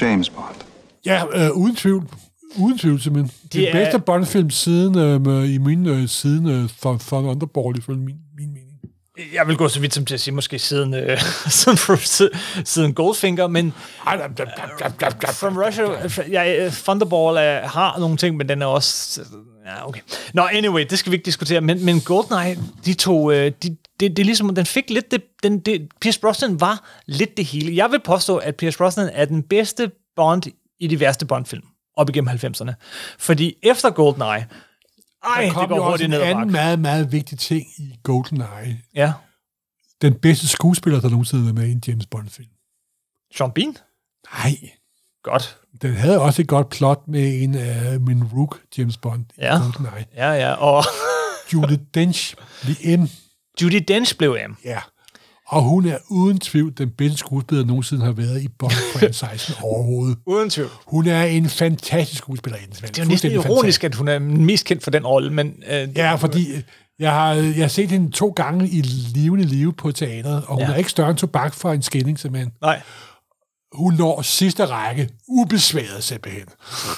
James 0.00 0.30
Bond. 0.30 0.56
Ja, 1.06 1.22
øh, 1.34 1.50
uden 1.56 1.76
tvivl. 1.76 2.04
Uden 2.58 2.78
tvivl, 2.78 3.00
simpelthen. 3.00 3.32
Det, 3.42 3.52
det 3.52 3.68
er- 3.68 3.72
bedste 3.72 3.98
Bond-film 3.98 4.50
siden, 4.50 4.98
øh, 5.28 5.50
i 5.54 5.58
min 5.58 5.86
øh, 5.86 6.08
siden 6.08 6.48
øh, 6.48 6.68
Underball, 7.12 7.78
ifølge 7.78 8.00
min. 8.00 8.16
Jeg 9.32 9.48
vil 9.48 9.56
gå 9.56 9.68
så 9.68 9.80
vidt 9.80 9.94
som 9.94 10.04
til 10.04 10.14
at 10.14 10.20
sige, 10.20 10.34
måske 10.34 10.58
siden, 10.58 10.94
øh, 10.94 11.20
siden, 11.60 11.78
siden, 12.64 12.94
Goldfinger, 12.94 13.46
men 13.46 13.74
From 15.32 15.58
Russia, 15.58 15.84
ja, 16.30 16.70
Thunderball 16.70 17.36
er, 17.36 17.68
har 17.68 17.98
nogle 17.98 18.16
ting, 18.16 18.36
men 18.36 18.48
den 18.48 18.62
er 18.62 18.66
også... 18.66 19.20
Ja, 19.66 19.88
okay. 19.88 20.00
Nå, 20.34 20.42
anyway, 20.52 20.86
det 20.90 20.98
skal 20.98 21.12
vi 21.12 21.16
ikke 21.16 21.26
diskutere, 21.26 21.60
men, 21.60 21.84
men 21.84 22.00
GoldenEye, 22.00 22.58
de 22.84 22.94
to, 22.94 23.30
øh, 23.30 23.52
de, 23.62 23.76
det, 24.00 24.16
det 24.16 24.18
er 24.18 24.24
ligesom, 24.24 24.54
den 24.54 24.66
fik 24.66 24.90
lidt 24.90 25.10
det, 25.10 25.22
den, 25.42 25.58
det, 25.58 25.88
Pierce 26.00 26.20
Brosnan 26.20 26.60
var 26.60 26.84
lidt 27.06 27.36
det 27.36 27.44
hele. 27.44 27.76
Jeg 27.76 27.90
vil 27.90 28.00
påstå, 28.04 28.36
at 28.36 28.56
Pierce 28.56 28.78
Brosnan 28.78 29.10
er 29.12 29.24
den 29.24 29.42
bedste 29.42 29.90
Bond 30.16 30.42
i 30.80 30.86
de 30.86 31.00
værste 31.00 31.26
Bond-film 31.26 31.62
op 31.96 32.08
igennem 32.08 32.28
90'erne. 32.28 32.72
Fordi 33.18 33.54
efter 33.62 33.90
GoldenEye, 33.90 34.46
ej, 35.26 35.42
der 35.44 35.52
kom 35.52 35.60
det 35.62 35.68
går 35.68 35.76
jo 35.76 35.92
også 35.92 36.04
en 36.04 36.10
ned 36.10 36.20
anden 36.20 36.36
bakke. 36.38 36.52
meget, 36.52 36.78
meget 36.78 37.12
vigtig 37.12 37.38
ting 37.38 37.66
i 37.78 37.94
GoldenEye. 38.02 38.78
Ja. 38.94 39.12
Den 40.02 40.14
bedste 40.14 40.48
skuespiller, 40.48 41.00
der 41.00 41.08
nogensinde 41.08 41.44
har 41.44 41.52
været 41.52 41.62
med 41.62 41.68
i 41.68 41.72
en 41.72 41.82
James 41.86 42.06
Bond-film. 42.06 42.48
Sean 43.34 43.52
Bean? 43.52 43.76
Nej. 44.34 44.56
Godt. 45.22 45.58
Den 45.82 45.94
havde 45.94 46.20
også 46.20 46.42
et 46.42 46.48
godt 46.48 46.70
plot 46.70 47.08
med 47.08 47.42
en 47.42 47.54
af 47.54 48.00
min 48.00 48.24
Rook, 48.24 48.60
James 48.78 48.96
Bond, 48.96 49.24
Ja. 49.38 49.58
GoldenEye. 49.62 50.06
Ja, 50.14 50.30
ja, 50.32 50.52
og 50.52 50.84
Judy 51.52 51.78
Dench 51.94 52.34
blev 52.62 52.98
M. 52.98 53.06
Judy 53.62 53.84
Dench 53.88 54.16
blev 54.16 54.36
M. 54.48 54.56
Ja. 54.64 54.80
Og 55.48 55.62
hun 55.62 55.86
er 55.86 55.98
uden 56.08 56.38
tvivl 56.38 56.72
den 56.78 56.90
bedste 56.90 57.18
skuespiller, 57.18 57.62
der 57.62 57.66
nogensinde 57.68 58.04
har 58.04 58.12
været 58.12 58.42
i 58.42 58.48
Bond-franchisen 58.48 59.54
overhovedet. 59.64 60.18
Uden 60.26 60.50
tvivl. 60.50 60.68
Hun 60.86 61.06
er 61.06 61.22
en 61.24 61.48
fantastisk 61.48 62.18
skuespiller. 62.18 62.58
Det 62.80 62.98
er 62.98 63.02
jo 63.04 63.08
næsten 63.08 63.32
ironisk, 63.32 63.84
at 63.84 63.94
hun 63.94 64.08
er 64.08 64.18
mest 64.18 64.64
kendt 64.64 64.82
for 64.82 64.90
den 64.90 65.06
rolle, 65.06 65.32
men... 65.32 65.54
Øh, 65.70 65.88
Ja, 65.96 66.14
fordi 66.14 66.46
Jeg 66.98 67.12
har, 67.12 67.32
jeg 67.34 67.54
har 67.54 67.68
set 67.68 67.90
hende 67.90 68.10
to 68.10 68.28
gange 68.30 68.68
i 68.68 68.80
levende 69.14 69.44
live 69.44 69.72
på 69.72 69.92
teateret, 69.92 70.44
og 70.46 70.54
hun 70.54 70.62
Ja. 70.62 70.70
er 70.70 70.74
ikke 70.76 70.90
større 70.90 71.10
end 71.10 71.18
tobak 71.18 71.54
for 71.54 71.72
en 71.72 71.82
skilling, 71.82 72.18
simpelthen. 72.18 72.52
Nej. 72.60 72.80
Hun 73.72 73.94
når 73.94 74.22
sidste 74.22 74.64
række 74.64 75.08
ubesværet, 75.28 76.04
simpelthen. 76.04 76.44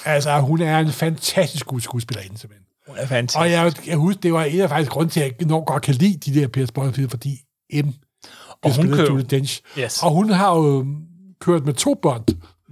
Altså, 0.04 0.38
hun 0.40 0.60
er 0.62 0.78
en 0.78 0.92
fantastisk 0.92 1.66
skuespillerinde, 1.80 2.38
simpelthen. 2.38 2.66
Hun 2.88 2.96
er 2.98 3.06
fantastisk. 3.06 3.38
Og 3.40 3.50
jeg, 3.50 3.72
jeg 3.86 3.96
husker, 3.96 4.20
det 4.20 4.32
var 4.32 4.44
en 4.44 4.60
af 4.60 4.68
faktisk 4.68 4.90
grunden 4.90 5.10
til, 5.10 5.20
at 5.20 5.26
jeg 5.26 5.42
enormt 5.46 5.66
godt 5.66 5.82
kan 5.82 5.94
lide 5.94 6.32
de 6.32 6.40
der 6.40 6.48
Pierce 6.48 6.72
Brosnan-film, 6.72 7.08
fordi 7.10 7.38
M 7.74 7.88
Og 8.64 8.76
hun 8.76 8.92
kører- 8.92 9.06
Julie 9.10 9.24
Dench. 9.24 9.60
Yes. 9.78 10.02
Og 10.02 10.10
hun 10.10 10.30
har 10.30 10.54
jo 10.56 10.86
kørt 11.40 11.64
med 11.66 11.74
to 11.74 11.94
bånd. 11.94 12.24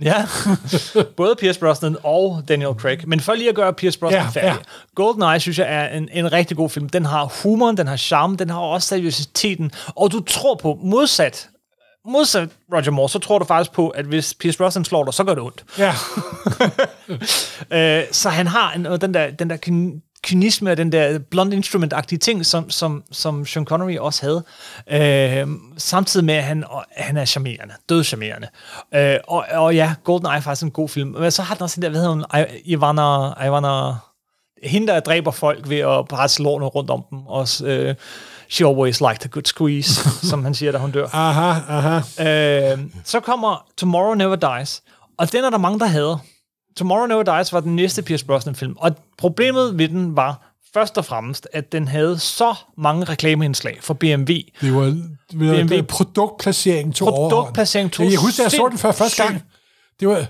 Ja, 0.02 0.26
både 1.16 1.34
Pierce 1.38 1.60
Brosnan 1.60 1.96
og 2.02 2.42
Daniel 2.48 2.74
Craig. 2.74 2.98
Men 3.08 3.20
for 3.20 3.34
lige 3.34 3.48
at 3.48 3.54
gøre 3.54 3.72
Pierce 3.72 3.98
Brosnan 3.98 4.22
Ja, 4.22 4.28
færdig. 4.28 4.48
ja. 4.48 4.56
GoldenEye, 4.94 5.40
synes 5.40 5.58
jeg, 5.58 5.66
er 5.74 5.88
en, 5.98 6.08
en 6.12 6.32
rigtig 6.32 6.56
god 6.56 6.70
film. 6.70 6.88
Den 6.88 7.04
har 7.04 7.32
humoren, 7.42 7.76
den 7.76 7.86
har 7.86 7.96
charme, 7.96 8.36
den 8.36 8.50
har 8.50 8.58
også 8.58 8.88
seriøsiteten. 8.88 9.70
Og 9.86 10.12
du 10.12 10.20
tror 10.20 10.54
på, 10.54 10.78
modsat, 10.82 11.48
modsat 12.08 12.48
Roger 12.74 12.90
Moore, 12.90 13.08
så 13.08 13.18
tror 13.18 13.38
du 13.38 13.44
faktisk 13.44 13.72
på, 13.72 13.88
at 13.88 14.04
hvis 14.04 14.34
Pierce 14.34 14.58
Brosnan 14.58 14.84
slår 14.84 15.04
dig, 15.04 15.14
så 15.14 15.24
gør 15.24 15.34
det 15.34 15.42
ondt. 15.42 15.64
Ja. 15.78 15.94
Øh, 17.72 18.02
så 18.12 18.28
han 18.28 18.46
har 18.46 18.72
en, 18.72 18.86
og 18.86 19.00
den 19.00 19.14
der, 19.14 19.30
den 19.30 19.50
der 19.50 19.56
kynisme 20.26 20.70
og 20.70 20.76
den 20.76 20.92
der 20.92 21.18
blonde 21.18 21.56
instrument-agtige 21.56 22.18
ting, 22.18 22.46
som, 22.46 22.70
som, 22.70 23.02
som 23.12 23.46
Sean 23.46 23.64
Connery 23.64 23.96
også 23.96 24.22
havde. 24.22 24.44
Øh, 24.90 25.48
samtidig 25.76 26.26
med, 26.26 26.34
at 26.34 26.44
han, 26.44 26.64
og, 26.64 26.84
han 26.96 27.16
er 27.16 27.24
charmerende. 27.24 27.74
Død 27.88 28.04
charmerende. 28.04 28.48
Øh, 28.94 29.16
og, 29.28 29.44
og 29.52 29.74
ja, 29.74 29.94
GoldenEye 30.04 30.36
er 30.36 30.40
faktisk 30.40 30.64
en 30.64 30.70
god 30.70 30.88
film. 30.88 31.08
Men 31.08 31.30
så 31.30 31.42
har 31.42 31.54
den 31.54 31.62
også 31.62 31.74
den 31.74 31.82
der, 31.82 31.88
hvad 31.88 32.00
hedder 32.00 32.14
hun? 32.14 32.24
Ivana... 32.64 33.46
Ivana 33.46 33.92
hende, 34.62 34.86
der 34.86 35.00
dræber 35.00 35.30
folk 35.30 35.68
ved 35.68 35.78
at 35.78 36.08
presse 36.08 36.42
lårene 36.42 36.66
rundt 36.66 36.90
om 36.90 37.04
dem. 37.10 37.18
Og, 37.26 37.48
øh, 37.64 37.94
she 38.48 38.66
always 38.66 39.00
liked 39.00 39.24
a 39.24 39.28
good 39.28 39.44
squeeze, 39.44 40.10
som 40.30 40.44
han 40.44 40.54
siger, 40.54 40.72
da 40.72 40.78
hun 40.78 40.90
dør. 40.90 41.06
Aha, 41.12 41.60
aha. 41.68 42.72
Øh, 42.72 42.78
så 43.04 43.20
kommer 43.20 43.66
Tomorrow 43.76 44.14
Never 44.14 44.36
Dies, 44.36 44.82
og 45.18 45.32
den 45.32 45.44
er 45.44 45.50
der 45.50 45.58
mange, 45.58 45.78
der 45.78 45.86
hader. 45.86 46.18
Tomorrow 46.76 47.06
Never 47.06 47.22
Dies 47.22 47.52
var 47.52 47.60
den 47.60 47.76
næste 47.76 48.02
Pierce 48.02 48.26
Brosnan-film, 48.26 48.76
og 48.78 48.96
problemet 49.18 49.78
ved 49.78 49.88
den 49.88 50.16
var 50.16 50.52
først 50.74 50.98
og 50.98 51.04
fremmest, 51.04 51.48
at 51.52 51.72
den 51.72 51.88
havde 51.88 52.18
så 52.18 52.54
mange 52.76 53.04
reklameindslag 53.04 53.78
for 53.80 53.94
BMW. 53.94 54.32
Det 54.60 54.74
var, 54.74 54.82
det 54.84 55.04
var 55.32 55.54
BMW. 55.54 55.66
BMW. 55.68 55.82
produktplacering 55.82 56.94
tog 56.94 57.08
Produktplacering 57.08 57.92
overhånd. 57.98 58.12
Jeg 58.12 58.20
husker, 58.20 58.44
jeg 58.44 58.50
så 58.50 58.68
den 58.70 58.78
for 58.78 58.92
første 58.92 59.22
gang. 59.22 59.42
Det 60.00 60.08
var... 60.08 60.26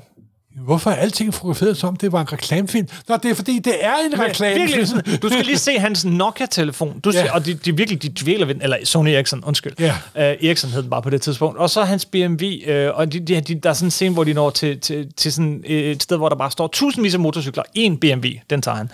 Hvorfor 0.65 0.91
er 0.91 0.95
alting 0.95 1.35
fotograferet 1.35 1.77
som, 1.77 1.97
det 1.97 2.13
var 2.13 2.21
en 2.21 2.33
reklamefilm? 2.33 2.89
Nå, 3.09 3.17
det 3.17 3.31
er 3.31 3.35
fordi, 3.35 3.59
det 3.59 3.85
er 3.85 3.95
en 4.13 4.21
reklamefilm. 4.21 4.69
Virkelig, 4.69 5.23
du 5.23 5.29
skal 5.29 5.45
lige 5.45 5.59
se 5.59 5.79
hans 5.79 6.05
Nokia-telefon. 6.05 7.01
Du 7.01 7.11
Ja. 7.15 7.25
ja. 7.25 7.35
Og 7.35 7.47
de, 7.47 7.55
de 7.55 7.77
virkelig, 7.77 8.03
de 8.03 8.09
dvæler 8.09 8.47
ved. 8.47 8.55
Eller 8.61 8.77
Sony 8.85 9.09
Ericsson, 9.09 9.45
undskyld. 9.45 9.73
Ja. 9.79 9.91
Uh, 10.15 10.23
Ericsson 10.23 10.71
hed 10.71 10.83
den 10.83 10.91
bare 10.91 11.03
på 11.03 11.11
det 11.11 11.23
tidspunkt. 11.23 11.59
Og 11.59 11.71
så 11.71 11.85
hans 11.85 12.05
BMW, 12.05 12.45
uh, 12.69 12.99
og 12.99 13.13
de, 13.13 13.21
de, 13.21 13.41
de, 13.41 13.55
der 13.55 13.71
er 13.71 13.75
sådan 13.75 13.87
en 13.87 13.91
scene, 13.91 14.15
hvor 14.15 14.25
de 14.25 14.33
når 14.33 14.51
til, 14.51 14.81
til, 14.81 15.13
til 15.17 15.33
sådan 15.33 15.63
et 15.67 16.03
sted, 16.03 16.17
hvor 16.17 16.29
der 16.29 16.37
bare 16.37 16.51
står 16.51 16.67
tusindvis 16.67 17.15
af 17.15 17.21
motorcykler. 17.21 17.63
En 17.75 17.99
BMW, 17.99 18.29
den 18.51 18.63
tager 18.63 18.77
han. 18.77 18.91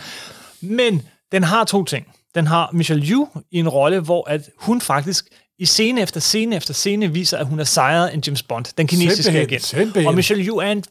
Men 0.61 1.03
den 1.33 1.43
har 1.43 1.65
to 1.65 1.85
ting. 1.85 2.07
Den 2.35 2.47
har 2.47 2.71
Michelle 2.73 3.07
Yeoh 3.07 3.27
i 3.51 3.59
en 3.59 3.69
rolle, 3.69 4.01
hvor 4.01 4.31
at 4.31 4.41
hun 4.57 4.81
faktisk 4.81 5.25
i 5.59 5.67
scene 5.67 6.01
efter 6.03 6.21
scene 6.21 6.57
efter 6.57 6.75
scene 6.75 7.13
viser, 7.13 7.39
at 7.39 7.47
hun 7.47 7.61
er 7.61 7.65
sejret 7.65 8.15
end 8.15 8.27
James 8.27 8.43
Bond, 8.43 8.65
den 8.79 8.87
kinesiske 8.87 9.23
Simpelthen, 9.23 9.49
agent. 9.49 9.65
simpelthen. 9.65 10.07
Og 10.07 10.15
Michelle 10.15 10.45
Yeoh 10.45 10.65
er 10.65 10.73
en 10.73 10.85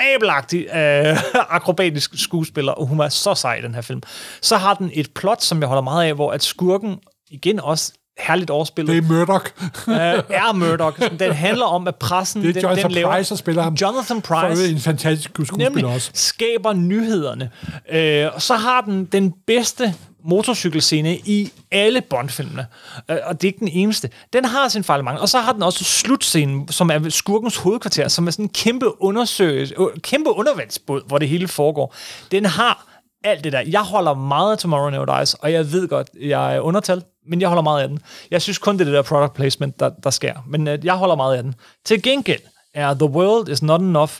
fabelagtig 0.00 0.66
øh, 0.74 1.16
akrobatisk 1.56 2.10
skuespiller, 2.16 2.72
og 2.72 2.86
hun 2.86 2.98
var 2.98 3.08
så 3.08 3.34
sej 3.34 3.54
i 3.56 3.62
den 3.62 3.74
her 3.74 3.82
film. 3.82 4.02
Så 4.42 4.56
har 4.56 4.74
den 4.74 4.90
et 4.94 5.10
plot, 5.14 5.42
som 5.42 5.60
jeg 5.60 5.68
holder 5.68 5.82
meget 5.82 6.08
af, 6.08 6.14
hvor 6.14 6.32
at 6.32 6.42
skurken, 6.42 6.96
igen 7.30 7.60
også 7.60 7.92
herligt 8.18 8.50
overspillet, 8.50 8.94
Det 8.94 9.04
er 9.04 9.08
Murdoch. 9.08 9.44
øh, 9.88 9.94
er 10.38 10.52
Murdoch. 10.52 11.10
Den 11.18 11.32
handler 11.32 11.64
om, 11.64 11.88
at 11.88 11.96
pressen... 11.96 12.42
Det 12.42 12.48
er 12.48 12.52
den, 12.52 12.62
Jonathan 12.62 12.84
den 12.84 12.92
laver, 12.94 13.16
Price, 13.16 13.30
der 13.30 13.36
spiller 13.36 13.62
ham. 13.62 13.74
Jonathan 13.74 14.22
For 14.22 14.40
Price 14.40 14.70
en 14.70 14.78
fantastisk 14.78 15.30
skuespiller 15.30 15.68
nemlig 15.68 15.86
også. 15.86 16.10
skaber 16.14 16.72
nyhederne. 16.72 17.50
Øh, 17.90 18.28
og 18.34 18.42
så 18.42 18.54
har 18.54 18.80
den 18.80 19.04
den 19.04 19.34
bedste 19.46 19.94
motorcykelscene 20.24 21.16
i 21.16 21.52
alle 21.70 22.00
Bond-filmene. 22.00 22.66
Øh, 23.10 23.16
og 23.24 23.40
det 23.40 23.48
er 23.48 23.52
ikke 23.52 23.58
den 23.58 23.68
eneste. 23.68 24.10
Den 24.32 24.44
har 24.44 24.68
sin 24.68 24.84
fejl. 24.84 25.06
Og 25.06 25.28
så 25.28 25.40
har 25.40 25.52
den 25.52 25.62
også 25.62 25.84
slutscenen, 25.84 26.68
som 26.68 26.90
er 26.90 27.08
skurkens 27.08 27.56
hovedkvarter, 27.56 28.08
som 28.08 28.26
er 28.26 28.30
sådan 28.30 28.44
en 28.44 28.48
kæmpe 28.48 29.02
undersøgelse, 29.02 29.74
kæmpe 30.02 30.30
undervandsbåd, 30.30 31.02
hvor 31.06 31.18
det 31.18 31.28
hele 31.28 31.48
foregår. 31.48 31.94
Den 32.30 32.44
har 32.44 32.86
alt 33.24 33.44
det 33.44 33.52
der. 33.52 33.60
Jeg 33.60 33.82
holder 33.82 34.14
meget 34.14 34.52
af 34.52 34.58
Tomorrow 34.58 34.90
Never 34.90 35.18
Dies, 35.18 35.34
og 35.34 35.52
jeg 35.52 35.72
ved 35.72 35.88
godt, 35.88 36.10
jeg 36.20 36.56
er 36.56 36.60
undertal, 36.60 37.02
men 37.26 37.40
jeg 37.40 37.48
holder 37.48 37.62
meget 37.62 37.82
af 37.82 37.88
den. 37.88 37.98
Jeg 38.30 38.42
synes 38.42 38.58
kun, 38.58 38.74
det 38.74 38.80
er 38.80 38.84
det 38.84 38.94
der 38.94 39.02
product 39.02 39.34
placement, 39.34 39.80
der, 39.80 39.88
der 39.88 40.10
sker. 40.10 40.34
Men 40.46 40.68
øh, 40.68 40.84
jeg 40.84 40.94
holder 40.94 41.16
meget 41.16 41.36
af 41.36 41.42
den. 41.42 41.54
Til 41.84 42.02
gengæld 42.02 42.40
er 42.74 42.94
The 42.94 43.04
World 43.04 43.48
is 43.48 43.62
Not 43.62 43.80
Enough 43.80 44.12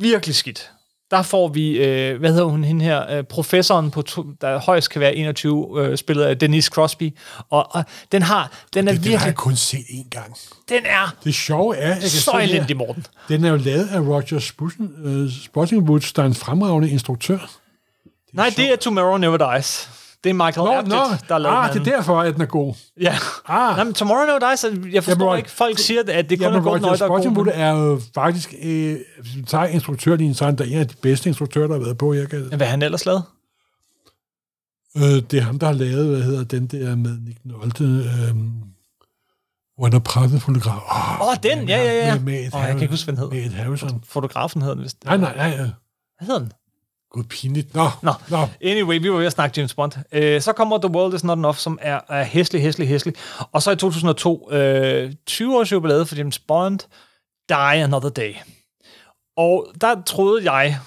virkelig 0.00 0.34
skidt. 0.34 0.70
Der 1.14 1.22
får 1.22 1.48
vi, 1.48 1.70
øh, 1.70 2.18
hvad 2.18 2.30
hedder 2.30 2.44
hun, 2.44 2.64
hende 2.64 2.84
her, 2.84 3.16
øh, 3.16 3.24
professoren, 3.24 3.90
på 3.90 4.02
to, 4.02 4.24
der 4.40 4.58
højst 4.58 4.90
kan 4.90 5.00
være 5.00 5.14
21, 5.14 5.68
øh, 5.76 5.96
spillet 5.96 6.24
af 6.24 6.38
Denise 6.38 6.68
Crosby, 6.68 7.14
og, 7.50 7.74
og 7.74 7.84
den 8.12 8.22
har, 8.22 8.52
den 8.74 8.88
er 8.88 8.92
Det, 8.92 9.00
det 9.00 9.10
har 9.10 9.10
virkelig, 9.10 9.26
jeg 9.26 9.34
kun 9.34 9.56
set 9.56 9.78
én 9.78 10.08
gang. 10.10 10.36
den 10.68 10.82
er 10.84 11.14
Det 11.24 11.34
sjove 11.34 11.76
er, 11.76 11.88
jeg 11.88 12.00
kan 12.00 12.08
så 12.10 12.38
elendig, 12.42 12.76
Morten. 12.76 13.06
den 13.28 13.44
er 13.44 13.50
jo 13.50 13.56
lavet 13.56 13.88
af 13.92 14.00
Roger 14.00 14.38
Spussen, 14.38 14.90
uh, 15.04 15.30
Spottingwoods, 15.44 16.12
der 16.12 16.22
er 16.22 16.26
en 16.26 16.34
fremragende 16.34 16.90
instruktør. 16.90 17.38
Nej, 18.32 18.52
det 18.56 18.72
er 18.72 18.76
Tomorrow 18.76 19.16
Never 19.16 19.54
Dies. 19.54 19.88
Det 20.24 20.30
er 20.30 20.34
Michael 20.34 20.64
Nå, 20.64 20.72
Apted, 20.72 20.92
nå, 20.92 21.04
der 21.28 21.38
lavet 21.38 21.56
ah, 21.56 21.72
den 21.72 21.84
det 21.84 21.92
er 21.92 21.96
derfor, 21.96 22.20
at 22.20 22.34
den 22.34 22.42
er 22.42 22.46
god. 22.46 22.74
Ja. 23.00 23.14
Ah. 23.48 23.76
Nej, 23.76 23.84
men 23.84 23.94
Tomorrow 23.94 24.26
Never 24.26 24.38
Dies, 24.50 24.64
altså, 24.64 24.88
jeg 24.92 25.04
forstår 25.04 25.24
Jamen, 25.24 25.38
ikke, 25.38 25.50
folk 25.50 25.78
siger, 25.78 26.00
at 26.08 26.30
det 26.30 26.38
kun 26.38 26.44
Jamen, 26.44 26.58
er 26.58 26.62
Golden 26.62 26.86
Roger 26.86 27.02
Øje, 27.02 27.22
der 27.22 27.30
er 27.30 27.34
god. 27.34 27.46
Er 27.54 27.70
jo 27.70 28.00
faktisk, 28.14 28.54
øh, 28.62 28.96
hvis 29.20 29.36
tager 29.46 29.64
instruktørlinjen, 29.64 30.34
så 30.34 30.44
er 30.44 30.46
han 30.46 30.56
da 30.56 30.64
en 30.64 30.78
af 30.78 30.88
de 30.88 30.94
bedste 31.02 31.28
instruktører, 31.28 31.66
der 31.66 31.74
har 31.74 31.80
været 31.84 31.98
på. 31.98 32.14
Jeg 32.14 32.28
kan, 32.28 32.40
Hvad 32.56 32.66
han 32.66 32.82
ellers 32.82 33.06
lavet? 33.06 33.22
øh, 34.96 35.02
det 35.02 35.34
er 35.34 35.40
ham, 35.40 35.58
der 35.58 35.66
har 35.66 35.74
lavet, 35.74 36.08
hvad 36.08 36.22
hedder 36.22 36.44
den 36.44 36.66
der 36.66 36.96
med 36.96 37.18
Nick 37.20 37.38
Nolte, 37.44 37.84
øh, 37.84 38.34
hvor 39.76 39.84
han 39.84 39.94
er 39.94 39.98
pressefotograf. 39.98 40.80
Åh, 40.90 41.20
Åh, 41.20 41.28
oh, 41.28 41.34
den, 41.42 41.68
ja, 41.68 41.76
ja, 41.84 42.06
ja. 42.06 42.14
Med, 42.14 42.22
med 42.22 42.54
Åh, 42.54 42.60
jeg 42.60 42.68
kan 42.68 42.80
ikke 42.80 42.92
huske, 42.92 43.04
hvad 43.12 43.14
den 43.16 43.22
hed. 43.22 43.30
Med 43.30 43.46
et 43.46 43.52
Harrison. 43.52 44.02
Fotografen 44.06 44.62
hedder 44.62 44.74
den 44.74 44.84
vist. 44.84 45.04
Nej, 45.04 45.16
nej, 45.16 45.36
nej. 45.36 45.50
øh, 45.52 45.58
Hvad 45.58 46.26
hedder 46.26 46.38
den? 46.38 46.52
Gud, 47.14 47.24
pinligt. 47.24 47.74
Nå, 47.74 47.88
Nå, 48.02 48.12
nå. 48.30 48.46
anyway, 48.64 48.98
vi 48.98 49.10
var 49.12 49.16
ved 49.18 49.26
at 49.26 49.32
snakke 49.32 49.54
James 49.60 49.74
Bond. 49.74 49.92
Øh, 50.12 50.40
så 50.40 50.52
kommer 50.52 50.78
The 50.78 50.90
World 50.90 51.14
Is 51.14 51.24
Not 51.24 51.38
Enough, 51.38 51.56
som 51.56 51.78
er, 51.82 52.00
er 52.08 52.24
hæslig, 52.24 52.62
hæslig, 52.62 52.88
hæslig. 52.88 53.14
Og 53.52 53.62
så 53.62 53.70
i 53.70 53.76
2002, 53.76 54.48
øh, 54.52 55.12
20 55.26 55.58
års 55.58 55.72
jubilæet 55.72 56.08
for 56.08 56.16
James 56.16 56.38
Bond, 56.38 56.78
Die 57.48 57.56
Another 57.82 58.08
Day. 58.10 58.34
Og 59.36 59.66
der 59.80 60.02
troede 60.06 60.52
jeg, 60.52 60.78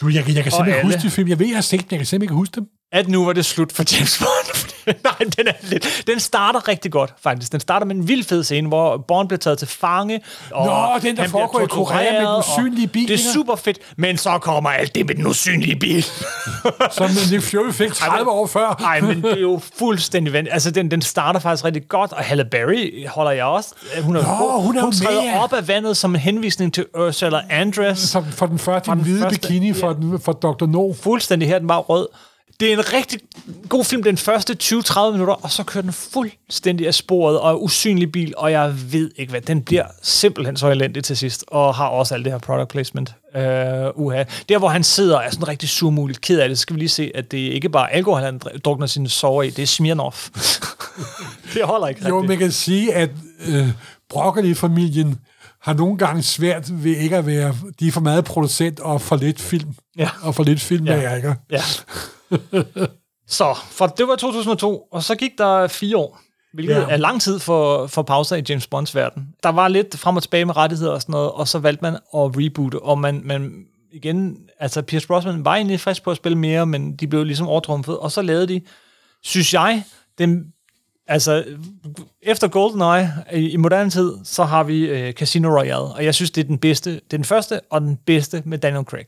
Du, 0.00 0.08
jeg, 0.08 0.24
kan- 0.24 0.34
jeg 0.34 0.42
kan 0.42 0.52
simpelthen 0.52 0.84
ikke 0.86 0.96
huske 0.96 1.06
de 1.06 1.10
film. 1.10 1.28
Jeg 1.28 1.38
ved, 1.38 1.46
jeg 1.46 1.56
har 1.56 1.62
set 1.62 1.80
dem, 1.80 1.86
jeg 1.90 1.98
kan 1.98 2.06
simpelthen 2.06 2.22
ikke 2.22 2.34
huske 2.34 2.54
dem. 2.54 2.66
At 2.92 3.08
nu 3.08 3.24
var 3.24 3.32
det 3.32 3.44
slut 3.46 3.72
for 3.72 3.84
James 3.92 4.18
Bond. 4.18 4.66
Nej, 5.04 5.14
den, 5.36 5.48
er 5.48 5.52
lidt, 5.62 6.02
den 6.06 6.20
starter 6.20 6.68
rigtig 6.68 6.92
godt, 6.92 7.14
faktisk. 7.22 7.52
Den 7.52 7.60
starter 7.60 7.86
med 7.86 7.96
en 7.96 8.08
vild 8.08 8.24
fed 8.24 8.44
scene, 8.44 8.68
hvor 8.68 8.96
Bond 8.96 9.28
bliver 9.28 9.38
taget 9.38 9.58
til 9.58 9.68
fange. 9.68 10.20
Og 10.50 10.66
Nå, 10.66 10.98
den, 11.08 11.16
der 11.16 11.28
foregår 11.28 11.60
i 11.60 11.66
Korea 11.66 12.12
med 12.12 12.28
den 12.30 12.38
usynlige 12.38 12.86
bil, 12.88 13.08
Det 13.08 13.14
er 13.14 13.32
super 13.34 13.56
fedt, 13.56 13.78
men 13.96 14.16
så 14.16 14.38
kommer 14.38 14.70
alt 14.70 14.94
det 14.94 15.06
med 15.06 15.14
den 15.14 15.26
usynlige 15.26 15.76
bil. 15.76 16.04
Som 16.90 17.10
Nick 17.30 17.42
Fury 17.44 17.72
fik 17.72 17.92
30 17.92 18.30
år 18.30 18.46
før. 18.46 18.76
Nej, 18.80 19.00
men 19.00 19.22
det 19.22 19.32
er 19.32 19.40
jo 19.40 19.60
fuldstændig 19.78 20.32
vandt. 20.32 20.48
Altså, 20.52 20.70
den, 20.70 20.90
den 20.90 21.02
starter 21.02 21.40
faktisk 21.40 21.64
rigtig 21.64 21.88
godt, 21.88 22.12
og 22.12 22.24
Halle 22.24 22.44
Berry 22.44 23.06
holder 23.08 23.30
jeg 23.32 23.44
også. 23.44 23.74
Hun 24.02 24.16
er, 24.16 24.22
Nå, 24.22 24.28
god. 24.28 24.62
hun 24.62 24.76
er 24.76 24.80
hun 24.80 24.88
med, 24.90 25.06
træder 25.06 25.24
ja. 25.24 25.42
op 25.44 25.52
af 25.52 25.68
vandet 25.68 25.96
som 25.96 26.14
en 26.14 26.20
henvisning 26.20 26.74
til 26.74 26.86
Ursula 26.98 27.40
Andress. 27.50 28.02
Som 28.08 28.24
for 28.32 28.46
den 28.46 28.58
første, 28.58 28.90
den 28.90 29.00
hvide 29.00 29.22
første- 29.22 29.40
bikini 29.40 29.72
for, 29.72 29.92
den, 29.92 30.20
for 30.20 30.32
Dr. 30.32 30.66
No. 30.66 30.92
Fuldstændig 30.92 31.48
her, 31.48 31.58
den 31.58 31.68
var 31.68 31.78
rød. 31.78 32.06
Det 32.60 32.68
er 32.68 32.72
en 32.78 32.92
rigtig 32.92 33.20
god 33.68 33.84
film, 33.84 34.02
den 34.02 34.16
første 34.16 34.56
20-30 34.62 35.10
minutter, 35.10 35.34
og 35.34 35.50
så 35.50 35.62
kører 35.64 35.82
den 35.82 35.92
fuldstændig 35.92 36.86
af 36.86 36.94
sporet 36.94 37.38
og 37.40 37.50
er 37.50 37.54
usynlig 37.54 38.12
bil, 38.12 38.34
og 38.36 38.52
jeg 38.52 38.74
ved 38.92 39.10
ikke 39.16 39.30
hvad. 39.30 39.40
Den 39.40 39.62
bliver 39.62 39.84
simpelthen 40.02 40.56
så 40.56 40.68
elendig 40.70 41.04
til 41.04 41.16
sidst, 41.16 41.44
og 41.48 41.74
har 41.74 41.86
også 41.86 42.14
alt 42.14 42.24
det 42.24 42.32
her 42.32 42.38
product 42.38 42.68
placement. 42.68 43.14
Uh, 43.34 43.40
uha. 44.06 44.24
Der, 44.48 44.58
hvor 44.58 44.68
han 44.68 44.84
sidder, 44.84 45.18
er 45.20 45.30
sådan 45.30 45.48
rigtig 45.48 45.68
surmuligt 45.68 46.20
ked 46.20 46.38
af 46.40 46.48
det, 46.48 46.58
så 46.58 46.62
skal 46.62 46.74
vi 46.74 46.80
lige 46.80 46.88
se, 46.88 47.10
at 47.14 47.30
det 47.30 47.38
ikke 47.38 47.68
bare 47.68 47.92
er 47.92 47.96
alkohol, 47.96 48.20
han 48.22 48.40
dr- 48.46 48.58
drukner 48.58 48.86
sine 48.86 49.08
sover 49.08 49.42
i, 49.42 49.50
det 49.50 49.62
er 49.62 49.66
Smirnoff. 49.66 50.28
det 51.54 51.62
holder 51.64 51.86
ikke 51.88 52.08
Jo, 52.08 52.16
rigtigt. 52.16 52.28
man 52.28 52.38
kan 52.38 52.52
sige, 52.52 52.94
at 52.94 53.10
øh, 53.48 53.68
Broccoli-familien 54.10 55.18
har 55.62 55.72
nogle 55.74 55.98
gange 55.98 56.22
svært 56.22 56.84
ved 56.84 56.96
ikke 56.96 57.16
at 57.16 57.26
være... 57.26 57.54
De 57.80 57.88
er 57.88 57.92
for 57.92 58.00
meget 58.00 58.24
producent 58.24 58.80
og 58.80 59.00
for 59.00 59.16
lidt 59.16 59.40
film. 59.40 59.74
Ja. 59.98 60.08
Og 60.22 60.34
for 60.34 60.42
lidt 60.44 60.60
filmmærker. 60.60 61.34
Ja. 61.50 61.62
så, 63.28 63.54
for 63.70 63.86
det 63.86 64.08
var 64.08 64.16
2002, 64.16 64.88
og 64.92 65.02
så 65.02 65.14
gik 65.14 65.38
der 65.38 65.66
fire 65.68 65.96
år, 65.96 66.20
hvilket 66.54 66.74
Ja. 66.74 66.86
er 66.88 66.96
lang 66.96 67.20
tid 67.22 67.38
for, 67.38 67.86
for 67.86 68.02
pauser 68.02 68.36
i 68.36 68.42
James 68.48 68.66
Bonds 68.66 68.94
verden. 68.94 69.28
Der 69.42 69.48
var 69.48 69.68
lidt 69.68 69.98
frem 69.98 70.16
og 70.16 70.22
tilbage 70.22 70.44
med 70.44 70.56
rettigheder 70.56 70.92
og 70.92 71.00
sådan 71.02 71.12
noget, 71.12 71.30
og 71.30 71.48
så 71.48 71.58
valgte 71.58 71.82
man 71.82 71.94
at 71.94 72.00
reboote, 72.14 72.82
og 72.82 72.98
man, 72.98 73.20
man 73.24 73.64
igen, 73.92 74.36
altså 74.60 74.82
Pierce 74.82 75.06
Brosnan 75.06 75.44
var 75.44 75.54
egentlig 75.54 75.80
frisk 75.80 76.02
på 76.02 76.10
at 76.10 76.16
spille 76.16 76.38
mere, 76.38 76.66
men 76.66 76.96
de 76.96 77.06
blev 77.06 77.24
ligesom 77.24 77.48
overtrumfet, 77.48 77.98
og 77.98 78.12
så 78.12 78.22
lavede 78.22 78.46
de 78.48 78.60
synes 79.22 79.54
jeg, 79.54 79.84
den, 80.18 80.44
altså, 81.06 81.44
efter 82.22 82.48
GoldenEye 82.48 83.08
i, 83.32 83.50
i 83.50 83.56
moderne 83.56 83.90
tid, 83.90 84.12
så 84.24 84.44
har 84.44 84.62
vi 84.64 84.80
øh, 84.88 85.12
Casino 85.12 85.48
Royale, 85.58 85.74
og 85.94 86.04
jeg 86.04 86.14
synes, 86.14 86.30
det 86.30 86.40
er 86.44 86.46
den 86.48 86.58
bedste, 86.58 86.90
det 86.90 86.98
er 87.12 87.16
den 87.16 87.24
første 87.24 87.60
og 87.70 87.80
den 87.80 87.96
bedste 88.06 88.42
med 88.46 88.58
Daniel 88.58 88.84
Craig. 88.84 89.06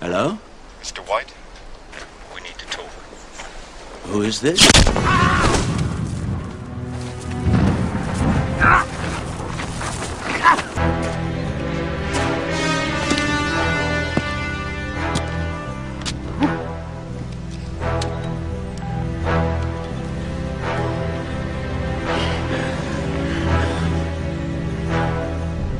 Hello? 0.00 0.30
Mr. 0.80 1.00
White, 1.08 1.34
we 2.34 2.40
need 2.40 2.58
to 2.58 2.66
talk. 2.66 2.90
Who 4.06 4.22
is 4.22 4.40
this? 4.40 4.60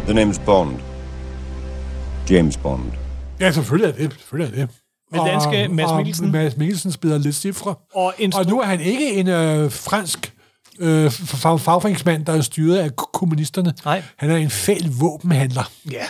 The 0.06 0.14
name's 0.14 0.38
Bond. 0.38 0.82
James 2.26 2.56
Bond. 2.56 2.92
Ja, 3.40 3.50
selvfølgelig 3.50 3.88
er 3.88 4.08
det. 4.08 4.12
Selvfølgelig 4.18 4.60
er 4.60 4.66
det. 4.66 4.79
Med 5.12 5.20
danske 5.26 5.68
Mads 5.68 5.90
Mikkelsen. 5.96 6.24
Og 6.26 6.30
Mads 6.32 6.56
Mikkelsen 6.56 6.92
spiller 6.92 7.18
lidt 7.18 7.36
cifre. 7.36 7.74
Og, 7.94 8.14
og 8.34 8.46
nu 8.46 8.60
er 8.60 8.64
han 8.66 8.80
ikke 8.80 9.12
en 9.14 9.28
øh, 9.28 9.72
fransk 9.72 10.32
øh, 10.78 11.06
fag- 11.06 11.56
fagforeningsmand, 11.60 12.24
der 12.26 12.32
er 12.32 12.40
styret 12.40 12.76
af 12.78 12.96
kommunisterne. 12.96 13.74
Nej. 13.84 14.02
Han 14.16 14.30
er 14.30 14.36
en 14.36 14.50
fæl 14.50 14.90
våbenhandler. 15.00 15.70
Ja. 15.90 16.04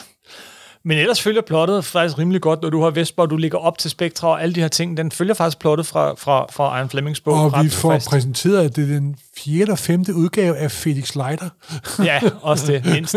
Men 0.85 0.99
ellers 0.99 1.23
følger 1.23 1.43
plottet 1.43 1.85
faktisk 1.85 2.19
rimelig 2.19 2.41
godt, 2.41 2.63
når 2.63 2.71
du 2.71 2.83
har 2.83 2.91
Vesper, 2.91 3.23
og 3.23 3.31
du 3.31 3.37
ligger 3.37 3.59
op 3.59 3.79
til 3.79 3.91
Spectre 3.91 4.29
og 4.29 4.43
alle 4.43 4.55
de 4.55 4.61
her 4.61 4.69
ting. 4.69 4.97
Den 4.97 5.13
følger 5.13 5.35
faktisk 5.35 5.59
plottet 5.59 5.87
fra, 5.87 6.15
fra, 6.15 6.47
fra 6.53 6.79
Iron 6.79 6.91
Flemings 6.91 7.21
bog. 7.21 7.35
Og 7.35 7.65
vi 7.65 7.69
får 7.69 7.93
fast. 7.93 8.09
præsenteret, 8.09 8.65
at 8.65 8.77
det 8.77 8.85
er 8.85 8.95
den 8.95 9.17
fjerde 9.39 9.61
eller 9.61 9.77
femte 9.77 10.15
udgave 10.15 10.57
af 10.57 10.71
Felix 10.71 11.15
Leiter. 11.15 11.49
Ja, 12.05 12.21
også 12.43 12.73
det, 12.73 12.85
mindst. 12.85 13.15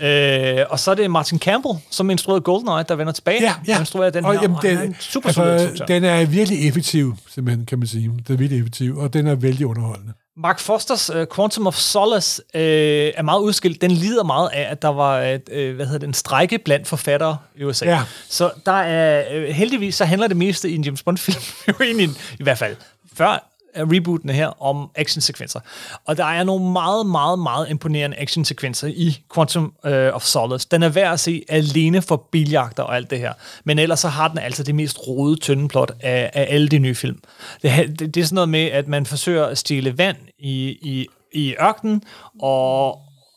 øh, 0.00 0.66
og 0.70 0.78
så 0.78 0.90
er 0.90 0.94
det 0.94 1.10
Martin 1.10 1.38
Campbell, 1.38 1.74
som 1.90 2.10
instruerede 2.10 2.40
GoldenEye, 2.40 2.84
der 2.88 2.94
vender 2.94 3.12
tilbage. 3.12 3.42
Ja, 3.42 3.54
ja. 3.66 3.74
Og 3.74 3.80
instruerer 3.80 4.10
den 4.10 4.24
og, 4.24 4.32
her, 4.32 4.42
jamen, 4.42 4.56
og 4.56 4.62
den, 4.62 4.76
han 4.76 4.90
er 4.90 4.94
super 5.00 5.28
altså, 5.28 5.52
instruktør. 5.52 5.86
den 5.86 6.04
er 6.04 6.26
virkelig 6.26 6.68
effektiv, 6.68 7.16
simpelthen, 7.28 7.66
kan 7.66 7.78
man 7.78 7.88
sige. 7.88 8.08
Den 8.26 8.34
er 8.34 8.36
virkelig 8.36 8.58
effektiv, 8.58 8.98
og 8.98 9.12
den 9.12 9.26
er 9.26 9.34
vældig 9.34 9.66
underholdende. 9.66 10.12
Mark 10.36 10.60
Fosters 10.60 11.10
uh, 11.10 11.24
Quantum 11.34 11.66
of 11.66 11.76
Solace 11.76 12.42
uh, 12.54 12.60
er 12.60 13.22
meget 13.22 13.40
udskilt. 13.40 13.80
Den 13.80 13.90
lider 13.90 14.24
meget 14.24 14.50
af, 14.52 14.70
at 14.70 14.82
der 14.82 14.88
var 14.88 15.20
uh, 15.20 15.74
hvad 15.74 15.86
hedder 15.86 15.98
det, 15.98 16.06
en 16.06 16.14
strække 16.14 16.58
blandt 16.58 16.88
forfattere 16.88 17.38
i 17.56 17.64
USA. 17.64 17.86
Ja. 17.86 18.02
Så 18.28 18.50
der 18.66 18.72
er 18.72 19.36
uh, 19.36 19.44
heldigvis, 19.44 19.94
så 19.94 20.04
handler 20.04 20.28
det 20.28 20.36
meste 20.36 20.70
i 20.70 20.74
en 20.74 20.84
James 20.84 21.02
Bond-film 21.02 21.42
jo 21.68 21.84
egentlig, 21.84 22.08
i 22.40 22.42
hvert 22.42 22.58
fald 22.58 22.76
før 23.14 23.53
rebootene 23.76 24.32
her, 24.32 24.62
om 24.62 24.90
actionsekvenser. 24.94 25.60
Og 26.06 26.16
der 26.16 26.24
er 26.24 26.44
nogle 26.44 26.72
meget, 26.72 27.06
meget, 27.06 27.38
meget 27.38 27.70
imponerende 27.70 28.16
actionsekvenser 28.16 28.88
i 28.88 29.22
Quantum 29.34 29.72
uh, 29.84 29.90
of 29.92 30.22
Solace. 30.22 30.68
Den 30.70 30.82
er 30.82 30.88
værd 30.88 31.12
at 31.12 31.20
se 31.20 31.44
alene 31.48 32.02
for 32.02 32.28
biljagter 32.32 32.82
og 32.82 32.96
alt 32.96 33.10
det 33.10 33.18
her. 33.18 33.32
Men 33.64 33.78
ellers 33.78 34.00
så 34.00 34.08
har 34.08 34.28
den 34.28 34.38
altså 34.38 34.62
det 34.62 34.74
mest 34.74 34.98
rode, 35.08 35.36
tynde 35.36 35.68
plot 35.68 35.92
af, 36.00 36.30
af 36.34 36.46
alle 36.50 36.68
de 36.68 36.78
nye 36.78 36.94
film. 36.94 37.18
Det, 37.62 37.98
det, 37.98 38.14
det 38.14 38.20
er 38.20 38.24
sådan 38.24 38.34
noget 38.34 38.48
med, 38.48 38.64
at 38.64 38.88
man 38.88 39.06
forsøger 39.06 39.44
at 39.44 39.58
stjæle 39.58 39.98
vand 39.98 40.16
i, 40.38 40.78
i, 40.82 41.06
i 41.32 41.54
ørkenen, 41.62 42.02
og, 42.40 42.86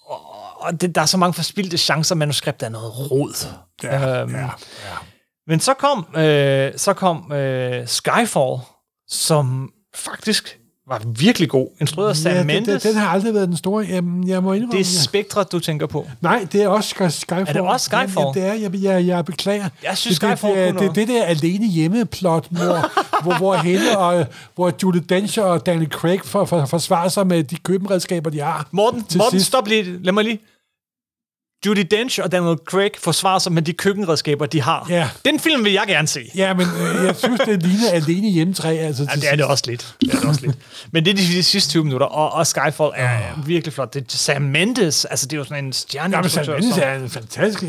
og, 0.10 0.20
og 0.60 0.82
det, 0.82 0.96
der 0.96 1.02
er 1.02 1.06
så 1.06 1.18
mange 1.18 1.34
forspildte 1.34 1.78
chancer, 1.78 2.16
manuskriptet 2.16 2.66
er 2.66 2.70
noget 2.70 3.12
rod. 3.12 3.48
Ja, 3.84 4.22
Øhm, 4.22 4.36
ja, 4.36 4.42
ja. 4.42 4.50
Men 5.48 5.60
så 5.60 5.74
kom, 5.74 6.08
øh, 6.16 6.74
så 6.78 6.94
kom 6.94 7.32
øh, 7.32 7.88
Skyfall, 7.88 8.58
som 9.08 9.72
faktisk 9.98 10.60
var 10.90 11.02
virkelig 11.06 11.50
god. 11.50 11.68
Instrueret 11.82 12.10
af 12.10 12.16
Sam 12.16 12.32
ja, 12.32 12.38
den, 12.40 12.48
Mendes. 12.48 12.84
den, 12.84 12.92
den 12.94 13.02
har 13.02 13.08
aldrig 13.10 13.34
været 13.34 13.48
den 13.48 13.58
store. 13.58 13.86
Jamen, 13.90 14.28
jeg 14.28 14.44
må 14.44 14.54
indrømme, 14.54 14.72
det 14.74 14.80
er. 14.80 15.02
Spectre, 15.04 15.44
du 15.44 15.60
tænker 15.60 15.86
på. 15.88 16.08
Nej, 16.22 16.48
det 16.52 16.62
er 16.64 16.68
også 16.68 16.90
Sky- 16.90 17.10
Skyfall. 17.10 17.46
Er 17.48 17.54
det 17.54 17.62
også 17.62 17.86
Skyfall? 17.86 18.26
Ja, 18.36 18.42
det 18.42 18.50
er, 18.50 18.54
jeg, 18.54 18.76
jeg, 18.84 19.08
jeg 19.08 19.26
beklager. 19.26 19.70
Jeg 19.84 19.98
synes, 19.98 20.20
det, 20.20 20.30
Skyfall 20.38 20.56
det, 20.56 20.68
er- 20.68 20.72
det, 20.72 20.82
det, 20.82 20.96
det 20.96 21.08
der 21.08 21.24
alene 21.24 21.68
hjemmeplot, 21.68 22.48
hvor, 22.50 22.92
hvor, 23.24 23.38
hvor 23.38 23.56
hende 23.56 23.98
og 23.98 24.26
hvor 24.56 24.72
Julie 24.84 25.02
Dench 25.02 25.40
og 25.42 25.66
Daniel 25.66 25.90
Craig 25.92 26.20
for, 26.24 26.46
for, 26.46 26.66
forsvarer 26.66 27.10
sig 27.10 27.28
med 27.28 27.44
de 27.44 27.56
køkkenredskaber, 27.56 28.30
de 28.30 28.40
har. 28.40 28.68
Morten, 28.72 29.04
Morten 29.16 29.32
sidst. 29.32 29.46
stop 29.46 29.68
lige. 29.68 30.04
Lad 30.04 30.14
mig 30.14 30.24
lige. 30.24 30.40
Judy 31.68 31.86
Dench 31.92 32.20
og 32.24 32.32
Daniel 32.32 32.58
Craig 32.66 32.92
forsvarer 33.00 33.40
sig 33.40 33.52
med 33.52 33.62
de 33.62 33.74
køkkenredskaber, 33.74 34.46
de 34.46 34.62
har. 34.62 34.86
Ja. 34.90 35.10
Den 35.26 35.40
film 35.40 35.64
vil 35.64 35.74
jeg 35.74 35.84
gerne 35.88 36.08
se. 36.08 36.20
Ja, 36.36 36.54
men 36.54 36.68
øh, 36.82 37.06
jeg 37.06 37.16
synes, 37.18 37.42
det 37.46 37.64
ligner 37.64 37.90
alene 37.92 38.30
hjemmetræ. 38.30 38.78
Altså, 38.78 39.04
Ja, 39.10 39.16
det 39.16 39.32
er 39.32 39.36
det 39.36 39.46
også 39.46 39.64
lidt. 39.68 39.96
Det 40.02 40.14
er 40.14 40.20
det 40.20 40.30
også 40.30 40.42
lidt. 40.42 40.56
Men 40.92 41.06
det 41.06 41.12
er 41.12 41.16
de, 41.16 41.22
de 41.22 41.44
sidste 41.44 41.70
20 41.72 41.84
minutter, 41.84 42.08
og, 42.08 42.34
og 42.34 42.48
Skyfall 42.48 42.92
er 42.96 43.10
Ah. 43.18 43.48
virkelig 43.48 43.74
flot. 43.74 43.94
Det 43.94 44.02
er 44.02 44.06
Sam 44.10 44.42
Mendes, 44.42 45.06
altså 45.06 45.26
det 45.26 45.34
er 45.34 45.38
jo 45.38 45.44
sådan 45.44 45.66
en 45.66 45.74
stjerne. 45.74 46.16
Ja, 46.16 46.22
men 46.22 46.30
Sam 46.30 46.46
Mendes 46.48 46.78
er 46.78 46.94
en 46.96 47.10
fantastisk 47.10 47.64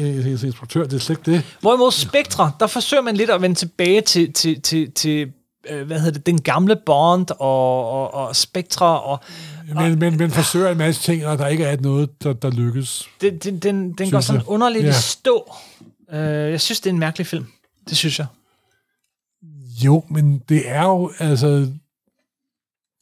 instruktør, 0.45 0.85
det 0.85 0.93
er 0.93 0.99
slet 0.99 1.19
ikke 1.19 1.31
det. 1.31 1.43
Hvorimod 1.61 1.93
Spectre, 1.93 2.53
der 2.61 2.67
forsøger 2.67 3.03
man 3.03 3.17
lidt 3.17 3.31
at 3.31 3.43
vende 3.43 3.57
tilbage 3.57 4.01
til, 4.01 4.33
til, 4.33 4.61
til, 4.63 4.91
til 4.93 5.27
øh, 5.71 5.87
hvad 5.87 5.99
hedder 5.99 6.13
det, 6.13 6.27
den 6.27 6.41
gamle 6.41 6.77
Bond 6.87 7.27
og, 7.31 7.91
og, 7.91 8.15
og 8.15 8.37
Spectre, 8.37 9.01
og 9.01 9.21
Men, 9.75 9.99
men, 9.99 10.17
men 10.17 10.31
forsøger 10.31 10.71
en 10.71 10.79
masse 10.79 11.03
ting, 11.03 11.27
og 11.27 11.39
der 11.39 11.47
ikke 11.47 11.65
er 11.65 11.77
noget, 11.81 12.23
der, 12.23 12.33
der 12.33 12.51
lykkes. 12.51 13.09
den, 13.21 13.39
den, 13.39 13.59
den 13.59 13.95
Synes 13.99 14.11
går 14.11 14.21
sådan 14.21 14.41
jeg. 14.41 14.49
underligt 14.49 14.85
Ja. 14.85 14.91
i 14.91 14.93
stå. 14.93 15.53
Øh, 16.13 16.51
jeg 16.51 16.61
synes, 16.61 16.81
det 16.81 16.91
er 16.91 16.95
en 16.95 16.99
mærkelig 17.01 17.27
film. 17.27 17.47
Det 17.89 17.97
synes 17.97 18.19
jeg. 18.19 18.27
Jo, 19.85 20.05
men 20.11 20.43
det 20.49 20.63
er 20.71 20.83
jo, 20.83 21.13
altså, 21.19 21.47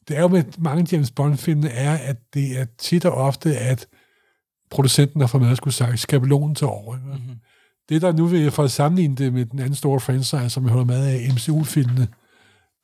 det 0.07 0.17
er 0.17 0.21
jo 0.21 0.27
med 0.27 0.43
mange 0.57 0.87
James 0.91 1.11
Bond-filmene, 1.11 1.69
er, 1.69 1.93
at 1.97 2.17
det 2.33 2.59
er 2.59 2.65
tit 2.77 3.05
og 3.05 3.13
ofte, 3.13 3.57
at 3.57 3.87
producenten 4.71 5.21
har 5.21 5.27
fået 5.27 5.43
med 5.43 5.51
at 5.51 5.57
skulle 5.57 5.73
sagt, 5.73 5.99
skabelonen 5.99 6.55
til 6.55 6.67
over. 6.67 6.95
Mm-hmm. 6.95 7.35
Det 7.89 8.01
der 8.01 8.11
nu 8.11 8.25
vil 8.25 8.51
for 8.51 8.63
at 8.63 8.71
sammenligne 8.71 9.15
det 9.15 9.33
med 9.33 9.45
den 9.45 9.59
anden 9.59 9.75
store 9.75 9.99
franchise, 9.99 10.49
som 10.49 10.63
jeg 10.63 10.71
holder 10.71 10.85
med 10.85 11.05
af 11.05 11.29
MCU-filmene, 11.33 12.07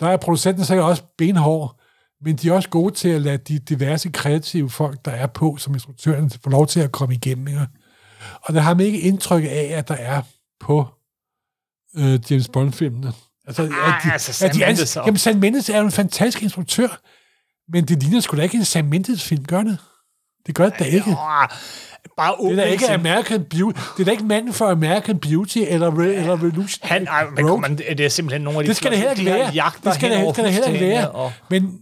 der 0.03 0.09
er 0.09 0.17
producenten 0.17 0.65
sikkert 0.65 0.85
også 0.85 1.03
benhård, 1.17 1.79
men 2.21 2.35
de 2.35 2.49
er 2.49 2.53
også 2.53 2.69
gode 2.69 2.93
til 2.93 3.09
at 3.09 3.21
lade 3.21 3.37
de 3.37 3.59
diverse 3.59 4.09
kreative 4.09 4.69
folk, 4.69 5.05
der 5.05 5.11
er 5.11 5.27
på, 5.27 5.57
som 5.57 5.73
instruktøren, 5.73 6.29
få 6.43 6.49
lov 6.49 6.67
til 6.67 6.79
at 6.79 6.91
komme 6.91 7.15
igennem. 7.15 7.47
Ikke? 7.47 7.67
Og 8.43 8.53
der 8.53 8.61
har 8.61 8.73
man 8.73 8.85
ikke 8.85 8.99
indtryk 8.99 9.43
af, 9.43 9.71
at 9.73 9.87
der 9.87 9.95
er 9.95 10.21
på 10.59 10.87
øh, 11.97 12.19
James 12.31 12.47
Bond-filmene. 12.47 13.13
Altså, 13.47 13.63
at 13.63 13.69
de, 14.03 14.11
altså, 14.11 14.33
Sam 14.33 14.49
at 14.49 14.55
de 14.55 14.65
ans- 14.65 15.05
Jamen, 15.05 15.17
Sam 15.17 15.35
Mendes 15.35 15.69
er 15.69 15.77
jo 15.77 15.85
en 15.85 15.91
fantastisk 15.91 16.43
instruktør, 16.43 17.01
men 17.71 17.85
det 17.85 18.03
ligner 18.03 18.19
sgu 18.19 18.37
da 18.37 18.41
ikke 18.41 18.57
en 18.57 18.65
Sam 18.65 18.85
Mendes-film, 18.85 19.45
gør 19.45 19.63
det? 19.63 19.77
Det 20.47 20.55
gør 20.55 20.69
det 20.69 20.79
da 20.79 20.83
ikke. 20.83 21.15
Bare 22.17 22.35
Det 22.49 22.51
er 22.51 22.55
da 22.55 22.63
ikke. 22.63 22.89
American 22.91 23.43
Beauty. 23.49 23.79
Det 23.97 24.01
er 24.01 24.05
da 24.05 24.11
ikke 24.11 24.23
manden 24.23 24.53
for 24.53 24.65
American 24.65 25.19
Beauty 25.19 25.57
eller, 25.67 25.91
Re- 25.91 26.01
eller 26.01 26.33
Revolution. 26.33 26.79
Han, 26.89 27.07
ej, 27.07 27.25
men 27.35 27.49
Road. 27.49 27.61
man, 27.61 27.77
det 27.77 27.99
er 27.99 28.09
simpelthen 28.09 28.41
nogle 28.41 28.59
af 28.59 28.63
de 28.63 28.67
Det 28.67 28.77
skal 28.77 28.91
det 28.91 28.97
heller 28.99 29.35
ikke 29.35 29.51
jagter 29.53 29.89
Det 29.89 29.93
skal 29.95 30.11
det, 30.11 30.33
skal 30.33 30.43
det 30.43 30.53
heller 30.53 30.67
ikke 30.69 30.85
være. 30.85 31.09
Og, 31.11 31.33
Men 31.49 31.79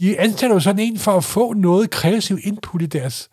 de 0.00 0.20
ansætter 0.20 0.56
jo 0.56 0.60
sådan 0.60 0.78
en 0.78 0.98
for 0.98 1.16
at 1.16 1.24
få 1.24 1.52
noget 1.52 1.90
kreativ 1.90 2.38
input 2.44 2.82
i 2.82 2.86
deres 2.86 3.28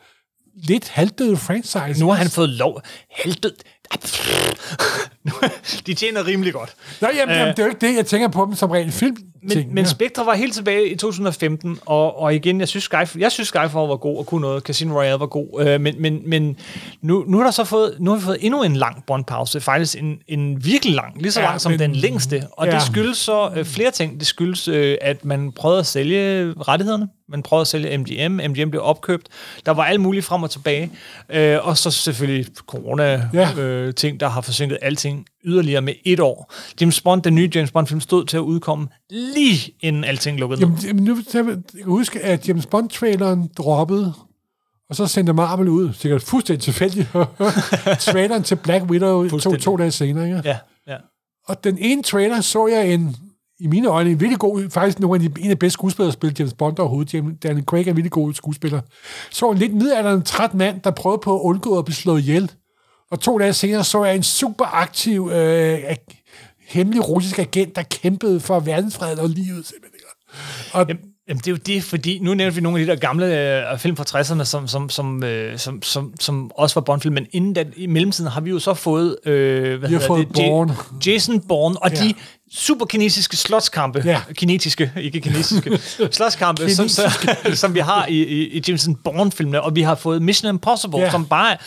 lidt 0.64 0.90
halvdøde 0.90 1.38
franchise. 1.38 2.00
nu 2.00 2.08
har 2.10 2.16
han 2.16 2.30
fået 2.30 2.50
lov. 2.50 2.82
Halvdød. 3.24 3.56
de 5.88 5.94
tjener 5.94 6.28
rimelig 6.28 6.54
godt. 6.54 6.76
Nå, 7.02 7.08
jamen, 7.16 7.36
jamen, 7.36 7.52
det 7.52 7.60
er 7.60 7.64
jo 7.64 7.70
ikke 7.70 7.88
det. 7.88 7.96
Jeg 7.96 8.06
tænker 8.06 8.28
på 8.28 8.46
dem 8.46 8.56
som 8.56 8.72
rent 8.72 8.94
film. 8.94 9.18
Men, 9.42 9.76
men 9.76 9.86
Spectre 9.86 10.26
var 10.26 10.34
helt 10.34 10.54
tilbage 10.54 10.90
i 10.90 10.96
2015, 10.96 11.80
og, 11.86 12.20
og 12.20 12.36
igen, 12.36 12.60
jeg 12.60 12.68
synes, 12.68 12.84
Skyfall, 12.84 13.20
jeg 13.20 13.32
synes 13.32 13.48
Skyfall 13.48 13.72
var 13.88 13.96
god 13.96 14.18
og 14.18 14.26
kunne 14.26 14.42
noget. 14.42 14.64
Casino 14.64 14.96
Royale 15.00 15.20
var 15.20 15.26
god, 15.26 15.62
øh, 15.68 15.82
men, 15.82 16.02
men, 16.02 16.22
men 16.30 16.58
nu, 17.02 17.24
nu, 17.28 17.40
er 17.40 17.44
der 17.44 17.52
så 17.52 17.64
fået, 17.64 17.96
nu 18.00 18.12
har 18.12 18.18
vi 18.18 18.24
fået 18.24 18.38
endnu 18.42 18.64
en 18.64 18.76
lang 18.76 19.04
Bond-pause. 19.08 19.62
Faktisk 19.62 19.98
en, 20.00 20.20
en 20.28 20.66
virkelig 20.66 20.96
lang, 20.96 21.22
lige 21.22 21.32
så 21.32 21.40
Ja, 21.42 21.46
lang 21.46 21.62
som 21.62 21.72
men- 21.72 21.80
den 21.80 21.96
længste. 21.96 22.44
Og 22.52 22.68
ja. 22.68 22.72
det 22.74 22.82
skyldes 22.82 23.18
så 23.18 23.50
øh, 23.56 23.66
flere 23.66 23.92
ting. 23.92 24.20
Det 24.20 24.28
skyldes, 24.28 24.68
øh, 24.68 24.98
at 25.02 25.26
man 25.26 25.52
prøvede 25.52 25.80
at 25.80 25.86
sælge 25.88 26.54
rettighederne. 26.68 27.08
Man 27.32 27.44
prøvede 27.44 27.62
at 27.62 27.68
sælge 27.68 27.98
MGM. 27.98 28.32
MGM 28.50 28.70
blev 28.70 28.82
opkøbt. 28.84 29.28
Der 29.66 29.72
var 29.72 29.84
alt 29.84 30.02
muligt 30.02 30.26
frem 30.26 30.44
og 30.44 30.50
tilbage. 30.52 30.92
Øh, 31.30 31.68
og 31.68 31.78
så 31.78 31.92
selvfølgelig 31.92 32.46
corona-ting, 32.68 33.34
Ja. 33.34 33.62
øh, 33.62 33.94
ting, 33.94 34.20
der 34.20 34.28
har 34.30 34.42
forsinket 34.42 34.78
alting 34.82 35.26
yderligere 35.46 35.82
med 35.82 35.94
et 36.06 36.20
år. 36.20 36.54
James 36.82 37.02
Bond, 37.02 37.22
den 37.22 37.36
nye 37.36 37.52
James 37.56 37.72
Bond-film, 37.72 38.02
stod 38.02 38.26
til 38.26 38.38
at 38.38 38.42
udkomme 38.42 38.88
lige 39.10 39.72
inden 39.82 40.04
alting 40.04 40.40
lukkede 40.40 40.62
ned. 40.62 40.78
Jamen, 40.88 41.04
nu 41.04 41.18
jeg 41.34 41.44
kan 41.44 41.64
huske, 41.86 42.20
at 42.20 42.48
James 42.48 42.66
Bond-traileren 42.66 43.54
droppede, 43.58 44.14
og 44.90 44.96
så 44.96 45.08
sendte 45.08 45.34
Marvel 45.34 45.68
ud, 45.68 45.94
sikkert 45.94 46.22
fuldstændig 46.22 46.64
tilfældigt, 46.64 47.08
traileren 48.00 48.44
til 48.44 48.56
Black 48.56 48.86
Widow 48.86 49.28
to, 49.28 49.56
to 49.56 49.78
dage 49.78 49.92
senere. 49.92 50.26
Ikke? 50.26 50.42
Ja, 50.46 50.58
ja. 50.88 50.96
Og 51.48 51.64
den 51.64 51.78
ene 51.78 52.04
trailer 52.04 52.42
så 52.42 52.68
jeg 52.68 52.94
en, 52.94 53.16
i 53.60 53.68
mine 53.68 53.88
øjne, 53.88 54.10
en 54.10 54.20
virkelig 54.20 54.40
god, 54.40 54.70
faktisk 54.70 55.00
nogle 55.00 55.16
af 55.24 55.30
de, 55.30 55.42
en 55.42 55.50
af 55.50 55.56
de 55.56 55.60
bedste 55.60 55.74
skuespillere, 55.74 56.08
der 56.08 56.14
spillede 56.14 56.36
James 56.40 56.54
Bond 56.54 56.80
overhovedet. 56.80 57.14
James, 57.14 57.36
Daniel 57.44 57.66
Craig 57.66 57.88
er 57.88 57.90
en 57.90 57.96
virkelig 57.96 58.12
god 58.12 58.34
skuespiller. 58.34 58.82
Så 59.30 59.52
en 59.52 59.58
lidt 59.58 59.74
midaldrende 59.74 60.26
træt 60.26 60.54
mand, 60.54 60.82
der 60.82 60.92
prøvede 60.92 61.22
på 61.24 61.36
at 61.36 61.42
undgå 61.42 61.78
at 61.78 61.86
blive 61.86 61.96
slået 61.96 62.20
ihjel. 62.20 62.52
Og 63.12 63.20
to 63.20 63.38
dage 63.38 63.54
senere 63.54 63.84
så 63.84 64.04
jeg 64.04 64.16
en 64.16 64.24
super 64.24 64.66
aktiv, 64.66 65.30
øh, 65.34 65.80
hemmelig 66.68 67.10
russisk 67.10 67.40
agent, 67.40 67.76
der 67.76 67.82
kæmpede 67.84 68.40
for 68.40 68.60
verdensfreden 68.60 69.20
og 69.20 69.30
livet, 69.30 69.66
simpelthen. 69.66 70.00
Og, 70.74 70.86
Jamen, 70.88 71.04
jamen, 71.28 71.40
det 71.40 71.48
er 71.48 71.52
jo 71.52 71.58
det, 71.58 71.84
fordi 71.84 72.20
nu 72.20 72.34
nævnte 72.34 72.56
vi 72.56 72.62
nogle 72.62 72.80
af 72.80 72.86
de 72.86 72.92
der 72.92 72.98
gamle 73.00 73.26
øh, 73.72 73.80
film 73.80 73.96
fra 73.98 74.20
60'erne, 74.20 74.44
som, 74.44 74.68
som, 74.68 74.90
som, 74.90 75.24
øh, 75.24 75.58
som, 75.60 75.82
som, 75.82 76.14
som 76.20 76.52
også 76.56 76.74
var 76.76 76.82
Bond-film, 76.82 77.14
men 77.14 77.26
inden 77.32 77.56
den, 77.56 77.68
i 77.76 77.88
mellemtiden 77.88 78.32
har 78.32 78.42
vi 78.42 78.50
jo 78.50 78.60
så 78.60 78.74
fået, 78.74 79.18
øh, 79.26 79.80
hvad 79.80 79.90
Vi 79.90 79.96
har 79.96 80.02
fået 80.02 80.28
det? 80.28 80.40
Ja- 80.44 80.48
Bourne. 80.48 80.76
Jason 81.06 81.42
Bourne, 81.48 81.84
og 81.84 81.92
Ja. 81.92 82.04
de 82.04 82.14
super 82.54 82.86
kinesiske 82.86 83.38
slotskampe, 83.38 84.02
Ja. 84.06 84.22
kinetiske, 84.34 84.92
ikke 85.02 85.22
kinesiske, 85.22 85.80
slotskampe, 86.12 86.70
som, 86.70 86.88
så, 86.90 87.12
som 87.54 87.74
vi 87.76 87.80
har 87.80 88.06
i, 88.06 88.24
i, 88.24 88.48
i 88.58 88.62
Jason 88.68 88.96
Bourne-filmene, 88.96 89.62
og 89.62 89.76
vi 89.76 89.82
har 89.82 89.96
fået 89.96 90.22
Mission 90.22 90.50
Impossible, 90.50 91.00
Ja. 91.00 91.06
ja. 91.06 91.12
som 91.12 91.26
bare 91.26 91.58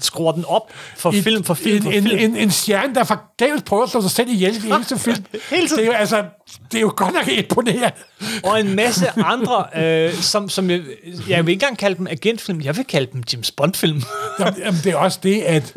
skruer 0.00 0.32
den 0.32 0.44
op 0.44 0.72
for 0.96 1.10
Et- 1.12 1.24
film 1.24 1.44
for 1.44 1.54
film 1.54 1.76
en, 1.76 1.82
for 1.82 1.90
en, 1.90 2.02
film. 2.02 2.18
En, 2.20 2.36
en 2.36 2.50
stjerne, 2.50 2.94
der 2.94 3.04
forgæves 3.04 3.62
prøver 3.62 3.82
at 3.82 3.90
slå 3.90 4.00
sig 4.02 4.10
selv 4.10 4.28
ihjel 4.30 4.64
i 4.66 4.70
eneste 4.74 4.98
film. 4.98 5.24
Hele 5.50 5.68
tiden. 5.68 5.78
Det 5.78 5.82
er 5.82 5.86
jo, 5.86 5.92
altså, 5.92 6.24
det 6.72 6.78
er 6.78 6.80
jo 6.82 6.92
godt 6.96 7.14
nok 7.14 7.28
imponerende. 7.28 7.90
og 8.44 8.60
en 8.60 8.76
masse 8.76 9.10
andre, 9.18 9.64
øh, 9.76 10.12
som, 10.14 10.48
som 10.48 10.70
jeg, 10.70 10.82
jeg 11.28 11.46
vil 11.46 11.52
ikke 11.52 11.64
engang 11.64 11.78
kalde 11.78 11.98
dem 11.98 12.06
agentfilm, 12.06 12.60
jeg 12.60 12.76
vil 12.76 12.84
kalde 12.84 13.12
dem 13.12 13.22
James 13.32 13.50
Bond-film. 13.50 14.02
Jamen, 14.40 14.54
jamen, 14.58 14.80
det 14.84 14.92
er 14.92 14.96
også 14.96 15.18
det, 15.22 15.40
at 15.42 15.74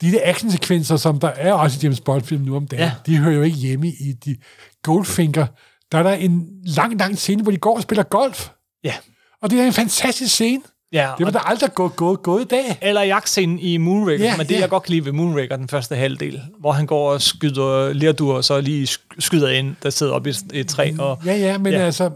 de 0.00 0.12
der 0.12 0.20
actionsekvenser, 0.24 0.96
som 0.96 1.20
der 1.20 1.28
er 1.28 1.52
også 1.52 1.78
i 1.78 1.80
James 1.82 2.00
Bond-film 2.00 2.42
nu 2.42 2.56
om 2.56 2.66
dagen. 2.66 2.82
Ja. 2.84 2.92
de 3.06 3.16
hører 3.18 3.34
jo 3.34 3.42
ikke 3.42 3.56
hjemme 3.56 3.88
i 3.88 4.12
de 4.24 4.36
Goldfinger. 4.82 5.46
Der 5.92 5.98
er 5.98 6.02
der 6.02 6.12
en 6.12 6.46
lang, 6.66 6.98
lang 6.98 7.18
scene, 7.18 7.42
hvor 7.42 7.52
de 7.52 7.58
går 7.58 7.76
og 7.76 7.82
spiller 7.82 8.02
golf. 8.02 8.48
Ja. 8.84 8.94
Og 9.42 9.50
det 9.50 9.60
er 9.60 9.64
en 9.66 9.72
fantastisk 9.72 10.34
scene. 10.34 10.62
Ja, 10.92 11.10
Det 11.18 11.24
var 11.26 11.32
der 11.32 11.38
aldrig 11.38 11.74
gået, 11.74 11.96
gået, 11.96 12.22
gået 12.22 12.42
i 12.42 12.44
dag. 12.44 12.78
Eller 12.82 13.02
jagtscenen 13.02 13.58
i 13.58 13.76
Moonraker, 13.76 14.24
Ja, 14.24 14.36
men 14.36 14.46
det 14.46 14.54
ja. 14.54 14.60
jeg 14.60 14.68
godt 14.70 14.82
kan 14.82 14.90
lide 14.92 15.04
ved 15.04 15.12
Moonraker, 15.12 15.56
den 15.56 15.68
første 15.68 15.96
halvdel, 15.96 16.42
hvor 16.60 16.72
han 16.72 16.86
går 16.86 17.12
og 17.12 17.22
skyder 17.22 17.92
lerdur, 17.92 18.34
og 18.36 18.44
så 18.44 18.60
lige 18.60 18.84
sk- 18.84 19.16
skyder 19.18 19.48
en, 19.48 19.76
der 19.82 19.90
sidder 19.90 20.12
oppe 20.12 20.30
i 20.30 20.34
et- 20.60 20.68
træ. 20.68 20.92
Og, 20.98 21.18
Ja, 21.24 21.36
ja, 21.36 21.58
men 21.58 21.72
ja. 21.72 21.78
Altså, 21.78 22.10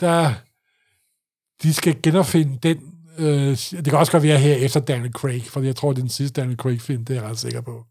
der, 0.00 0.32
de 1.62 1.74
skal 1.74 1.96
genopfinde 2.02 2.58
den, 2.62 2.78
øh, 3.18 3.48
det 3.70 3.84
kan 3.84 3.94
også 3.94 4.12
godt 4.12 4.22
være 4.22 4.38
her 4.38 4.54
efter 4.54 4.80
Daniel 4.80 5.12
Craig, 5.12 5.42
for 5.48 5.60
jeg 5.60 5.76
tror, 5.76 5.90
det 5.92 5.98
er 5.98 6.02
den 6.02 6.10
sidste 6.10 6.40
Daniel 6.40 6.56
Craig-film, 6.58 7.04
det 7.04 7.16
er 7.16 7.20
jeg 7.20 7.30
ret 7.30 7.38
sikker 7.38 7.60
på. 7.60 7.84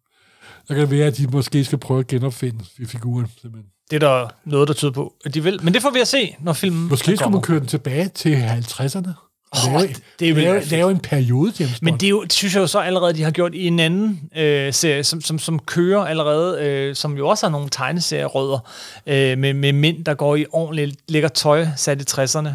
Så 0.67 0.75
kan 0.75 0.91
være, 0.91 1.05
at 1.07 1.17
de 1.17 1.27
måske 1.27 1.65
skal 1.65 1.77
prøve 1.77 1.99
at 1.99 2.07
genopfinde 2.07 2.65
figuren, 2.85 3.27
simpelthen. 3.41 3.69
det 3.89 3.95
er 4.03 4.07
der 4.07 4.27
noget, 4.45 4.67
der 4.67 4.73
tyder 4.73 4.91
på, 4.91 5.13
at 5.25 5.33
de 5.33 5.43
vil. 5.43 5.59
Men 5.63 5.73
det 5.73 5.81
får 5.81 5.89
vi 5.89 5.99
at 5.99 6.07
se, 6.07 6.35
når 6.39 6.53
filmen 6.53 6.89
Måske 6.89 7.17
skulle 7.17 7.31
man 7.31 7.41
køre 7.41 7.59
den 7.59 7.67
tilbage 7.67 8.07
til 8.09 8.35
50'erne. 8.35 9.32
Lave, 9.67 9.87
det 10.19 10.35
vil 10.35 10.43
lave, 10.43 10.61
lave 10.65 10.91
en 10.91 10.99
periode, 10.99 11.53
James 11.59 11.81
Men 11.81 11.91
Bond. 11.91 11.99
det, 11.99 12.05
er 12.05 12.09
jo, 12.09 12.25
synes 12.31 12.53
jeg 12.55 12.61
jo 12.61 12.67
så 12.67 12.79
allerede, 12.79 13.13
de 13.13 13.23
har 13.23 13.31
gjort 13.31 13.53
i 13.55 13.67
en 13.67 13.79
anden 13.79 14.21
øh, 14.37 14.73
serie, 14.73 15.03
som, 15.03 15.21
som, 15.21 15.39
som 15.39 15.59
kører 15.59 16.05
allerede, 16.05 16.61
øh, 16.61 16.95
som 16.95 17.17
jo 17.17 17.27
også 17.27 17.45
har 17.45 17.51
nogle 17.51 17.69
tegneserierødder, 17.69 18.59
øh, 19.07 19.37
med, 19.37 19.53
med 19.53 19.73
mænd, 19.73 20.05
der 20.05 20.13
går 20.13 20.35
i 20.35 20.45
ordentligt 20.51 20.95
lækker 21.07 21.29
tøj, 21.29 21.67
sat 21.75 22.01
i 22.01 22.05
60'erne. 22.21 22.49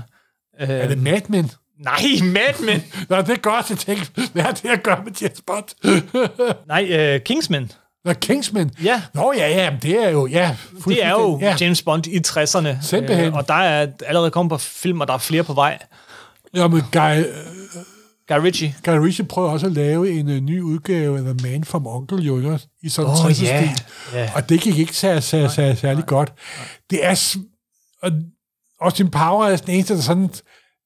Øh, 0.60 0.68
Er 0.70 0.88
det 0.88 0.98
Mad 0.98 1.20
Men? 1.28 1.50
Nej, 1.84 2.00
Mad 2.22 2.64
Men! 2.64 2.82
Nå, 3.08 3.16
det 3.16 3.30
er 3.30 3.36
godt, 3.36 3.70
jeg 3.70 3.78
tænkte, 3.78 4.10
hvad 4.32 4.42
er 4.44 4.52
det 4.52 4.68
at 4.68 4.82
gøre 4.82 5.00
med 5.04 5.12
James 5.22 5.40
Bond? 5.46 5.64
Nej, 6.68 6.86
øh, 6.90 7.20
Kingsman. 7.20 7.70
Nå, 8.04 8.12
Kingsman? 8.12 8.70
Ja. 8.84 9.02
Nå, 9.14 9.32
ja, 9.36 9.48
ja, 9.48 9.70
men 9.70 9.78
det 9.82 10.04
er 10.04 10.08
jo, 10.08 10.26
ja. 10.26 10.56
Det 10.88 11.04
er 11.04 11.10
jo 11.10 11.38
ja. 11.42 11.56
James 11.60 11.82
Bond 11.82 12.06
i 12.06 12.18
60'erne. 12.28 12.86
Simpelthen. 12.86 13.26
Øh, 13.26 13.34
og 13.34 13.48
der 13.48 13.54
er 13.54 13.86
allerede 14.06 14.30
kommet 14.30 14.50
på 14.50 14.58
film, 14.58 15.00
og 15.00 15.06
der 15.08 15.14
er 15.14 15.18
flere 15.18 15.42
på 15.44 15.52
vej. 15.52 15.78
Ja, 16.54 16.68
men 16.68 16.80
Guy, 16.92 17.24
Guy 18.28 18.44
Ritchie. 18.44 18.74
Guy 18.84 18.94
Ritchie 18.94 19.24
prøver 19.24 19.50
også 19.50 19.66
at 19.66 19.72
lave 19.72 20.10
en 20.10 20.28
uh, 20.28 20.36
ny 20.36 20.60
udgave 20.60 21.18
af 21.18 21.24
The 21.24 21.50
Man 21.50 21.64
from 21.64 21.86
Uncle, 21.86 22.18
jo, 22.18 22.36
ikke? 22.36 22.58
I 22.82 22.88
sådan 22.88 23.10
en 23.10 23.16
60'er 23.16 23.44
ja. 23.44 23.72
stil. 23.72 23.84
Ja. 24.12 24.30
Og 24.34 24.48
det 24.48 24.60
gik 24.60 24.78
ikke 24.78 24.96
sær, 24.96 25.20
sær, 25.20 25.48
sær, 25.48 25.74
særlig 25.74 26.06
godt. 26.06 26.32
Det 26.90 27.04
er... 27.04 27.36
Og 28.02 28.10
Austin 28.80 29.10
Power 29.10 29.46
er 29.46 29.56
den 29.56 29.74
eneste, 29.74 29.94
der 29.94 30.00
sådan 30.00 30.30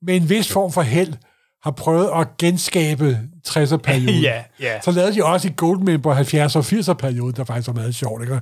med 0.02 0.16
en 0.16 0.28
vis 0.28 0.52
form 0.52 0.72
for 0.72 0.82
held 0.82 1.14
har 1.62 1.70
prøvet 1.70 2.10
at 2.14 2.36
genskabe 2.39 3.20
60'er-perioden. 3.48 4.22
Ja, 4.30 4.43
ja. 4.60 4.80
Så 4.80 4.90
lavede 4.90 5.14
de 5.14 5.24
også 5.24 5.48
i 5.48 5.52
Goldman 5.56 6.02
på 6.02 6.12
70'er 6.12 6.56
og 6.56 6.64
80'er-perioden, 6.64 7.36
der 7.36 7.44
faktisk 7.44 7.68
var 7.68 7.74
meget 7.74 7.94
sjovt, 7.94 8.22
ikke? 8.22 8.40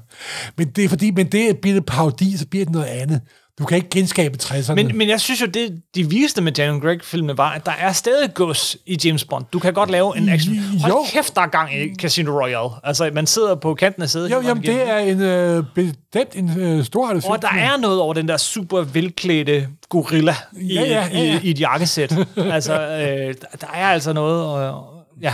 Men 0.57 0.69
det 0.69 0.85
er 0.85 0.89
fordi, 0.89 1.11
men 1.11 1.27
det 1.27 1.59
bliver 1.59 1.75
det 1.75 1.87
parodi, 1.87 2.37
så 2.37 2.47
bliver 2.47 2.65
det 2.65 2.73
noget 2.73 2.87
andet. 2.87 3.21
Du 3.61 3.65
kan 3.65 3.77
ikke 3.77 3.91
genskabe 3.91 4.39
60'erne. 4.43 4.75
Men, 4.75 4.99
men 4.99 5.09
jeg 5.09 5.21
synes 5.21 5.41
jo, 5.41 5.47
det 5.47 5.83
de 5.95 6.11
viste 6.11 6.43
med 6.43 6.53
Daniel 6.53 6.81
Craig-filmene 6.83 7.39
var, 7.39 7.51
at 7.51 7.67
der 7.67 7.73
er 7.79 7.93
stadig 7.93 8.35
gods 8.35 8.77
i 8.87 8.99
James 9.05 9.25
Bond. 9.25 9.45
Du 9.53 9.59
kan 9.59 9.73
godt 9.75 9.91
lave 9.91 10.17
en 10.19 10.29
action. 10.29 10.57
Hold 10.81 10.93
Jo. 10.93 11.05
kæft, 11.13 11.35
der 11.37 11.43
er 11.43 11.47
gang 11.47 11.75
i 11.75 11.95
Casino 11.95 12.41
Royale. 12.43 12.71
Altså, 12.85 13.11
man 13.15 13.27
sidder 13.27 13.55
på 13.55 13.75
kanten 13.75 14.03
af 14.03 14.11
sædet. 14.11 14.31
jo, 14.31 14.41
jamen, 14.41 14.63
det 14.63 14.89
er 14.91 14.99
en 14.99 15.21
øh, 15.21 15.65
bestemt 15.75 16.35
en 16.35 16.61
øh, 16.61 16.85
storartet 16.85 17.23
film. 17.23 17.33
Og 17.33 17.43
der 17.43 17.49
er 17.49 17.77
noget 17.77 18.01
over 18.01 18.15
den 18.15 18.29
der 18.29 18.37
super 18.37 18.81
velklædte 18.83 19.69
gorilla 19.89 20.35
i, 20.61 20.75
Ja, 20.75 20.83
ja, 20.83 21.09
ja, 21.13 21.39
i, 21.39 21.41
i 21.43 21.51
et 21.51 21.61
jakkesæt. 21.61 22.13
altså, 22.37 22.73
øh, 22.81 23.35
der- 23.41 23.57
der 23.61 23.67
er 23.75 23.87
altså 23.87 24.13
noget... 24.13 24.45
Og, 24.45 24.85
ja. 25.23 25.33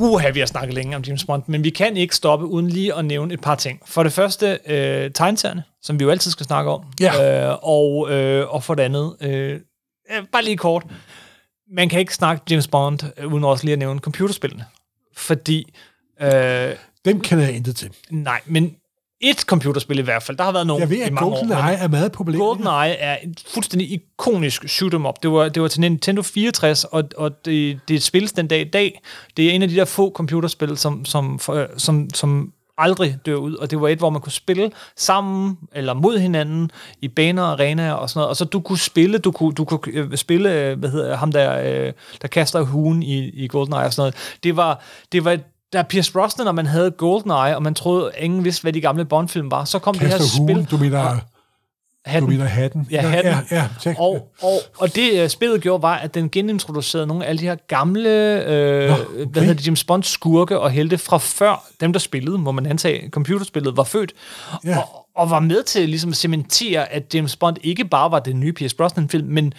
Uha, 0.00 0.30
vi 0.30 0.38
har 0.38 0.46
snakket 0.46 0.74
længe 0.74 0.96
om 0.96 1.02
James 1.02 1.24
Bond, 1.24 1.42
men 1.46 1.64
vi 1.64 1.70
kan 1.70 1.96
ikke 1.96 2.16
stoppe 2.16 2.46
uden 2.46 2.68
lige 2.68 2.94
at 2.94 3.04
nævne 3.04 3.34
et 3.34 3.40
par 3.40 3.54
ting. 3.54 3.80
For 3.86 4.02
det 4.02 4.12
første, 4.12 4.58
øh, 4.66 5.10
tegneserierne, 5.10 5.62
som 5.82 5.98
vi 5.98 6.04
jo 6.04 6.10
altid 6.10 6.30
skal 6.30 6.46
snakke 6.46 6.70
om. 6.70 6.84
Ja. 7.00 7.48
Øh, 7.50 7.58
og, 7.62 8.10
øh, 8.12 8.54
og 8.54 8.64
for 8.64 8.74
det 8.74 8.82
andet, 8.82 9.16
øh, 9.20 9.60
øh, 10.12 10.22
bare 10.32 10.44
lige 10.44 10.56
kort, 10.56 10.86
man 11.74 11.88
kan 11.88 12.00
ikke 12.00 12.14
snakke 12.14 12.42
James 12.50 12.68
Bond, 12.68 13.00
øh, 13.16 13.32
uden 13.32 13.44
også 13.44 13.64
lige 13.64 13.72
at 13.72 13.78
nævne 13.78 14.00
computerspillene. 14.00 14.64
Fordi... 15.16 15.72
Øh, 16.22 16.74
Dem 17.04 17.20
kender 17.20 17.44
jeg 17.44 17.54
intet 17.56 17.76
til. 17.76 17.90
Nej, 18.10 18.40
men 18.46 18.76
et 19.20 19.40
computerspil 19.40 19.98
i 19.98 20.02
hvert 20.02 20.22
fald. 20.22 20.36
Der 20.36 20.44
har 20.44 20.52
været 20.52 20.66
nogle 20.66 20.80
Jeg 20.80 20.90
ved, 20.90 21.02
at. 21.02 21.16
GoldenEye 21.16 21.74
er 21.74 21.88
meget 21.88 22.12
populær. 22.12 22.38
GoldenEye 22.38 22.96
er 22.98 23.16
en 23.16 23.34
fuldstændig 23.54 23.92
ikonisk 23.92 24.68
shoot 24.68 24.94
'em 24.94 25.08
up. 25.08 25.14
Det 25.22 25.30
var, 25.30 25.48
det 25.48 25.62
var 25.62 25.68
til 25.68 25.80
Nintendo 25.80 26.22
64, 26.22 26.84
og, 26.84 27.04
og 27.16 27.44
det, 27.44 27.80
det 27.88 28.02
spilles 28.02 28.32
den 28.32 28.46
dag 28.46 28.60
i 28.60 28.70
dag. 28.70 29.00
Det 29.36 29.46
er 29.46 29.52
en 29.52 29.62
af 29.62 29.68
de 29.68 29.74
der 29.74 29.84
få 29.84 30.12
computerspil, 30.12 30.76
som, 30.76 31.04
som, 31.04 31.40
som, 31.76 32.08
som 32.14 32.52
aldrig 32.78 33.18
dør 33.26 33.34
ud, 33.34 33.54
og 33.54 33.70
det 33.70 33.80
var 33.80 33.88
et, 33.88 33.98
hvor 33.98 34.10
man 34.10 34.20
kunne 34.20 34.32
spille 34.32 34.70
sammen 34.96 35.58
eller 35.72 35.94
mod 35.94 36.18
hinanden 36.18 36.70
i 37.00 37.08
baner, 37.08 37.42
arenaer 37.42 37.92
og 37.92 38.10
sådan 38.10 38.18
noget, 38.18 38.28
og 38.28 38.36
så 38.36 38.44
du 38.44 38.60
kunne 38.60 38.78
spille, 38.78 39.18
du 39.18 39.30
kunne, 39.32 39.52
du 39.52 39.64
kunne 39.64 39.94
øh, 39.94 40.16
spille, 40.16 40.52
øh, 40.52 40.78
hvad 40.78 40.90
hedder 40.90 41.16
ham 41.16 41.32
der, 41.32 41.60
øh, 41.86 41.92
der 42.22 42.28
kaster 42.28 42.62
hugen 42.62 43.02
i, 43.02 43.28
i 43.28 43.48
GoldenEye 43.48 43.84
og 43.84 43.92
sådan 43.92 44.00
noget. 44.02 44.36
Det 44.42 44.56
var, 44.56 44.82
det 45.12 45.24
var 45.24 45.38
der 45.72 45.82
Pierce 45.82 46.12
Brosnan, 46.12 46.44
når 46.44 46.52
man 46.52 46.66
havde 46.66 46.90
GoldenEye, 46.90 47.56
og 47.56 47.62
man 47.62 47.74
troede, 47.74 48.10
ingen 48.18 48.44
vidste, 48.44 48.62
hvad 48.62 48.72
de 48.72 48.80
gamle 48.80 49.04
Bond-film 49.04 49.50
var, 49.50 49.64
så 49.64 49.78
kom 49.78 49.94
det 49.94 50.08
her 50.08 50.16
Kaster 50.18 50.42
spil. 50.44 50.66
du 50.70 50.76
mener, 50.76 51.18
Hatten. 52.06 52.26
du 52.28 52.32
mener 52.32 52.44
hatten. 52.44 52.86
Ja, 52.90 53.00
hatten. 53.00 53.32
Ja, 53.50 53.56
ja, 53.56 53.68
ja, 53.86 53.94
og, 53.98 54.28
og, 54.42 54.52
og 54.78 54.94
det 54.94 55.22
uh, 55.24 55.28
spillet 55.28 55.60
gjorde, 55.62 55.82
var, 55.82 55.94
at 55.96 56.14
den 56.14 56.30
genintroducerede 56.30 57.06
nogle 57.06 57.24
af 57.24 57.28
alle 57.28 57.40
de 57.40 57.44
her 57.46 57.56
gamle 57.68 58.08
øh, 58.46 58.88
Nå, 58.88 58.94
okay. 58.94 59.26
hvad 59.26 59.42
hedder 59.42 59.54
det, 59.54 59.66
James 59.66 59.84
Bond 59.84 60.02
skurke 60.02 60.60
og 60.60 60.70
helte 60.70 60.98
fra 60.98 61.18
før 61.18 61.64
dem, 61.80 61.92
der 61.92 62.00
spillede, 62.00 62.38
må 62.38 62.52
man 62.52 62.66
antage, 62.66 63.10
computerspillet 63.10 63.76
var 63.76 63.84
født, 63.84 64.12
Ja. 64.64 64.78
og, 64.78 65.06
og 65.16 65.30
var 65.30 65.40
med 65.40 65.62
til 65.62 65.88
ligesom 65.88 66.10
at 66.10 66.16
cementere, 66.16 66.92
at 66.92 67.14
James 67.14 67.36
Bond 67.36 67.56
ikke 67.62 67.84
bare 67.84 68.10
var 68.10 68.18
den 68.18 68.40
nye 68.40 68.52
Pierce 68.52 68.76
Brosnan-film, 68.76 69.28
men 69.28 69.54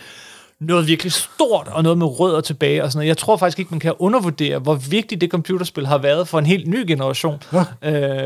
noget 0.61 0.87
virkelig 0.87 1.11
stort, 1.11 1.67
og 1.67 1.83
noget 1.83 1.97
med 1.97 2.07
rødder 2.19 2.41
tilbage 2.41 2.83
og 2.83 2.91
sådan 2.91 2.97
noget. 2.99 3.07
Jeg 3.07 3.17
tror 3.17 3.37
faktisk 3.37 3.59
ikke, 3.59 3.71
man 3.71 3.79
kan 3.79 3.93
undervurdere, 3.99 4.59
hvor 4.59 4.75
vigtigt 4.75 5.21
det 5.21 5.31
computerspil 5.31 5.87
har 5.87 5.97
været 5.97 6.27
for 6.27 6.39
en 6.39 6.45
helt 6.45 6.67
ny 6.67 6.83
generation. 6.87 7.43
Ja. 7.53 7.59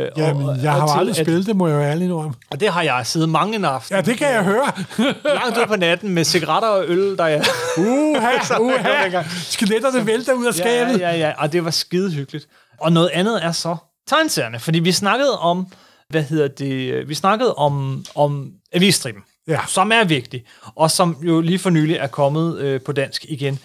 Øh, 0.04 0.10
Jamen, 0.18 0.50
og- 0.50 0.58
jeg 0.64 0.72
har 0.72 0.82
og 0.82 0.90
til 0.90 0.98
aldrig 1.00 1.20
at- 1.20 1.26
spillet 1.26 1.46
det, 1.46 1.56
må 1.56 1.68
jeg 1.68 1.76
jo 1.76 1.82
ærligt 1.82 2.12
om. 2.12 2.34
Og 2.52 2.60
det 2.60 2.70
har 2.70 2.82
jeg 2.82 3.02
siddet 3.04 3.30
mange 3.30 3.56
en 3.56 3.66
aften. 3.66 3.96
Ja, 3.96 4.02
det 4.02 4.18
kan 4.18 4.28
jeg 4.28 4.44
høre. 4.44 4.72
Langt 5.44 5.58
ud 5.58 5.66
på 5.68 5.76
natten 5.76 6.10
med 6.10 6.24
cigaretter 6.24 6.70
og 6.70 6.84
øl, 6.88 7.18
der 7.18 7.26
jeg... 7.26 7.44
Uha, 7.78 8.30
uha. 8.62 9.24
Skeletterne 9.44 10.06
vælter 10.08 10.34
ud 10.34 10.46
af 10.46 10.54
skabet. 10.54 11.00
Ja, 11.00 11.12
ja, 11.12 11.18
ja, 11.18 11.32
og 11.38 11.52
det 11.54 11.66
var 11.66 11.72
skide 11.72 12.12
hyggeligt. 12.12 12.48
Og 12.82 12.92
noget 12.92 13.10
andet 13.14 13.46
er 13.46 13.52
så 13.52 13.76
tegneserierne, 14.08 14.60
fordi 14.60 14.80
vi 14.80 14.92
snakkede 14.92 15.40
om, 15.40 15.68
hvad 16.10 16.24
hedder 16.24 16.48
det, 16.48 17.10
vi 17.10 17.14
snakkede 17.14 17.54
om, 17.56 18.06
om 18.16 18.52
avisstriben, 18.74 19.22
ja. 19.48 19.60
som 19.68 19.92
er 19.92 20.04
vigtig, 20.04 20.44
og 20.76 20.92
som 20.92 21.18
jo 21.22 21.42
lige 21.42 21.60
for 21.60 21.70
nylig 21.70 21.96
er 21.96 22.08
kommet 22.08 22.60
øh, 22.60 22.82
på 22.82 22.92
dansk 22.92 23.26
igen. 23.30 23.60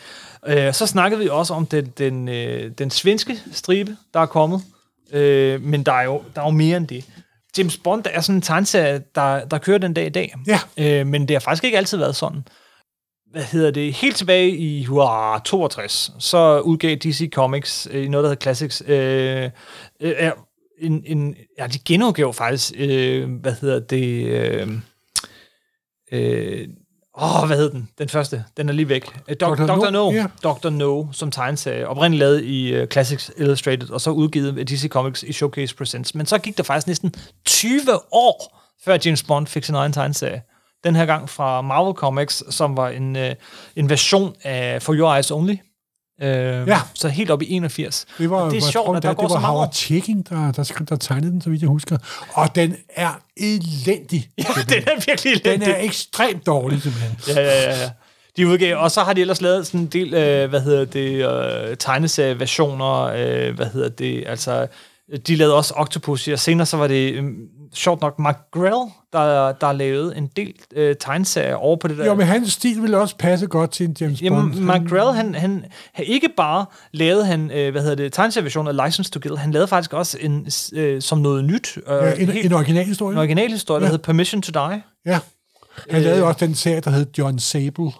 Øh, 0.46 0.74
så 0.74 0.86
snakkede 0.86 1.20
vi 1.22 1.28
også 1.28 1.54
om 1.54 1.66
den, 1.66 1.92
den, 1.98 2.28
øh, 2.28 2.70
den 2.78 2.90
svenske 2.90 3.38
stribe, 3.52 3.96
der 4.14 4.20
er 4.20 4.26
kommet, 4.26 4.62
øh, 5.12 5.62
men 5.62 5.82
der 5.82 5.92
er, 5.92 6.02
jo, 6.02 6.22
der 6.34 6.40
er 6.40 6.46
jo 6.46 6.50
mere 6.50 6.76
end 6.76 6.86
det. 6.86 7.04
James 7.58 7.76
Bond 7.76 8.04
er 8.10 8.20
sådan 8.20 8.36
en 8.36 8.42
tegneserie, 8.42 9.02
der, 9.14 9.44
der 9.44 9.58
kører 9.58 9.78
den 9.78 9.94
dag 9.94 10.06
i 10.06 10.10
dag, 10.10 10.34
ja. 10.46 10.60
øh, 10.78 11.06
men 11.06 11.28
det 11.28 11.34
har 11.34 11.40
faktisk 11.40 11.64
ikke 11.64 11.78
altid 11.78 11.98
været 11.98 12.16
sådan 12.16 12.42
hvad 13.30 13.42
hedder 13.42 13.70
det, 13.70 13.92
helt 13.92 14.16
tilbage 14.16 14.50
i 14.56 14.84
hurra, 14.84 15.40
62, 15.44 16.12
så 16.18 16.60
udgav 16.60 16.96
DC 16.96 17.30
Comics 17.32 17.88
øh, 17.90 18.08
noget, 18.08 18.24
der 18.24 18.30
hedder 18.30 18.42
Classics, 18.42 18.82
øh, 18.86 19.50
øh, 20.00 20.32
en, 20.78 21.02
en, 21.06 21.36
ja, 21.58 21.66
de 21.66 21.78
genudgav 21.78 22.32
faktisk, 22.34 22.72
øh, 22.76 23.30
hvad 23.40 23.54
hedder 23.60 23.80
det, 23.80 24.26
øh, 24.26 24.68
øh, 26.12 26.68
Åh, 27.18 27.42
oh, 27.42 27.46
hvad 27.46 27.56
hed 27.56 27.70
den? 27.70 27.88
Den 27.98 28.08
første. 28.08 28.44
Den 28.56 28.68
er 28.68 28.72
lige 28.72 28.88
væk. 28.88 29.06
Uh, 29.06 29.32
Dok- 29.42 29.56
Dr. 29.56 29.66
Dr. 29.66 29.90
No? 29.90 30.10
Ja. 30.12 30.26
Dr. 30.44 30.68
No, 30.70 31.04
som 31.12 31.30
tegneserie. 31.30 31.88
Oprindeligt 31.88 32.18
lavet 32.18 32.44
i 32.44 32.80
uh, 32.82 32.86
Classics 32.88 33.30
Illustrated, 33.36 33.90
og 33.90 34.00
så 34.00 34.10
udgivet 34.10 34.58
af 34.58 34.66
DC 34.66 34.88
Comics 34.88 35.22
i 35.22 35.32
Showcase 35.32 35.76
Presents. 35.76 36.14
Men 36.14 36.26
så 36.26 36.38
gik 36.38 36.56
der 36.56 36.62
faktisk 36.62 36.86
næsten 36.86 37.14
20 37.44 37.80
år, 38.12 38.60
før 38.84 38.98
James 39.04 39.22
Bond 39.22 39.46
fik 39.46 39.64
sin 39.64 39.74
egen 39.74 39.92
tegneserie. 39.92 40.42
Den 40.84 40.96
her 40.96 41.06
gang 41.06 41.28
fra 41.30 41.60
Marvel 41.62 41.94
Comics, 41.94 42.54
som 42.54 42.76
var 42.76 42.88
en, 42.88 43.16
uh, 43.16 43.22
en 43.76 43.90
version 43.90 44.34
af 44.42 44.82
For 44.82 44.94
Your 44.94 45.14
Eyes 45.14 45.30
Only. 45.30 45.54
Uh, 46.22 46.26
Ja. 46.68 46.80
Så 46.94 47.08
helt 47.08 47.30
op 47.30 47.42
i 47.42 47.46
81. 47.52 48.06
Det 48.18 48.30
var, 48.30 48.36
Og 48.36 48.50
det 48.50 48.56
er 48.56 48.70
sjovt, 48.70 48.96
at 48.96 49.02
der 49.02 49.08
det, 49.08 49.16
går 49.16 49.22
det 49.24 49.30
så 49.30 49.34
var 49.34 49.40
mange 49.40 49.52
Howard. 49.52 49.72
Checking, 49.72 50.28
der, 50.28 50.52
der, 50.52 50.62
skrev- 50.62 50.86
der 50.88 50.96
tegnede 50.96 51.32
den, 51.32 51.40
så 51.40 51.50
vidt 51.50 51.62
jeg 51.62 51.68
husker. 51.68 51.98
Og 52.32 52.54
den 52.54 52.76
er 52.96 53.20
elendig. 53.36 54.28
Ja, 54.38 54.44
den 54.68 54.82
er 54.86 55.04
virkelig 55.06 55.44
Den 55.44 55.50
elendig. 55.52 55.68
er 55.68 55.76
ekstremt 55.80 56.46
dårlig, 56.46 56.82
simpelthen. 56.82 57.16
Ja, 57.28 57.40
ja, 57.42 57.62
ja, 57.62 57.80
ja. 57.82 57.90
De 58.36 58.48
udgav, 58.48 58.76
og 58.78 58.90
så 58.90 59.00
har 59.02 59.12
de 59.12 59.20
ellers 59.20 59.40
lavet 59.40 59.66
sådan 59.66 59.80
en 59.80 59.86
del, 59.86 60.14
øh, 60.14 60.48
hvad 60.50 60.60
hedder 60.60 60.84
det, 60.84 61.26
øh, 61.70 61.76
tegneserieversioner, 61.76 63.02
øh, 63.02 63.54
hvad 63.56 63.66
hedder 63.66 63.88
det, 63.88 64.24
altså, 64.26 64.66
de 65.26 65.36
lavede 65.36 65.54
også 65.56 65.74
Octopus, 65.76 66.28
og 66.28 66.38
senere 66.38 66.66
så 66.66 66.76
var 66.76 66.86
det, 66.86 67.12
øh, 67.14 67.24
sjovt 67.74 68.00
nok, 68.00 68.18
Mark 68.18 68.38
Grell, 68.52 68.90
der, 69.12 69.52
der 69.52 69.72
lavede 69.72 70.16
en 70.16 70.26
del 70.36 70.54
øh, 70.76 70.96
tegneserier 71.00 71.54
over 71.54 71.76
på 71.76 71.88
det 71.88 71.98
der. 71.98 72.06
Jo, 72.06 72.14
men 72.14 72.26
hans 72.26 72.52
stil 72.52 72.82
ville 72.82 72.98
også 72.98 73.16
passe 73.16 73.46
godt 73.46 73.70
til 73.70 73.86
en 73.86 73.96
James 74.00 74.20
Bond. 74.20 74.22
Jamen, 74.52 74.64
Mark 74.64 74.80
Grell, 74.88 75.12
han, 75.16 75.34
han, 75.34 75.64
han 75.92 76.04
ikke 76.04 76.28
bare 76.36 76.66
lavede 76.92 77.24
han, 77.26 77.50
øh, 77.50 77.70
hvad 77.72 77.82
hedder 77.82 77.96
det, 77.96 78.12
tegneserieversion 78.12 78.68
af 78.68 78.86
License 78.86 79.10
to 79.10 79.20
Kill, 79.20 79.38
han 79.38 79.50
lavede 79.50 79.68
faktisk 79.68 79.92
også 79.92 80.18
en, 80.20 80.46
øh, 80.72 81.02
som 81.02 81.18
noget 81.18 81.44
nyt. 81.44 81.76
Øh, 81.76 81.82
Ja, 81.88 82.12
en, 82.14 82.28
helt- 82.28 82.46
en 82.46 82.52
originalhistorie. 82.52 83.12
en 83.12 83.18
originalhistorie, 83.18 83.80
der 83.80 83.86
Ja. 83.86 83.90
hed 83.90 83.98
Permission 83.98 84.42
to 84.42 84.68
Die. 84.68 84.82
Ja. 85.06 85.18
Han 85.90 86.02
lavede 86.02 86.22
også 86.24 86.46
den 86.46 86.54
serie, 86.54 86.80
der 86.80 86.90
hed 86.90 87.06
John 87.18 87.38
Sable. 87.38 87.90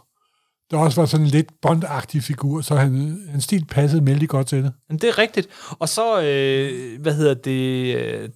Der 0.70 0.76
også 0.78 1.00
var 1.00 1.06
sådan 1.06 1.26
en 1.26 1.30
lidt 1.30 1.46
Bond-agtig 1.66 2.20
figur, 2.22 2.60
så 2.60 2.74
han, 2.74 3.18
hans 3.30 3.44
stil 3.44 3.64
passede 3.70 4.06
vældig 4.06 4.28
godt 4.28 4.46
til 4.46 4.62
det. 4.64 4.72
Men 4.88 4.98
det 4.98 5.08
er 5.08 5.18
rigtigt. 5.18 5.48
Og 5.78 5.88
så, 5.88 6.22
øh, 6.22 7.00
hvad 7.00 7.14
hedder 7.14 7.34
det, 7.34 8.30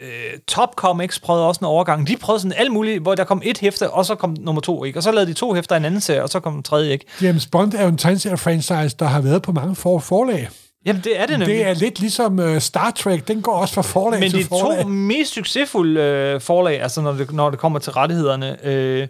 øh, 0.00 0.38
Top 0.48 0.74
Comics 0.74 1.18
prøvede 1.18 1.46
også 1.46 1.58
en 1.60 1.64
overgang. 1.66 2.08
De 2.08 2.16
prøvede 2.16 2.40
sådan 2.42 2.56
alt 2.58 2.72
muligt, 2.72 3.02
hvor 3.02 3.14
der 3.14 3.24
kom 3.24 3.42
et 3.44 3.58
hæfte, 3.58 3.90
og 3.90 4.06
så 4.06 4.14
kom 4.14 4.36
nummer 4.40 4.60
to, 4.62 4.84
ikke? 4.84 4.98
Og 4.98 5.02
så 5.02 5.12
lavede 5.12 5.30
de 5.30 5.34
to 5.34 5.54
hæfter 5.54 5.76
en 5.76 5.84
anden 5.84 6.00
serie, 6.00 6.22
og 6.22 6.28
så 6.28 6.40
kom 6.40 6.52
den 6.52 6.62
tredje, 6.62 6.92
ikke? 6.92 7.04
James 7.22 7.46
Bond 7.46 7.74
er 7.74 7.82
jo 7.82 7.88
en 7.88 7.98
tegneserie-franchise, 7.98 8.96
der 8.98 9.04
har 9.04 9.20
været 9.20 9.42
på 9.42 9.52
mange 9.52 9.76
for- 9.76 9.98
forlag. 9.98 10.48
Jamen, 10.86 11.02
det 11.04 11.20
er 11.20 11.26
det 11.26 11.38
nemlig. 11.38 11.56
Det 11.56 11.66
er 11.66 11.74
lidt 11.74 12.00
ligesom 12.00 12.38
uh, 12.38 12.58
Star 12.58 12.90
Trek, 12.90 13.28
den 13.28 13.42
går 13.42 13.52
også 13.52 13.74
fra 13.74 13.82
forlag 13.82 14.20
Men 14.20 14.30
til 14.30 14.38
de 14.38 14.44
forlag. 14.44 14.82
to 14.82 14.88
mest 14.88 15.32
succesfulde 15.34 16.00
øh, 16.00 16.40
forlag, 16.40 16.82
altså 16.82 17.00
når 17.00 17.12
det, 17.12 17.32
når 17.32 17.50
det 17.50 17.58
kommer 17.58 17.78
til 17.78 17.92
rettighederne, 17.92 18.66
øh, 18.66 19.08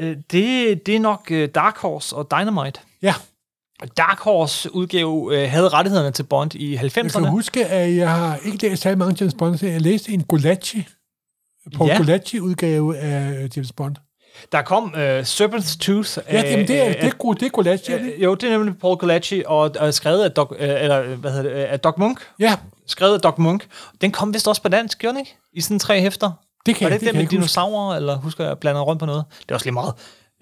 øh, 0.00 0.16
det, 0.32 0.86
det 0.86 0.96
er 0.96 1.00
nok 1.00 1.26
øh, 1.30 1.48
Dark 1.54 1.78
Horse 1.78 2.16
og 2.16 2.30
Dynamite. 2.30 2.80
Ja. 3.02 3.14
Dark 3.96 4.18
Horse 4.20 4.74
udgav 4.74 5.30
øh, 5.32 5.50
havde 5.50 5.68
rettighederne 5.68 6.10
til 6.10 6.22
Bond 6.22 6.54
i 6.54 6.76
90'erne. 6.76 6.82
Jeg 7.02 7.10
kan 7.12 7.26
huske, 7.28 7.66
at 7.66 7.96
jeg 7.96 8.10
har 8.10 8.38
ikke 8.44 8.68
læst 8.68 8.82
særlig 8.82 8.98
mange 8.98 9.16
James 9.20 9.34
Bond. 9.38 9.58
Jeg 9.64 9.80
læste 9.80 10.12
en 10.12 10.22
Gulacci, 10.24 10.86
Paul 11.76 11.88
Ja. 11.90 11.96
Gulacci-udgave 11.96 12.96
af 12.98 13.42
øh, 13.42 13.50
James 13.56 13.72
Bond. 13.72 13.96
Der 14.52 14.62
kom 14.62 14.94
øh, 14.96 15.20
Serpent's 15.20 15.78
Tooth. 15.78 16.18
Ja, 16.32 16.38
af- 16.42 16.50
jamen, 16.52 16.68
det 16.68 16.78
er, 16.78 16.84
af- 16.84 16.94
det 16.94 17.04
er, 17.04 17.10
Gu- 17.24 17.32
det 17.34 17.42
er 17.42 17.92
er 17.94 17.98
det? 17.98 18.12
Øh, 18.16 18.22
jo, 18.22 18.34
det 18.34 18.48
er 18.48 18.50
nemlig 18.58 18.78
Paul 18.78 18.96
Gulacci, 18.96 19.42
og, 19.46 19.70
og 19.80 19.94
skrevet 19.94 20.24
af 20.24 20.30
Doc, 20.30 20.52
øh, 20.58 20.68
eller, 20.82 21.02
hvad 21.16 21.30
hedder 21.32 21.50
det, 21.50 21.62
øh, 21.64 21.72
af 21.72 21.80
Doc 21.80 21.94
Munk. 21.98 22.20
Ja. 22.40 22.56
Skrevet 22.86 23.14
af 23.14 23.20
Doc 23.20 23.34
Munk. 23.38 23.66
Den 24.00 24.10
kom 24.12 24.34
vist 24.34 24.48
også 24.48 24.62
på 24.62 24.68
dansk, 24.68 24.98
gjorde 24.98 25.12
den 25.14 25.20
ikke? 25.20 25.36
I 25.52 25.60
sådan 25.60 25.78
tre 25.78 26.00
hæfter. 26.00 26.30
Det 26.66 26.74
kan 26.76 26.84
Var 26.84 26.90
jeg- 26.90 27.00
det, 27.00 27.00
det 27.00 27.06
det 27.06 27.12
kan 27.12 27.18
med 27.18 27.22
jeg 27.22 27.30
dinosaurer, 27.30 27.96
eller 27.96 28.16
husker 28.16 28.44
jeg, 28.44 28.48
jeg 28.48 28.58
blander 28.58 28.80
rundt 28.80 29.00
på 29.00 29.06
noget? 29.06 29.24
Det 29.42 29.50
er 29.50 29.54
også 29.54 29.66
lige 29.66 29.72
meget. 29.74 29.94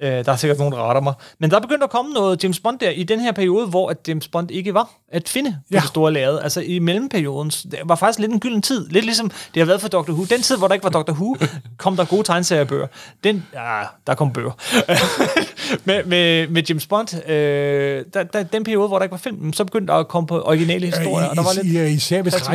Øh, 0.03 0.25
der 0.25 0.33
er 0.33 0.37
sikkert 0.37 0.59
nogen, 0.59 0.73
der 0.73 0.89
retter 0.89 1.03
mig. 1.03 1.15
Men 1.39 1.51
der 1.51 1.57
er 1.57 1.61
begyndt 1.61 1.83
at 1.85 1.91
komme 1.91 2.13
noget 2.13 2.45
James 2.45 2.61
Bond 2.61 2.79
der 2.79 2.91
i 2.91 3.03
den 3.03 3.21
her 3.21 3.33
periode, 3.33 3.67
hvor 3.67 3.89
at 3.91 3.97
James 4.09 4.29
Bond 4.29 4.51
ikke 4.51 4.75
var 4.75 4.91
at 5.13 5.29
finde 5.29 5.51
på 5.51 5.57
Ja. 5.73 5.79
det 5.81 5.89
store 5.89 6.13
lærred. 6.13 6.39
Altså 6.43 6.61
i 6.61 6.79
mellemperioden, 6.79 7.51
det 7.51 7.79
var 7.85 7.95
faktisk 7.95 8.19
lidt 8.19 8.33
en 8.33 8.41
gylden 8.41 8.63
tid. 8.63 8.89
Lidt 8.89 9.05
ligesom 9.05 9.31
det 9.55 9.61
har 9.61 9.67
været 9.67 9.81
for 9.81 9.89
Doctor 9.89 10.13
Who. 10.13 10.25
Den 10.25 10.43
tid, 10.43 10.57
hvor 10.57 10.67
der 10.69 10.75
ikke 10.75 10.85
var 10.85 10.91
Doctor 10.91 11.13
Who, 11.13 11.37
kom 11.79 11.97
der 11.97 12.05
gode 12.05 12.23
tegneseriebøger. 12.23 12.87
Den, 13.25 13.47
ja, 13.55 13.83
der 14.07 14.15
kom 14.15 14.33
bøger. 14.33 14.51
med, 15.85 16.05
med, 16.05 16.49
med 16.49 16.63
James 16.69 16.87
Bond, 16.87 17.29
øh, 17.31 18.05
der, 18.15 18.23
der, 18.23 18.43
den 18.43 18.65
periode, 18.65 18.89
hvor 18.89 18.99
der 18.99 19.03
ikke 19.03 19.13
var 19.13 19.19
film, 19.19 19.53
så 19.53 19.65
begyndte 19.65 19.93
der 19.93 19.99
at 19.99 20.09
komme 20.09 20.27
på 20.27 20.41
originale 20.43 20.87
historier. 20.87 21.27
og 21.29 21.37
der 21.37 21.43
var 21.43 21.53
I, 21.63 21.67
lidt 21.67 21.89
i, 21.91 21.95
især 21.95 22.23
hvis 22.23 22.49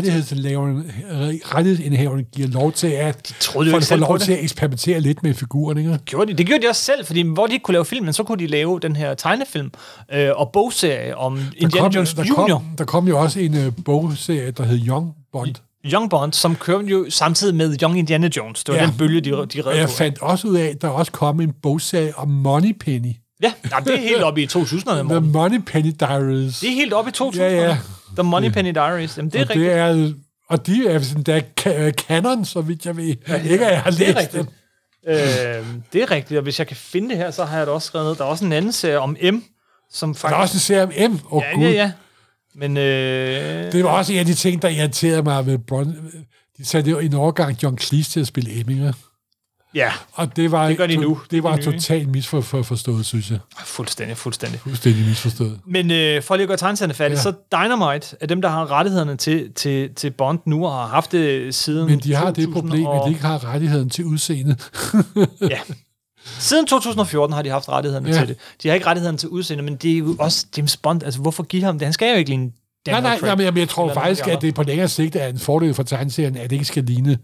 rettighedsindhaveren 1.53 2.25
giver 2.35 2.47
lov 2.47 2.71
til 2.71 2.87
at 2.87 3.27
de 3.29 3.33
troede 3.39 3.67
jo 3.69 3.71
få, 3.73 3.77
ikke 3.77 3.85
selv 3.87 4.01
lov 4.01 4.19
til 4.19 4.31
at 4.33 4.43
eksperimentere 4.43 4.99
lidt 4.99 5.23
med 5.23 5.33
figurerne. 5.33 5.81
Ikke? 5.81 5.97
gjorde 6.05 6.31
de. 6.31 6.37
Det 6.37 6.45
gjorde 6.47 6.63
de 6.63 6.69
også 6.69 6.81
selv, 6.83 7.05
fordi 7.05 7.23
hvor 7.33 7.47
de 7.47 7.53
ikke 7.53 7.63
kunne 7.63 7.73
lave 7.73 7.85
filmen, 7.85 8.13
så 8.13 8.23
kunne 8.23 8.39
de 8.39 8.47
lave 8.47 8.79
den 8.79 8.95
her 8.95 9.13
tegnefilm 9.13 9.71
øh, 10.13 10.29
og 10.35 10.49
bogserie 10.53 11.17
om 11.17 11.39
Indiana 11.57 11.85
kom, 11.85 11.91
Jones 11.93 12.13
der, 12.13 12.23
Jr. 12.23 12.33
kom, 12.33 12.63
der 12.77 12.85
kom 12.85 13.07
jo 13.07 13.19
også 13.19 13.39
en 13.39 13.67
uh, 13.67 13.73
bogserie, 13.85 14.51
der 14.51 14.63
hed 14.63 14.79
Young 14.87 15.13
Bond. 15.31 15.55
Young 15.85 16.09
Bond, 16.09 16.33
som 16.33 16.55
kørte 16.55 16.87
jo 16.87 17.05
samtidig 17.09 17.55
med 17.55 17.77
Young 17.83 17.99
Indiana 17.99 18.29
Jones. 18.37 18.63
Det 18.63 18.75
var 18.75 18.81
ja. 18.81 18.87
den 18.87 18.97
bølge, 18.97 19.21
de, 19.21 19.29
de 19.29 19.35
redde 19.35 19.77
jeg 19.77 19.87
på. 19.87 19.91
fandt 19.93 20.21
også 20.21 20.47
ud 20.47 20.55
af, 20.55 20.65
at 20.65 20.81
der 20.81 20.87
også 20.87 21.11
kom 21.11 21.41
en 21.41 21.53
bogserie 21.63 22.17
om 22.17 22.27
Moneypenny. 22.27 23.13
Ja, 23.43 23.53
jamen, 23.71 23.87
det 23.87 23.93
er 23.93 23.99
helt 23.99 24.23
oppe 24.23 24.41
i 24.41 24.45
2000'erne. 24.45 24.93
The 24.93 25.03
Morten. 25.03 25.31
Moneypenny 25.31 25.93
Diaries. 25.99 26.59
Det 26.59 26.69
er 26.69 26.73
helt 26.73 26.93
oppe 26.93 27.11
i 27.11 27.13
2000'erne. 27.17 27.41
Ja, 27.41 27.67
ja. 27.67 27.77
The 28.15 28.23
Moneypenny 28.23 28.71
Diaries. 28.71 29.17
Jamen, 29.17 29.31
det 29.31 29.39
er 29.39 29.43
og 29.43 29.49
rigtigt. 29.49 29.69
det 29.69 29.77
er, 29.77 30.13
og 30.49 30.67
de 30.67 30.87
er 30.87 30.99
sådan 30.99 31.23
der 31.23 31.41
ka- 31.61 31.91
canon, 31.91 32.45
så 32.45 32.61
vidt 32.61 32.85
jeg 32.85 32.97
ved. 32.97 33.15
Ja, 33.27 33.35
ikke, 33.35 33.65
at 33.65 33.71
jeg 33.71 33.81
har 33.81 33.91
det 33.91 34.01
er 34.01 34.05
læst 34.05 34.17
rigtigt. 34.17 34.49
Øh, 35.07 35.15
det 35.93 36.01
er 36.01 36.11
rigtigt, 36.11 36.37
og 36.37 36.43
hvis 36.43 36.59
jeg 36.59 36.67
kan 36.67 36.77
finde 36.77 37.09
det 37.09 37.17
her, 37.17 37.31
så 37.31 37.45
har 37.45 37.57
jeg 37.57 37.65
det 37.67 37.73
også 37.73 37.85
skrevet 37.85 38.07
ned. 38.07 38.15
Der 38.15 38.23
er 38.23 38.27
også 38.27 38.45
en 38.45 38.53
anden 38.53 38.71
serie 38.71 38.99
om 38.99 39.17
M, 39.23 39.35
som 39.91 40.15
faktisk... 40.15 40.31
Der 40.31 40.37
er 40.37 40.41
også 40.41 40.55
en 40.55 40.59
serie 40.59 40.83
om 40.83 41.11
M. 41.11 41.19
Oh, 41.29 41.43
ja, 41.53 41.59
ja, 41.59 41.69
ja. 41.69 41.91
Men 42.55 42.77
øh, 42.77 43.71
Det 43.71 43.83
var 43.83 43.89
også 43.89 44.13
en 44.13 44.19
af 44.19 44.25
de 44.25 44.33
ting, 44.33 44.61
der 44.61 44.69
irriterede 44.69 45.23
mig 45.23 45.45
ved 45.45 45.57
Bond. 45.57 45.95
De 46.57 46.65
satte 46.65 46.91
jo 46.91 46.99
en 46.99 47.13
overgang 47.13 47.63
John 47.63 47.77
Cleese 47.77 48.11
til 48.11 48.19
at 48.19 48.27
spille 48.27 48.59
Emminger. 48.59 48.93
Ja, 49.75 49.91
Og 50.13 50.35
det 50.35 50.51
var, 50.51 50.67
Det 50.67 50.77
gør 50.77 50.87
de 50.87 50.95
nu. 50.95 51.19
Det 51.31 51.43
var 51.43 51.55
Det 51.55 51.67
er 51.67 51.71
nye. 51.71 51.77
totalt 51.79 52.07
misforstået, 52.09 53.05
synes 53.05 53.31
jeg. 53.31 53.39
fuldstændig, 53.65 54.17
fuldstændig. 54.17 54.59
Fuldstændig 54.59 55.05
misforstået. 55.07 55.59
Men 55.67 55.91
øh, 55.91 56.21
for 56.23 56.35
lige 56.35 56.43
at 56.43 56.47
gøre 56.47 56.57
tegneserierne 56.57 56.93
færdigt, 56.93 57.17
Ja. 57.17 57.21
så 57.23 57.33
Dynamite 57.51 58.15
er 58.21 58.27
dem, 58.27 58.41
der 58.41 58.49
har 58.49 58.71
rettighederne 58.71 59.15
til, 59.17 59.51
til, 59.55 59.89
til 59.95 60.11
Bond 60.11 60.39
nu, 60.45 60.65
og 60.65 60.71
har 60.73 60.87
haft 60.87 61.11
det 61.11 61.55
siden 61.55 61.87
Men 61.89 61.99
de 61.99 62.13
har 62.15 62.25
det 62.31 62.35
2000 62.45 62.53
problem, 62.53 62.81
at 62.87 62.87
og- 62.87 63.07
de 63.07 63.13
ikke 63.13 63.25
har 63.25 63.45
rettigheden 63.53 63.89
til 63.89 64.05
udseende. 64.05 64.55
Ja. 65.41 65.59
Siden 66.25 66.65
2014 66.67 67.33
har 67.33 67.41
de 67.41 67.49
haft 67.49 67.69
rettighederne 67.69 68.09
Ja. 68.09 68.19
til 68.19 68.27
det. 68.27 68.37
De 68.63 68.67
har 68.67 68.75
ikke 68.75 68.87
rettighederne 68.87 69.17
til 69.17 69.29
udseende, 69.29 69.63
men 69.63 69.75
det 69.75 69.93
er 69.93 69.97
jo 69.97 70.15
også 70.19 70.45
James 70.57 70.77
Bond. 70.77 71.03
Altså, 71.03 71.19
hvorfor 71.19 71.43
give 71.43 71.63
ham 71.63 71.79
det? 71.79 71.85
Han 71.85 71.93
skal 71.93 72.11
jo 72.11 72.15
ikke 72.17 72.29
ligne 72.29 72.43
nej, 72.45 72.53
Daniel 72.85 73.03
nej, 73.03 73.17
Craig. 73.19 73.35
nej, 73.35 73.51
men 73.51 73.57
jeg, 73.57 73.69
tror 73.69 73.93
faktisk, 73.93 74.27
at 74.27 74.41
det 74.41 74.55
på 74.55 74.63
længere 74.63 74.87
sigt 74.87 75.15
er 75.15 75.27
en 75.27 75.39
fordel 75.39 75.73
for 75.73 75.83
tegneserien, 75.83 76.37
at 76.37 76.49
det 76.49 76.55
ikke 76.55 76.65
skal 76.65 76.83
ligne 76.83 77.17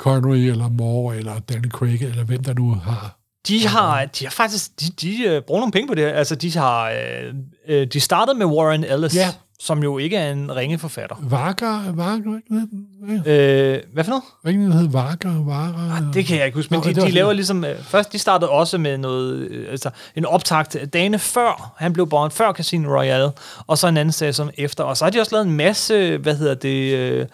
Connery 0.00 0.36
eller 0.38 0.68
Moore 0.68 1.16
eller 1.16 1.38
Daniel 1.38 1.70
Craig, 1.70 2.02
eller 2.02 2.24
hvem 2.24 2.42
der 2.44 2.54
nu 2.54 2.74
har. 2.74 3.16
De 3.48 3.66
har, 3.66 4.04
de 4.04 4.24
har 4.24 4.30
faktisk, 4.30 4.70
de, 4.80 4.86
de 5.02 5.36
uh, 5.36 5.42
bruger 5.44 5.60
nogle 5.60 5.72
penge 5.72 5.88
på 5.88 5.94
det 5.94 6.04
her. 6.04 6.12
Altså, 6.12 6.34
de 6.34 6.52
har, 6.58 6.90
øh, 6.90 7.34
øh, 7.68 7.86
de 7.86 8.00
startede 8.00 8.38
med 8.38 8.46
Warren 8.46 8.84
Ellis, 8.84 9.14
Ja. 9.16 9.28
som 9.60 9.82
jo 9.82 9.98
ikke 9.98 10.16
er 10.16 10.32
en 10.32 10.56
ringe 10.56 10.78
forfatter. 10.78 11.16
Varker, 11.22 11.92
Varker, 11.92 12.40
Øh, 13.26 13.78
hvad 13.92 14.04
for 14.04 14.08
noget? 14.10 14.22
hvad 14.42 14.52
den 14.52 14.72
hed 14.72 14.88
Varker, 14.88 15.44
Varker? 15.44 15.92
Ah, 16.08 16.14
det 16.14 16.26
kan 16.26 16.36
jeg 16.38 16.46
ikke 16.46 16.56
huske, 16.58 16.74
men 16.74 16.80
Nå, 16.84 16.90
de, 16.92 17.06
de 17.06 17.10
laver 17.10 17.32
ligesom... 17.32 17.64
Øh, 17.64 17.82
først, 17.82 18.12
de 18.12 18.18
startede 18.18 18.50
også 18.50 18.78
med 18.78 18.98
noget... 18.98 19.34
Øh, 19.34 19.66
altså, 19.70 19.90
en 20.16 20.24
optakt 20.26 20.76
dagene 20.92 21.18
før 21.18 21.74
han 21.78 21.92
blev 21.92 22.08
Bond, 22.08 22.30
før 22.30 22.52
Casino 22.52 22.98
Royale, 22.98 23.30
og 23.66 23.78
så 23.78 23.88
en 23.88 23.96
anden 23.96 24.12
serie 24.12 24.32
som 24.32 24.50
efter. 24.58 24.84
Og 24.84 24.96
så 24.96 25.04
har 25.04 25.10
de 25.10 25.20
også 25.20 25.34
lavet 25.34 25.46
en 25.46 25.56
masse, 25.56 26.16
hvad 26.16 26.36
hedder 26.36 26.54
det... 26.54 26.94
Øh, 26.98 27.26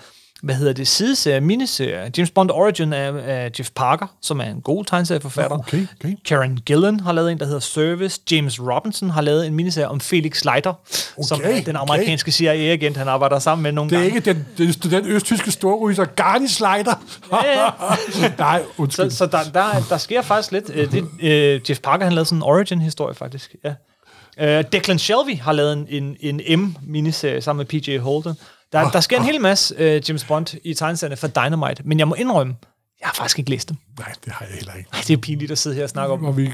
hvad 0.42 0.54
hedder 0.54 0.72
det, 0.72 0.88
sideserie, 0.88 1.40
miniserie. 1.40 2.10
James 2.16 2.30
Bond 2.30 2.50
Origin 2.50 2.92
af, 2.92 3.12
af 3.26 3.50
Jeff 3.58 3.70
Parker, 3.74 4.06
som 4.22 4.40
er 4.40 4.44
en 4.44 4.60
god 4.60 4.84
tegneserieforfatter. 4.84 5.58
Okay, 5.58 5.86
okay. 6.00 6.14
Karen 6.28 6.56
Gillan 6.66 7.00
har 7.00 7.12
lavet 7.12 7.32
en, 7.32 7.38
der 7.38 7.44
hedder 7.44 7.60
Service. 7.60 8.20
James 8.30 8.60
Robinson 8.60 9.10
har 9.10 9.20
lavet 9.20 9.46
en 9.46 9.54
miniserie 9.54 9.88
om 9.88 10.00
Felix 10.00 10.44
Leiter, 10.44 10.70
okay, 11.16 11.26
som 11.28 11.40
er 11.44 11.60
den 11.60 11.76
amerikanske 11.76 12.32
CIA-agent, 12.32 12.96
han 12.96 13.08
arbejder 13.08 13.38
sammen 13.38 13.62
med 13.62 13.72
nogle 13.72 13.90
Det 13.90 13.96
er 13.96 14.00
gange. 14.02 14.16
ikke 14.16 14.32
den, 14.32 14.46
den, 14.58 14.90
den 14.90 15.06
østtyske 15.06 15.50
storryser, 15.50 16.04
Garni 16.04 16.48
Slider. 16.48 17.04
Ja. 17.32 18.28
Nej, 18.38 18.62
undskyld. 18.78 19.10
Så, 19.10 19.16
så 19.16 19.26
der, 19.26 19.38
der, 19.54 19.64
der 19.88 19.98
sker 19.98 20.22
faktisk 20.22 20.52
lidt. 20.52 20.70
Øh, 20.74 20.92
Det, 20.92 21.04
øh, 21.22 21.60
Jeff 21.70 21.80
Parker 21.80 22.04
han 22.04 22.12
lavede 22.12 22.26
sådan 22.28 22.38
en 22.38 22.42
origin-historie 22.42 23.14
faktisk. 23.14 23.54
Ja. 23.64 23.74
Øh, 24.58 24.64
Declan 24.72 24.98
Shelby 24.98 25.40
har 25.40 25.52
lavet 25.52 25.72
en, 25.88 26.16
en, 26.20 26.40
en 26.44 26.60
M-miniserie 26.60 27.40
sammen 27.40 27.66
med 27.72 27.80
PJ 27.82 27.98
Holden. 27.98 28.34
Der, 28.72 28.90
der 28.90 29.00
sker 29.00 29.16
en 29.18 29.24
hel 29.24 29.40
masse 29.40 29.74
øh, 29.78 30.02
James 30.08 30.24
Bond 30.24 30.46
i 30.64 30.74
tegneserierne 30.74 31.16
for 31.16 31.28
Dynamite, 31.28 31.82
men 31.84 31.98
jeg 31.98 32.08
må 32.08 32.14
indrømme, 32.14 32.56
jeg 33.00 33.06
har 33.08 33.14
faktisk 33.14 33.38
ikke 33.38 33.50
læst 33.50 33.68
dem. 33.68 33.76
Nej, 33.98 34.12
det 34.24 34.32
har 34.32 34.46
jeg 34.46 34.54
heller 34.54 34.74
ikke. 34.74 34.90
Ej, 34.92 35.00
det 35.06 35.10
er 35.10 35.16
pinligt 35.16 35.52
at 35.52 35.58
sidde 35.58 35.76
her 35.76 35.82
og 35.82 35.88
snakke 35.90 36.12
om. 36.14 36.24
Og 36.24 36.36
vi, 36.36 36.52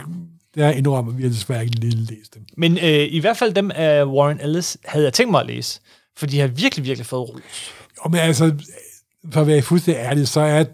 det 0.54 0.62
er 0.62 0.70
indrømmer, 0.70 1.12
vi 1.12 1.22
har 1.22 1.30
desværre 1.30 1.64
ikke 1.64 1.76
lige 1.76 1.96
læst 1.96 2.34
dem. 2.34 2.46
Men 2.56 2.78
øh, 2.78 3.08
i 3.10 3.18
hvert 3.18 3.36
fald 3.36 3.54
dem 3.54 3.70
af 3.70 4.04
Warren 4.04 4.40
Ellis 4.40 4.78
havde 4.84 5.04
jeg 5.04 5.12
tænkt 5.12 5.30
mig 5.30 5.40
at 5.40 5.46
læse, 5.46 5.80
for 6.16 6.26
de 6.26 6.40
har 6.40 6.46
virkelig, 6.46 6.84
virkelig 6.84 7.06
fået 7.06 7.28
ros. 7.28 7.72
Og 8.00 8.10
men 8.10 8.20
altså, 8.20 8.54
for 9.32 9.40
at 9.40 9.46
være 9.46 9.62
fuldstændig 9.62 10.02
ærlig, 10.02 10.28
så 10.28 10.40
er 10.40 10.64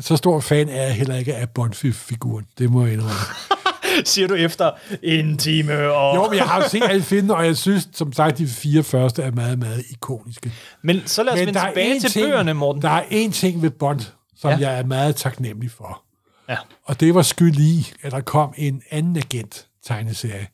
så 0.00 0.16
stor 0.16 0.40
fan 0.40 0.68
er 0.68 0.82
jeg 0.82 0.94
heller 0.94 1.16
ikke 1.16 1.34
af 1.34 1.50
Bond-figuren. 1.50 2.46
Det 2.58 2.70
må 2.70 2.84
jeg 2.84 2.92
indrømme. 2.92 3.14
Siger 4.04 4.28
du 4.28 4.34
efter 4.34 4.70
en 5.02 5.38
time 5.38 5.92
og... 5.92 6.16
Jo, 6.16 6.28
men 6.28 6.36
jeg 6.38 6.44
har 6.44 6.62
jo 6.62 6.68
set 6.68 6.82
alle 6.88 7.02
filmene, 7.02 7.34
og 7.34 7.46
jeg 7.46 7.56
synes, 7.56 7.88
som 7.92 8.12
sagt, 8.12 8.38
de 8.38 8.46
fire 8.46 8.82
første 8.82 9.22
er 9.22 9.30
meget, 9.30 9.58
meget 9.58 9.84
ikoniske. 9.90 10.52
Men 10.82 11.02
så 11.06 11.22
lad 11.22 11.32
os 11.32 11.38
vende 11.40 11.52
tilbage 11.52 11.94
én 11.96 12.00
til 12.00 12.10
ting, 12.10 12.26
bøgerne, 12.26 12.52
Morten. 12.54 12.82
Der 12.82 12.88
er 12.90 13.04
en 13.10 13.32
ting 13.32 13.62
ved 13.62 13.70
Bond, 13.70 14.00
som 14.36 14.50
Ja. 14.50 14.56
jeg 14.58 14.78
er 14.78 14.84
meget 14.84 15.16
taknemmelig 15.16 15.70
for. 15.70 16.02
Ja. 16.48 16.56
Og 16.84 17.00
det 17.00 17.14
var 17.14 17.22
skyld 17.22 17.56
i, 17.58 17.92
at 18.02 18.12
der 18.12 18.20
kom 18.20 18.54
en 18.56 18.82
anden 18.90 19.16
agent-tegneserie, 19.16 20.46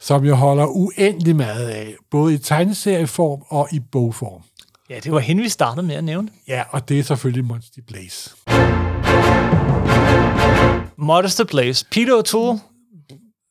som 0.00 0.24
jeg 0.24 0.34
holder 0.34 0.66
uendelig 0.66 1.36
meget 1.36 1.68
af, 1.68 1.94
både 2.10 2.34
i 2.34 2.38
tegneserieform 2.38 3.42
og 3.48 3.68
i 3.72 3.80
bogform. 3.92 4.42
Ja, 4.90 4.98
det 5.04 5.12
var 5.12 5.18
hende, 5.18 5.42
vi 5.42 5.48
startede 5.48 5.86
med 5.86 5.94
at 5.94 6.04
nævne. 6.04 6.28
Ja, 6.48 6.62
og 6.70 6.88
det 6.88 6.98
er 6.98 7.02
selvfølgelig 7.02 7.44
Monty 7.44 7.78
Blaze. 7.88 8.30
Modest 10.96 11.40
Place. 11.48 11.86
Peter 11.90 12.22
O'Toole. 12.22 12.75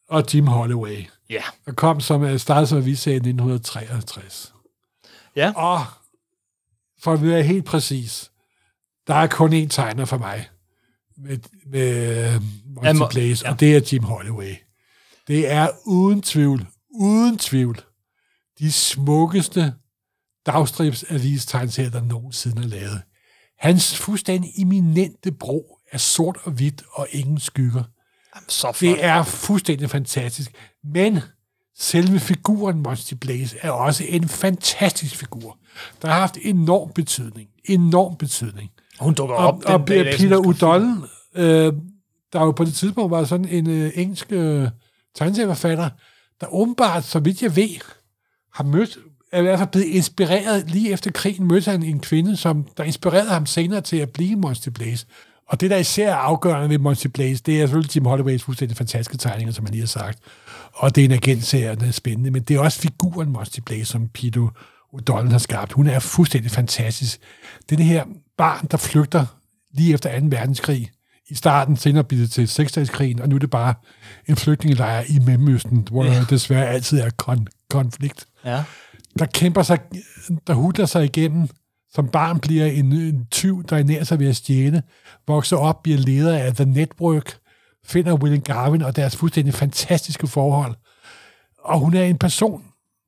Og 0.09 0.23
Jim 0.33 0.47
Holloway. 0.47 1.05
Ja. 1.29 1.41
Der 1.65 1.71
kom 1.73 1.99
som 2.01 2.23
øh, 2.23 2.39
startede 2.39 2.67
som 2.67 2.85
vi 2.85 2.95
sagde 2.95 3.15
i 3.15 3.17
1953. 3.17 4.53
Ja. 5.35 5.53
Og 5.55 5.85
for 7.03 7.13
at 7.13 7.21
være 7.23 7.43
helt 7.43 7.65
præcis, 7.65 8.31
der 9.07 9.15
er 9.15 9.27
kun 9.27 9.63
én 9.63 9.67
tegner 9.67 10.05
for 10.05 10.17
mig 10.17 10.49
med, 11.17 11.37
med 11.65 12.23
Ja, 12.33 12.39
Monty 12.65 12.99
må- 12.99 13.07
Blaze, 13.11 13.45
ja. 13.45 13.51
og 13.51 13.59
det 13.59 13.75
er 13.75 13.81
Jim 13.93 14.03
Holloway. 14.03 14.55
Det 15.27 15.51
er 15.51 15.69
uden 15.85 16.21
tvivl, 16.21 16.67
uden 16.91 17.37
tvivl, 17.37 17.81
de 18.59 18.71
smukkeste 18.71 19.73
dagstribsavis-tegneserier, 20.45 21.89
der 21.89 22.01
nogensinde 22.01 22.61
er 22.63 22.67
lavet. 22.67 23.01
Hans 23.59 23.97
fuldstændig 23.97 24.51
eminente 24.57 25.31
bro 25.31 25.77
er 25.91 25.97
sort 25.97 26.37
og 26.43 26.51
hvidt 26.51 26.83
og 26.91 27.07
ingen 27.11 27.39
skygger. 27.39 27.83
Så 28.47 28.71
flot. 28.71 28.95
Det 28.95 29.05
er 29.05 29.23
fuldstændig 29.23 29.89
fantastisk. 29.89 30.51
Men 30.93 31.19
selve 31.77 32.19
figuren 32.19 32.83
Monty 32.83 33.13
Blaze 33.13 33.57
er 33.61 33.71
også 33.71 34.03
en 34.07 34.27
fantastisk 34.27 35.15
figur, 35.15 35.57
der 36.01 36.07
har 36.07 36.19
haft 36.19 36.37
enorm 36.41 36.91
betydning. 36.91 37.49
Enorm 37.65 38.15
betydning. 38.15 38.71
Hun 38.99 39.13
dukker 39.13 39.35
og, 39.35 39.47
op 39.47 39.63
og 39.65 39.95
jeg 39.95 40.15
Peter 40.17 40.37
Udall, 40.37 40.83
øh, 41.35 41.73
der 42.33 42.41
jo 42.41 42.51
på 42.51 42.65
det 42.65 42.73
tidspunkt 42.73 43.11
var 43.11 43.23
sådan 43.23 43.47
en 43.47 43.69
øh, 43.69 43.91
engelsk 43.95 44.31
øh, 44.31 44.69
tegneserieforfatter, 45.15 45.89
der 46.41 46.47
åbenbart, 46.47 47.03
så 47.03 47.19
vidt 47.19 47.41
jeg 47.41 47.55
ved, 47.55 47.69
har 48.53 48.63
mødt, 48.63 48.97
er 49.31 49.39
i 49.39 49.41
hvert 49.41 49.59
fald 49.59 49.69
blevet 49.69 49.87
inspireret, 49.87 50.71
lige 50.71 50.91
efter 50.91 51.11
krigen 51.11 51.47
mødte 51.47 51.71
han 51.71 51.83
en 51.83 51.99
kvinde, 51.99 52.37
som 52.37 52.67
der 52.77 52.83
inspirerede 52.83 53.29
ham 53.29 53.45
senere 53.45 53.81
til 53.81 53.97
at 53.97 54.09
blive 54.09 54.35
Monty 54.35 54.69
Blaze. 54.69 55.05
Og 55.47 55.61
det, 55.61 55.69
der 55.71 55.77
især 55.77 56.11
er 56.11 56.15
afgørende 56.15 56.69
ved 56.69 56.77
Monty 56.77 57.07
Blaze, 57.07 57.43
det 57.45 57.55
er 57.61 57.65
selvfølgelig 57.65 57.95
Jim 57.95 58.05
Holloways 58.05 58.43
fuldstændig 58.43 58.77
fantastiske 58.77 59.17
tegninger, 59.17 59.53
som 59.53 59.63
man 59.63 59.71
lige 59.71 59.81
har 59.81 59.87
sagt. 59.87 60.19
Og 60.73 60.95
det 60.95 61.01
er 61.01 61.05
en 61.05 61.11
agentserie, 61.11 61.75
der 61.75 61.87
er 61.87 61.91
spændende, 61.91 62.31
men 62.31 62.41
det 62.43 62.55
er 62.55 62.59
også 62.59 62.79
figuren 62.79 63.29
Monty 63.29 63.59
Blaze, 63.65 63.85
som 63.85 64.07
Peter 64.07 64.47
O'Donnell 64.93 65.31
har 65.31 65.37
skabt. 65.37 65.71
Hun 65.71 65.87
er 65.87 65.99
fuldstændig 65.99 66.51
fantastisk. 66.51 67.19
Det 67.69 67.71
er 67.71 67.77
det 67.77 67.85
her 67.85 68.03
barn, 68.37 68.67
der 68.71 68.77
flygter 68.77 69.25
lige 69.73 69.93
efter 69.93 70.19
2. 70.19 70.25
verdenskrig. 70.29 70.91
I 71.29 71.35
starten 71.35 71.77
senere 71.77 72.03
bliver 72.03 72.21
det 72.23 72.31
til 72.31 72.47
seksdagskrigen, 72.47 73.21
og 73.21 73.29
nu 73.29 73.35
er 73.35 73.39
det 73.39 73.49
bare 73.49 73.73
en 74.27 74.35
flygtningelejr 74.35 75.03
i 75.07 75.19
Mellemøsten, 75.19 75.87
hvor 75.91 76.03
der 76.03 76.25
desværre 76.25 76.67
altid 76.67 76.99
er 76.99 77.09
kon- 77.23 77.67
konflikt 77.69 78.25
Ja. 78.45 78.63
der 79.19 79.25
kæmper 79.25 79.63
sig, 79.63 79.79
der 80.47 80.53
hudler 80.53 80.85
sig 80.85 81.03
igennem. 81.05 81.49
Som 81.95 82.07
barn 82.07 82.39
bliver 82.39 82.65
en, 82.65 82.91
en 82.91 83.25
tyv, 83.31 83.63
der 83.63 83.77
ernærer 83.77 84.03
sig 84.03 84.19
ved 84.19 84.27
at 84.27 84.35
stjæle, 84.35 84.83
vokser 85.27 85.57
op, 85.57 85.83
bliver 85.83 85.97
leder 85.97 86.37
af 86.37 86.55
The 86.55 86.65
Network, 86.65 87.37
finder 87.85 88.13
William 88.13 88.41
Garvin 88.41 88.81
og 88.81 88.95
deres 88.95 89.15
fuldstændig 89.15 89.53
fantastiske 89.53 90.27
forhold. 90.27 90.75
Og 91.59 91.79
hun 91.79 91.93
er 91.93 92.03
en 92.03 92.17
person, 92.17 92.63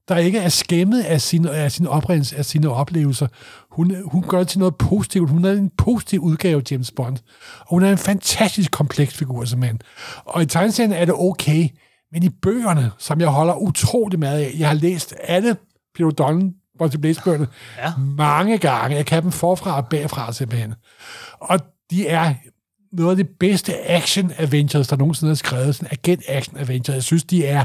der 0.08 0.18
ikke 0.18 0.40
er 0.40 0.50
skæmmet 0.50 1.02
af 1.02 1.22
sin, 1.22 1.46
af 1.46 1.72
sin 1.72 1.88
oprindelse, 1.88 2.38
af 2.38 2.46
sine 2.46 2.70
oplevelser. 2.70 3.28
Hun, 3.72 3.96
hun 4.12 4.24
gør 4.24 4.38
det 4.38 4.48
til 4.48 4.60
noget 4.60 4.76
positivt. 4.76 5.30
Hun 5.30 5.46
er 5.46 5.52
en 5.52 5.72
positiv 5.78 6.20
udgave 6.20 6.62
af 6.62 6.72
James 6.72 6.92
Bond. 6.92 7.18
Og 7.60 7.70
hun 7.70 7.84
er 7.84 7.92
en 7.92 7.98
fantastisk 7.98 8.72
kompleks 8.72 9.14
figur, 9.14 9.46
simpelthen. 9.46 9.82
Og 10.26 10.42
i 10.42 10.46
tegneserien 10.46 10.94
er 10.94 11.06
det 11.06 11.14
okay, 11.18 11.70
men 12.12 12.24
i 12.24 12.30
bøgerne, 12.30 12.92
som 12.98 13.22
jeg 13.22 13.30
holder 13.30 13.56
utrolig 13.56 14.20
meget 14.20 14.40
af, 14.40 14.52
jeg 14.58 14.68
har 14.68 14.76
læst 14.76 15.16
alle 15.24 15.58
Peter 15.96 16.10
Donald 16.10 16.52
Monty 16.80 16.98
Blaze-bøgerne, 16.98 17.48
Ja. 17.78 17.94
mange 17.98 18.58
gange. 18.58 18.96
Jeg 18.96 19.06
kan 19.06 19.24
dem 19.24 19.32
forfra 19.32 19.76
og 19.78 19.88
bagfra, 19.88 20.34
simpelthen. 20.34 20.74
Og 21.40 21.60
de 21.92 22.08
er 22.08 22.34
noget 22.92 23.10
af 23.12 23.16
det 23.26 23.30
bedste 23.40 23.90
action-adventures, 23.90 24.88
der 24.88 24.96
nogensinde 24.96 25.32
er 25.32 25.36
skrevet. 25.36 25.76
Sådan 25.76 25.90
agent-action-adventures. 25.92 26.96
Jeg 26.96 27.04
synes, 27.04 27.24
de 27.24 27.46
er 27.46 27.64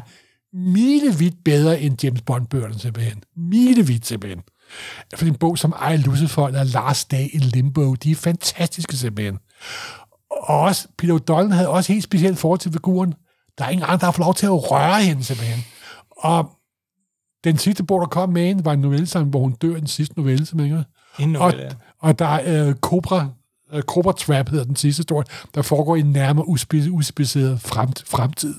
milevidt 0.57 1.35
bedre 1.45 1.81
end 1.81 2.05
James 2.05 2.23
Bond-bøgerne, 2.23 2.79
simpelthen. 2.79 3.23
Milevidt, 3.37 4.07
simpelthen. 4.07 4.43
For 5.17 5.27
en 5.27 5.35
bog 5.35 5.59
som 5.59 5.75
I, 5.93 5.97
Lucifer 5.97 6.47
eller 6.47 6.65
Last 6.65 7.11
Day 7.11 7.29
in 7.33 7.41
Limbo, 7.41 7.95
de 7.95 8.11
er 8.11 8.15
fantastiske, 8.17 8.97
simpelthen. 8.97 9.39
Og 10.31 10.61
også, 10.61 10.89
Peter 10.99 11.19
O'Donnell 11.19 11.55
havde 11.55 11.69
også 11.69 11.93
helt 11.93 12.05
specielt 12.05 12.39
forhold 12.39 12.59
til 12.61 12.73
figuren. 12.73 13.15
Der 13.59 13.65
er 13.65 13.69
ingen 13.69 13.85
andre, 13.85 13.99
der 13.99 14.05
har 14.05 14.13
fået 14.13 14.25
lov 14.25 14.35
til 14.35 14.47
at 14.47 14.71
røre 14.71 15.03
hende, 15.03 15.25
simpelthen. 15.25 15.65
Og 16.17 16.51
den 17.45 17.59
sidste 17.59 17.85
bog, 17.85 18.01
der 18.01 18.07
kom 18.07 18.29
med 18.29 18.47
hende, 18.47 18.65
var 18.65 18.73
en 18.73 18.79
novelle, 18.79 19.25
hvor 19.25 19.41
hun 19.41 19.53
dør 19.53 19.77
i 19.77 19.81
den 19.81 19.87
sidste 19.87 20.15
novelle, 20.17 20.47
simpelthen. 20.47 20.85
En 21.19 21.37
og, 21.37 21.43
novelle, 21.43 21.63
ja. 21.63 21.71
og 21.99 22.19
der 22.19 22.27
er 22.27 22.69
øh, 22.69 22.75
Cobra, 22.75 23.29
øh, 23.73 23.83
Cobra 23.83 24.13
Trap 24.13 24.49
hedder 24.49 24.65
den 24.65 24.77
sidste 24.77 25.01
historie, 25.01 25.27
der 25.55 25.63
foregår 25.63 25.97
i 25.97 26.01
en 26.01 26.13
nærmere 26.13 26.47
uspe- 26.47 26.91
uspecificeret 26.91 27.61
fremt, 27.61 28.05
fremtid. 28.07 28.55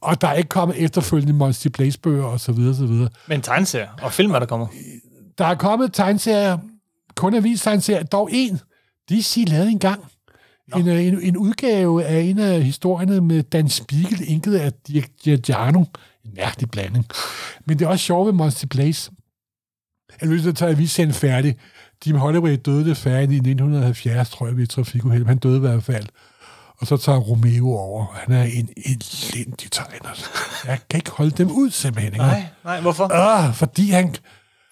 Og 0.00 0.20
der 0.20 0.28
er 0.28 0.34
ikke 0.34 0.48
kommet 0.48 0.84
efterfølgende 0.84 1.32
Monty 1.32 1.68
Blaze-bøger 1.68 2.24
og 2.24 2.40
så 2.40 2.52
videre, 2.52 2.74
så 2.74 2.86
videre. 2.86 3.08
Men 3.28 3.42
tegneserie 3.42 3.88
og 4.02 4.12
film 4.12 4.34
er 4.34 4.38
der 4.38 4.46
kommet. 4.46 4.68
Der 5.38 5.44
er 5.44 5.54
kommet 5.54 5.92
tegneserier, 5.92 6.58
kun 7.14 7.34
avis-tegneserier, 7.34 8.02
dog 8.04 8.28
en. 8.32 8.60
DC 9.10 9.44
lavede 9.48 9.70
en 9.70 9.78
gang 9.78 10.04
en, 10.76 10.88
øh, 10.88 11.04
en, 11.04 11.22
en 11.22 11.36
udgave 11.36 12.04
af 12.04 12.20
en 12.20 12.38
af 12.38 12.62
historierne 12.62 13.20
med 13.20 13.42
Dan 13.42 13.68
Spiegel, 13.68 14.20
inket 14.26 14.54
af 14.54 14.72
Dirk 14.72 15.08
Giordano. 15.22 15.80
En 15.80 15.86
mærkelig 16.36 16.70
blanding. 16.70 17.06
Men 17.66 17.78
det 17.78 17.84
er 17.84 17.88
også 17.88 18.04
sjovt 18.04 18.26
ved 18.26 18.32
Monty 18.32 18.64
Blaze. 18.66 19.10
Jeg 20.20 20.30
vil 20.30 20.54
tage 20.54 20.70
avisserien 20.70 21.12
færdig. 21.12 21.56
Jim 22.06 22.16
Holloway 22.16 22.58
døde 22.64 22.84
det 22.84 22.96
færdigt 22.96 23.32
i 23.32 23.50
1970, 23.50 24.30
tror 24.30 24.46
jeg, 24.46 24.56
ved 24.56 24.62
et 24.62 24.70
trafikuheld. 24.70 25.26
Han 25.26 25.38
døde 25.38 25.56
i 25.56 25.60
hvert 25.60 25.84
fald. 25.84 26.06
Og 26.78 26.86
så 26.86 26.96
tager 26.96 27.18
Romeo 27.18 27.70
over. 27.70 28.06
Han 28.14 28.34
er 28.34 28.42
en 28.42 28.68
elendig 28.76 29.70
tegner. 29.70 30.08
Jeg 30.66 30.78
kan 30.90 30.98
ikke 30.98 31.10
holde 31.10 31.30
dem 31.30 31.50
ud, 31.50 31.70
simpelthen. 31.70 32.12
ikke? 32.12 32.24
Nej, 32.24 32.44
nej, 32.64 32.80
hvorfor? 32.80 33.12
Ah, 33.12 33.54
fordi 33.54 33.90
han, 33.90 34.14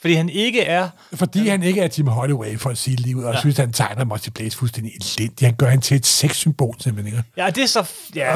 Fordi 0.01 0.15
han 0.15 0.29
ikke 0.29 0.63
er... 0.63 0.89
fordi 1.15 1.49
han 1.49 1.63
ikke 1.63 1.81
er 1.81 1.89
Jim 1.99 2.07
Holloway, 2.07 2.59
for 2.59 2.71
at 2.71 2.79
sige 2.79 2.97
livet, 2.97 3.25
og 3.25 3.29
jeg 3.29 3.35
Ja. 3.37 3.41
synes, 3.41 3.57
han 3.57 3.73
tegner 3.73 4.05
Monty 4.05 4.29
Blaze 4.35 4.57
fuldstændig 4.57 4.93
elendig. 5.19 5.47
Han 5.49 5.55
gør 5.55 5.67
han 5.69 5.81
til 5.81 5.97
et 5.97 6.07
sexsymbol, 6.07 6.75
simpelthen. 6.81 7.23
Ja, 7.37 7.51
det 7.51 7.63
er 7.63 7.67
så... 7.67 7.85
Ja, 8.15 8.21
det 8.21 8.27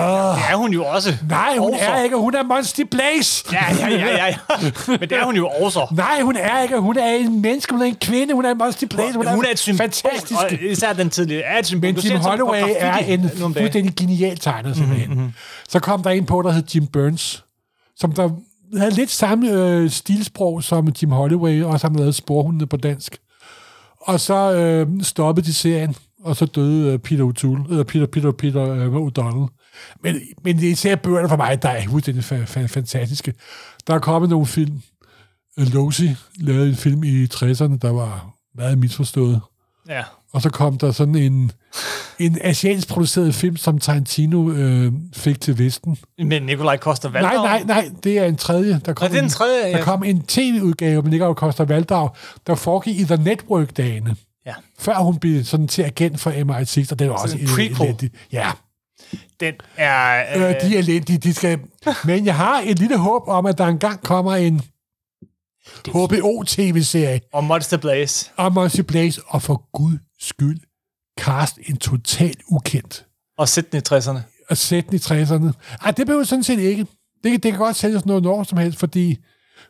er 0.51 0.55
hun 0.57 0.73
jo 0.73 0.85
også. 0.85 1.17
Nej, 1.29 1.57
hun 1.59 1.73
Også. 1.75 1.85
er 1.87 2.03
ikke. 2.03 2.17
Hun 2.17 2.35
er 2.35 2.43
Monty 2.43 2.81
Blaze. 2.91 3.45
Ja, 3.53 3.65
ja, 3.75 3.89
ja, 3.89 4.07
ja, 4.07 4.27
ja. 4.27 4.35
Men 4.87 5.01
det 5.01 5.13
er 5.13 5.25
hun 5.25 5.37
jo 5.37 5.49
også. 5.49 5.87
Nej, 5.97 6.21
hun 6.23 6.37
er 6.37 6.63
ikke. 6.63 6.79
Hun 6.79 6.99
er 6.99 7.11
en 7.15 7.43
menneske, 7.43 7.73
hun 7.73 7.83
er 7.83 7.87
en 7.87 7.97
kvinde, 8.01 8.35
hun 8.35 8.45
er 8.45 8.55
Monty 8.55 8.85
Blaze. 8.85 9.17
Hun, 9.17 9.27
Hun 9.29 9.45
er 9.45 9.51
et 9.51 9.59
symbol, 9.59 9.79
fantastisk. 9.79 10.41
og 10.41 10.53
især 10.63 10.93
den 10.93 11.11
tidligere 11.11 11.43
er 11.43 11.59
et 11.59 11.67
symbol. 11.67 11.93
Men 11.95 11.95
på 11.95 12.29
Holloway 12.29 12.63
er 12.79 12.97
en 12.97 13.31
fuldstændig 13.31 13.95
genial 13.97 14.39
tegner, 14.39 14.75
simpelthen. 14.75 15.11
Mm-hmm. 15.11 15.33
Så 15.69 15.79
kom 15.81 16.03
der 16.03 16.11
en 16.11 16.27
på, 16.27 16.43
der 16.43 16.51
hed 16.53 16.63
Jim 16.75 16.87
Burns, 16.87 17.45
som 17.97 18.13
der 18.13 18.31
havde 18.77 18.95
lidt 18.95 19.11
samme 19.11 19.51
øh, 19.53 19.91
stilsprog 19.91 20.63
som 20.63 20.89
Jim 21.03 21.11
Holloway, 21.11 21.63
og 21.63 21.81
som 21.81 21.95
lavede 21.95 22.13
sporhundene 22.13 22.67
på 22.67 22.77
dansk. 22.77 23.19
Og 24.01 24.21
så 24.21 24.53
øh, 24.55 25.03
stoppede 25.03 25.47
de 25.47 25.55
serien, 25.55 25.95
og 26.25 26.37
så 26.37 26.47
døde 26.47 26.93
øh, 26.93 26.99
Peter 26.99 27.25
O'Toole, 27.25 27.71
eller 27.71 27.85
Peter, 27.85 28.07
Peter, 28.07 28.33
Peter 28.33 28.63
øh, 28.73 28.95
O'Donnell. 28.95 29.47
Men, 30.03 30.17
men 30.45 30.57
det 30.59 30.67
er 30.67 30.73
især 30.73 30.97
bøgerne 30.97 31.29
for 31.29 31.37
mig, 31.37 31.63
der 31.63 31.69
er 31.69 31.89
fuldstændig 31.89 32.25
fa- 32.25 32.45
fa- 32.59 32.67
fantastiske. 32.67 33.35
Der 33.87 33.95
er 33.95 33.99
kommet 33.99 34.31
nogle 34.31 34.47
film. 34.47 34.83
Øh, 35.59 35.67
Losey 35.75 36.09
lavede 36.37 36.69
en 36.69 36.75
film 36.77 37.05
i 37.05 37.25
60'erne, 37.25 37.79
der 37.79 37.91
var 37.91 38.31
meget 38.55 38.79
misforstået. 38.79 39.41
Ja. 39.89 40.03
Og 40.33 40.43
så 40.43 40.51
kom 40.51 40.79
der 40.79 40.93
sådan 40.93 41.15
en, 41.15 41.53
en 42.19 42.39
asiatisk 42.41 42.89
produceret 42.89 43.35
film, 43.35 43.57
som 43.57 43.79
Tarantino 43.79 44.51
øh, 44.53 44.93
fik 45.15 45.41
til 45.41 45.59
Vesten. 45.59 45.97
Men 46.19 46.43
Nikolaj 46.43 46.77
Koster 46.77 47.11
Nej, 47.11 47.23
Valdau. 47.23 47.43
nej, 47.45 47.63
nej, 47.63 47.91
det 48.05 48.19
er 48.19 48.25
en 48.25 48.37
tredje. 48.37 48.81
Der 48.85 48.93
kom, 48.93 49.11
det 49.11 49.19
er 49.19 49.23
en 49.23 49.29
tredje, 49.29 49.63
der 49.73 49.79
ja. 49.79 49.85
kom 49.85 50.05
en 50.05 50.23
tv-udgave 50.23 51.03
med 51.03 51.11
Nikolaj 51.11 51.33
Koster 51.35 51.65
Valdau, 51.65 52.09
der 52.47 52.55
foregik 52.55 53.01
i 53.01 53.05
The 53.05 53.17
Network-dagene. 53.17 54.17
Ja. 54.47 54.55
Før 54.79 54.95
hun 54.99 55.19
blev 55.19 55.45
sådan 55.45 55.69
til 55.69 55.83
agent 55.83 56.21
for 56.21 56.31
MI6, 56.31 56.89
og 56.93 56.99
det 56.99 57.11
var 57.11 57.17
Så 57.17 57.23
også 57.23 57.39
en 57.39 57.47
prequel. 57.47 58.11
Ja, 58.33 58.51
Den 59.41 59.55
er... 59.77 60.25
øh, 60.37 60.43
de 60.43 60.75
er 60.75 60.79
elendige. 60.79 61.19
De 61.19 61.35
skal... 61.35 61.59
Men 62.05 62.27
jeg 62.27 62.37
har 62.37 62.63
et 62.67 62.79
lille 62.79 62.99
håb 62.99 63.23
om, 63.27 63.47
at 63.47 63.59
der 63.59 63.67
engang 63.67 64.01
kommer 64.03 64.35
en 64.35 64.63
HBO-tv-serie 65.89 67.21
Og 67.33 67.45
Monster 67.45 67.77
Blaze. 67.77 68.31
om 68.37 68.53
Monty 68.53 68.81
Blaze, 68.81 69.21
og 69.27 69.43
for 69.43 69.63
guds 69.73 70.01
skyld, 70.21 70.61
cast 71.21 71.59
en 71.67 71.77
totalt 71.77 72.41
ukendt. 72.49 73.07
Og 73.39 73.49
sæt 73.49 73.73
den 73.73 73.79
i 73.79 73.95
60'erne. 73.95 74.19
at 74.49 74.59
sætte 74.59 74.91
den 74.91 74.97
i 74.97 75.23
60'erne. 75.23 75.53
Ej, 75.85 75.91
det 75.91 76.07
behøver 76.07 76.25
sådan 76.25 76.43
set 76.43 76.59
ikke. 76.59 76.87
Det, 77.25 77.31
kan- 77.31 77.41
det 77.41 77.53
kan 77.53 77.59
godt 77.59 77.77
sælges 77.77 78.07
noget 78.07 78.27
år 78.27 78.43
som 78.43 78.59
helst, 78.59 78.79
fordi 78.79 79.19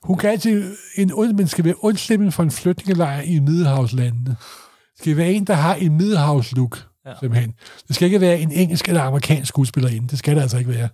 hun 0.02 0.18
kan 0.18 0.30
altid, 0.30 0.76
en 0.96 1.12
ond, 1.14 1.32
men 1.32 1.48
skal 1.48 1.64
være 1.64 1.84
undslippen 1.84 2.32
for 2.32 2.42
en 2.42 2.50
flytningelejr 2.50 3.20
i 3.22 3.38
Middelhavslandene. 3.38 4.30
Det 4.30 4.98
skal 4.98 5.16
være 5.16 5.32
en, 5.32 5.44
der 5.44 5.54
har 5.54 5.74
en 5.74 5.96
Middelhavslook, 5.96 6.86
ja. 7.06 7.12
simpelthen. 7.20 7.54
Det 7.88 7.96
skal 7.96 8.06
ikke 8.06 8.20
være 8.20 8.38
en 8.40 8.52
engelsk 8.52 8.88
eller 8.88 9.02
amerikansk 9.02 9.48
skuespillerinde. 9.48 10.08
Det 10.08 10.18
skal 10.18 10.36
det 10.36 10.42
altså 10.42 10.58
ikke 10.58 10.70
være. 10.70 10.88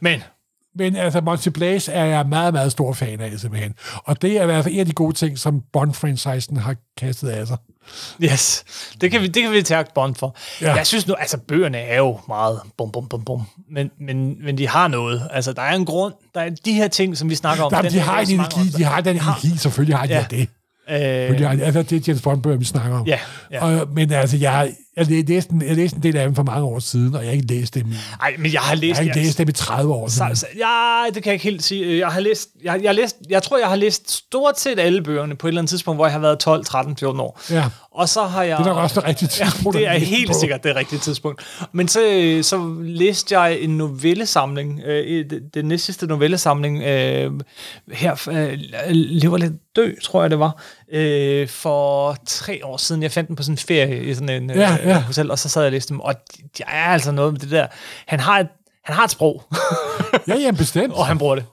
Men 0.00 0.20
Men 0.76 0.96
altså, 0.96 1.20
Monty 1.20 1.48
Blaze 1.48 1.92
er 1.92 2.04
jeg 2.04 2.26
meget, 2.28 2.54
meget 2.54 2.72
stor 2.72 2.92
fan 2.92 3.20
af, 3.20 3.32
simpelthen. 3.38 3.74
Og 4.04 4.22
det 4.22 4.38
er 4.38 4.42
i 4.42 4.46
hvert 4.46 4.64
fald 4.64 4.74
en 4.74 4.80
af 4.80 4.86
de 4.86 4.92
gode 4.92 5.14
ting, 5.16 5.38
som 5.38 5.62
Bond-franchisen 5.72 6.56
har 6.58 6.76
kastet 6.96 7.28
af 7.28 7.46
sig. 7.46 7.56
Yes, 8.22 8.64
det 9.00 9.10
kan 9.10 9.20
vi, 9.20 9.26
det 9.26 9.42
kan 9.42 9.52
vi 9.52 9.62
tage 9.62 9.84
Bond 9.94 10.14
for. 10.14 10.36
Ja. 10.60 10.74
Jeg 10.74 10.86
synes 10.86 11.06
nu, 11.06 11.14
altså 11.14 11.38
bøgerne 11.38 11.78
er 11.78 11.96
jo 11.96 12.18
meget 12.28 12.60
bum, 12.78 12.90
bum, 12.92 13.08
bum, 13.08 13.24
bum. 13.24 13.42
Men, 13.70 13.90
men, 14.00 14.44
men 14.44 14.58
de 14.58 14.68
har 14.68 14.88
noget. 14.88 15.28
Altså, 15.30 15.52
der 15.52 15.62
er 15.62 15.74
en 15.74 15.84
grund. 15.84 16.14
Der 16.34 16.40
er 16.40 16.50
de 16.64 16.72
her 16.72 16.88
ting, 16.88 17.16
som 17.16 17.30
vi 17.30 17.34
snakker 17.34 17.64
om. 17.64 17.72
Jamen, 17.74 17.92
de 17.92 17.98
har 18.00 18.20
en 18.20 18.30
energi, 18.30 18.68
de 18.76 18.84
har 18.84 19.00
den 19.00 19.16
energi, 19.16 19.56
selvfølgelig 19.58 19.96
har 19.96 20.06
de 20.06 20.12
Ja. 20.14 20.26
det. 20.30 20.48
Øh, 20.90 21.66
altså, 21.66 21.82
det 21.82 21.92
er 21.92 22.00
James 22.08 22.22
Bond-bøger, 22.22 22.56
vi 22.56 22.64
snakker 22.64 22.98
om. 22.98 23.06
Ja, 23.06 23.18
ja. 23.50 23.64
Og, 23.80 23.88
men 23.92 24.12
altså, 24.12 24.36
jeg, 24.36 24.72
jeg, 24.96 25.06
læste 25.28 25.52
en, 25.52 25.62
jeg 25.62 25.76
læste 25.76 25.96
en 25.96 26.02
del 26.02 26.16
af 26.16 26.26
dem 26.26 26.34
for 26.34 26.42
mange 26.42 26.64
år 26.64 26.78
siden, 26.78 27.14
og 27.14 27.20
jeg 27.20 27.28
har 27.28 27.34
ikke 27.34 27.46
læst 27.54 27.74
dem 27.74 27.86
i, 27.90 27.94
Ej, 28.20 28.34
men 28.38 28.52
jeg 28.52 28.60
har 28.60 28.70
jeg 28.72 28.78
læst... 28.78 28.96
har 28.98 29.04
ikke 29.04 29.16
læst 29.16 29.38
dem 29.38 29.48
i 29.48 29.52
30 29.52 29.92
år 29.94 30.08
Så, 30.08 30.14
siden. 30.16 30.36
så, 30.36 30.46
ja, 30.58 31.04
det 31.14 31.22
kan 31.22 31.30
jeg 31.30 31.34
ikke 31.34 31.44
helt 31.44 31.62
sige. 31.62 31.98
Jeg 31.98 32.08
har 32.08 32.20
læst, 32.20 32.48
jeg, 32.64 32.80
jeg, 32.82 32.88
har 32.88 32.94
læst, 32.94 33.16
jeg 33.30 33.42
tror, 33.42 33.58
jeg 33.58 33.68
har 33.68 33.76
læst 33.76 34.10
stort 34.10 34.60
set 34.60 34.78
alle 34.78 35.02
bøgerne 35.02 35.36
på 35.36 35.46
et 35.46 35.50
eller 35.50 35.60
andet 35.60 35.70
tidspunkt, 35.70 35.98
hvor 35.98 36.06
jeg 36.06 36.12
har 36.12 36.20
været 36.20 36.38
12, 36.38 36.64
13, 36.64 36.96
14 36.96 37.20
år. 37.20 37.40
Ja. 37.50 37.64
Og 37.90 38.08
så 38.08 38.22
har 38.22 38.42
jeg... 38.42 38.58
Det 38.58 38.64
er 38.64 38.68
nok 38.68 38.76
også 38.82 39.00
det 39.00 39.08
rigtige 39.08 39.28
tidspunkt 39.28 39.78
Ja, 39.78 39.80
det 39.80 39.88
er 39.88 39.98
helt 39.98 40.26
på. 40.30 40.38
sikkert 40.40 40.64
det 40.64 40.76
rigtige 40.76 40.98
tidspunkt. 40.98 41.42
Men 41.72 41.88
så, 41.88 42.00
så 42.42 42.74
læste 42.82 43.38
jeg 43.40 43.58
en 43.60 43.70
novellesamling, 43.78 44.80
øh, 44.86 45.24
den- 45.54 45.64
næste 45.64 46.06
novellesamling, 46.06 46.82
øh, 46.82 47.32
her, 47.92 48.28
øh, 48.30 48.58
Lever 48.90 49.36
lidt 49.38 49.52
dø, 49.76 49.92
tror 50.02 50.20
jeg 50.22 50.30
det 50.30 50.38
var, 50.38 50.62
øh, 50.92 51.48
for 51.48 52.16
tre 52.26 52.60
år 52.66 52.76
siden. 52.76 53.02
Jeg 53.02 53.12
fandt 53.12 53.28
den 53.28 53.36
på 53.36 53.42
sådan 53.42 53.54
en 53.54 53.58
ferie 53.58 54.04
i 54.04 54.14
sådan 54.14 54.28
en 54.42 54.50
Ja, 54.50 54.76
øh, 54.80 54.86
ja. 54.86 55.00
hotel, 55.00 55.30
og 55.30 55.38
så 55.38 55.48
sad 55.48 55.62
jeg 55.62 55.66
og 55.68 55.72
læste 55.72 55.88
dem. 55.88 56.00
Og 56.00 56.14
de- 56.14 56.42
de 56.58 56.62
er 56.66 56.84
altså 56.84 57.12
noget 57.12 57.32
med 57.32 57.40
det 57.40 57.50
der. 57.50 57.66
Han 58.06 58.20
har 58.20 58.38
et, 58.40 58.48
han 58.84 58.94
har 58.94 59.04
et 59.04 59.10
sprog. 59.10 59.42
Ja, 60.28 60.34
ja, 60.36 60.50
bestemt. 60.50 60.94
og 60.94 61.06
han 61.06 61.18
bruger 61.18 61.34
det. 61.34 61.44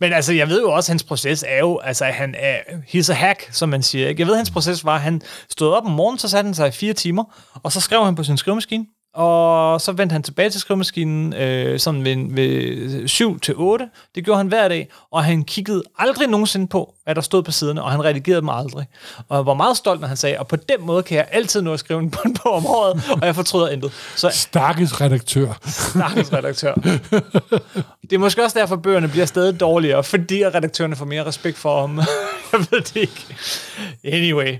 Men 0.00 0.12
altså, 0.12 0.32
jeg 0.32 0.48
ved 0.48 0.60
jo 0.60 0.70
også, 0.72 0.88
at 0.88 0.92
hans 0.92 1.02
proces 1.02 1.44
er 1.48 1.58
jo, 1.58 1.78
altså, 1.78 2.04
han 2.04 2.34
er, 2.38 2.56
he's 2.94 3.10
a 3.10 3.14
hack, 3.14 3.48
som 3.52 3.68
man 3.68 3.82
siger. 3.82 4.08
Ikke? 4.08 4.20
Jeg 4.20 4.26
ved, 4.26 4.34
at 4.34 4.38
hans 4.38 4.50
proces 4.50 4.84
var, 4.84 4.94
at 4.94 5.00
han 5.00 5.22
stod 5.50 5.72
op 5.72 5.84
om 5.84 5.90
morgenen, 5.90 6.18
så 6.18 6.28
satte 6.28 6.46
han 6.46 6.54
sig 6.54 6.68
i 6.68 6.70
fire 6.70 6.92
timer, 6.92 7.24
og 7.62 7.72
så 7.72 7.80
skrev 7.80 8.04
han 8.04 8.14
på 8.14 8.24
sin 8.24 8.36
skrivemaskine, 8.36 8.84
og 9.14 9.80
så 9.80 9.92
vendte 9.92 10.12
han 10.12 10.22
tilbage 10.22 10.50
til 10.50 10.60
skrivemaskinen 10.60 11.32
øh, 11.34 11.78
sådan 11.78 12.04
ved, 12.04 12.34
ved 12.34 13.08
7 13.08 13.40
til 13.40 13.54
8. 13.56 13.88
Det 14.14 14.24
gjorde 14.24 14.38
han 14.38 14.46
hver 14.46 14.68
dag, 14.68 14.88
og 15.12 15.24
han 15.24 15.44
kiggede 15.44 15.82
aldrig 15.98 16.28
nogensinde 16.28 16.66
på, 16.66 16.94
hvad 17.04 17.14
der 17.14 17.20
stod 17.20 17.42
på 17.42 17.52
siderne, 17.52 17.82
og 17.82 17.90
han 17.90 18.04
redigerede 18.04 18.40
dem 18.40 18.48
aldrig. 18.48 18.86
Og 19.28 19.36
jeg 19.36 19.46
var 19.46 19.54
meget 19.54 19.76
stolt, 19.76 20.00
når 20.00 20.08
han 20.08 20.16
sagde, 20.16 20.38
og 20.38 20.48
på 20.48 20.56
den 20.56 20.86
måde 20.86 21.02
kan 21.02 21.16
jeg 21.16 21.28
altid 21.32 21.62
nå 21.62 21.72
at 21.72 21.80
skrive 21.80 22.00
en 22.00 22.10
bund 22.10 22.36
på 22.36 22.48
om 22.48 22.66
året, 22.66 23.02
og 23.20 23.26
jeg 23.26 23.34
fortryder 23.34 23.68
intet. 23.68 23.92
Så 24.16 24.30
Stakkels 24.32 25.00
redaktør. 25.00 25.58
Stakkels 25.66 26.32
redaktør. 26.32 26.74
Det 28.02 28.12
er 28.12 28.18
måske 28.18 28.44
også 28.44 28.58
derfor, 28.58 28.76
bøgerne 28.76 29.08
bliver 29.08 29.26
stadig 29.26 29.60
dårligere, 29.60 30.04
fordi 30.04 30.42
at 30.42 30.54
redaktørerne 30.54 30.96
får 30.96 31.04
mere 31.04 31.24
respekt 31.24 31.58
for 31.58 31.80
ham. 31.80 31.96
Jeg 32.52 32.60
ved 32.70 32.80
det 32.80 32.96
ikke. 32.96 33.26
Anyway, 34.04 34.56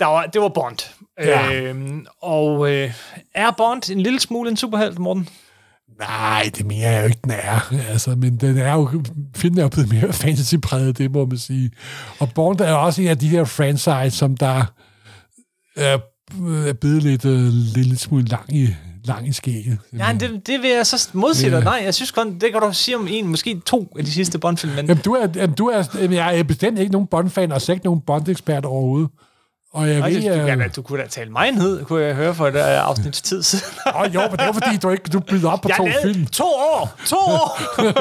der 0.00 0.06
var, 0.06 0.26
det 0.26 0.40
var 0.40 0.48
Bond. 0.48 0.78
Ja. 1.20 1.54
Øhm, 1.54 2.06
og 2.22 2.72
øh, 2.72 2.92
er 3.34 3.50
Bond 3.56 3.90
en 3.90 4.00
lille 4.00 4.20
smule 4.20 4.50
en 4.50 4.56
superhelt, 4.56 4.98
Morten? 4.98 5.28
Nej, 5.98 6.50
det 6.56 6.66
mener 6.66 6.90
jeg 6.90 7.00
jo 7.00 7.06
ikke, 7.06 7.20
den 7.24 7.30
er. 7.30 7.74
Altså, 7.90 8.10
men 8.10 8.36
den 8.36 8.58
er 8.58 8.72
jo, 8.72 9.02
filmen 9.36 9.58
er 9.58 9.62
jo 9.62 9.68
blevet 9.68 9.92
mere 9.92 10.12
fantasypræget, 10.12 10.98
det 10.98 11.12
må 11.12 11.26
man 11.26 11.38
sige. 11.38 11.70
Og 12.18 12.32
Bond 12.34 12.60
er 12.60 12.70
jo 12.70 12.82
også 12.82 13.02
en 13.02 13.08
af 13.08 13.18
de 13.18 13.28
her 13.28 13.44
franchise, 13.44 14.10
som 14.10 14.36
der 14.36 14.64
er, 15.76 15.98
er 16.66 16.72
blevet 16.72 17.02
lidt, 17.02 17.24
uh, 17.24 17.48
lidt, 17.74 18.00
smule 18.00 18.24
lang 18.24 18.56
i, 18.56 18.68
lang 19.04 19.28
i 19.28 19.32
skægget. 19.32 19.78
Ja, 19.98 20.16
det, 20.20 20.46
det 20.46 20.62
vil 20.62 20.70
jeg 20.70 20.86
så 20.86 21.08
modsige 21.12 21.50
dig. 21.50 21.58
Ja. 21.58 21.64
Nej, 21.64 21.80
jeg 21.84 21.94
synes 21.94 22.10
kun, 22.10 22.38
det 22.38 22.52
kan 22.52 22.60
du 22.60 22.72
sige 22.72 22.96
om 22.96 23.06
en, 23.10 23.28
måske 23.28 23.60
to 23.66 23.92
af 23.98 24.04
de 24.04 24.10
sidste 24.10 24.38
Bond-film. 24.38 24.74
Men 24.74 24.86
Jamen, 24.86 25.02
du 25.02 25.12
er, 25.12 25.28
jamen, 25.34 25.56
du 25.56 25.66
er, 25.66 26.08
jeg 26.10 26.38
er 26.38 26.42
bestemt 26.42 26.78
ikke 26.78 26.92
nogen 26.92 27.06
Bond-fan, 27.06 27.52
og 27.52 27.62
slet 27.62 27.74
ikke 27.74 27.86
nogen 27.86 28.00
Bond-ekspert 28.00 28.64
overhovedet. 28.64 29.10
Og 29.74 29.88
jeg 29.88 29.98
Ej, 29.98 30.08
ved, 30.10 30.22
du, 30.22 30.28
øh, 30.40 30.46
kan, 30.46 30.58
da- 30.58 30.68
du 30.68 30.82
kunne 30.82 31.02
da 31.02 31.06
tale 31.08 31.30
mig 31.30 31.50
ned, 31.50 31.84
kunne 31.84 32.04
jeg 32.04 32.14
høre 32.14 32.34
for 32.34 32.48
et 32.48 32.54
uh, 32.54 32.60
afsnits 32.88 33.22
tid 33.22 33.42
siden. 33.42 33.64
Åh, 33.96 34.14
jo, 34.14 34.20
men 34.20 34.30
det 34.32 34.40
er 34.40 34.46
jo 34.46 34.52
fordi, 34.52 34.76
du 34.76 34.90
ikke 34.90 35.04
du 35.12 35.20
byder 35.20 35.50
op 35.50 35.60
på 35.60 35.68
Jeg 35.68 35.76
to 35.76 35.86
film. 36.02 36.26
To 36.26 36.44
år! 36.44 36.94
To 37.06 37.16
år! 37.16 37.60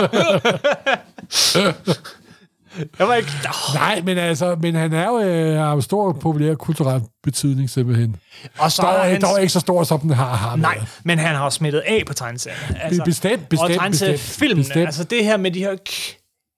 jeg 3.00 3.08
var 3.08 3.16
ikke... 3.16 3.30
Oh. 3.46 3.76
Nej, 3.76 4.02
men 4.06 4.18
altså, 4.18 4.56
men 4.62 4.76
han 4.76 4.94
er 4.94 5.08
jo 5.08 5.20
øh, 5.20 5.58
har 5.60 5.76
jo 5.76 5.82
stor 5.82 6.14
populær 6.14 6.54
kulturel 6.56 7.02
betydning 7.24 7.70
simpelthen. 7.70 8.16
Og 8.58 8.72
så 8.72 8.82
dog, 8.82 8.94
er 8.94 9.04
hans- 9.04 9.24
dog 9.24 9.42
ikke 9.42 9.54
så 9.54 9.60
stor, 9.60 9.84
som 9.84 10.00
den 10.00 10.10
har 10.10 10.36
ham. 10.36 10.60
Nej, 10.60 10.82
men 11.04 11.20
han 11.20 11.36
har 11.36 11.50
smittet 11.50 11.80
af 11.88 12.04
på 12.08 12.14
tegneserien. 12.14 12.60
Altså, 12.82 13.04
bestemt, 13.06 13.50
bestemt, 13.50 13.78
Og 13.78 13.92
bestemt. 14.56 14.86
altså 14.86 15.04
det 15.04 15.24
her 15.26 15.38
med 15.38 15.52
de 15.52 15.60
her 15.60 15.76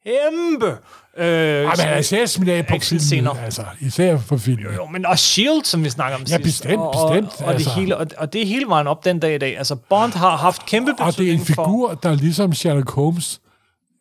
kæmpe... 0.05 0.77
Øh, 1.17 1.25
Ej, 1.25 1.63
men 1.63 1.85
er 1.85 1.97
især 1.97 2.25
smidt 2.25 2.67
på 2.67 2.75
filmen, 2.81 3.27
altså. 3.43 3.63
Især 3.79 4.17
for 4.17 4.37
filmen. 4.37 4.73
Jo, 4.75 4.85
men 4.85 5.05
og 5.05 5.19
S.H.I.E.L.D., 5.19 5.63
som 5.65 5.83
vi 5.83 5.89
snakker 5.89 6.15
om 6.17 6.21
Ja, 6.21 6.27
sidst. 6.27 6.43
bestemt, 6.43 6.81
og, 6.81 6.89
og, 6.89 7.11
bestemt, 7.23 7.41
Og, 7.47 7.53
altså. 7.53 7.69
det 7.69 7.75
hele, 7.79 7.97
og, 7.97 8.07
og 8.17 8.33
det 8.33 8.47
hele 8.47 8.65
vejen 8.67 8.87
op 8.87 9.05
den 9.05 9.19
dag 9.19 9.35
i 9.35 9.37
dag. 9.37 9.57
Altså, 9.57 9.75
Bond 9.75 10.13
har 10.13 10.37
haft 10.37 10.65
kæmpe 10.65 10.91
betydning 10.91 11.07
Og 11.07 11.17
det 11.17 11.29
er 11.29 11.33
en 11.33 11.45
figur, 11.45 11.93
der 11.93 12.09
er 12.09 12.15
ligesom 12.15 12.53
Sherlock 12.53 12.91
Holmes. 12.91 13.41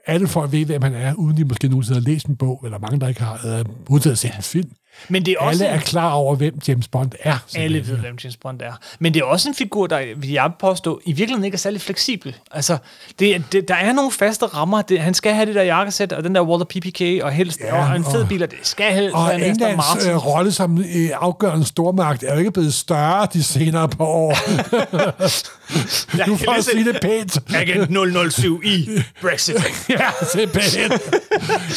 Alle 0.07 0.29
folk 0.29 0.53
ved, 0.53 0.65
hvem 0.67 0.83
han 0.83 0.95
er, 0.95 1.15
uden 1.15 1.37
de 1.37 1.45
måske 1.45 1.69
nogensinde 1.69 2.01
har 2.01 2.05
læst 2.09 2.27
en 2.27 2.37
bog, 2.37 2.61
eller 2.65 2.79
mange, 2.79 3.01
der 3.01 3.09
ikke 3.09 3.23
har 3.23 3.59
øh, 3.59 3.65
udtaget 3.89 4.19
set 4.19 4.35
en 4.37 4.43
film. 4.43 4.71
Men 5.09 5.27
det 5.27 5.33
er 5.33 5.39
også 5.45 5.65
Alle 5.65 5.75
er 5.75 5.79
en- 5.79 5.81
klar 5.87 6.13
over, 6.13 6.35
hvem 6.37 6.59
James 6.69 6.89
Bond 6.89 7.13
er. 7.21 7.37
Alle 7.57 7.79
ved, 7.89 7.97
hvem 7.97 8.19
James 8.25 8.37
Bond 8.37 8.61
er. 8.63 8.73
Men 8.99 9.15
det 9.15 9.21
er 9.21 9.25
også 9.25 9.49
en 9.49 9.55
figur, 9.55 9.87
der, 9.87 10.01
vil 10.17 10.31
jeg 10.31 10.51
påstå, 10.61 11.01
i 11.05 11.13
virkeligheden 11.13 11.45
ikke 11.45 11.55
er 11.55 11.59
særlig 11.59 11.81
fleksibel. 11.81 12.37
Altså, 12.51 12.77
det, 13.19 13.43
det, 13.53 13.69
der 13.69 13.75
er 13.75 13.93
nogle 13.93 14.13
faste 14.13 14.47
rammer. 14.47 14.83
Det, 14.83 15.01
han 15.01 15.15
skal 15.15 15.35
have 15.35 15.47
det 15.47 15.55
der 15.55 15.63
jakkesæt, 15.63 16.13
og 16.13 16.25
den 16.25 16.35
der 16.35 16.43
Walter 16.43 16.65
PPK, 16.67 17.25
og 17.25 17.33
helst 17.33 17.61
Ja, 17.61 17.91
og 17.91 17.97
en 17.97 18.05
fed 18.05 18.27
bil, 18.27 18.43
og 18.43 18.51
det 18.51 18.59
skal 18.63 18.93
helst 18.95 19.15
Og 19.15 19.27
være 19.27 19.35
en 19.35 19.41
Aston 19.43 19.51
Englands 19.69 19.77
Martin. 19.95 20.11
øh, 20.11 20.27
rolle 20.27 20.53
som 20.53 20.79
øh, 20.79 21.11
afgørende 21.21 21.67
stormagt 21.67 22.23
er 22.23 22.33
jo 22.33 22.39
ikke 22.39 22.51
blevet 22.51 22.75
større 22.75 23.29
de 23.33 23.43
senere 23.43 23.89
par 23.89 24.05
år. 24.05 24.37
Ja, 26.19 26.25
du 26.25 26.37
får 26.37 26.53
at 26.53 26.65
sige 26.65 26.85
det 26.85 26.99
pænt. 27.03 27.39
Agent 27.55 28.33
007 28.33 28.63
i 28.65 28.89
Brexit. 29.21 29.55
ja, 29.89 30.11
simpelthen. 30.33 30.93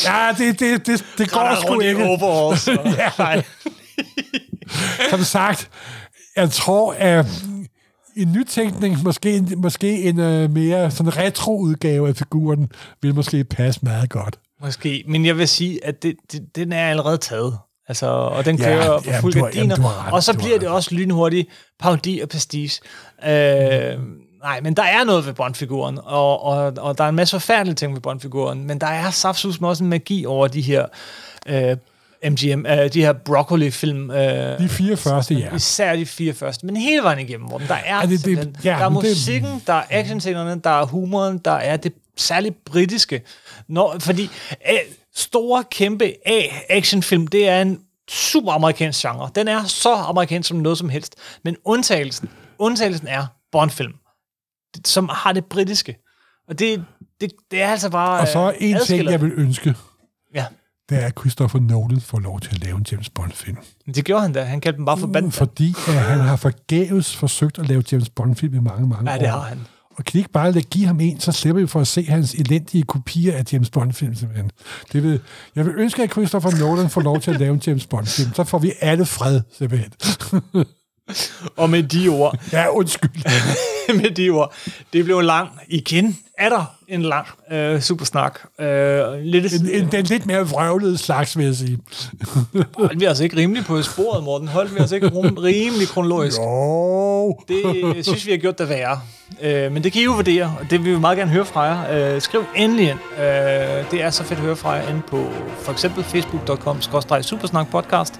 Ja, 0.05 0.29
det, 0.37 0.59
det, 0.59 0.87
det, 0.87 1.05
det 1.17 1.31
går 1.31 1.61
sgu 1.61 1.79
ikke. 1.79 2.03
overalls, 2.03 2.67
ja. 2.99 3.09
Nej. 3.17 3.43
Som 5.09 5.23
sagt, 5.23 5.69
jeg 6.35 6.51
tror, 6.51 6.93
at 6.93 7.25
en 8.15 8.31
nytænkning, 8.31 9.03
måske, 9.03 9.43
måske 9.57 10.01
en 10.03 10.19
uh, 10.19 10.51
mere 10.51 10.91
sådan 10.91 11.17
retro-udgave 11.17 12.07
af 12.09 12.15
figuren, 12.15 12.71
vil 13.01 13.15
måske 13.15 13.43
passe 13.43 13.79
meget 13.83 14.09
godt. 14.09 14.39
Måske, 14.61 15.03
men 15.07 15.25
jeg 15.25 15.37
vil 15.37 15.47
sige, 15.47 15.85
at 15.85 16.03
det, 16.03 16.15
det, 16.31 16.41
den 16.55 16.73
er 16.73 16.89
allerede 16.89 17.17
taget. 17.17 17.57
Altså, 17.87 18.05
og 18.07 18.45
den 18.45 18.57
kører 18.57 19.01
ja, 19.05 19.15
på 19.15 19.21
fuld 19.21 19.33
gardiner, 19.33 20.09
og 20.11 20.23
så 20.23 20.37
bliver 20.37 20.59
det 20.59 20.67
også 20.67 20.95
lynhurtigt 20.95 21.49
parodi 21.79 22.19
og 22.19 22.29
prestige. 22.29 22.71
Øh, 23.27 23.99
nej, 24.43 24.61
men 24.61 24.73
der 24.73 24.83
er 24.83 25.03
noget 25.03 25.25
ved 25.25 25.33
Bond-figuren, 25.33 25.99
og, 26.03 26.43
og, 26.43 26.73
og 26.77 26.97
der 26.97 27.03
er 27.03 27.09
en 27.09 27.15
masse 27.15 27.35
forfærdelige 27.39 27.75
ting 27.75 27.93
ved 27.93 28.01
Bond-figuren, 28.01 28.67
men 28.67 28.79
der 28.81 28.87
er 28.87 29.09
saftsus 29.11 29.61
med 29.61 29.69
også 29.69 29.83
en 29.83 29.89
magi 29.89 30.25
over 30.25 30.47
de 30.47 30.61
her 30.61 30.85
øh, 31.47 31.77
MGM, 32.31 32.65
øh, 32.65 32.93
de 32.93 33.01
her 33.01 33.13
broccoli-film. 33.13 34.11
Øh, 34.11 34.59
De 34.59 34.69
fire 34.69 34.97
første, 34.97 35.33
ja. 35.35 35.55
Især 35.55 35.95
de 35.95 36.05
fire 36.05 36.33
første, 36.33 36.65
men 36.65 36.77
hele 36.77 37.03
vejen 37.03 37.19
igennem, 37.19 37.47
hvor 37.47 37.57
der 37.57 37.75
er, 37.85 37.99
Ja, 38.01 38.05
det- 38.07 38.25
det- 38.25 38.55
ja, 38.63 38.69
der 38.69 38.75
er 38.85 38.89
men 38.89 39.01
det- 39.01 39.09
musikken, 39.11 39.63
der 39.67 39.73
er 39.73 39.83
actionscenerne, 39.89 40.61
der 40.63 40.69
er 40.81 40.85
humoren, 40.85 41.37
der 41.37 41.51
er 41.51 41.77
det 41.77 41.93
særligt 42.17 42.65
britiske. 42.65 43.21
Når, 43.67 43.95
fordi 43.99 44.23
øh, 44.71 44.77
store, 45.15 45.63
kæmpe 45.71 46.13
A-actionfilm, 46.25 47.27
det 47.27 47.47
er 47.49 47.61
en 47.61 47.79
super 48.09 48.51
amerikansk 48.51 49.01
genre. 49.01 49.29
Den 49.35 49.47
er 49.47 49.63
så 49.63 49.93
amerikansk 49.95 50.47
som 50.49 50.57
noget 50.57 50.77
som 50.77 50.89
helst. 50.89 51.15
Men 51.43 51.55
undtagelsen, 51.65 52.29
undtagelsen 52.59 53.07
er 53.07 53.25
Bond-film, 53.51 53.93
som 54.85 55.09
har 55.13 55.31
det 55.33 55.45
britiske. 55.45 55.95
Og 56.47 56.59
det, 56.59 56.85
det, 57.21 57.31
det 57.51 57.61
er 57.61 57.67
altså 57.67 57.89
bare... 57.89 58.21
Og 58.21 58.27
så 58.27 58.49
øh, 58.49 58.69
en 58.69 58.77
ting, 58.87 59.03
jeg 59.09 59.21
vil 59.21 59.31
ønske, 59.35 59.75
Ja, 60.35 60.45
det 60.89 61.03
er, 61.03 61.05
at 61.07 61.13
Christopher 61.19 61.59
Nolan 61.59 62.01
får 62.01 62.19
lov 62.19 62.39
til 62.39 62.49
at 62.55 62.59
lave 62.63 62.77
en 62.77 62.85
James 62.91 63.09
Bond-film. 63.09 63.57
men 63.85 63.95
det 63.95 64.05
gjorde 64.05 64.21
han 64.21 64.33
da. 64.33 64.43
Han 64.43 64.61
kaldte 64.61 64.77
dem 64.77 64.85
bare 64.85 64.97
for 64.97 65.07
band. 65.07 65.31
Fordi 65.31 65.73
at 65.87 65.93
han 65.93 66.19
har 66.19 66.35
forgæves 66.35 67.15
forsøgt 67.15 67.59
at 67.59 67.67
lave 67.67 67.83
James 67.91 68.09
Bond-film 68.09 68.55
i 68.55 68.59
mange, 68.59 68.87
mange 68.87 69.11
Ja, 69.11 69.17
år. 69.17 69.19
det 69.19 69.29
har 69.29 69.39
han. 69.41 69.67
Og 69.97 70.05
kan 70.05 70.13
de 70.13 70.17
ikke 70.17 70.31
bare 70.31 70.51
lade 70.51 70.63
give 70.63 70.87
ham 70.87 70.99
en, 70.99 71.19
så 71.19 71.31
slipper 71.31 71.61
vi 71.61 71.67
for 71.67 71.79
at 71.79 71.87
se 71.87 72.03
hans 72.03 72.33
elendige 72.33 72.83
kopier 72.83 73.37
af 73.37 73.43
James 73.53 73.69
Bond-film, 73.69 74.15
simpelthen. 74.15 74.51
Det 74.93 75.03
vil, 75.03 75.19
jeg 75.55 75.65
vil 75.65 75.73
ønske, 75.77 76.03
at 76.03 76.11
Christopher 76.11 76.59
Nolan 76.59 76.89
får 76.89 77.01
lov 77.01 77.19
til 77.19 77.31
at 77.31 77.39
lave 77.39 77.53
en 77.53 77.61
James 77.67 77.87
Bond-film. 77.87 78.33
Så 78.33 78.43
får 78.43 78.59
vi 78.59 78.71
alle 78.81 79.05
fred, 79.05 79.41
simpelthen. 79.57 79.91
Og 81.57 81.69
med 81.69 81.83
de 81.83 82.07
ord... 82.07 82.37
Ja, 82.51 82.67
undskyld. 82.69 83.11
med 84.01 84.11
de 84.11 84.29
ord. 84.29 84.53
Det 84.93 85.05
blev 85.05 85.21
lang 85.21 85.49
igen. 85.67 86.17
Er 86.37 86.49
der 86.49 86.75
en 86.87 87.01
lang 87.01 87.27
øh, 87.51 87.81
supersnak? 87.81 88.39
Øh, 88.59 88.67
lidt, 89.19 89.53
en, 89.53 89.69
en, 89.69 89.91
den 89.91 90.05
lidt 90.05 90.25
mere 90.25 90.47
vrøvlede 90.47 90.97
slags, 90.97 91.37
vil 91.37 91.45
jeg 91.45 91.55
sige. 91.55 91.79
holdt 92.77 92.99
vi 92.99 93.05
altså 93.05 93.23
ikke 93.23 93.37
rimelig 93.37 93.65
på 93.65 93.81
sporet, 93.81 94.23
Morten? 94.23 94.47
Holdt 94.47 94.75
vi 94.75 94.79
altså 94.79 94.95
ikke 94.95 95.07
rimelig 95.07 95.87
kronologisk? 95.87 96.37
Jo. 96.37 97.39
Det 97.47 98.05
synes 98.05 98.25
vi 98.25 98.31
har 98.31 98.37
gjort 98.37 98.59
det 98.59 98.69
værre. 98.69 98.99
Øh, 99.41 99.71
men 99.71 99.83
det 99.83 99.91
kan 99.91 100.01
I 100.01 100.05
jo 100.05 100.11
vurdere, 100.11 100.55
og 100.59 100.69
det 100.69 100.83
vil 100.83 100.93
vi 100.93 100.99
meget 100.99 101.17
gerne 101.17 101.31
høre 101.31 101.45
fra 101.45 101.61
jer. 101.61 102.15
Øh, 102.15 102.21
skriv 102.21 102.43
endelig 102.55 102.89
ind. 102.89 102.99
Øh, 103.17 103.91
det 103.91 104.01
er 104.01 104.09
så 104.09 104.23
fedt 104.23 104.39
at 104.39 104.45
høre 104.45 104.55
fra 104.55 104.71
jer 104.71 104.89
inde 104.89 105.01
på 105.07 105.29
for 105.59 105.71
eksempel 105.71 106.03
facebook.com 106.03 106.81
supersnak 107.21 107.71
podcast 107.71 108.19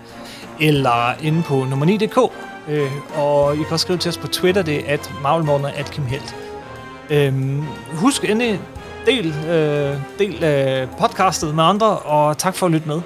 eller 0.62 1.14
inde 1.22 1.44
på 1.44 1.66
nummer 1.70 1.86
9.dk. 1.86 2.32
Øh, 2.70 2.92
og 3.18 3.54
I 3.54 3.58
kan 3.58 3.72
også 3.72 3.84
skrive 3.84 3.98
til 4.00 4.10
os 4.10 4.18
på 4.18 4.28
Twitter, 4.28 4.62
det 4.62 4.90
er 4.90 4.94
at 4.94 5.14
Marvelmorgen 5.24 5.66
at 5.66 5.92
Kim 5.92 6.06
Helt. 6.06 6.36
Øhm, 7.10 7.64
husk 7.94 8.24
endelig, 8.24 8.60
del, 9.06 9.28
øh, 9.48 9.98
del 10.20 10.44
øh, 10.44 10.88
podcastet 11.00 11.56
med 11.56 11.64
andre, 11.64 11.98
og 11.98 12.38
tak 12.38 12.56
for 12.56 12.66
at 12.66 12.72
lytte 12.72 12.88
med. 12.88 13.02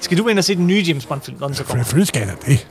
Skal 0.00 0.18
du 0.18 0.28
ind 0.28 0.38
og 0.38 0.44
se 0.44 0.54
den 0.56 0.66
nye 0.66 0.84
James 0.88 1.06
Bond-film, 1.06 1.36
når 1.40 1.46
den 1.46 1.56
så 1.56 1.64
kommer? 1.64 1.84
Selvfølgelig 1.84 2.08
skal 2.08 2.20
jeg 2.20 2.36
det. 2.46 2.68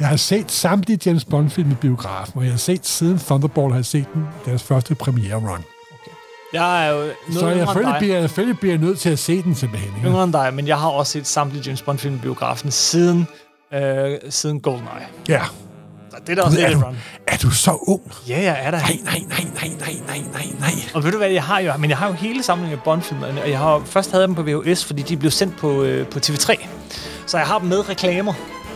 Jeg 0.00 0.08
har 0.08 0.16
set 0.16 0.50
samtlige 0.50 0.98
James 1.06 1.24
Bond-film 1.24 1.70
i 1.70 1.74
biografen, 1.74 2.38
og 2.38 2.44
jeg 2.44 2.52
har 2.52 2.58
set 2.58 2.86
siden 2.86 3.18
Thunderball, 3.18 3.70
har 3.70 3.78
jeg 3.78 3.84
set 3.84 4.06
den, 4.14 4.26
deres 4.46 4.62
første 4.62 4.94
premiere-run. 4.94 5.64
Jeg 6.52 6.86
er 6.86 6.90
jo 6.90 7.08
Så 7.32 7.48
jeg 7.48 7.66
dig. 7.74 7.96
bliver, 7.98 8.28
jeg 8.46 8.58
bliver 8.60 8.78
nødt 8.78 8.98
til 8.98 9.10
at 9.10 9.18
se 9.18 9.42
den 9.42 9.54
simpelthen. 9.54 9.92
Ikke? 9.96 10.08
Yngre 10.08 10.24
end 10.24 10.32
dig, 10.32 10.54
men 10.54 10.66
jeg 10.66 10.78
har 10.78 10.88
også 10.88 11.12
set 11.12 11.26
samtlige 11.26 11.62
James 11.66 11.82
Bond-film 11.82 12.14
i 12.14 12.18
biografen 12.18 12.70
siden, 12.70 13.26
øh, 13.74 14.10
siden 14.30 14.60
GoldenEye. 14.60 15.06
Ja. 15.28 15.42
Så 16.10 16.16
det 16.26 16.32
er 16.32 16.36
da 16.36 16.42
også 16.42 16.60
er, 16.60 16.70
du, 16.72 16.80
run. 16.84 16.96
er 17.26 17.36
du 17.36 17.50
så 17.50 17.78
ung? 17.86 18.12
Ja, 18.28 18.40
jeg 18.42 18.58
er 18.62 18.70
der. 18.70 18.78
Nej, 18.78 18.98
nej, 19.04 19.18
nej, 19.28 19.44
nej, 19.54 19.68
nej, 19.80 19.94
nej, 20.06 20.18
nej, 20.32 20.46
nej. 20.60 20.70
Og 20.94 21.04
ved 21.04 21.12
du 21.12 21.18
hvad, 21.18 21.30
jeg 21.30 21.42
har 21.42 21.60
jo, 21.60 21.72
men 21.78 21.90
jeg 21.90 21.98
har 21.98 22.06
jo 22.06 22.12
hele 22.12 22.42
samlingen 22.42 22.78
af 22.78 22.84
Bond-film, 22.84 23.22
og 23.22 23.50
jeg 23.50 23.58
har 23.58 23.82
først 23.86 24.10
havde 24.10 24.24
dem 24.24 24.34
på 24.34 24.42
VHS, 24.42 24.84
fordi 24.84 25.02
de 25.02 25.16
blev 25.16 25.30
sendt 25.30 25.56
på, 25.56 25.82
øh, 25.82 26.06
på 26.06 26.18
TV3. 26.18 26.66
Så 27.26 27.38
jeg 27.38 27.46
har 27.46 27.58
dem 27.58 27.68
med 27.68 27.88
reklamer. 27.88 28.32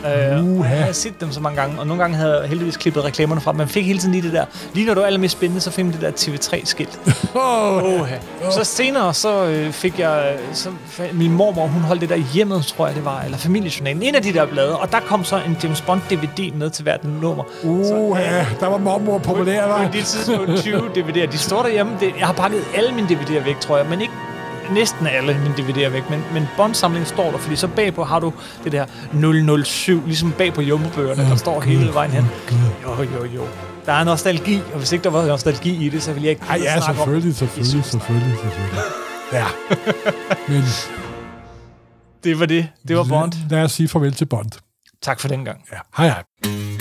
Øh, 0.07 0.59
og 0.61 0.65
jeg 0.65 0.85
har 0.85 0.93
set 0.93 1.21
dem 1.21 1.33
så 1.33 1.41
mange 1.41 1.61
gange, 1.61 1.81
og 1.81 1.87
nogle 1.87 2.03
gange 2.03 2.17
havde 2.17 2.41
jeg 2.41 2.49
heldigvis 2.49 2.77
klippet 2.77 3.05
reklamerne 3.05 3.41
fra. 3.41 3.53
Man 3.53 3.69
fik 3.69 3.87
hele 3.87 3.99
tiden 3.99 4.13
lige 4.13 4.23
det 4.23 4.33
der. 4.33 4.45
Lige 4.75 4.87
når 4.87 4.95
du 4.95 5.01
er 5.01 5.07
allermest 5.07 5.33
spændende, 5.33 5.61
så 5.61 5.71
fik 5.71 5.85
man 5.85 5.95
det 5.95 6.01
der 6.01 6.11
TV3-skilt. 6.11 6.99
Oh, 7.35 7.85
oh, 8.01 8.09
Så 8.51 8.65
senere, 8.65 9.15
så 9.15 9.45
øh, 9.45 9.73
fik 9.73 9.99
jeg... 9.99 10.37
Så, 10.53 10.71
min 11.13 11.33
mormor, 11.33 11.67
hun 11.67 11.83
holdt 11.83 12.01
det 12.01 12.09
der 12.09 12.17
hjemmet, 12.17 12.65
tror 12.65 12.87
jeg 12.87 12.97
det 12.97 13.05
var, 13.05 13.23
eller 13.23 13.39
familiejournalen. 13.39 14.03
En 14.03 14.15
af 14.15 14.23
de 14.23 14.33
der 14.33 14.47
blade, 14.47 14.79
og 14.79 14.93
der 14.93 15.01
kom 15.01 15.25
så 15.25 15.41
en 15.47 15.57
James 15.63 15.81
Bond-DVD 15.81 16.55
med 16.55 16.71
til 16.71 16.83
hvert 16.83 17.05
nummer. 17.05 17.45
Uh, 17.63 17.85
så, 17.85 18.17
ja, 18.19 18.47
der 18.61 18.67
var 18.67 18.79
mormor 18.79 19.19
populær, 19.19 19.67
var. 19.67 19.87
På 19.87 19.93
det 19.93 20.05
tidspunkt 20.05 20.57
20 20.57 20.79
DVD'er. 20.79 21.33
De 21.33 21.39
står 21.39 21.63
derhjemme. 21.63 21.93
Det, 22.01 22.15
jeg 22.19 22.27
har 22.27 22.35
pakket 22.35 22.61
alle 22.75 22.93
mine 22.93 23.07
DVD'er 23.07 23.45
væk, 23.45 23.61
tror 23.61 23.77
jeg, 23.77 23.87
men 23.91 24.01
ikke 24.01 24.15
næsten 24.71 25.07
alle 25.07 25.39
mine 25.43 25.55
DVD'er 25.55 25.89
væk, 25.89 26.11
men, 26.11 26.25
men 26.33 26.49
Bond-samlingen 26.57 27.07
står 27.07 27.31
der, 27.31 27.39
fordi 27.39 27.57
så 27.57 27.69
bagpå 27.69 28.05
har 28.05 28.21
du 28.21 28.33
det 28.65 28.73
der 28.73 28.87
007, 29.65 30.03
ligesom 30.07 30.33
bag 30.33 30.55
på 30.55 30.63
jumbobøgerne, 30.63 31.23
der 31.23 31.37
står 31.37 31.61
hele 31.61 31.95
vejen 31.95 32.11
hen. 32.11 32.27
Jo, 32.83 33.03
jo, 33.03 33.25
jo. 33.25 33.47
Der 33.87 33.93
er 33.93 34.05
nostalgi, 34.05 34.61
og 34.73 34.79
hvis 34.79 34.93
ikke 34.93 35.05
der 35.05 35.11
var 35.11 35.27
nostalgi 35.27 35.87
i 35.87 35.89
det, 35.89 36.03
så 36.03 36.13
ville 36.13 36.25
jeg 36.25 36.31
ikke 36.31 36.43
Ej, 36.49 36.57
ja, 36.63 36.77
snakke 36.81 36.91
om 36.91 36.97
selvfølgelig, 36.97 37.35
selvfølgelig, 37.37 37.85
selvfølgelig, 37.85 38.37
selvfølgelig. 38.39 38.81
Ja. 39.33 39.45
Men 40.53 40.63
det 42.25 42.41
var 42.41 42.47
det. 42.47 42.69
Det 42.89 42.97
var 42.97 43.05
Bond. 43.05 43.33
lad 43.51 43.63
os 43.63 43.73
sige 43.73 43.89
farvel 43.89 44.13
til 44.13 44.25
Bond. 44.25 44.51
Tak 45.03 45.21
for 45.21 45.29
den 45.29 45.45
gang. 45.45 45.65
Ja. 45.73 45.79
Hej 45.97 46.09
hej. 46.09 46.74